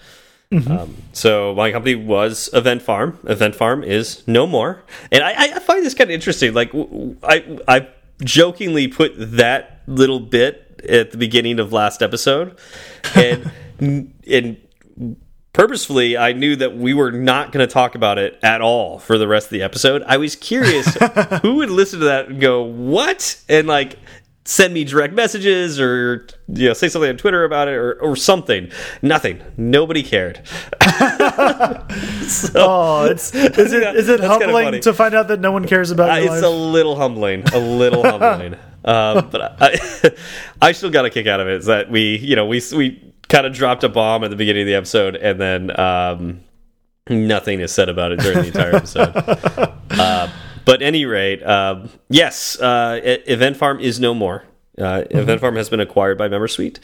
Um, 0.52 0.96
so 1.12 1.54
my 1.56 1.72
company 1.72 1.96
was 1.96 2.50
Event 2.54 2.82
Farm. 2.82 3.20
Event 3.26 3.54
Farm 3.54 3.84
is 3.84 4.26
no 4.28 4.48
more, 4.48 4.84
and 5.12 5.22
I, 5.22 5.56
I 5.56 5.60
find 5.60 5.86
this 5.86 5.94
kind 5.94 6.10
of 6.10 6.14
interesting. 6.14 6.54
Like 6.54 6.72
I, 7.24 7.60
I 7.68 7.88
jokingly 8.24 8.88
put 8.88 9.14
that 9.18 9.82
little 9.88 10.22
bit 10.22 10.82
at 10.88 11.12
the 11.12 11.18
beginning 11.18 11.60
of 11.60 11.74
last 11.74 12.02
episode, 12.02 12.58
and 13.14 13.52
and 14.26 14.58
purposefully 15.52 16.18
I 16.18 16.32
knew 16.32 16.56
that 16.56 16.78
we 16.78 16.94
were 16.94 17.12
not 17.12 17.52
going 17.52 17.68
to 17.68 17.72
talk 17.72 17.96
about 17.96 18.18
it 18.18 18.40
at 18.42 18.62
all 18.62 19.00
for 19.00 19.18
the 19.18 19.28
rest 19.28 19.48
of 19.48 19.52
the 19.52 19.64
episode. 19.64 20.02
I 20.08 20.16
was 20.16 20.38
curious 20.38 20.96
who 21.42 21.56
would 21.56 21.72
listen 21.72 22.00
to 22.00 22.06
that 22.06 22.30
and 22.30 22.40
go, 22.40 22.64
"What?" 22.64 23.44
and 23.50 23.68
like 23.68 23.98
send 24.50 24.74
me 24.74 24.86
direct 24.86 25.14
messages 25.14 25.78
or 25.78 26.26
you 26.48 26.68
know 26.70 26.74
say 26.74 26.88
something 26.88 27.10
on 27.10 27.18
Twitter 27.18 27.44
about 27.44 27.68
it 27.68 27.74
or, 27.76 27.94
or 28.02 28.16
something. 28.16 28.72
Nothing. 29.02 29.42
Nobody 29.58 30.02
cared. 30.04 30.42
Oh, 32.56 33.08
it's 33.10 33.34
is 33.34 33.74
it 33.74 33.96
is 33.96 34.10
it 34.10 34.20
humbling 34.20 34.82
to 34.82 34.94
find 34.94 35.14
out 35.16 35.28
that 35.30 35.40
no 35.40 35.52
one 35.52 35.66
cares 35.68 35.92
about 35.92 36.10
Uh, 36.10 36.22
it's 36.22 36.30
life? 36.30 36.44
a 36.44 36.48
little 36.50 36.96
humbling, 36.96 37.44
a 37.54 37.60
little 37.60 38.04
humbling. 38.10 38.56
Uh, 38.84 39.22
but 39.22 39.56
I, 39.62 40.12
I 40.62 40.72
still 40.74 40.90
got 40.90 41.06
a 41.06 41.10
kick 41.10 41.28
out 41.28 41.40
of 41.40 41.48
it. 41.48 41.56
Is 41.56 41.66
that 41.68 41.90
we, 41.90 42.18
you 42.18 42.36
know, 42.36 42.46
we 42.46 42.62
we 42.76 43.14
kind 43.30 43.46
of 43.46 43.54
dropped 43.54 43.84
a 43.84 43.90
bomb 43.90 44.24
at 44.24 44.30
the 44.30 44.36
beginning 44.36 44.64
of 44.64 44.68
the 44.68 44.76
episode, 44.76 45.16
and 45.16 45.40
then 45.40 45.80
um, 45.80 46.42
nothing 47.10 47.60
is 47.60 47.72
said 47.72 47.90
about 47.90 48.12
it 48.12 48.20
during 48.20 48.40
the 48.42 48.48
entire 48.48 48.76
episode. 48.76 49.14
uh, 49.92 50.30
but 50.68 50.84
any 50.84 51.06
rate, 51.06 51.42
um, 51.44 51.90
yes, 52.10 52.60
uh, 52.60 53.00
Event 53.04 53.58
Farm 53.58 53.80
is 53.80 54.00
no 54.00 54.14
more. 54.14 54.44
Uh, 54.78 55.04
Event 55.10 55.42
Farm 55.42 55.56
has 55.56 55.70
been 55.70 55.80
acquired 55.80 56.20
by 56.20 56.28
MemberSuite, 56.28 56.78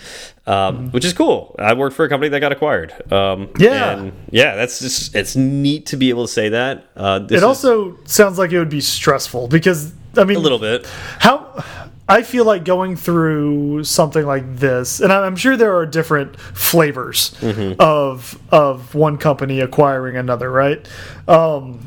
um, 0.48 0.90
which 0.90 1.06
is 1.06 1.14
cool. 1.14 1.56
I 1.60 1.74
worked 1.76 1.96
for 1.96 2.04
a 2.06 2.10
company 2.10 2.30
that 2.30 2.40
got 2.40 2.52
acquired. 2.52 2.92
Um, 3.14 3.50
Yeah. 3.60 3.92
and 3.92 4.14
yeah, 4.32 4.56
that's 4.56 4.80
just 4.80 5.14
it's 5.16 5.36
neat 5.36 5.86
to 5.88 5.98
be 5.98 6.10
able 6.10 6.26
to 6.26 6.32
say 6.34 6.50
that. 6.50 6.86
Uh, 6.98 7.20
this 7.20 7.38
it 7.38 7.44
also 7.44 8.00
sounds 8.06 8.40
like 8.40 8.52
it 8.52 8.58
would 8.58 8.70
be 8.70 8.82
stressful 8.82 9.48
because 9.48 9.94
I 10.18 10.24
mean 10.24 10.38
a 10.38 10.40
little 10.40 10.58
bit. 10.58 10.88
how 11.20 11.64
I 12.10 12.24
feel 12.24 12.46
like 12.46 12.66
going 12.66 12.96
through 12.96 13.84
something 13.84 14.26
like 14.26 14.58
this, 14.58 15.00
and 15.00 15.14
I'm 15.14 15.36
sure 15.36 15.56
there 15.56 15.78
are 15.78 15.86
different 15.86 16.40
flavors 16.40 17.36
Mm-hmm. 17.42 17.76
of 17.80 18.40
of 18.52 18.96
one 18.96 19.18
company 19.20 19.60
acquiring 19.60 20.18
another, 20.18 20.50
right? 20.50 20.84
Um, 21.28 21.80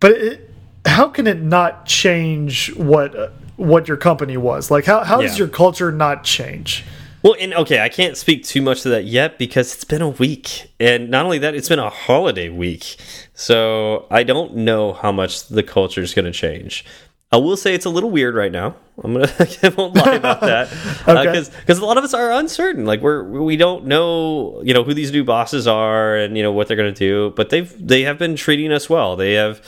but 0.00 0.12
it, 0.12 0.45
how 0.86 1.08
can 1.08 1.26
it 1.26 1.40
not 1.40 1.86
change 1.86 2.74
what 2.76 3.14
uh, 3.14 3.28
what 3.56 3.88
your 3.88 3.96
company 3.96 4.36
was? 4.36 4.70
Like, 4.70 4.84
how 4.84 5.04
how 5.04 5.20
does 5.20 5.38
your 5.38 5.48
culture 5.48 5.92
not 5.92 6.24
change? 6.24 6.84
Well, 7.22 7.34
and 7.40 7.54
okay, 7.54 7.80
I 7.80 7.88
can't 7.88 8.16
speak 8.16 8.44
too 8.44 8.62
much 8.62 8.82
to 8.82 8.88
that 8.90 9.04
yet 9.04 9.36
because 9.36 9.74
it's 9.74 9.84
been 9.84 10.02
a 10.02 10.10
week, 10.10 10.70
and 10.78 11.10
not 11.10 11.24
only 11.24 11.38
that, 11.38 11.54
it's 11.56 11.68
been 11.68 11.80
a 11.80 11.90
holiday 11.90 12.50
week, 12.50 12.96
so 13.34 14.06
I 14.10 14.22
don't 14.22 14.54
know 14.56 14.92
how 14.92 15.10
much 15.10 15.48
the 15.48 15.64
culture 15.64 16.02
is 16.02 16.14
going 16.14 16.26
to 16.26 16.30
change. 16.30 16.84
I 17.32 17.38
will 17.38 17.56
say 17.56 17.74
it's 17.74 17.84
a 17.84 17.90
little 17.90 18.10
weird 18.10 18.36
right 18.36 18.52
now. 18.52 18.76
I'm 19.02 19.12
gonna 19.12 19.28
I 19.62 19.68
won't 19.70 19.96
lie 19.96 20.14
about 20.14 20.40
that 20.42 20.72
Okay. 21.08 21.24
because 21.24 21.48
because 21.50 21.78
a 21.78 21.84
lot 21.84 21.98
of 21.98 22.04
us 22.04 22.14
are 22.14 22.30
uncertain. 22.30 22.86
Like 22.86 23.00
we're 23.00 23.24
we 23.24 23.56
don't 23.56 23.86
know 23.86 24.62
you 24.62 24.72
know 24.72 24.84
who 24.84 24.94
these 24.94 25.10
new 25.10 25.24
bosses 25.24 25.66
are 25.66 26.16
and 26.16 26.36
you 26.36 26.42
know 26.42 26.52
what 26.52 26.68
they're 26.68 26.76
going 26.76 26.94
to 26.94 26.98
do. 26.98 27.32
But 27.34 27.50
they've 27.50 27.74
they 27.84 28.02
have 28.02 28.18
been 28.18 28.36
treating 28.36 28.72
us 28.72 28.88
well. 28.88 29.16
They 29.16 29.32
have 29.34 29.60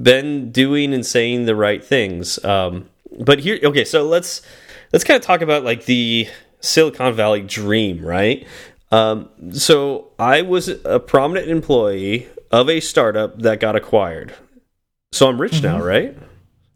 been 0.00 0.50
doing 0.50 0.92
and 0.92 1.04
saying 1.04 1.46
the 1.46 1.56
right 1.56 1.84
things. 1.84 2.42
Um, 2.44 2.88
but 3.18 3.40
here, 3.40 3.58
okay, 3.62 3.84
so 3.84 4.04
let's 4.04 4.42
let's 4.92 5.04
kind 5.04 5.16
of 5.16 5.22
talk 5.22 5.40
about 5.40 5.64
like 5.64 5.84
the 5.84 6.28
Silicon 6.60 7.14
Valley 7.14 7.42
dream, 7.42 8.04
right? 8.04 8.46
Um, 8.90 9.28
so 9.52 10.12
I 10.18 10.42
was 10.42 10.68
a 10.68 11.00
prominent 11.00 11.48
employee 11.48 12.28
of 12.50 12.68
a 12.68 12.80
startup 12.80 13.40
that 13.40 13.60
got 13.60 13.76
acquired. 13.76 14.34
So 15.12 15.28
I'm 15.28 15.40
rich 15.40 15.62
now, 15.62 15.80
right? 15.80 16.16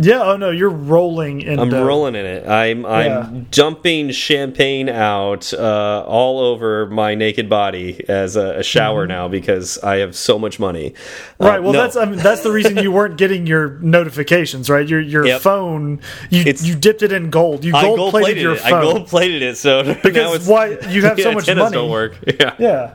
Yeah. 0.00 0.22
Oh 0.22 0.36
no, 0.36 0.50
you're 0.50 0.70
rolling 0.70 1.40
in. 1.40 1.58
I'm 1.58 1.70
dough. 1.70 1.84
rolling 1.84 2.14
in 2.14 2.24
it. 2.24 2.46
I'm 2.48 2.86
I'm 2.86 3.04
Yeah. 3.06 3.30
dumping 3.50 4.12
champagne 4.12 4.88
out 4.88 5.52
uh, 5.52 6.04
all 6.06 6.38
over 6.38 6.86
my 6.86 7.16
naked 7.16 7.48
body 7.48 8.04
as 8.08 8.36
a, 8.36 8.58
a 8.58 8.62
shower 8.62 9.08
now 9.08 9.26
because 9.26 9.76
I 9.82 9.96
have 9.96 10.14
so 10.14 10.38
much 10.38 10.60
money. 10.60 10.94
Uh, 11.40 11.46
Right. 11.48 11.60
Well, 11.62 11.72
no. 11.72 11.80
that's 11.82 11.96
I 11.96 12.04
mean, 12.04 12.20
that's 12.20 12.42
the 12.44 12.52
reason 12.52 12.76
you 12.76 12.92
weren't 12.92 13.16
getting 13.18 13.44
your 13.48 13.70
notifications, 13.80 14.70
right? 14.70 14.86
Your 14.88 15.00
your 15.00 15.26
Yep. 15.26 15.40
phone, 15.40 16.00
you 16.30 16.42
It's- 16.42 16.64
you 16.64 16.76
dipped 16.76 17.02
it 17.02 17.10
in 17.10 17.30
gold. 17.30 17.64
You 17.64 17.72
gold 17.72 17.98
gold 17.98 18.10
plated 18.12 18.26
plated 18.26 18.42
your 18.44 18.54
it. 18.54 18.64
I 18.64 18.70
gold 18.80 19.08
plated 19.08 19.42
it. 19.42 19.56
So 19.56 19.82
now 19.82 19.96
because 20.00 20.34
it's, 20.36 20.46
why 20.46 20.78
you 20.90 21.02
have 21.02 21.18
so 21.20 21.32
much 21.32 21.48
money? 21.48 21.72
don't 21.74 21.90
work. 21.90 22.14
Yeah. 22.38 22.54
Yeah. 22.60 22.92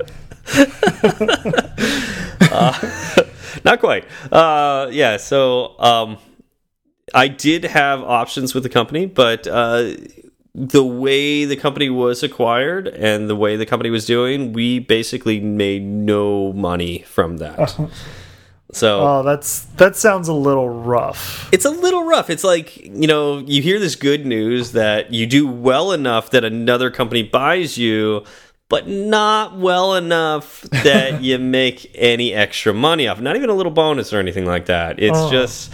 Not 3.65 3.79
quite. 3.81 4.05
Uh, 4.31 4.87
yeah. 4.91 5.17
So 5.17 5.77
um, 5.79 6.17
I 7.13 7.27
did 7.27 7.63
have 7.63 8.01
options 8.01 8.53
with 8.53 8.63
the 8.63 8.69
company, 8.69 9.05
but 9.05 9.47
uh, 9.47 9.91
the 10.55 10.83
way 10.83 11.45
the 11.45 11.55
company 11.55 11.89
was 11.89 12.23
acquired 12.23 12.87
and 12.87 13.29
the 13.29 13.35
way 13.35 13.55
the 13.55 13.65
company 13.65 13.89
was 13.89 14.05
doing, 14.05 14.53
we 14.53 14.79
basically 14.79 15.39
made 15.39 15.83
no 15.83 16.53
money 16.53 16.99
from 17.07 17.37
that. 17.37 17.77
So 18.71 19.01
Oh, 19.01 19.21
that's 19.23 19.65
that 19.77 19.95
sounds 19.95 20.27
a 20.27 20.33
little 20.33 20.67
rough. 20.67 21.47
it's 21.53 21.63
a 21.65 21.69
little 21.69 22.05
rough. 22.05 22.31
It's 22.31 22.43
like, 22.43 22.75
you 22.83 23.05
know, 23.05 23.37
you 23.37 23.61
hear 23.61 23.77
this 23.77 23.95
good 23.95 24.25
news 24.25 24.71
that 24.71 25.13
you 25.13 25.27
do 25.27 25.47
well 25.47 25.91
enough 25.91 26.31
that 26.31 26.43
another 26.43 26.89
company 26.89 27.21
buys 27.21 27.77
you, 27.77 28.23
but 28.69 28.87
not 28.87 29.59
well 29.59 29.93
enough 29.93 30.61
that 30.71 31.21
you 31.21 31.37
make 31.37 31.91
any 31.93 32.33
extra 32.33 32.73
money 32.73 33.07
off. 33.07 33.21
Not 33.21 33.35
even 33.35 33.51
a 33.51 33.53
little 33.53 33.71
bonus 33.71 34.11
or 34.11 34.17
anything 34.17 34.47
like 34.47 34.65
that. 34.65 34.99
It's 34.99 35.19
Oh. 35.19 35.29
just 35.29 35.71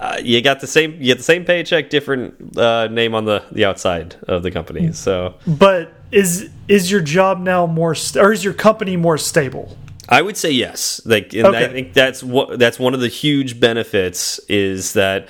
uh, 0.00 0.20
you 0.22 0.40
got 0.42 0.60
the 0.60 0.66
same 0.66 0.92
you 0.92 1.06
get 1.06 1.18
the 1.18 1.24
same 1.24 1.44
paycheck, 1.44 1.90
different 1.90 2.56
uh, 2.56 2.88
name 2.88 3.14
on 3.14 3.24
the 3.24 3.44
the 3.52 3.64
outside 3.64 4.16
of 4.26 4.42
the 4.42 4.50
company. 4.50 4.92
So 4.92 5.34
But 5.46 5.92
is 6.10 6.50
is 6.68 6.90
your 6.90 7.00
job 7.00 7.40
now 7.40 7.66
more 7.66 7.94
st 7.94 8.22
or 8.22 8.32
is 8.32 8.44
your 8.44 8.54
company 8.54 8.96
more 8.96 9.18
stable? 9.18 9.76
I 10.08 10.22
would 10.22 10.36
say 10.36 10.50
yes. 10.50 11.02
Like, 11.04 11.34
and 11.34 11.48
I 11.48 11.68
think 11.68 11.92
that's 11.92 12.22
what 12.22 12.58
that's 12.58 12.78
one 12.78 12.94
of 12.94 13.00
the 13.00 13.08
huge 13.08 13.60
benefits 13.60 14.38
is 14.48 14.94
that 14.94 15.28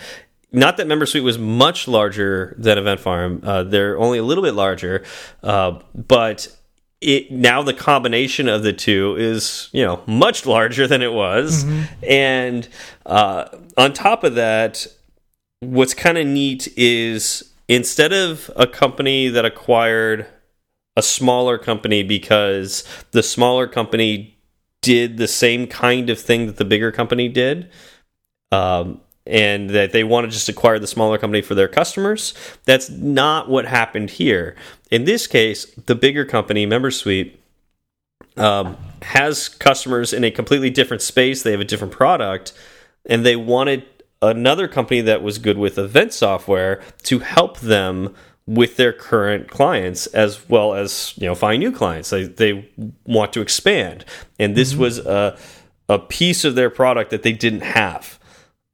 not 0.53 0.77
that 0.79 0.87
MemberSuite 0.87 1.23
was 1.23 1.39
much 1.39 1.89
larger 1.89 2.55
than 2.59 2.79
Event 2.79 3.01
Farm. 3.01 3.43
Uh, 3.45 3.65
they're 3.65 3.99
only 3.99 4.19
a 4.19 4.23
little 4.23 4.43
bit 4.43 4.55
larger, 4.55 5.05
uh, 5.43 5.81
but 5.95 6.49
it 7.01 7.31
now 7.31 7.63
the 7.63 7.75
combination 7.75 8.49
of 8.49 8.63
the 8.63 8.73
two 8.73 9.17
is 9.19 9.69
you 9.73 9.85
know 9.85 10.03
much 10.07 10.47
larger 10.47 10.87
than 10.87 11.03
it 11.03 11.13
was, 11.13 11.65
mm 11.65 11.71
-hmm. 11.71 12.11
and 12.11 12.69
uh, 13.07 13.45
on 13.77 13.93
top 13.93 14.25
of 14.25 14.35
that, 14.35 14.87
what's 15.61 15.95
kind 15.95 16.19
of 16.19 16.27
neat 16.27 16.69
is 16.77 17.45
instead 17.69 18.13
of 18.13 18.51
a 18.57 18.67
company 18.67 19.31
that 19.31 19.45
acquired 19.45 20.27
a 20.97 21.03
smaller 21.03 21.59
company 21.59 22.03
because 22.03 22.85
the 23.13 23.23
smaller 23.23 23.69
company 23.69 24.37
did 24.83 25.17
the 25.17 25.29
same 25.29 25.67
kind 25.67 26.11
of 26.11 26.19
thing 26.19 26.47
that 26.47 26.57
the 26.57 26.65
bigger 26.65 26.91
company 26.91 27.29
did. 27.29 27.71
Um, 28.51 29.01
and 29.29 29.71
that 29.71 29.93
they 29.93 30.03
want 30.03 30.25
to 30.25 30.31
just 30.31 30.49
acquire 30.49 30.79
the 30.79 30.87
smaller 30.87 31.19
company 31.19 31.43
for 31.43 31.55
their 31.55 31.69
customers. 31.69 32.35
That's 32.65 32.89
not 32.89 33.49
what 33.49 33.67
happened 33.67 34.11
here. 34.11 34.57
In 34.91 35.05
this 35.05 35.27
case, 35.27 35.67
the 35.87 35.95
bigger 35.95 36.25
company, 36.25 36.67
MemberSuite, 36.67 37.37
um, 38.39 38.77
has 39.03 39.49
customers 39.49 40.13
in 40.13 40.25
a 40.25 40.31
completely 40.31 40.71
different 40.71 41.03
space. 41.03 41.43
They 41.43 41.51
have 41.51 41.61
a 41.61 41.65
different 41.65 41.93
product, 41.93 42.53
and 43.05 43.25
they 43.25 43.37
wanted 43.37 43.85
another 44.23 44.67
company 44.67 45.01
that 45.03 45.23
was 45.23 45.39
good 45.39 45.59
with 45.59 45.79
event 45.79 46.13
software 46.13 46.83
to 47.03 47.19
help 47.21 47.61
them 47.61 48.15
with 48.47 48.77
their 48.77 48.95
current 48.95 49.51
clients 49.51 50.07
as 50.09 50.49
well 50.49 50.75
as 50.75 51.13
you 51.19 51.27
know 51.27 51.35
find 51.35 51.61
new 51.61 51.71
clients 51.71 52.11
they, 52.11 52.25
they 52.25 52.69
want 53.05 53.33
to 53.33 53.43
expand 53.43 54.05
and 54.39 54.57
this 54.57 54.73
mm 54.73 54.79
-hmm. 54.79 54.83
was 54.83 54.99
a, 54.99 55.37
a 55.89 55.99
piece 55.99 56.49
of 56.49 56.55
their 56.55 56.71
product 56.71 57.11
that 57.11 57.23
they 57.23 57.33
didn't 57.33 57.63
have 57.63 58.18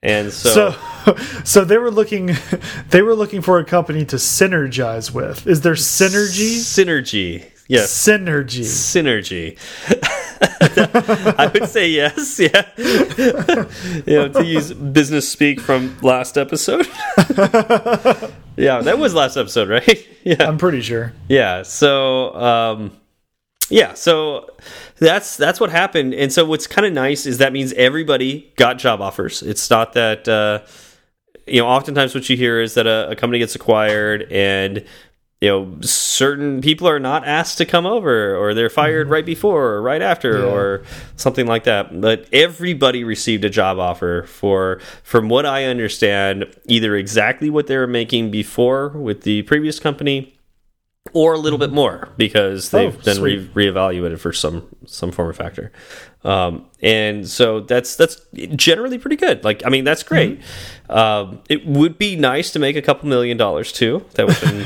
and 0.05 0.33
so, 0.33 0.73
so, 1.05 1.15
so 1.45 1.65
they 1.65 1.79
were 1.79 1.91
looking, 1.91 2.37
they 2.91 3.03
were 3.03 3.15
looking 3.15 3.43
for 3.43 3.59
a 3.59 3.65
company 3.65 4.05
to 4.07 4.17
synergize 4.17 5.13
with. 5.13 5.47
Is 5.47 5.63
there 5.63 5.75
synergy? 5.75 6.59
Synergy, 6.59 7.51
yes. 7.69 7.93
Synergy. 7.93 8.65
Synergy. 8.65 9.59
I 11.39 11.47
would 11.47 11.69
say 11.69 11.89
yes. 11.89 12.39
Yeah, 12.39 12.69
you 12.77 14.15
know, 14.15 14.29
to 14.29 14.45
use 14.45 14.73
business 14.73 15.29
speak 15.29 15.61
from 15.61 15.97
last 16.03 16.37
episode. 16.37 16.87
yeah, 18.57 18.81
that 18.83 18.97
was 18.99 19.15
last 19.15 19.37
episode, 19.37 19.69
right? 19.69 20.07
Yeah, 20.23 20.47
I'm 20.47 20.59
pretty 20.59 20.83
sure. 20.83 21.13
Yeah. 21.29 21.63
So, 21.63 22.35
um, 22.35 22.93
yeah, 23.71 23.95
so 23.95 24.51
that's 24.99 25.37
that's 25.37 25.59
what 25.59 25.71
happened. 25.71 26.15
And 26.15 26.33
so 26.33 26.45
what's 26.45 26.67
kind 26.67 26.87
of 26.87 26.93
nice 26.93 27.27
is 27.27 27.39
that 27.39 27.53
means 27.53 27.73
everybody 27.75 28.53
got 28.57 28.79
job 28.79 29.01
offers. 29.01 29.43
It's 29.43 29.71
not 29.71 29.95
that 29.95 30.29
uh, 30.29 30.61
you 31.47 31.61
know. 31.61 31.69
Oftentimes, 31.69 32.15
what 32.15 32.29
you 32.29 32.37
hear 32.37 32.61
is 32.61 32.75
that 32.75 32.87
a, 32.87 33.11
a 33.11 33.17
company 33.17 33.39
gets 33.39 33.55
acquired 33.55 34.31
and 34.31 34.85
you 35.41 35.49
know 35.49 35.77
certain 35.83 36.63
people 36.63 36.89
are 36.89 36.99
not 36.99 37.27
asked 37.27 37.59
to 37.59 37.67
come 37.67 37.85
over 37.85 38.37
or 38.37 38.55
they're 38.55 38.71
fired 38.71 39.11
right 39.11 39.27
before 39.27 39.73
or 39.73 39.83
right 39.83 40.01
after 40.01 40.39
yeah. 40.39 40.45
or 40.47 40.85
something 41.17 41.47
like 41.47 41.65
that 41.65 42.01
but 42.01 42.27
everybody 42.33 43.05
received 43.05 43.45
a 43.45 43.51
job 43.51 43.79
offer 43.79 44.23
for 44.23 44.81
from 45.03 45.29
what 45.29 45.45
i 45.45 45.65
understand 45.65 46.47
either 46.67 46.97
exactly 46.97 47.51
what 47.51 47.67
they 47.67 47.77
were 47.77 47.87
making 47.87 48.31
before 48.31 48.89
with 48.91 49.23
the 49.23 49.43
previous 49.43 49.79
company 49.79 50.35
or 51.13 51.35
a 51.35 51.39
little 51.39 51.59
bit 51.59 51.71
more 51.71 52.09
because 52.17 52.71
they've 52.71 52.97
oh, 52.97 53.03
been 53.05 53.23
re 53.23 53.47
reevaluated 53.49 54.19
for 54.19 54.33
some 54.33 54.67
some 54.87 55.13
form 55.13 55.29
of 55.29 55.37
factor. 55.37 55.71
Um, 56.25 56.67
and 56.83 57.29
so 57.29 57.61
that's 57.61 57.97
that's 57.97 58.23
generally 58.57 58.99
pretty 58.99 59.17
good. 59.17 59.45
Like 59.45 59.67
I 59.67 59.69
mean, 59.69 59.85
that's 59.85 60.03
great. 60.03 60.39
Mm 60.39 60.45
-hmm. 60.89 60.97
um, 60.97 61.41
it 61.49 61.67
would 61.67 61.99
be 61.99 62.17
nice 62.17 62.51
to 62.53 62.59
make 62.59 62.79
a 62.79 62.83
couple 62.83 63.09
million 63.09 63.37
dollars 63.37 63.73
too. 63.73 64.03
That 64.15 64.27
would 64.27 64.41
be 64.41 64.65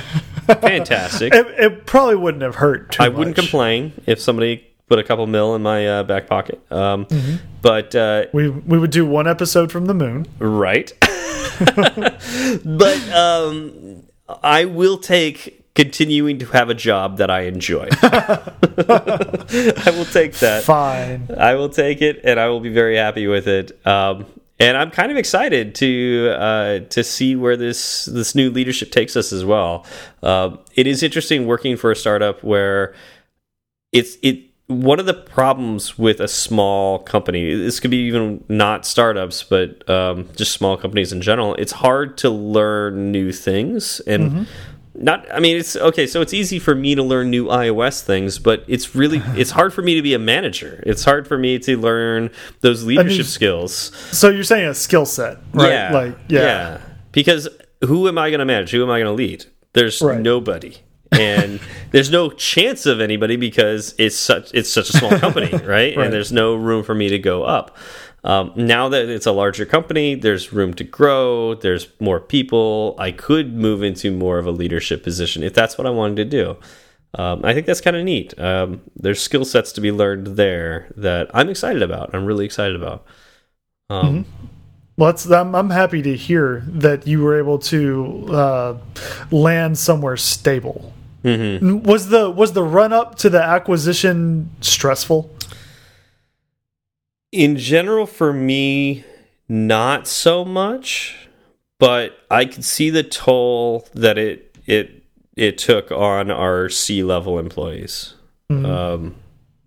fantastic. 0.60 1.34
It, 1.34 1.46
it, 1.58 1.86
probably 1.86 2.16
wouldn't 2.16 2.42
have 2.42 2.56
hurt. 2.56 2.96
I 3.00 3.08
much. 3.08 3.16
wouldn't 3.16 3.36
complain 3.36 3.92
if 4.06 4.20
somebody 4.20 4.62
put 4.88 4.98
a 4.98 5.02
couple 5.02 5.26
mil 5.26 5.54
in 5.54 5.62
my 5.62 5.88
uh, 5.88 6.02
back 6.04 6.26
pocket. 6.26 6.60
Um, 6.70 6.78
mm 6.78 7.06
-hmm. 7.08 7.38
But 7.62 7.94
uh, 7.94 8.20
we 8.32 8.48
we 8.48 8.78
would 8.78 8.92
do 8.92 9.04
one 9.18 9.30
episode 9.30 9.72
from 9.72 9.86
the 9.86 9.94
moon, 9.94 10.26
right? 10.38 10.94
but 12.64 12.98
um, 13.14 13.72
I 14.42 14.64
will 14.64 14.98
take 14.98 15.57
continuing 15.78 16.40
to 16.40 16.46
have 16.46 16.68
a 16.70 16.74
job 16.74 17.18
that 17.18 17.30
I 17.30 17.42
enjoy. 17.42 17.88
I 18.02 18.52
will 19.94 20.06
take 20.06 20.32
that. 20.40 20.64
Fine. 20.64 21.28
I 21.38 21.54
will 21.54 21.68
take 21.68 22.02
it, 22.02 22.20
and 22.24 22.40
I 22.40 22.48
will 22.48 22.58
be 22.58 22.68
very 22.68 22.96
happy 22.96 23.28
with 23.28 23.46
it. 23.46 23.86
Um, 23.86 24.26
and 24.58 24.76
I'm 24.76 24.90
kind 24.90 25.12
of 25.12 25.16
excited 25.16 25.76
to 25.76 26.34
uh, 26.36 26.78
to 26.80 27.04
see 27.04 27.36
where 27.36 27.56
this 27.56 28.06
this 28.06 28.34
new 28.34 28.50
leadership 28.50 28.90
takes 28.90 29.16
us 29.16 29.32
as 29.32 29.44
well. 29.44 29.86
Uh, 30.20 30.56
it 30.74 30.88
is 30.88 31.04
interesting 31.04 31.46
working 31.46 31.76
for 31.76 31.92
a 31.92 31.96
startup 31.96 32.42
where 32.42 32.92
it's 33.92 34.16
it 34.20 34.46
one 34.66 34.98
of 34.98 35.06
the 35.06 35.14
problems 35.14 35.96
with 35.96 36.18
a 36.20 36.28
small 36.28 36.98
company 36.98 37.54
this 37.54 37.80
could 37.80 37.90
be 37.90 38.02
even 38.06 38.44
not 38.48 38.84
startups 38.84 39.42
but 39.42 39.88
um, 39.88 40.28
just 40.36 40.52
small 40.52 40.76
companies 40.76 41.10
in 41.10 41.22
general 41.22 41.54
it's 41.54 41.72
hard 41.72 42.18
to 42.18 42.28
learn 42.28 43.10
new 43.10 43.32
things 43.32 44.00
and 44.00 44.30
mm 44.30 44.38
-hmm 44.38 44.46
not 45.00 45.26
i 45.32 45.38
mean 45.38 45.56
it's 45.56 45.76
okay 45.76 46.06
so 46.06 46.20
it's 46.20 46.34
easy 46.34 46.58
for 46.58 46.74
me 46.74 46.94
to 46.94 47.02
learn 47.02 47.30
new 47.30 47.46
ios 47.46 48.02
things 48.02 48.38
but 48.38 48.64
it's 48.66 48.94
really 48.94 49.22
it's 49.36 49.52
hard 49.52 49.72
for 49.72 49.82
me 49.82 49.94
to 49.94 50.02
be 50.02 50.14
a 50.14 50.18
manager. 50.18 50.82
It's 50.86 51.04
hard 51.04 51.26
for 51.26 51.38
me 51.38 51.58
to 51.60 51.78
learn 51.78 52.30
those 52.60 52.84
leadership 52.84 53.12
I 53.12 53.16
mean, 53.18 53.24
skills. 53.24 53.72
so 54.10 54.28
you're 54.28 54.44
saying 54.44 54.68
a 54.68 54.74
skill 54.74 55.06
set 55.06 55.38
right? 55.52 55.70
Yeah 55.70 55.92
like 55.92 56.18
yeah, 56.28 56.40
yeah. 56.40 56.80
because 57.12 57.48
who 57.84 58.08
am 58.08 58.18
i 58.18 58.30
going 58.30 58.40
to 58.40 58.44
manage? 58.44 58.70
Who 58.70 58.82
am 58.82 58.90
i 58.90 58.98
going 58.98 59.06
to 59.06 59.12
lead? 59.12 59.46
There's 59.72 60.00
right. 60.00 60.20
nobody. 60.20 60.76
And 61.12 61.60
there's 61.90 62.10
no 62.10 62.30
chance 62.30 62.86
of 62.86 63.00
anybody 63.00 63.36
because 63.36 63.94
it's 63.98 64.16
such 64.16 64.52
it's 64.54 64.70
such 64.70 64.90
a 64.90 64.92
small 64.98 65.18
company 65.18 65.50
right? 65.52 65.64
right. 65.64 65.98
and 65.98 66.12
there's 66.12 66.32
no 66.32 66.54
room 66.54 66.82
for 66.82 66.94
me 66.94 67.08
to 67.08 67.18
go 67.18 67.44
up 67.44 67.76
um, 68.28 68.52
now 68.54 68.90
that 68.90 69.08
it's 69.08 69.24
a 69.24 69.32
larger 69.32 69.64
company, 69.64 70.14
there's 70.14 70.52
room 70.52 70.74
to 70.74 70.84
grow. 70.84 71.54
There's 71.54 71.88
more 71.98 72.20
people. 72.20 72.94
I 72.98 73.10
could 73.10 73.54
move 73.54 73.82
into 73.82 74.12
more 74.12 74.38
of 74.38 74.46
a 74.46 74.50
leadership 74.50 75.02
position 75.02 75.42
if 75.42 75.54
that's 75.54 75.78
what 75.78 75.86
I 75.86 75.90
wanted 75.90 76.16
to 76.16 76.24
do. 76.26 76.56
Um, 77.14 77.40
I 77.42 77.54
think 77.54 77.64
that's 77.64 77.80
kind 77.80 77.96
of 77.96 78.04
neat. 78.04 78.38
Um, 78.38 78.82
there's 78.94 79.22
skill 79.22 79.46
sets 79.46 79.72
to 79.72 79.80
be 79.80 79.90
learned 79.90 80.36
there 80.36 80.92
that 80.94 81.30
I'm 81.32 81.48
excited 81.48 81.80
about. 81.80 82.14
I'm 82.14 82.26
really 82.26 82.44
excited 82.44 82.76
about. 82.76 83.06
Um, 83.88 84.06
mm 84.06 84.14
-hmm. 84.14 84.24
Well, 84.98 85.14
I'm, 85.40 85.54
I'm, 85.54 85.70
happy 85.70 86.02
to 86.02 86.14
hear 86.16 86.64
that 86.80 87.06
you 87.06 87.24
were 87.24 87.40
able 87.40 87.58
to 87.58 87.78
uh, 88.34 88.76
land 89.30 89.78
somewhere 89.78 90.16
stable. 90.16 90.92
Mm 91.22 91.38
-hmm. 91.38 91.82
Was 91.86 92.08
the 92.08 92.32
was 92.34 92.52
the 92.52 92.62
run 92.62 92.92
up 92.92 93.14
to 93.14 93.30
the 93.30 93.42
acquisition 93.42 94.48
stressful? 94.60 95.30
In 97.32 97.56
general, 97.56 98.06
for 98.06 98.32
me, 98.32 99.04
not 99.48 100.06
so 100.06 100.44
much, 100.44 101.28
but 101.78 102.18
I 102.30 102.44
could 102.44 102.64
see 102.64 102.90
the 102.90 103.02
toll 103.02 103.88
that 103.94 104.18
it 104.18 104.56
it 104.66 105.04
it 105.36 105.58
took 105.58 105.90
on 105.90 106.30
our 106.30 106.68
C 106.68 107.02
level 107.02 107.38
employees. 107.38 108.14
Mm 108.50 108.64
-hmm. 108.64 108.94
um, 108.94 109.14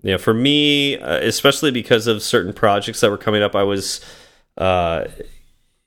yeah, 0.03 0.17
for 0.17 0.33
me, 0.33 0.97
uh, 0.97 1.27
especially 1.27 1.71
because 1.71 2.11
of 2.11 2.21
certain 2.23 2.53
projects 2.53 2.99
that 3.01 3.09
were 3.09 3.23
coming 3.23 3.43
up, 3.43 3.55
I 3.55 3.63
was 3.63 4.01
uh, 4.57 5.05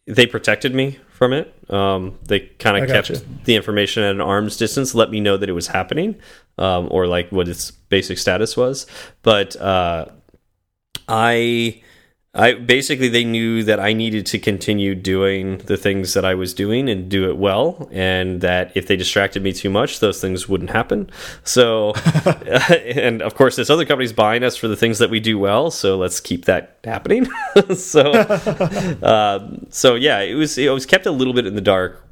they 0.07 0.27
protected 0.27 0.75
me 0.75 0.99
from 1.11 1.33
it. 1.33 1.55
Um, 1.71 2.19
they 2.27 2.41
kind 2.59 2.77
of 2.77 2.89
kept 2.89 3.11
you. 3.11 3.17
the 3.45 3.57
information 3.57 4.03
at 4.03 4.11
an 4.11 4.21
arm's 4.21 4.57
distance, 4.57 4.95
let 4.95 5.11
me 5.11 5.21
know 5.21 5.37
that 5.37 5.49
it 5.49 5.53
was 5.53 5.69
happening, 5.69 6.17
um, 6.59 6.89
or 6.91 7.07
like 7.07 7.31
what 7.31 7.49
its 7.49 7.71
basic 7.71 8.19
status 8.19 8.57
was. 8.57 8.87
But 9.23 9.57
uh, 9.57 10.07
I 11.09 11.83
I 12.37 12.55
basically 12.55 13.09
they 13.09 13.25
knew 13.25 13.63
that 13.63 13.79
I 13.79 13.93
needed 13.93 14.27
to 14.27 14.41
continue 14.41 14.97
doing 14.97 15.59
the 15.59 15.77
things 15.77 16.15
that 16.15 16.25
I 16.25 16.35
was 16.35 16.53
doing 16.53 16.89
and 16.89 17.09
do 17.09 17.31
it 17.31 17.37
well, 17.37 17.89
and 17.93 18.41
that 18.41 18.73
if 18.75 18.89
they 18.89 18.97
distracted 18.97 19.43
me 19.43 19.53
too 19.53 19.71
much, 19.71 20.01
those 20.01 20.21
things 20.21 20.49
wouldn't 20.49 20.71
happen. 20.71 21.11
So, 21.45 21.93
and 22.27 23.23
of 23.23 23.37
course, 23.37 23.55
this 23.55 23.71
other 23.71 23.85
company's 23.85 24.13
buying 24.13 24.43
us 24.43 24.57
for 24.57 24.67
the 24.67 24.77
things 24.77 24.99
that 24.99 25.11
we 25.11 25.21
do 25.21 25.39
well, 25.39 25.71
so 25.71 25.97
let's 25.97 26.21
keep 26.21 26.47
that 26.47 26.79
happening. 26.83 27.29
so, 27.77 28.11
uh, 28.11 29.49
so 29.71 29.95
yeah, 29.95 30.19
it 30.21 30.35
was 30.35 30.59
it 30.59 30.71
was 30.71 30.87
kept 30.87 31.07
a 31.07 31.13
little 31.13 31.35
bit 31.35 31.47
in 31.47 31.55
the 31.55 31.61
dark, 31.61 32.05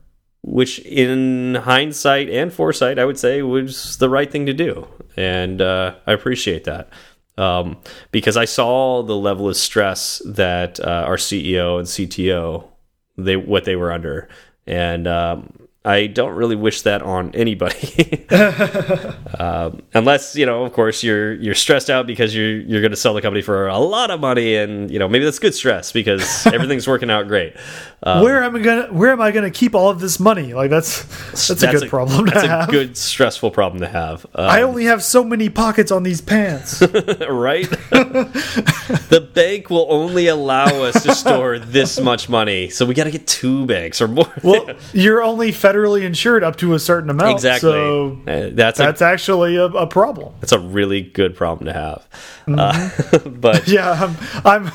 which 0.42 0.78
in 0.80 1.56
hindsight 1.56 2.30
and 2.30 2.52
foresight, 2.52 3.00
I 3.00 3.04
would 3.06 3.18
say 3.18 3.42
was 3.42 3.96
the 3.96 4.08
right 4.08 4.30
thing 4.30 4.46
to 4.46 4.54
do, 4.54 4.86
and 5.16 5.60
uh, 5.60 5.96
I 6.06 6.12
appreciate 6.12 6.62
that 6.64 6.90
um, 7.38 7.78
because 8.10 8.36
I 8.36 8.44
saw 8.44 9.02
the 9.02 9.16
level 9.16 9.48
of 9.48 9.56
stress 9.56 10.20
that 10.26 10.80
uh, 10.80 11.04
our 11.06 11.16
CEO 11.16 11.78
and 11.78 11.86
CTO 11.86 12.68
they 13.16 13.36
what 13.36 13.64
they 13.64 13.76
were 13.76 13.92
under, 13.92 14.28
and 14.66 15.06
um, 15.06 15.61
I 15.84 16.06
don't 16.06 16.34
really 16.34 16.54
wish 16.54 16.82
that 16.82 17.02
on 17.02 17.34
anybody, 17.34 18.24
um, 19.38 19.82
unless 19.92 20.36
you 20.36 20.46
know, 20.46 20.64
of 20.64 20.72
course, 20.72 21.02
you're 21.02 21.34
you're 21.34 21.56
stressed 21.56 21.90
out 21.90 22.06
because 22.06 22.32
you're 22.36 22.60
you're 22.60 22.80
going 22.80 22.92
to 22.92 22.96
sell 22.96 23.14
the 23.14 23.20
company 23.20 23.42
for 23.42 23.66
a 23.66 23.78
lot 23.78 24.12
of 24.12 24.20
money, 24.20 24.54
and 24.54 24.92
you 24.92 25.00
know 25.00 25.08
maybe 25.08 25.24
that's 25.24 25.40
good 25.40 25.56
stress 25.56 25.90
because 25.90 26.46
everything's 26.52 26.86
working 26.86 27.10
out 27.10 27.26
great. 27.26 27.56
Um, 28.04 28.22
where 28.22 28.44
am 28.44 28.54
I 28.54 28.60
gonna 28.60 28.92
Where 28.92 29.10
am 29.10 29.20
I 29.20 29.32
gonna 29.32 29.50
keep 29.50 29.74
all 29.74 29.90
of 29.90 29.98
this 29.98 30.20
money? 30.20 30.54
Like 30.54 30.70
that's 30.70 31.02
that's, 31.48 31.64
a 31.64 31.72
good 31.72 31.88
problem 31.88 32.26
to 32.26 32.30
that's 32.30 32.46
have. 32.46 32.68
a 32.68 32.72
good 32.72 32.96
stressful 32.96 33.50
problem 33.50 33.80
to 33.80 33.88
have. 33.88 34.24
Um, 34.36 34.48
I 34.48 34.62
only 34.62 34.84
have 34.84 35.02
so 35.02 35.24
many 35.24 35.48
pockets 35.48 35.90
on 35.90 36.04
these 36.04 36.20
pants. 36.20 36.80
right? 37.28 37.68
the 37.70 39.30
bank 39.34 39.68
will 39.68 39.86
only 39.90 40.28
allow 40.28 40.66
us 40.66 41.02
to 41.02 41.12
store 41.12 41.58
this 41.58 41.98
much 42.00 42.28
money, 42.28 42.68
so 42.68 42.86
we 42.86 42.94
got 42.94 43.04
to 43.04 43.10
get 43.10 43.26
two 43.26 43.66
banks 43.66 44.00
or 44.00 44.06
more. 44.06 44.32
well, 44.44 44.68
you're 44.92 45.22
only 45.22 45.50
federally 45.72 46.02
insured 46.02 46.44
up 46.44 46.56
to 46.56 46.74
a 46.74 46.78
certain 46.78 47.10
amount. 47.10 47.32
exactly. 47.32 47.70
So 47.70 48.18
Uh, 48.26 48.50
that's 48.52 48.78
a, 48.78 48.82
that's 48.82 49.02
actually 49.02 49.56
a, 49.56 49.64
a 49.64 49.86
problem. 49.86 50.34
that's 50.40 50.52
a 50.52 50.58
really 50.58 51.00
good 51.02 51.34
problem 51.36 51.66
to 51.66 51.72
have. 51.72 52.06
Mm-hmm. 52.46 52.58
Uh, 52.58 53.30
but 53.40 53.66
Yeah, 53.68 53.90
I'm, 53.92 54.16
I'm 54.44 54.72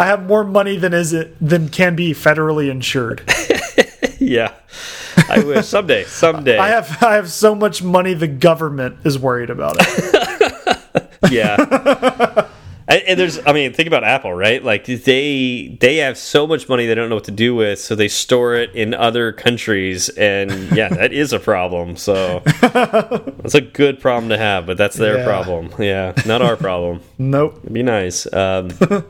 I 0.00 0.06
have 0.06 0.26
more 0.26 0.44
money 0.44 0.76
than 0.76 0.92
is 0.94 1.12
it 1.12 1.36
than 1.40 1.68
can 1.68 1.96
be 1.96 2.12
federally 2.12 2.70
insured. 2.70 3.22
yeah, 4.20 4.54
I 5.28 5.40
wish 5.42 5.66
someday, 5.66 6.04
someday. 6.04 6.58
I 6.58 6.68
have 6.68 7.02
I 7.02 7.14
have 7.14 7.30
so 7.30 7.54
much 7.56 7.82
money 7.82 8.14
the 8.14 8.28
government 8.28 8.98
is 9.04 9.18
worried 9.18 9.50
about 9.50 9.76
it. 9.80 11.08
yeah. 11.32 12.48
And, 12.88 13.02
and 13.02 13.20
there's, 13.20 13.38
I 13.46 13.52
mean, 13.52 13.74
think 13.74 13.86
about 13.86 14.02
Apple, 14.02 14.32
right? 14.32 14.64
Like 14.64 14.86
they 14.86 15.76
they 15.78 15.96
have 15.98 16.16
so 16.16 16.46
much 16.46 16.68
money 16.70 16.86
they 16.86 16.94
don't 16.94 17.10
know 17.10 17.16
what 17.16 17.24
to 17.24 17.30
do 17.30 17.54
with, 17.54 17.78
so 17.78 17.94
they 17.94 18.08
store 18.08 18.54
it 18.56 18.74
in 18.74 18.94
other 18.94 19.30
countries, 19.32 20.08
and 20.08 20.50
yeah, 20.74 20.88
that 20.88 21.12
is 21.12 21.34
a 21.34 21.38
problem. 21.38 21.96
So 21.96 22.40
that's 22.62 23.54
a 23.54 23.60
good 23.60 24.00
problem 24.00 24.30
to 24.30 24.38
have, 24.38 24.66
but 24.66 24.78
that's 24.78 24.96
their 24.96 25.18
Yeah. 25.18 25.24
problem. 25.24 25.70
Yeah, 25.78 26.14
not 26.26 26.40
our 26.42 26.56
problem. 26.56 27.00
Nope. 27.18 27.58
It'd 27.62 27.72
be 27.74 27.82
nice. 27.82 28.26
Um, 28.32 28.70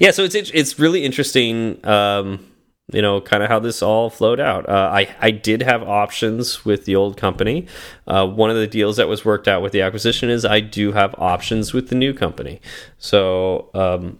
yeah, 0.00 0.10
so 0.10 0.24
it's 0.24 0.34
it's 0.34 0.78
really 0.80 1.04
interesting. 1.04 1.78
Um, 1.86 2.44
you 2.92 3.00
know, 3.00 3.20
kind 3.20 3.42
of 3.42 3.48
how 3.48 3.58
this 3.58 3.82
all 3.82 4.10
flowed 4.10 4.38
out. 4.40 4.68
Uh, 4.68 4.90
I 4.92 5.14
I 5.20 5.30
did 5.30 5.62
have 5.62 5.82
options 5.82 6.64
with 6.64 6.84
the 6.84 6.96
old 6.96 7.16
company. 7.16 7.66
Uh, 8.06 8.26
one 8.26 8.50
of 8.50 8.56
the 8.56 8.66
deals 8.66 8.96
that 8.98 9.08
was 9.08 9.24
worked 9.24 9.48
out 9.48 9.62
with 9.62 9.72
the 9.72 9.80
acquisition 9.80 10.28
is 10.28 10.44
I 10.44 10.60
do 10.60 10.92
have 10.92 11.14
options 11.18 11.72
with 11.72 11.88
the 11.88 11.94
new 11.94 12.12
company. 12.12 12.60
So 12.98 13.70
um, 13.74 14.18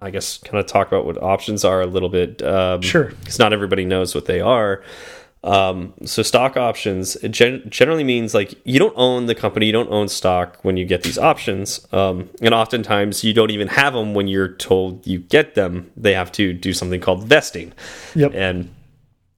I 0.00 0.10
guess 0.10 0.38
kind 0.38 0.58
of 0.58 0.66
talk 0.66 0.88
about 0.88 1.06
what 1.06 1.22
options 1.22 1.64
are 1.64 1.80
a 1.80 1.86
little 1.86 2.08
bit. 2.08 2.42
Um, 2.42 2.82
Sure. 2.82 3.04
because 3.20 3.38
not 3.38 3.52
everybody 3.52 3.84
knows 3.84 4.14
what 4.16 4.26
they 4.26 4.40
are. 4.40 4.82
Um, 5.44 5.92
so 6.04 6.22
stock 6.22 6.56
options 6.56 7.16
it 7.16 7.30
gen 7.30 7.64
generally 7.68 8.04
means 8.04 8.32
like 8.32 8.54
you 8.64 8.78
don't 8.78 8.94
own 8.96 9.26
the 9.26 9.34
company, 9.34 9.66
you 9.66 9.72
don't 9.72 9.90
own 9.90 10.08
stock 10.08 10.58
when 10.62 10.76
you 10.76 10.84
get 10.84 11.02
these 11.02 11.18
options, 11.18 11.84
um, 11.92 12.30
and 12.40 12.54
oftentimes 12.54 13.24
you 13.24 13.32
don't 13.34 13.50
even 13.50 13.66
have 13.68 13.92
them 13.94 14.14
when 14.14 14.28
you're 14.28 14.52
told 14.54 15.04
you 15.06 15.18
get 15.18 15.54
them. 15.56 15.90
They 15.96 16.14
have 16.14 16.30
to 16.32 16.52
do 16.52 16.72
something 16.72 17.00
called 17.00 17.24
vesting, 17.24 17.72
Yep. 18.14 18.32
and 18.34 18.68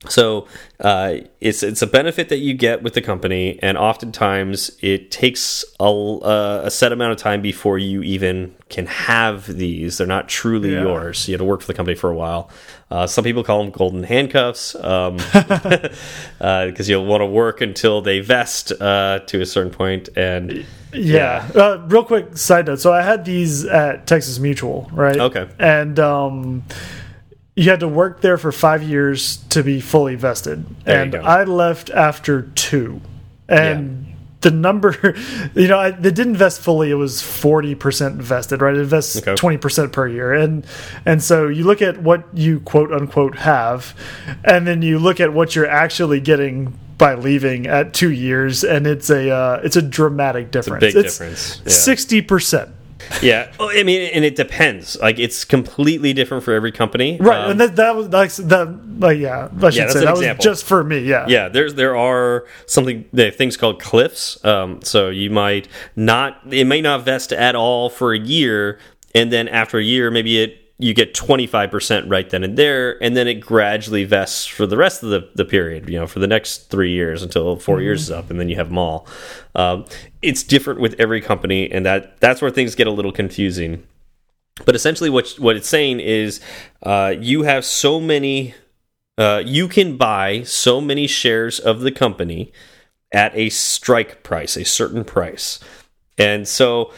so 0.09 0.47
uh, 0.81 1.15
it's 1.41 1.63
it's 1.63 1.83
a 1.83 1.87
benefit 1.87 2.29
that 2.29 2.39
you 2.39 2.55
get 2.55 2.83
with 2.83 2.95
the 2.95 3.01
company, 3.01 3.59
and 3.63 3.79
oftentimes 3.79 4.77
it 4.81 5.11
takes 5.11 5.65
a, 5.81 5.85
uh, 5.85 6.63
a 6.65 6.71
set 6.71 6.93
amount 6.93 7.13
of 7.13 7.19
time 7.19 7.41
before 7.43 7.79
you 7.79 8.03
even 8.03 8.55
can 8.69 8.87
have 8.87 9.47
these. 9.47 9.99
They're 9.99 10.07
not 10.07 10.29
truly 10.29 10.73
Yeah. 10.73 10.83
yours. 10.83 11.29
You 11.29 11.33
have 11.35 11.41
to 11.41 11.45
work 11.45 11.61
for 11.61 11.67
the 11.69 11.75
company 11.75 11.95
for 11.95 12.11
a 12.11 12.15
while. 12.17 12.51
Uh, 12.91 13.07
some 13.07 13.25
people 13.25 13.43
call 13.43 13.63
them 13.63 13.71
golden 13.73 14.03
handcuffs 14.05 14.75
um, 14.77 15.17
because 16.39 16.89
you'll 16.89 17.07
want 17.07 17.21
to 17.23 17.27
work 17.27 17.61
until 17.61 18.01
they 18.03 18.21
vest 18.21 18.73
uh, 18.81 19.21
to 19.27 19.41
a 19.41 19.47
certain 19.47 19.73
point. 19.73 20.09
and 20.17 20.65
Yeah. 20.93 21.49
Uh, 21.55 21.83
real 21.89 22.05
quick 22.05 22.37
side 22.37 22.67
note. 22.67 22.81
So 22.81 22.93
I 22.93 23.03
had 23.03 23.25
these 23.25 23.65
at 23.65 24.07
Texas 24.07 24.39
Mutual, 24.39 24.89
right? 24.93 25.17
Okay. 25.19 25.49
And 25.59 25.99
um, 25.99 26.65
you 27.57 27.71
had 27.71 27.81
to 27.81 27.89
work 27.89 28.21
there 28.21 28.37
for 28.37 28.51
five 28.53 28.83
years 28.83 29.37
to 29.51 29.63
be 29.63 29.81
fully 29.81 30.15
vested, 30.17 30.65
There 30.85 31.03
and. 31.03 31.15
I 31.15 31.45
left 31.45 31.91
after 31.91 32.43
two, 32.43 33.01
and. 33.49 34.01
The 34.41 34.51
number, 34.51 35.15
you 35.55 35.69
know, 35.69 35.79
I, 35.79 35.91
they 35.93 36.11
didn't 36.11 36.37
vest 36.37 36.61
fully. 36.61 36.91
It 36.91 36.97
was 36.97 37.23
forty 37.23 37.75
percent 37.75 38.17
vested, 38.17 38.61
right? 38.61 38.75
It 38.75 38.81
invests 38.81 39.17
Okay. 39.17 39.35
twenty 39.37 39.57
percent 39.57 39.91
per 39.95 40.07
year, 40.07 40.35
and 40.35 40.67
and 41.07 41.23
so 41.23 41.49
you 41.49 41.65
look 41.65 41.81
at 41.81 42.03
what 42.03 42.25
you 42.35 42.61
quote 42.61 42.93
unquote 42.93 43.39
have, 43.39 43.95
and 44.45 44.67
then 44.67 44.83
you 44.83 44.99
look 44.99 45.19
at 45.19 45.33
what 45.33 45.57
you're 45.57 45.67
actually 45.67 46.21
getting 46.21 46.79
by 46.99 47.15
leaving 47.15 47.67
at 47.67 47.95
two 47.95 48.13
years, 48.13 48.65
and 48.65 48.87
it's 48.87 49.09
a 49.09 49.31
uh, 49.31 49.61
it's 49.65 49.77
a 49.77 49.83
dramatic 49.83 50.51
difference. 50.51 50.81
big 50.83 50.93
difference, 50.93 51.63
yeah. 51.65 51.73
Sixty 51.73 52.21
percent, 52.21 52.69
yeah. 53.23 53.53
Oh, 53.59 53.71
I 53.71 53.83
mean, 53.83 54.11
and 54.13 54.25
it 54.25 54.37
depends. 54.37 54.97
Like 55.01 55.19
it's 55.19 55.45
completely 55.45 56.13
different 56.13 56.45
for 56.45 56.53
every 56.53 56.73
company, 56.73 57.19
right? 57.21 57.45
Um, 57.45 57.53
and 57.53 57.61
that 57.61 57.77
that 57.77 57.97
was 57.97 58.09
like 58.09 58.33
that, 58.35 58.99
like 58.99 59.19
yeah, 59.19 59.49
I 59.63 59.71
should 59.71 59.83
that's 59.83 59.93
say 59.93 60.05
that 60.05 60.11
example. 60.11 60.37
was 60.37 60.45
just 60.45 60.65
for 60.65 60.85
me, 60.85 61.01
yeah, 61.01 61.27
yeah 61.29 61.49
there's 61.49 61.75
there 61.75 61.97
are 61.97 62.47
something 62.67 63.05
there 63.13 63.29
are 63.29 63.31
things 63.31 63.57
called 63.57 63.81
cliffs 63.81 64.43
um, 64.45 64.81
so 64.83 65.09
you 65.09 65.31
might 65.31 65.69
not 65.97 66.41
it 66.51 66.65
may 66.67 66.81
not 66.81 67.05
vest 67.05 67.33
at 67.33 67.55
all 67.55 67.89
for 67.89 68.13
a 68.13 68.19
year 68.19 68.79
and 69.15 69.33
then 69.33 69.49
after 69.49 69.79
a 69.79 69.83
year 69.83 70.11
maybe 70.11 70.43
it 70.43 70.64
you 70.85 70.93
get 70.95 71.15
25% 71.15 72.11
right 72.11 72.29
then 72.31 72.45
and 72.45 72.57
there 72.59 73.03
and 73.03 73.17
then 73.17 73.27
it 73.27 73.35
gradually 73.35 74.05
vests 74.05 74.47
for 74.47 74.67
the 74.67 74.77
rest 74.77 75.03
of 75.03 75.11
the, 75.11 75.29
the 75.35 75.45
period 75.45 75.89
you 75.89 75.99
know 75.99 76.07
for 76.07 76.19
the 76.19 76.27
next 76.27 76.71
three 76.71 76.93
years 76.93 77.23
until 77.23 77.57
4 77.57 77.81
years 77.81 78.03
is 78.03 78.11
up 78.11 78.31
and 78.31 78.39
then 78.39 78.49
you 78.49 78.57
have 78.57 78.69
them 78.69 78.79
all 78.79 79.07
um, 79.55 79.85
it's 80.21 80.43
different 80.43 80.81
with 80.81 80.95
every 80.99 81.21
company 81.21 81.71
and 81.71 81.87
that 81.87 82.21
that's 82.21 82.43
where 82.43 82.51
things 82.51 82.75
get 82.75 82.87
a 82.87 82.91
little 82.91 83.13
confusing 83.13 83.83
but 84.67 84.75
essentially 84.75 85.11
what 85.11 85.29
what 85.39 85.57
it's 85.57 85.69
saying 85.69 86.01
is 86.01 86.41
uh, 86.83 87.15
you 87.19 87.43
have 87.43 87.65
so 87.65 87.99
many 87.99 88.55
uh, 89.17 89.43
you 89.45 89.69
can 89.69 89.97
buy 89.97 90.43
so 90.43 90.81
many 90.81 91.07
shares 91.07 91.59
of 91.61 91.81
the 91.81 91.93
company 91.93 92.53
at 93.13 93.35
a 93.37 93.49
strike 93.49 94.23
price, 94.25 94.57
a 94.57 94.65
certain 94.65 95.05
price. 95.05 95.61
And 96.19 96.47
so 96.49 96.93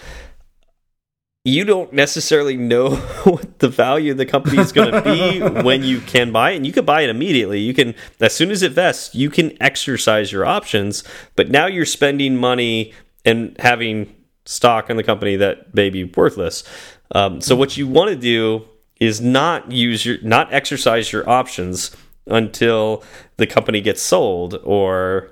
you 1.47 1.65
don't 1.65 1.93
necessarily 1.93 2.57
know 2.57 2.97
what 3.25 3.61
the 3.61 3.69
value 3.69 4.11
of 4.11 4.19
the 4.19 4.27
company 4.27 4.59
is 4.59 4.73
going 4.73 4.91
to 4.91 5.03
be 5.03 5.41
when 5.63 5.85
you 5.85 6.01
can 6.01 6.33
buy 6.33 6.51
it. 6.51 6.57
And 6.57 6.67
you 6.67 6.73
can 6.73 6.85
buy 6.85 7.03
it 7.03 7.11
immediately. 7.11 7.61
You 7.61 7.73
can, 7.73 7.95
as 8.21 8.35
soon 8.35 8.51
as 8.51 8.63
it 8.63 8.73
vests, 8.73 9.15
you 9.15 9.31
can 9.31 9.57
exercise 9.63 10.33
your 10.33 10.45
options. 10.45 11.05
But 11.37 11.49
now 11.49 11.67
you're 11.67 11.87
spending 11.87 12.37
money 12.37 12.93
and 13.25 13.57
having 13.61 14.13
stock 14.45 14.91
in 14.91 14.97
the 14.97 15.05
company 15.05 15.37
that 15.37 15.73
may 15.73 15.89
be 15.89 16.03
worthless. 16.03 16.65
Um, 17.13 17.41
so 17.41 17.55
what 17.55 17.77
you 17.77 17.87
want 17.87 18.11
to 18.11 18.17
do 18.17 18.65
is 18.99 19.21
not 19.21 19.71
use 19.71 20.05
your, 20.05 20.19
not 20.23 20.53
exercise 20.53 21.13
your 21.13 21.29
options 21.29 21.95
until 22.27 23.05
the 23.37 23.47
company 23.47 23.81
gets 23.81 24.03
sold 24.03 24.59
or 24.65 25.31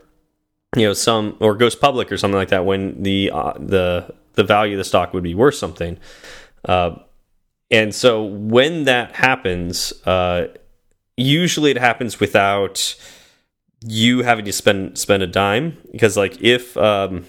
you 0.77 0.87
know 0.87 0.93
some 0.93 1.37
or 1.41 1.57
goes 1.57 1.75
public 1.75 2.13
or 2.13 2.17
something 2.17 2.37
like 2.37 2.51
that 2.51 2.65
when 2.65 3.03
the 3.03 3.31
uh, 3.33 3.53
the 3.59 4.15
the 4.35 4.45
value 4.45 4.75
of 4.75 4.79
the 4.79 4.85
stock 4.85 5.13
would 5.13 5.23
be 5.23 5.35
worth 5.35 5.55
something. 5.55 5.99
Uh, 6.65 6.97
and 7.71 7.95
so 7.95 8.23
when 8.23 8.85
that 8.85 9.15
happens 9.17 9.93
uh, 10.07 10.49
usually 11.17 11.71
it 11.71 11.79
happens 11.79 12.21
without 12.21 12.97
you 13.87 14.23
having 14.23 14.45
to 14.45 14.53
spend 14.53 14.99
spend 14.99 15.23
a 15.23 15.27
dime. 15.27 15.79
Because 15.93 16.17
like 16.17 16.41
if 16.43 16.77
um, 16.77 17.27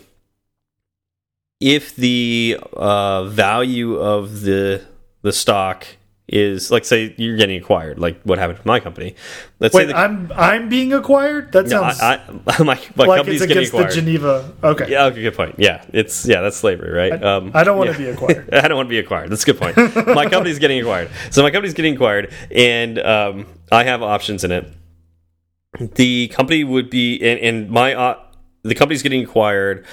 if 1.60 1.96
the 1.96 2.58
uh, 2.74 3.26
value 3.26 3.96
of 3.96 4.42
the 4.42 4.84
the 5.22 5.34
stock 5.34 5.86
is 6.28 6.72
like 6.72 6.84
say 6.84 7.14
you're 7.18 7.38
getting 7.38 7.62
acquired 7.62 8.00
like 8.00 8.20
what 8.24 8.40
happened 8.40 8.58
with 8.58 8.66
my 8.66 8.80
company 8.80 9.16
let's 9.60 9.76
say 9.76 9.86
the, 9.86 9.96
I'm 9.96 10.32
I'm 10.36 10.70
being 10.70 10.94
acquired. 10.94 11.52
That 11.52 11.64
no, 11.66 11.82
sounds 11.82 12.00
I, 12.02 12.16
I, 12.48 12.64
my, 12.64 12.80
my 12.96 13.06
like 13.06 13.18
company's 13.18 13.42
it's 13.42 13.48
getting 13.48 13.68
against 13.68 13.96
the 13.96 14.02
Geneva. 14.02 14.54
Okay, 14.64 14.92
yeah, 14.92 15.06
okay, 15.06 15.22
good 15.22 15.36
point. 15.36 15.56
Yeah, 15.58 15.84
it's 15.94 16.26
yeah, 16.26 16.42
that's 16.42 16.58
slavery, 16.58 16.92
right? 16.92 17.24
Um, 17.24 17.52
I 17.54 17.64
don't 17.64 17.78
want 17.78 17.90
yeah. 17.90 17.94
to 17.94 18.00
be 18.00 18.10
acquired. 18.10 18.54
I 18.54 18.68
don't 18.68 18.78
want 18.78 18.88
to 18.88 18.92
be 18.92 19.00
acquired. 19.00 19.30
That's 19.30 19.44
a 19.44 19.54
good 19.54 19.60
point. 19.60 20.08
my 20.08 20.26
company's 20.30 20.60
getting 20.60 20.80
acquired, 20.80 21.10
so 21.32 21.44
my 21.44 21.52
company's 21.52 21.74
getting 21.74 21.96
acquired, 21.96 22.34
and 22.52 23.00
um, 23.00 23.48
I 23.72 23.84
have 23.84 24.02
options 24.02 24.44
in 24.44 24.52
it. 24.52 24.68
The 25.80 26.30
company 26.30 26.64
would 26.64 26.90
be, 26.90 27.22
and, 27.22 27.40
and 27.40 27.70
my 27.70 27.94
uh, 27.94 28.20
the 28.64 28.76
company's 28.76 29.04
getting 29.04 29.24
acquired, 29.24 29.86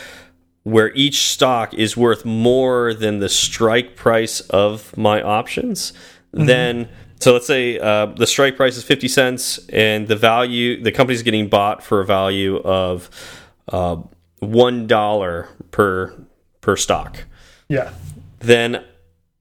where 0.63 0.93
each 0.95 1.29
stock 1.29 1.75
is 1.75 1.97
worth 1.97 2.25
more 2.25 2.95
than 2.95 3.19
the 3.19 3.29
strike 3.29 3.97
price 3.97 4.41
of 4.41 4.97
my 4.97 5.21
options. 5.21 5.93
Then, 6.33 6.89
so 7.21 7.33
let's 7.33 7.47
say 7.47 7.79
uh, 7.79 8.07
the 8.07 8.27
strike 8.27 8.57
price 8.57 8.77
is 8.77 8.85
fifty 8.85 9.09
cents, 9.09 9.59
and 9.69 10.09
the 10.09 10.17
value 10.17 10.83
the 10.83 10.93
company's 10.93 11.23
getting 11.23 11.49
bought 11.49 11.83
for 11.83 12.01
a 12.01 12.05
value 12.07 12.57
of 12.59 13.11
uh, 13.69 13.97
one 14.41 14.87
dollar 14.87 15.49
per 15.71 16.15
per 16.61 16.77
stock 16.77 17.25
Yeah, 17.69 17.93
then 18.41 18.85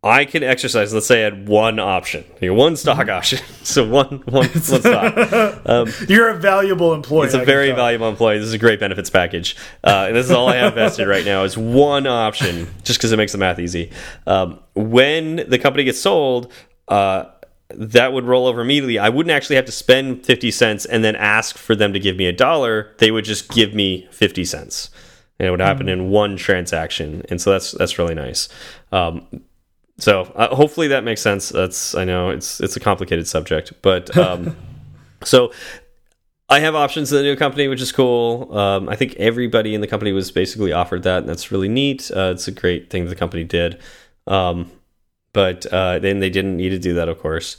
I 0.03 0.25
can 0.25 0.41
exercise. 0.43 0.91
Let's 0.93 1.05
say 1.05 1.21
I 1.21 1.23
had 1.25 1.47
one 1.47 1.77
option, 1.79 2.23
you 2.41 2.49
know, 2.49 2.55
one 2.55 2.75
stock 2.75 3.07
option. 3.07 3.39
So 3.63 3.87
one 3.87 4.23
one 4.25 4.47
one 4.47 4.49
stock. 4.61 5.65
Um, 5.67 5.87
You're 6.09 6.29
a 6.29 6.37
valuable 6.39 6.95
employee. 6.95 7.27
it's 7.27 7.35
I 7.35 7.37
a 7.37 7.41
can 7.41 7.45
very 7.45 7.71
valuable 7.73 8.09
employee. 8.09 8.39
This 8.39 8.47
is 8.47 8.53
a 8.53 8.57
great 8.57 8.79
benefits 8.79 9.09
package, 9.09 9.55
uh, 9.83 10.05
and 10.07 10.15
this 10.15 10.25
is 10.25 10.31
all 10.31 10.49
I 10.49 10.55
have 10.55 10.73
vested 10.73 11.07
right 11.07 11.23
now. 11.23 11.43
Is 11.43 11.55
one 11.57 12.07
option, 12.07 12.67
just 12.83 12.97
because 12.99 13.11
it 13.11 13.17
makes 13.17 13.33
the 13.33 13.37
math 13.37 13.59
easy. 13.59 13.91
Um, 14.25 14.59
when 14.73 15.47
the 15.47 15.59
company 15.59 15.83
gets 15.83 15.99
sold, 15.99 16.51
uh, 16.91 17.31
that 17.69 18.11
would 18.11 18.25
roll 18.25 18.47
over 18.47 18.59
immediately. 18.59 18.99
I 18.99 19.07
wouldn't 19.07 19.31
actually 19.31 19.55
have 19.55 19.65
to 19.65 19.71
spend 19.71 20.25
fifty 20.25 20.51
cents 20.51 20.85
and 20.85 21.03
then 21.03 21.15
ask 21.15 21.57
for 21.57 21.73
them 21.73 21.93
to 21.93 21.99
give 21.99 22.17
me 22.17 22.25
a 22.25 22.33
dollar. 22.33 22.93
They 22.97 23.11
would 23.11 23.23
just 23.23 23.49
give 23.49 23.73
me 23.73 24.07
fifty 24.11 24.43
cents, 24.43 24.89
and 25.39 25.47
it 25.47 25.51
would 25.51 25.61
happen 25.61 25.87
in 25.87 26.09
one 26.09 26.35
transaction. 26.35 27.23
And 27.29 27.41
so 27.41 27.51
that's 27.51 27.71
that's 27.71 27.97
really 27.97 28.13
nice. 28.13 28.49
Um, 28.91 29.25
so 29.97 30.23
uh, 30.35 30.53
hopefully 30.53 30.89
that 30.89 31.05
makes 31.05 31.21
sense. 31.21 31.49
That's 31.49 31.95
I 31.95 32.03
know 32.03 32.29
it's 32.29 32.59
it's 32.59 32.75
a 32.75 32.81
complicated 32.81 33.25
subject, 33.25 33.71
but 33.81 34.15
um, 34.17 34.57
so 35.23 35.53
I 36.49 36.59
have 36.59 36.75
options 36.75 37.13
in 37.13 37.19
the 37.19 37.23
new 37.23 37.37
company, 37.37 37.69
which 37.69 37.81
is 37.81 37.93
cool. 37.93 38.53
Um, 38.57 38.89
I 38.89 38.97
think 38.97 39.15
everybody 39.15 39.73
in 39.73 39.79
the 39.79 39.87
company 39.87 40.11
was 40.11 40.29
basically 40.29 40.73
offered 40.73 41.03
that, 41.03 41.19
and 41.19 41.29
that's 41.29 41.53
really 41.53 41.69
neat. 41.69 42.11
Uh, 42.13 42.33
it's 42.35 42.49
a 42.49 42.51
great 42.51 42.89
thing 42.89 43.05
the 43.05 43.15
company 43.15 43.45
did. 43.45 43.79
Um, 44.27 44.69
but 45.33 45.65
uh, 45.67 45.99
then 45.99 46.19
they 46.19 46.29
didn't 46.29 46.57
need 46.57 46.69
to 46.69 46.79
do 46.79 46.93
that, 46.95 47.09
of 47.09 47.19
course. 47.19 47.57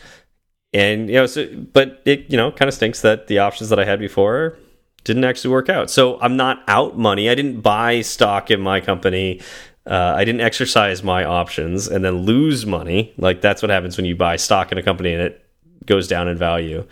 And 0.73 1.09
you 1.09 1.15
know, 1.16 1.27
so 1.27 1.47
but 1.73 2.01
it 2.05 2.27
you 2.31 2.36
know 2.36 2.51
kind 2.51 2.69
of 2.69 2.74
stinks 2.74 3.03
that 3.03 3.27
the 3.27 3.39
options 3.40 3.70
that 3.70 3.78
I 3.78 3.85
had 3.85 3.99
before 4.01 4.57
didn't 5.05 5.24
actually 5.24 5.51
work 5.53 5.69
out. 5.69 5.90
So 5.90 6.19
I'm 6.20 6.36
not 6.36 6.62
out 6.69 6.97
money. 6.99 7.28
I 7.28 7.35
didn't 7.35 7.61
buy 7.61 8.01
stock 8.03 8.51
in 8.51 8.61
my 8.61 8.81
company. 8.81 9.40
Uh, 9.85 10.15
I 10.16 10.24
didn't 10.24 10.43
exercise 10.43 11.03
my 11.03 11.24
options 11.24 11.89
and 11.89 12.05
then 12.05 12.19
lose 12.19 12.65
money. 12.65 13.12
Like 13.19 13.40
that's 13.40 13.62
what 13.62 13.70
happens 13.70 13.97
when 13.97 14.07
you 14.07 14.15
buy 14.16 14.36
stock 14.36 14.70
in 14.70 14.78
a 14.78 14.82
company 14.82 15.12
and 15.12 15.23
it 15.23 15.44
goes 15.86 16.07
down 16.07 16.28
in 16.28 16.39
value. 16.39 16.86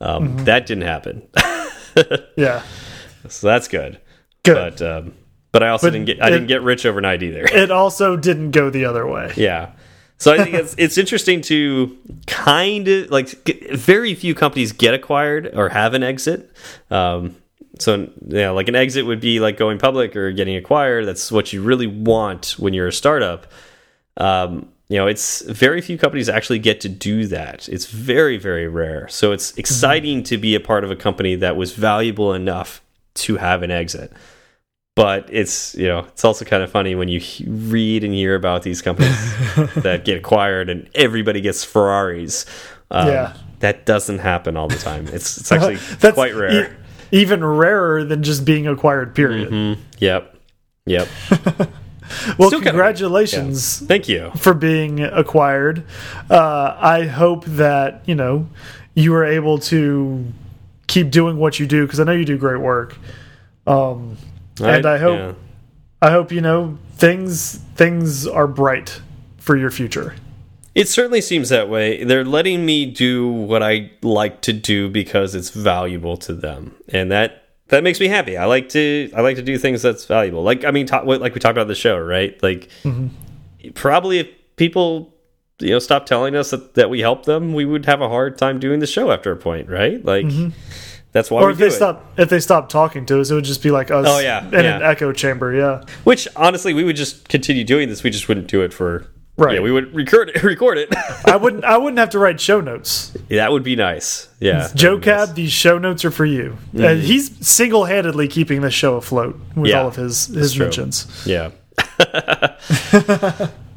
Um, 0.00 0.44
That 0.44 0.66
didn't 0.66 0.84
happen. 0.84 1.22
Yeah. 2.36 2.62
so 3.28 3.46
that's 3.46 3.68
good. 3.68 4.00
Good. 4.44 4.76
But 4.78 4.82
um, 4.82 5.14
but 5.52 5.62
I 5.62 5.68
also 5.68 5.86
But 5.86 5.92
didn't 5.92 6.06
get 6.06 6.22
I 6.22 6.28
it- 6.28 6.30
didn't 6.30 6.48
get 6.48 6.62
rich 6.62 6.84
overnight 6.86 7.22
either. 7.22 7.44
it 7.44 7.70
also 7.70 8.16
didn't 8.16 8.50
go 8.50 8.70
the 8.70 8.86
other 8.86 9.06
way. 9.06 9.32
yeah. 9.36 9.70
So 10.22 10.32
I 10.32 10.44
think 10.44 10.54
it's 10.54 10.76
it's 10.78 10.98
interesting 10.98 11.40
to 11.42 11.98
kind 12.28 12.86
of 12.86 13.10
like 13.10 13.44
g- 13.44 13.74
very 13.74 14.14
few 14.14 14.36
companies 14.36 14.70
get 14.70 14.94
acquired 14.94 15.50
or 15.52 15.68
have 15.68 15.94
an 15.94 16.04
exit. 16.04 16.48
Um, 16.92 17.34
so 17.80 18.08
yeah, 18.28 18.50
like 18.50 18.68
an 18.68 18.76
exit 18.76 19.04
would 19.04 19.20
be 19.20 19.40
like 19.40 19.56
going 19.56 19.78
public 19.78 20.14
or 20.14 20.30
getting 20.30 20.54
acquired. 20.54 21.06
That's 21.06 21.32
what 21.32 21.52
you 21.52 21.60
really 21.60 21.88
want 21.88 22.54
when 22.56 22.72
you're 22.72 22.86
a 22.86 22.92
startup. 22.92 23.48
Um, 24.16 24.68
you 24.88 24.96
know, 24.96 25.08
it's 25.08 25.40
very 25.40 25.80
few 25.80 25.98
companies 25.98 26.28
actually 26.28 26.60
get 26.60 26.80
to 26.82 26.88
do 26.88 27.26
that. 27.26 27.68
It's 27.68 27.86
very 27.86 28.36
very 28.36 28.68
rare. 28.68 29.08
So 29.08 29.32
it's 29.32 29.58
exciting 29.58 30.22
to 30.24 30.38
be 30.38 30.54
a 30.54 30.60
part 30.60 30.84
of 30.84 30.92
a 30.92 30.96
company 30.96 31.34
that 31.34 31.56
was 31.56 31.72
valuable 31.74 32.32
enough 32.32 32.80
to 33.14 33.38
have 33.38 33.64
an 33.64 33.72
exit 33.72 34.12
but 34.94 35.28
it's 35.32 35.74
you 35.74 35.86
know 35.86 36.00
it's 36.00 36.24
also 36.24 36.44
kind 36.44 36.62
of 36.62 36.70
funny 36.70 36.94
when 36.94 37.08
you 37.08 37.20
read 37.46 38.04
and 38.04 38.12
hear 38.12 38.34
about 38.34 38.62
these 38.62 38.82
companies 38.82 39.16
that 39.76 40.04
get 40.04 40.18
acquired 40.18 40.68
and 40.68 40.88
everybody 40.94 41.40
gets 41.40 41.64
Ferraris. 41.64 42.44
Um, 42.90 43.08
Yeah. 43.08 43.32
that 43.60 43.86
doesn't 43.86 44.18
happen 44.18 44.56
all 44.56 44.68
the 44.68 44.76
time. 44.78 45.06
It's 45.08 45.38
it's 45.38 45.50
actually 45.52 45.76
That's 46.00 46.14
quite 46.14 46.34
rare. 46.34 46.72
e- 46.72 46.76
even 47.20 47.44
rarer 47.44 48.04
than 48.04 48.22
just 48.22 48.44
being 48.44 48.66
acquired. 48.66 49.14
Period. 49.14 49.50
Mhm. 49.50 49.78
Yep, 49.98 50.36
yep. 50.86 51.08
Well, 52.38 52.48
Still 52.50 52.60
congratulations 52.60 53.78
Thank 53.86 54.06
you. 54.06 54.32
for 54.36 54.52
being 54.52 55.00
acquired. 55.00 55.84
Uh, 56.28 56.76
I 56.78 57.04
hope 57.06 57.46
that 57.46 58.02
you 58.06 58.14
know 58.14 58.48
you 58.94 59.14
are 59.14 59.24
able 59.24 59.58
to 59.60 60.22
keep 60.88 61.10
doing 61.10 61.38
what 61.38 61.58
you 61.58 61.66
do 61.66 61.86
because 61.86 62.00
I 62.00 62.04
know 62.04 62.12
you 62.12 62.26
do 62.26 62.36
great 62.36 62.60
work. 62.60 62.98
Um, 63.66 64.18
and 64.60 64.86
I 64.86 64.98
hope 64.98 65.18
yeah. 65.18 65.34
I 66.00 66.10
hope 66.10 66.32
you 66.32 66.40
know 66.40 66.78
things 66.94 67.58
things 67.74 68.26
are 68.26 68.46
bright 68.46 69.00
for 69.38 69.56
your 69.56 69.70
future. 69.70 70.14
It 70.74 70.88
certainly 70.88 71.20
seems 71.20 71.50
that 71.50 71.68
way. 71.68 72.02
They're 72.02 72.24
letting 72.24 72.64
me 72.64 72.86
do 72.86 73.30
what 73.30 73.62
I 73.62 73.90
like 74.02 74.40
to 74.42 74.52
do 74.52 74.88
because 74.88 75.34
it's 75.34 75.50
valuable 75.50 76.16
to 76.18 76.32
them, 76.32 76.74
and 76.88 77.10
that 77.10 77.42
that 77.68 77.82
makes 77.82 78.00
me 78.00 78.08
happy. 78.08 78.36
I 78.36 78.46
like 78.46 78.68
to 78.70 79.10
I 79.14 79.20
like 79.20 79.36
to 79.36 79.42
do 79.42 79.58
things 79.58 79.82
that's 79.82 80.04
valuable. 80.04 80.42
Like 80.42 80.64
I 80.64 80.70
mean, 80.70 80.86
talk, 80.86 81.04
like 81.04 81.34
we 81.34 81.40
talked 81.40 81.56
about 81.56 81.68
the 81.68 81.74
show, 81.74 81.98
right? 81.98 82.40
Like 82.42 82.68
mm-hmm. 82.82 83.70
probably 83.70 84.18
if 84.18 84.28
people 84.56 85.14
you 85.58 85.70
know 85.70 85.78
stop 85.78 86.06
telling 86.06 86.34
us 86.34 86.50
that, 86.50 86.74
that 86.74 86.90
we 86.90 87.00
help 87.00 87.26
them, 87.26 87.54
we 87.54 87.64
would 87.64 87.86
have 87.86 88.00
a 88.00 88.08
hard 88.08 88.38
time 88.38 88.58
doing 88.58 88.80
the 88.80 88.86
show 88.86 89.10
after 89.10 89.30
a 89.30 89.36
point, 89.36 89.68
right? 89.68 90.04
Like 90.04 90.26
mm-hmm. 90.26 90.50
That's 91.12 91.30
why 91.30 91.42
Or 91.42 91.46
we 91.46 91.52
if 91.52 91.58
do 91.58 91.64
they 91.64 91.70
stop 91.70 92.04
if 92.16 92.28
they 92.28 92.40
stop 92.40 92.68
talking 92.68 93.06
to 93.06 93.20
us, 93.20 93.30
it 93.30 93.34
would 93.34 93.44
just 93.44 93.62
be 93.62 93.70
like 93.70 93.90
us 93.90 94.06
Oh, 94.08 94.18
yeah, 94.18 94.44
in 94.46 94.52
yeah. 94.52 94.76
an 94.76 94.82
echo 94.82 95.12
chamber. 95.12 95.54
Yeah. 95.54 95.82
Which 96.04 96.26
honestly, 96.36 96.74
we 96.74 96.84
would 96.84 96.96
just 96.96 97.28
continue 97.28 97.64
doing 97.64 97.88
this. 97.88 98.02
We 98.02 98.10
just 98.10 98.28
wouldn't 98.28 98.48
do 98.48 98.62
it 98.62 98.72
for 98.72 99.06
Right. 99.38 99.54
Yeah, 99.54 99.60
we 99.60 99.72
would 99.72 99.94
record 99.94 100.28
it. 100.28 100.42
Record 100.42 100.76
it. 100.76 100.94
I 101.24 101.36
wouldn't 101.36 101.64
I 101.64 101.78
wouldn't 101.78 101.98
have 101.98 102.10
to 102.10 102.18
write 102.18 102.38
show 102.38 102.60
notes. 102.60 103.16
that 103.30 103.50
would 103.50 103.62
be 103.62 103.76
nice. 103.76 104.28
Yeah, 104.40 104.68
Joe 104.74 104.96
that'd 104.98 105.06
nice. 105.06 105.26
Cab, 105.28 105.36
these 105.36 105.52
show 105.52 105.78
notes 105.78 106.04
are 106.04 106.10
for 106.10 106.26
you. 106.26 106.58
And 106.74 107.00
he's 107.00 107.46
single 107.46 107.86
handedly 107.86 108.28
keeping 108.28 108.60
this 108.60 108.74
show 108.74 108.96
afloat 108.96 109.40
with 109.56 109.70
Yeah, 109.70 109.80
all 109.80 109.88
of 109.88 109.96
his 109.96 110.26
his 110.26 110.58
mentions. 110.58 111.06
Yeah. 111.26 111.50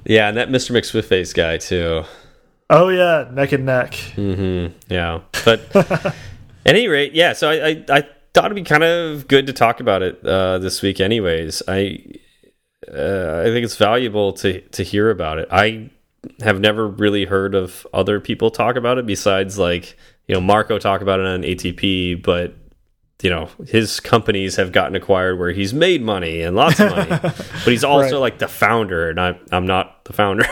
yeah, 0.03 0.27
and 0.27 0.35
that 0.37 0.49
Mr. 0.49 0.71
McSwift 0.71 1.05
face 1.05 1.31
guy 1.31 1.57
too. 1.57 2.03
Oh 2.69 2.89
yeah, 2.89 3.29
neck 3.31 3.53
and 3.53 3.65
neck. 3.65 3.93
Mm 4.17 4.35
-hmm. 4.35 4.71
Yeah, 4.89 5.21
but 5.45 5.61
any 6.65 6.87
rate, 6.87 7.13
yeah. 7.13 7.33
So 7.33 7.49
I, 7.49 7.67
I, 7.67 7.85
I 7.89 8.07
thought 8.33 8.45
it'd 8.45 8.55
be 8.55 8.63
kind 8.63 8.83
of 8.83 9.27
good 9.27 9.47
to 9.47 9.53
talk 9.53 9.79
about 9.79 10.01
it 10.01 10.25
uh, 10.25 10.57
this 10.57 10.81
week. 10.81 10.99
Anyways, 10.99 11.61
I 11.67 12.03
uh, 12.91 13.41
I 13.41 13.45
think 13.45 13.63
it's 13.63 13.77
valuable 13.77 14.33
to 14.33 14.61
to 14.61 14.83
hear 14.83 15.09
about 15.09 15.39
it. 15.39 15.47
I 15.51 15.89
have 16.41 16.59
never 16.59 16.87
really 16.87 17.25
heard 17.25 17.55
of 17.55 17.85
other 17.93 18.19
people 18.19 18.49
talk 18.49 18.75
about 18.75 18.97
it 18.97 19.05
besides 19.05 19.57
like 19.57 19.97
you 20.27 20.35
know 20.35 20.41
Marco 20.41 20.79
talk 20.79 21.01
about 21.01 21.19
it 21.19 21.25
on 21.25 21.41
ATP, 21.41 22.23
but 22.23 22.55
you 23.23 23.29
know 23.29 23.49
his 23.67 23.99
companies 23.99 24.57
have 24.57 24.71
gotten 24.71 24.95
acquired 24.95 25.39
where 25.39 25.51
he's 25.51 25.73
made 25.73 26.01
money 26.01 26.41
and 26.41 26.55
lots 26.55 26.79
of 26.79 26.91
money, 26.91 27.09
but 27.21 27.63
he's 27.65 27.83
also 27.83 28.15
Right. 28.15 28.21
like 28.21 28.39
the 28.39 28.47
founder, 28.47 29.09
and 29.09 29.19
I'm 29.19 29.37
I'm 29.51 29.65
not 29.65 30.03
the 30.05 30.13
founder. 30.13 30.45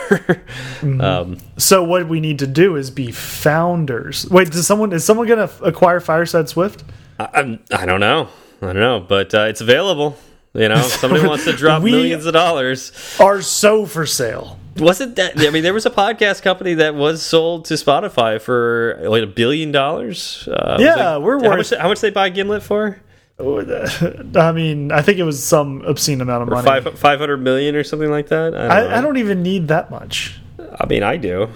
um, 1.04 1.38
So 1.58 1.84
what 1.84 2.08
we 2.08 2.20
need 2.20 2.40
to 2.40 2.48
do 2.48 2.76
is 2.76 2.90
be 2.90 3.12
founders. 3.12 4.30
Wait, 4.30 4.52
does 4.52 4.66
someone 4.66 4.92
is 4.94 5.04
someone 5.04 5.28
gonna 5.28 5.50
acquire 5.62 6.00
Fireside 6.00 6.50
Swift? 6.50 6.84
I, 7.20 7.26
I'm- 7.34 7.60
I 7.72 7.86
don't 7.86 8.00
know. 8.00 8.30
I 8.62 8.68
don't 8.68 8.76
know, 8.78 9.02
but 9.02 9.34
uh, 9.36 9.42
it's 9.50 9.60
available. 9.62 10.18
You 10.54 10.70
know, 10.70 10.76
if 10.76 10.86
somebody 10.86 11.28
wants 11.28 11.44
to 11.46 11.54
drop 11.54 11.84
millions 11.84 12.26
of 12.26 12.34
dollars. 12.34 12.92
Are 13.20 13.42
so 13.42 13.86
for 13.86 14.06
sale. 14.06 14.58
Wasn't 14.78 15.16
that? 15.18 15.40
I 15.40 15.50
mean, 15.52 15.64
there 15.64 15.74
was 15.74 15.86
a 15.86 15.92
podcast 15.92 16.42
company 16.42 16.74
that 16.76 16.96
was 16.96 17.22
sold 17.22 17.66
to 17.66 17.76
Spotify 17.76 18.42
for 18.42 19.00
like 19.04 19.24
a 19.24 19.28
billion 19.28 19.72
dollars. 19.72 20.48
Uh, 20.52 20.78
Yeah, 20.80 21.18
we're 21.18 21.42
how 21.44 21.56
much? 21.58 21.70
How 21.72 21.88
much 21.90 22.02
they 22.02 22.10
buy 22.10 22.30
Gimlet 22.30 22.64
for? 22.64 23.00
I 24.36 24.52
mean, 24.52 24.92
I 24.92 25.02
think 25.02 25.18
it 25.20 25.24
was 25.24 25.44
some 25.44 25.82
obscene 25.86 26.22
amount 26.22 26.44
of 26.44 26.50
money. 26.50 26.66
Five 26.66 26.98
five 27.00 27.20
hundred 27.20 27.38
million 27.38 27.76
or 27.76 27.84
something 27.84 28.10
like 28.10 28.28
that. 28.30 28.56
I 28.56 28.80
don't. 28.82 28.92
I, 28.92 28.98
I 28.98 29.02
don't 29.02 29.18
even 29.18 29.44
need 29.44 29.68
that 29.68 29.92
much. 29.92 30.40
I 30.80 30.86
mean, 30.88 31.04
I 31.04 31.18
do. 31.18 31.50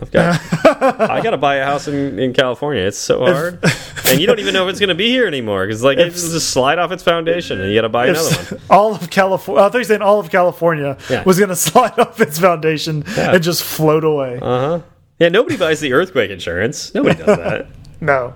I've 0.00 0.10
got. 0.12 0.40
I 1.10 1.20
got 1.22 1.30
to 1.30 1.36
buy 1.36 1.56
a 1.56 1.64
house 1.64 1.88
in, 1.88 2.18
in 2.18 2.32
California. 2.32 2.82
It's 2.84 2.98
so 2.98 3.18
hard, 3.20 3.58
and 4.06 4.20
you 4.20 4.26
don't 4.26 4.38
even 4.38 4.54
know 4.54 4.66
if 4.68 4.70
it's 4.70 4.78
going 4.80 4.88
to 4.90 4.94
be 4.94 5.08
here 5.08 5.26
anymore 5.26 5.66
because 5.66 5.82
like 5.82 5.98
If- 5.98 6.08
it's 6.08 6.30
just 6.30 6.50
slide 6.50 6.78
off 6.78 6.92
its 6.92 7.02
foundation, 7.02 7.60
and 7.60 7.68
you 7.70 7.74
got 7.76 7.82
to 7.82 7.88
buy 7.88 8.06
another 8.06 8.30
one. 8.56 8.60
All 8.70 8.94
of 8.94 9.10
California, 9.10 9.64
I 9.64 9.68
thought 9.68 9.78
you 9.78 9.84
saying 9.84 10.02
all 10.02 10.20
of 10.20 10.30
California 10.30 10.96
Yeah. 11.10 11.24
was 11.24 11.38
going 11.38 11.48
to 11.56 11.56
slide 11.56 11.98
off 11.98 12.20
its 12.20 12.38
foundation 12.38 13.02
Yeah. 13.16 13.34
and 13.34 13.42
just 13.42 13.62
float 13.64 14.04
away. 14.04 14.38
Uh 14.40 14.60
huh. 14.60 14.80
Yeah, 15.18 15.30
nobody 15.30 15.56
buys 15.56 15.80
the 15.80 15.92
earthquake 15.94 16.30
insurance. 16.30 16.94
Nobody 16.94 17.16
does 17.16 17.36
that. 17.36 17.66
no, 18.00 18.34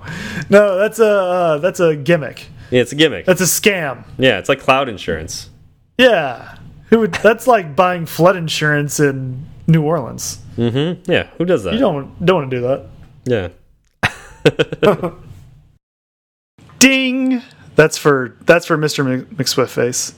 no, 0.50 0.76
that's 0.78 0.98
a 0.98 1.06
uh, 1.06 1.58
that's 1.58 1.78
a 1.78 1.94
gimmick. 1.94 2.46
Yeah, 2.72 2.80
it's 2.80 2.90
a 2.90 2.96
gimmick. 2.96 3.24
That's 3.26 3.40
a 3.40 3.44
scam. 3.44 4.04
Yeah, 4.18 4.38
it's 4.38 4.48
like 4.48 4.58
cloud 4.58 4.88
insurance. 4.88 5.48
Yeah, 5.96 6.56
who 6.88 6.98
would? 7.00 7.12
That's 7.14 7.46
like 7.46 7.76
buying 7.76 8.06
flood 8.06 8.34
insurance 8.34 8.98
in 8.98 9.46
New 9.72 9.82
Orleans. 9.82 10.38
Mm-hmm. 10.56 11.10
Yeah, 11.10 11.28
who 11.38 11.44
does 11.44 11.64
that? 11.64 11.74
You 11.74 11.80
don't 11.80 12.24
don't 12.24 12.36
want 12.40 12.50
to 12.50 12.56
do 12.56 12.62
that. 12.62 12.86
Yeah. 13.24 13.48
Ding. 16.78 17.42
That's 17.74 17.96
for 17.96 18.36
that's 18.42 18.66
for 18.66 18.76
Mr. 18.76 19.04
Mc- 19.04 19.30
McSwift 19.36 19.70
face. 19.70 20.14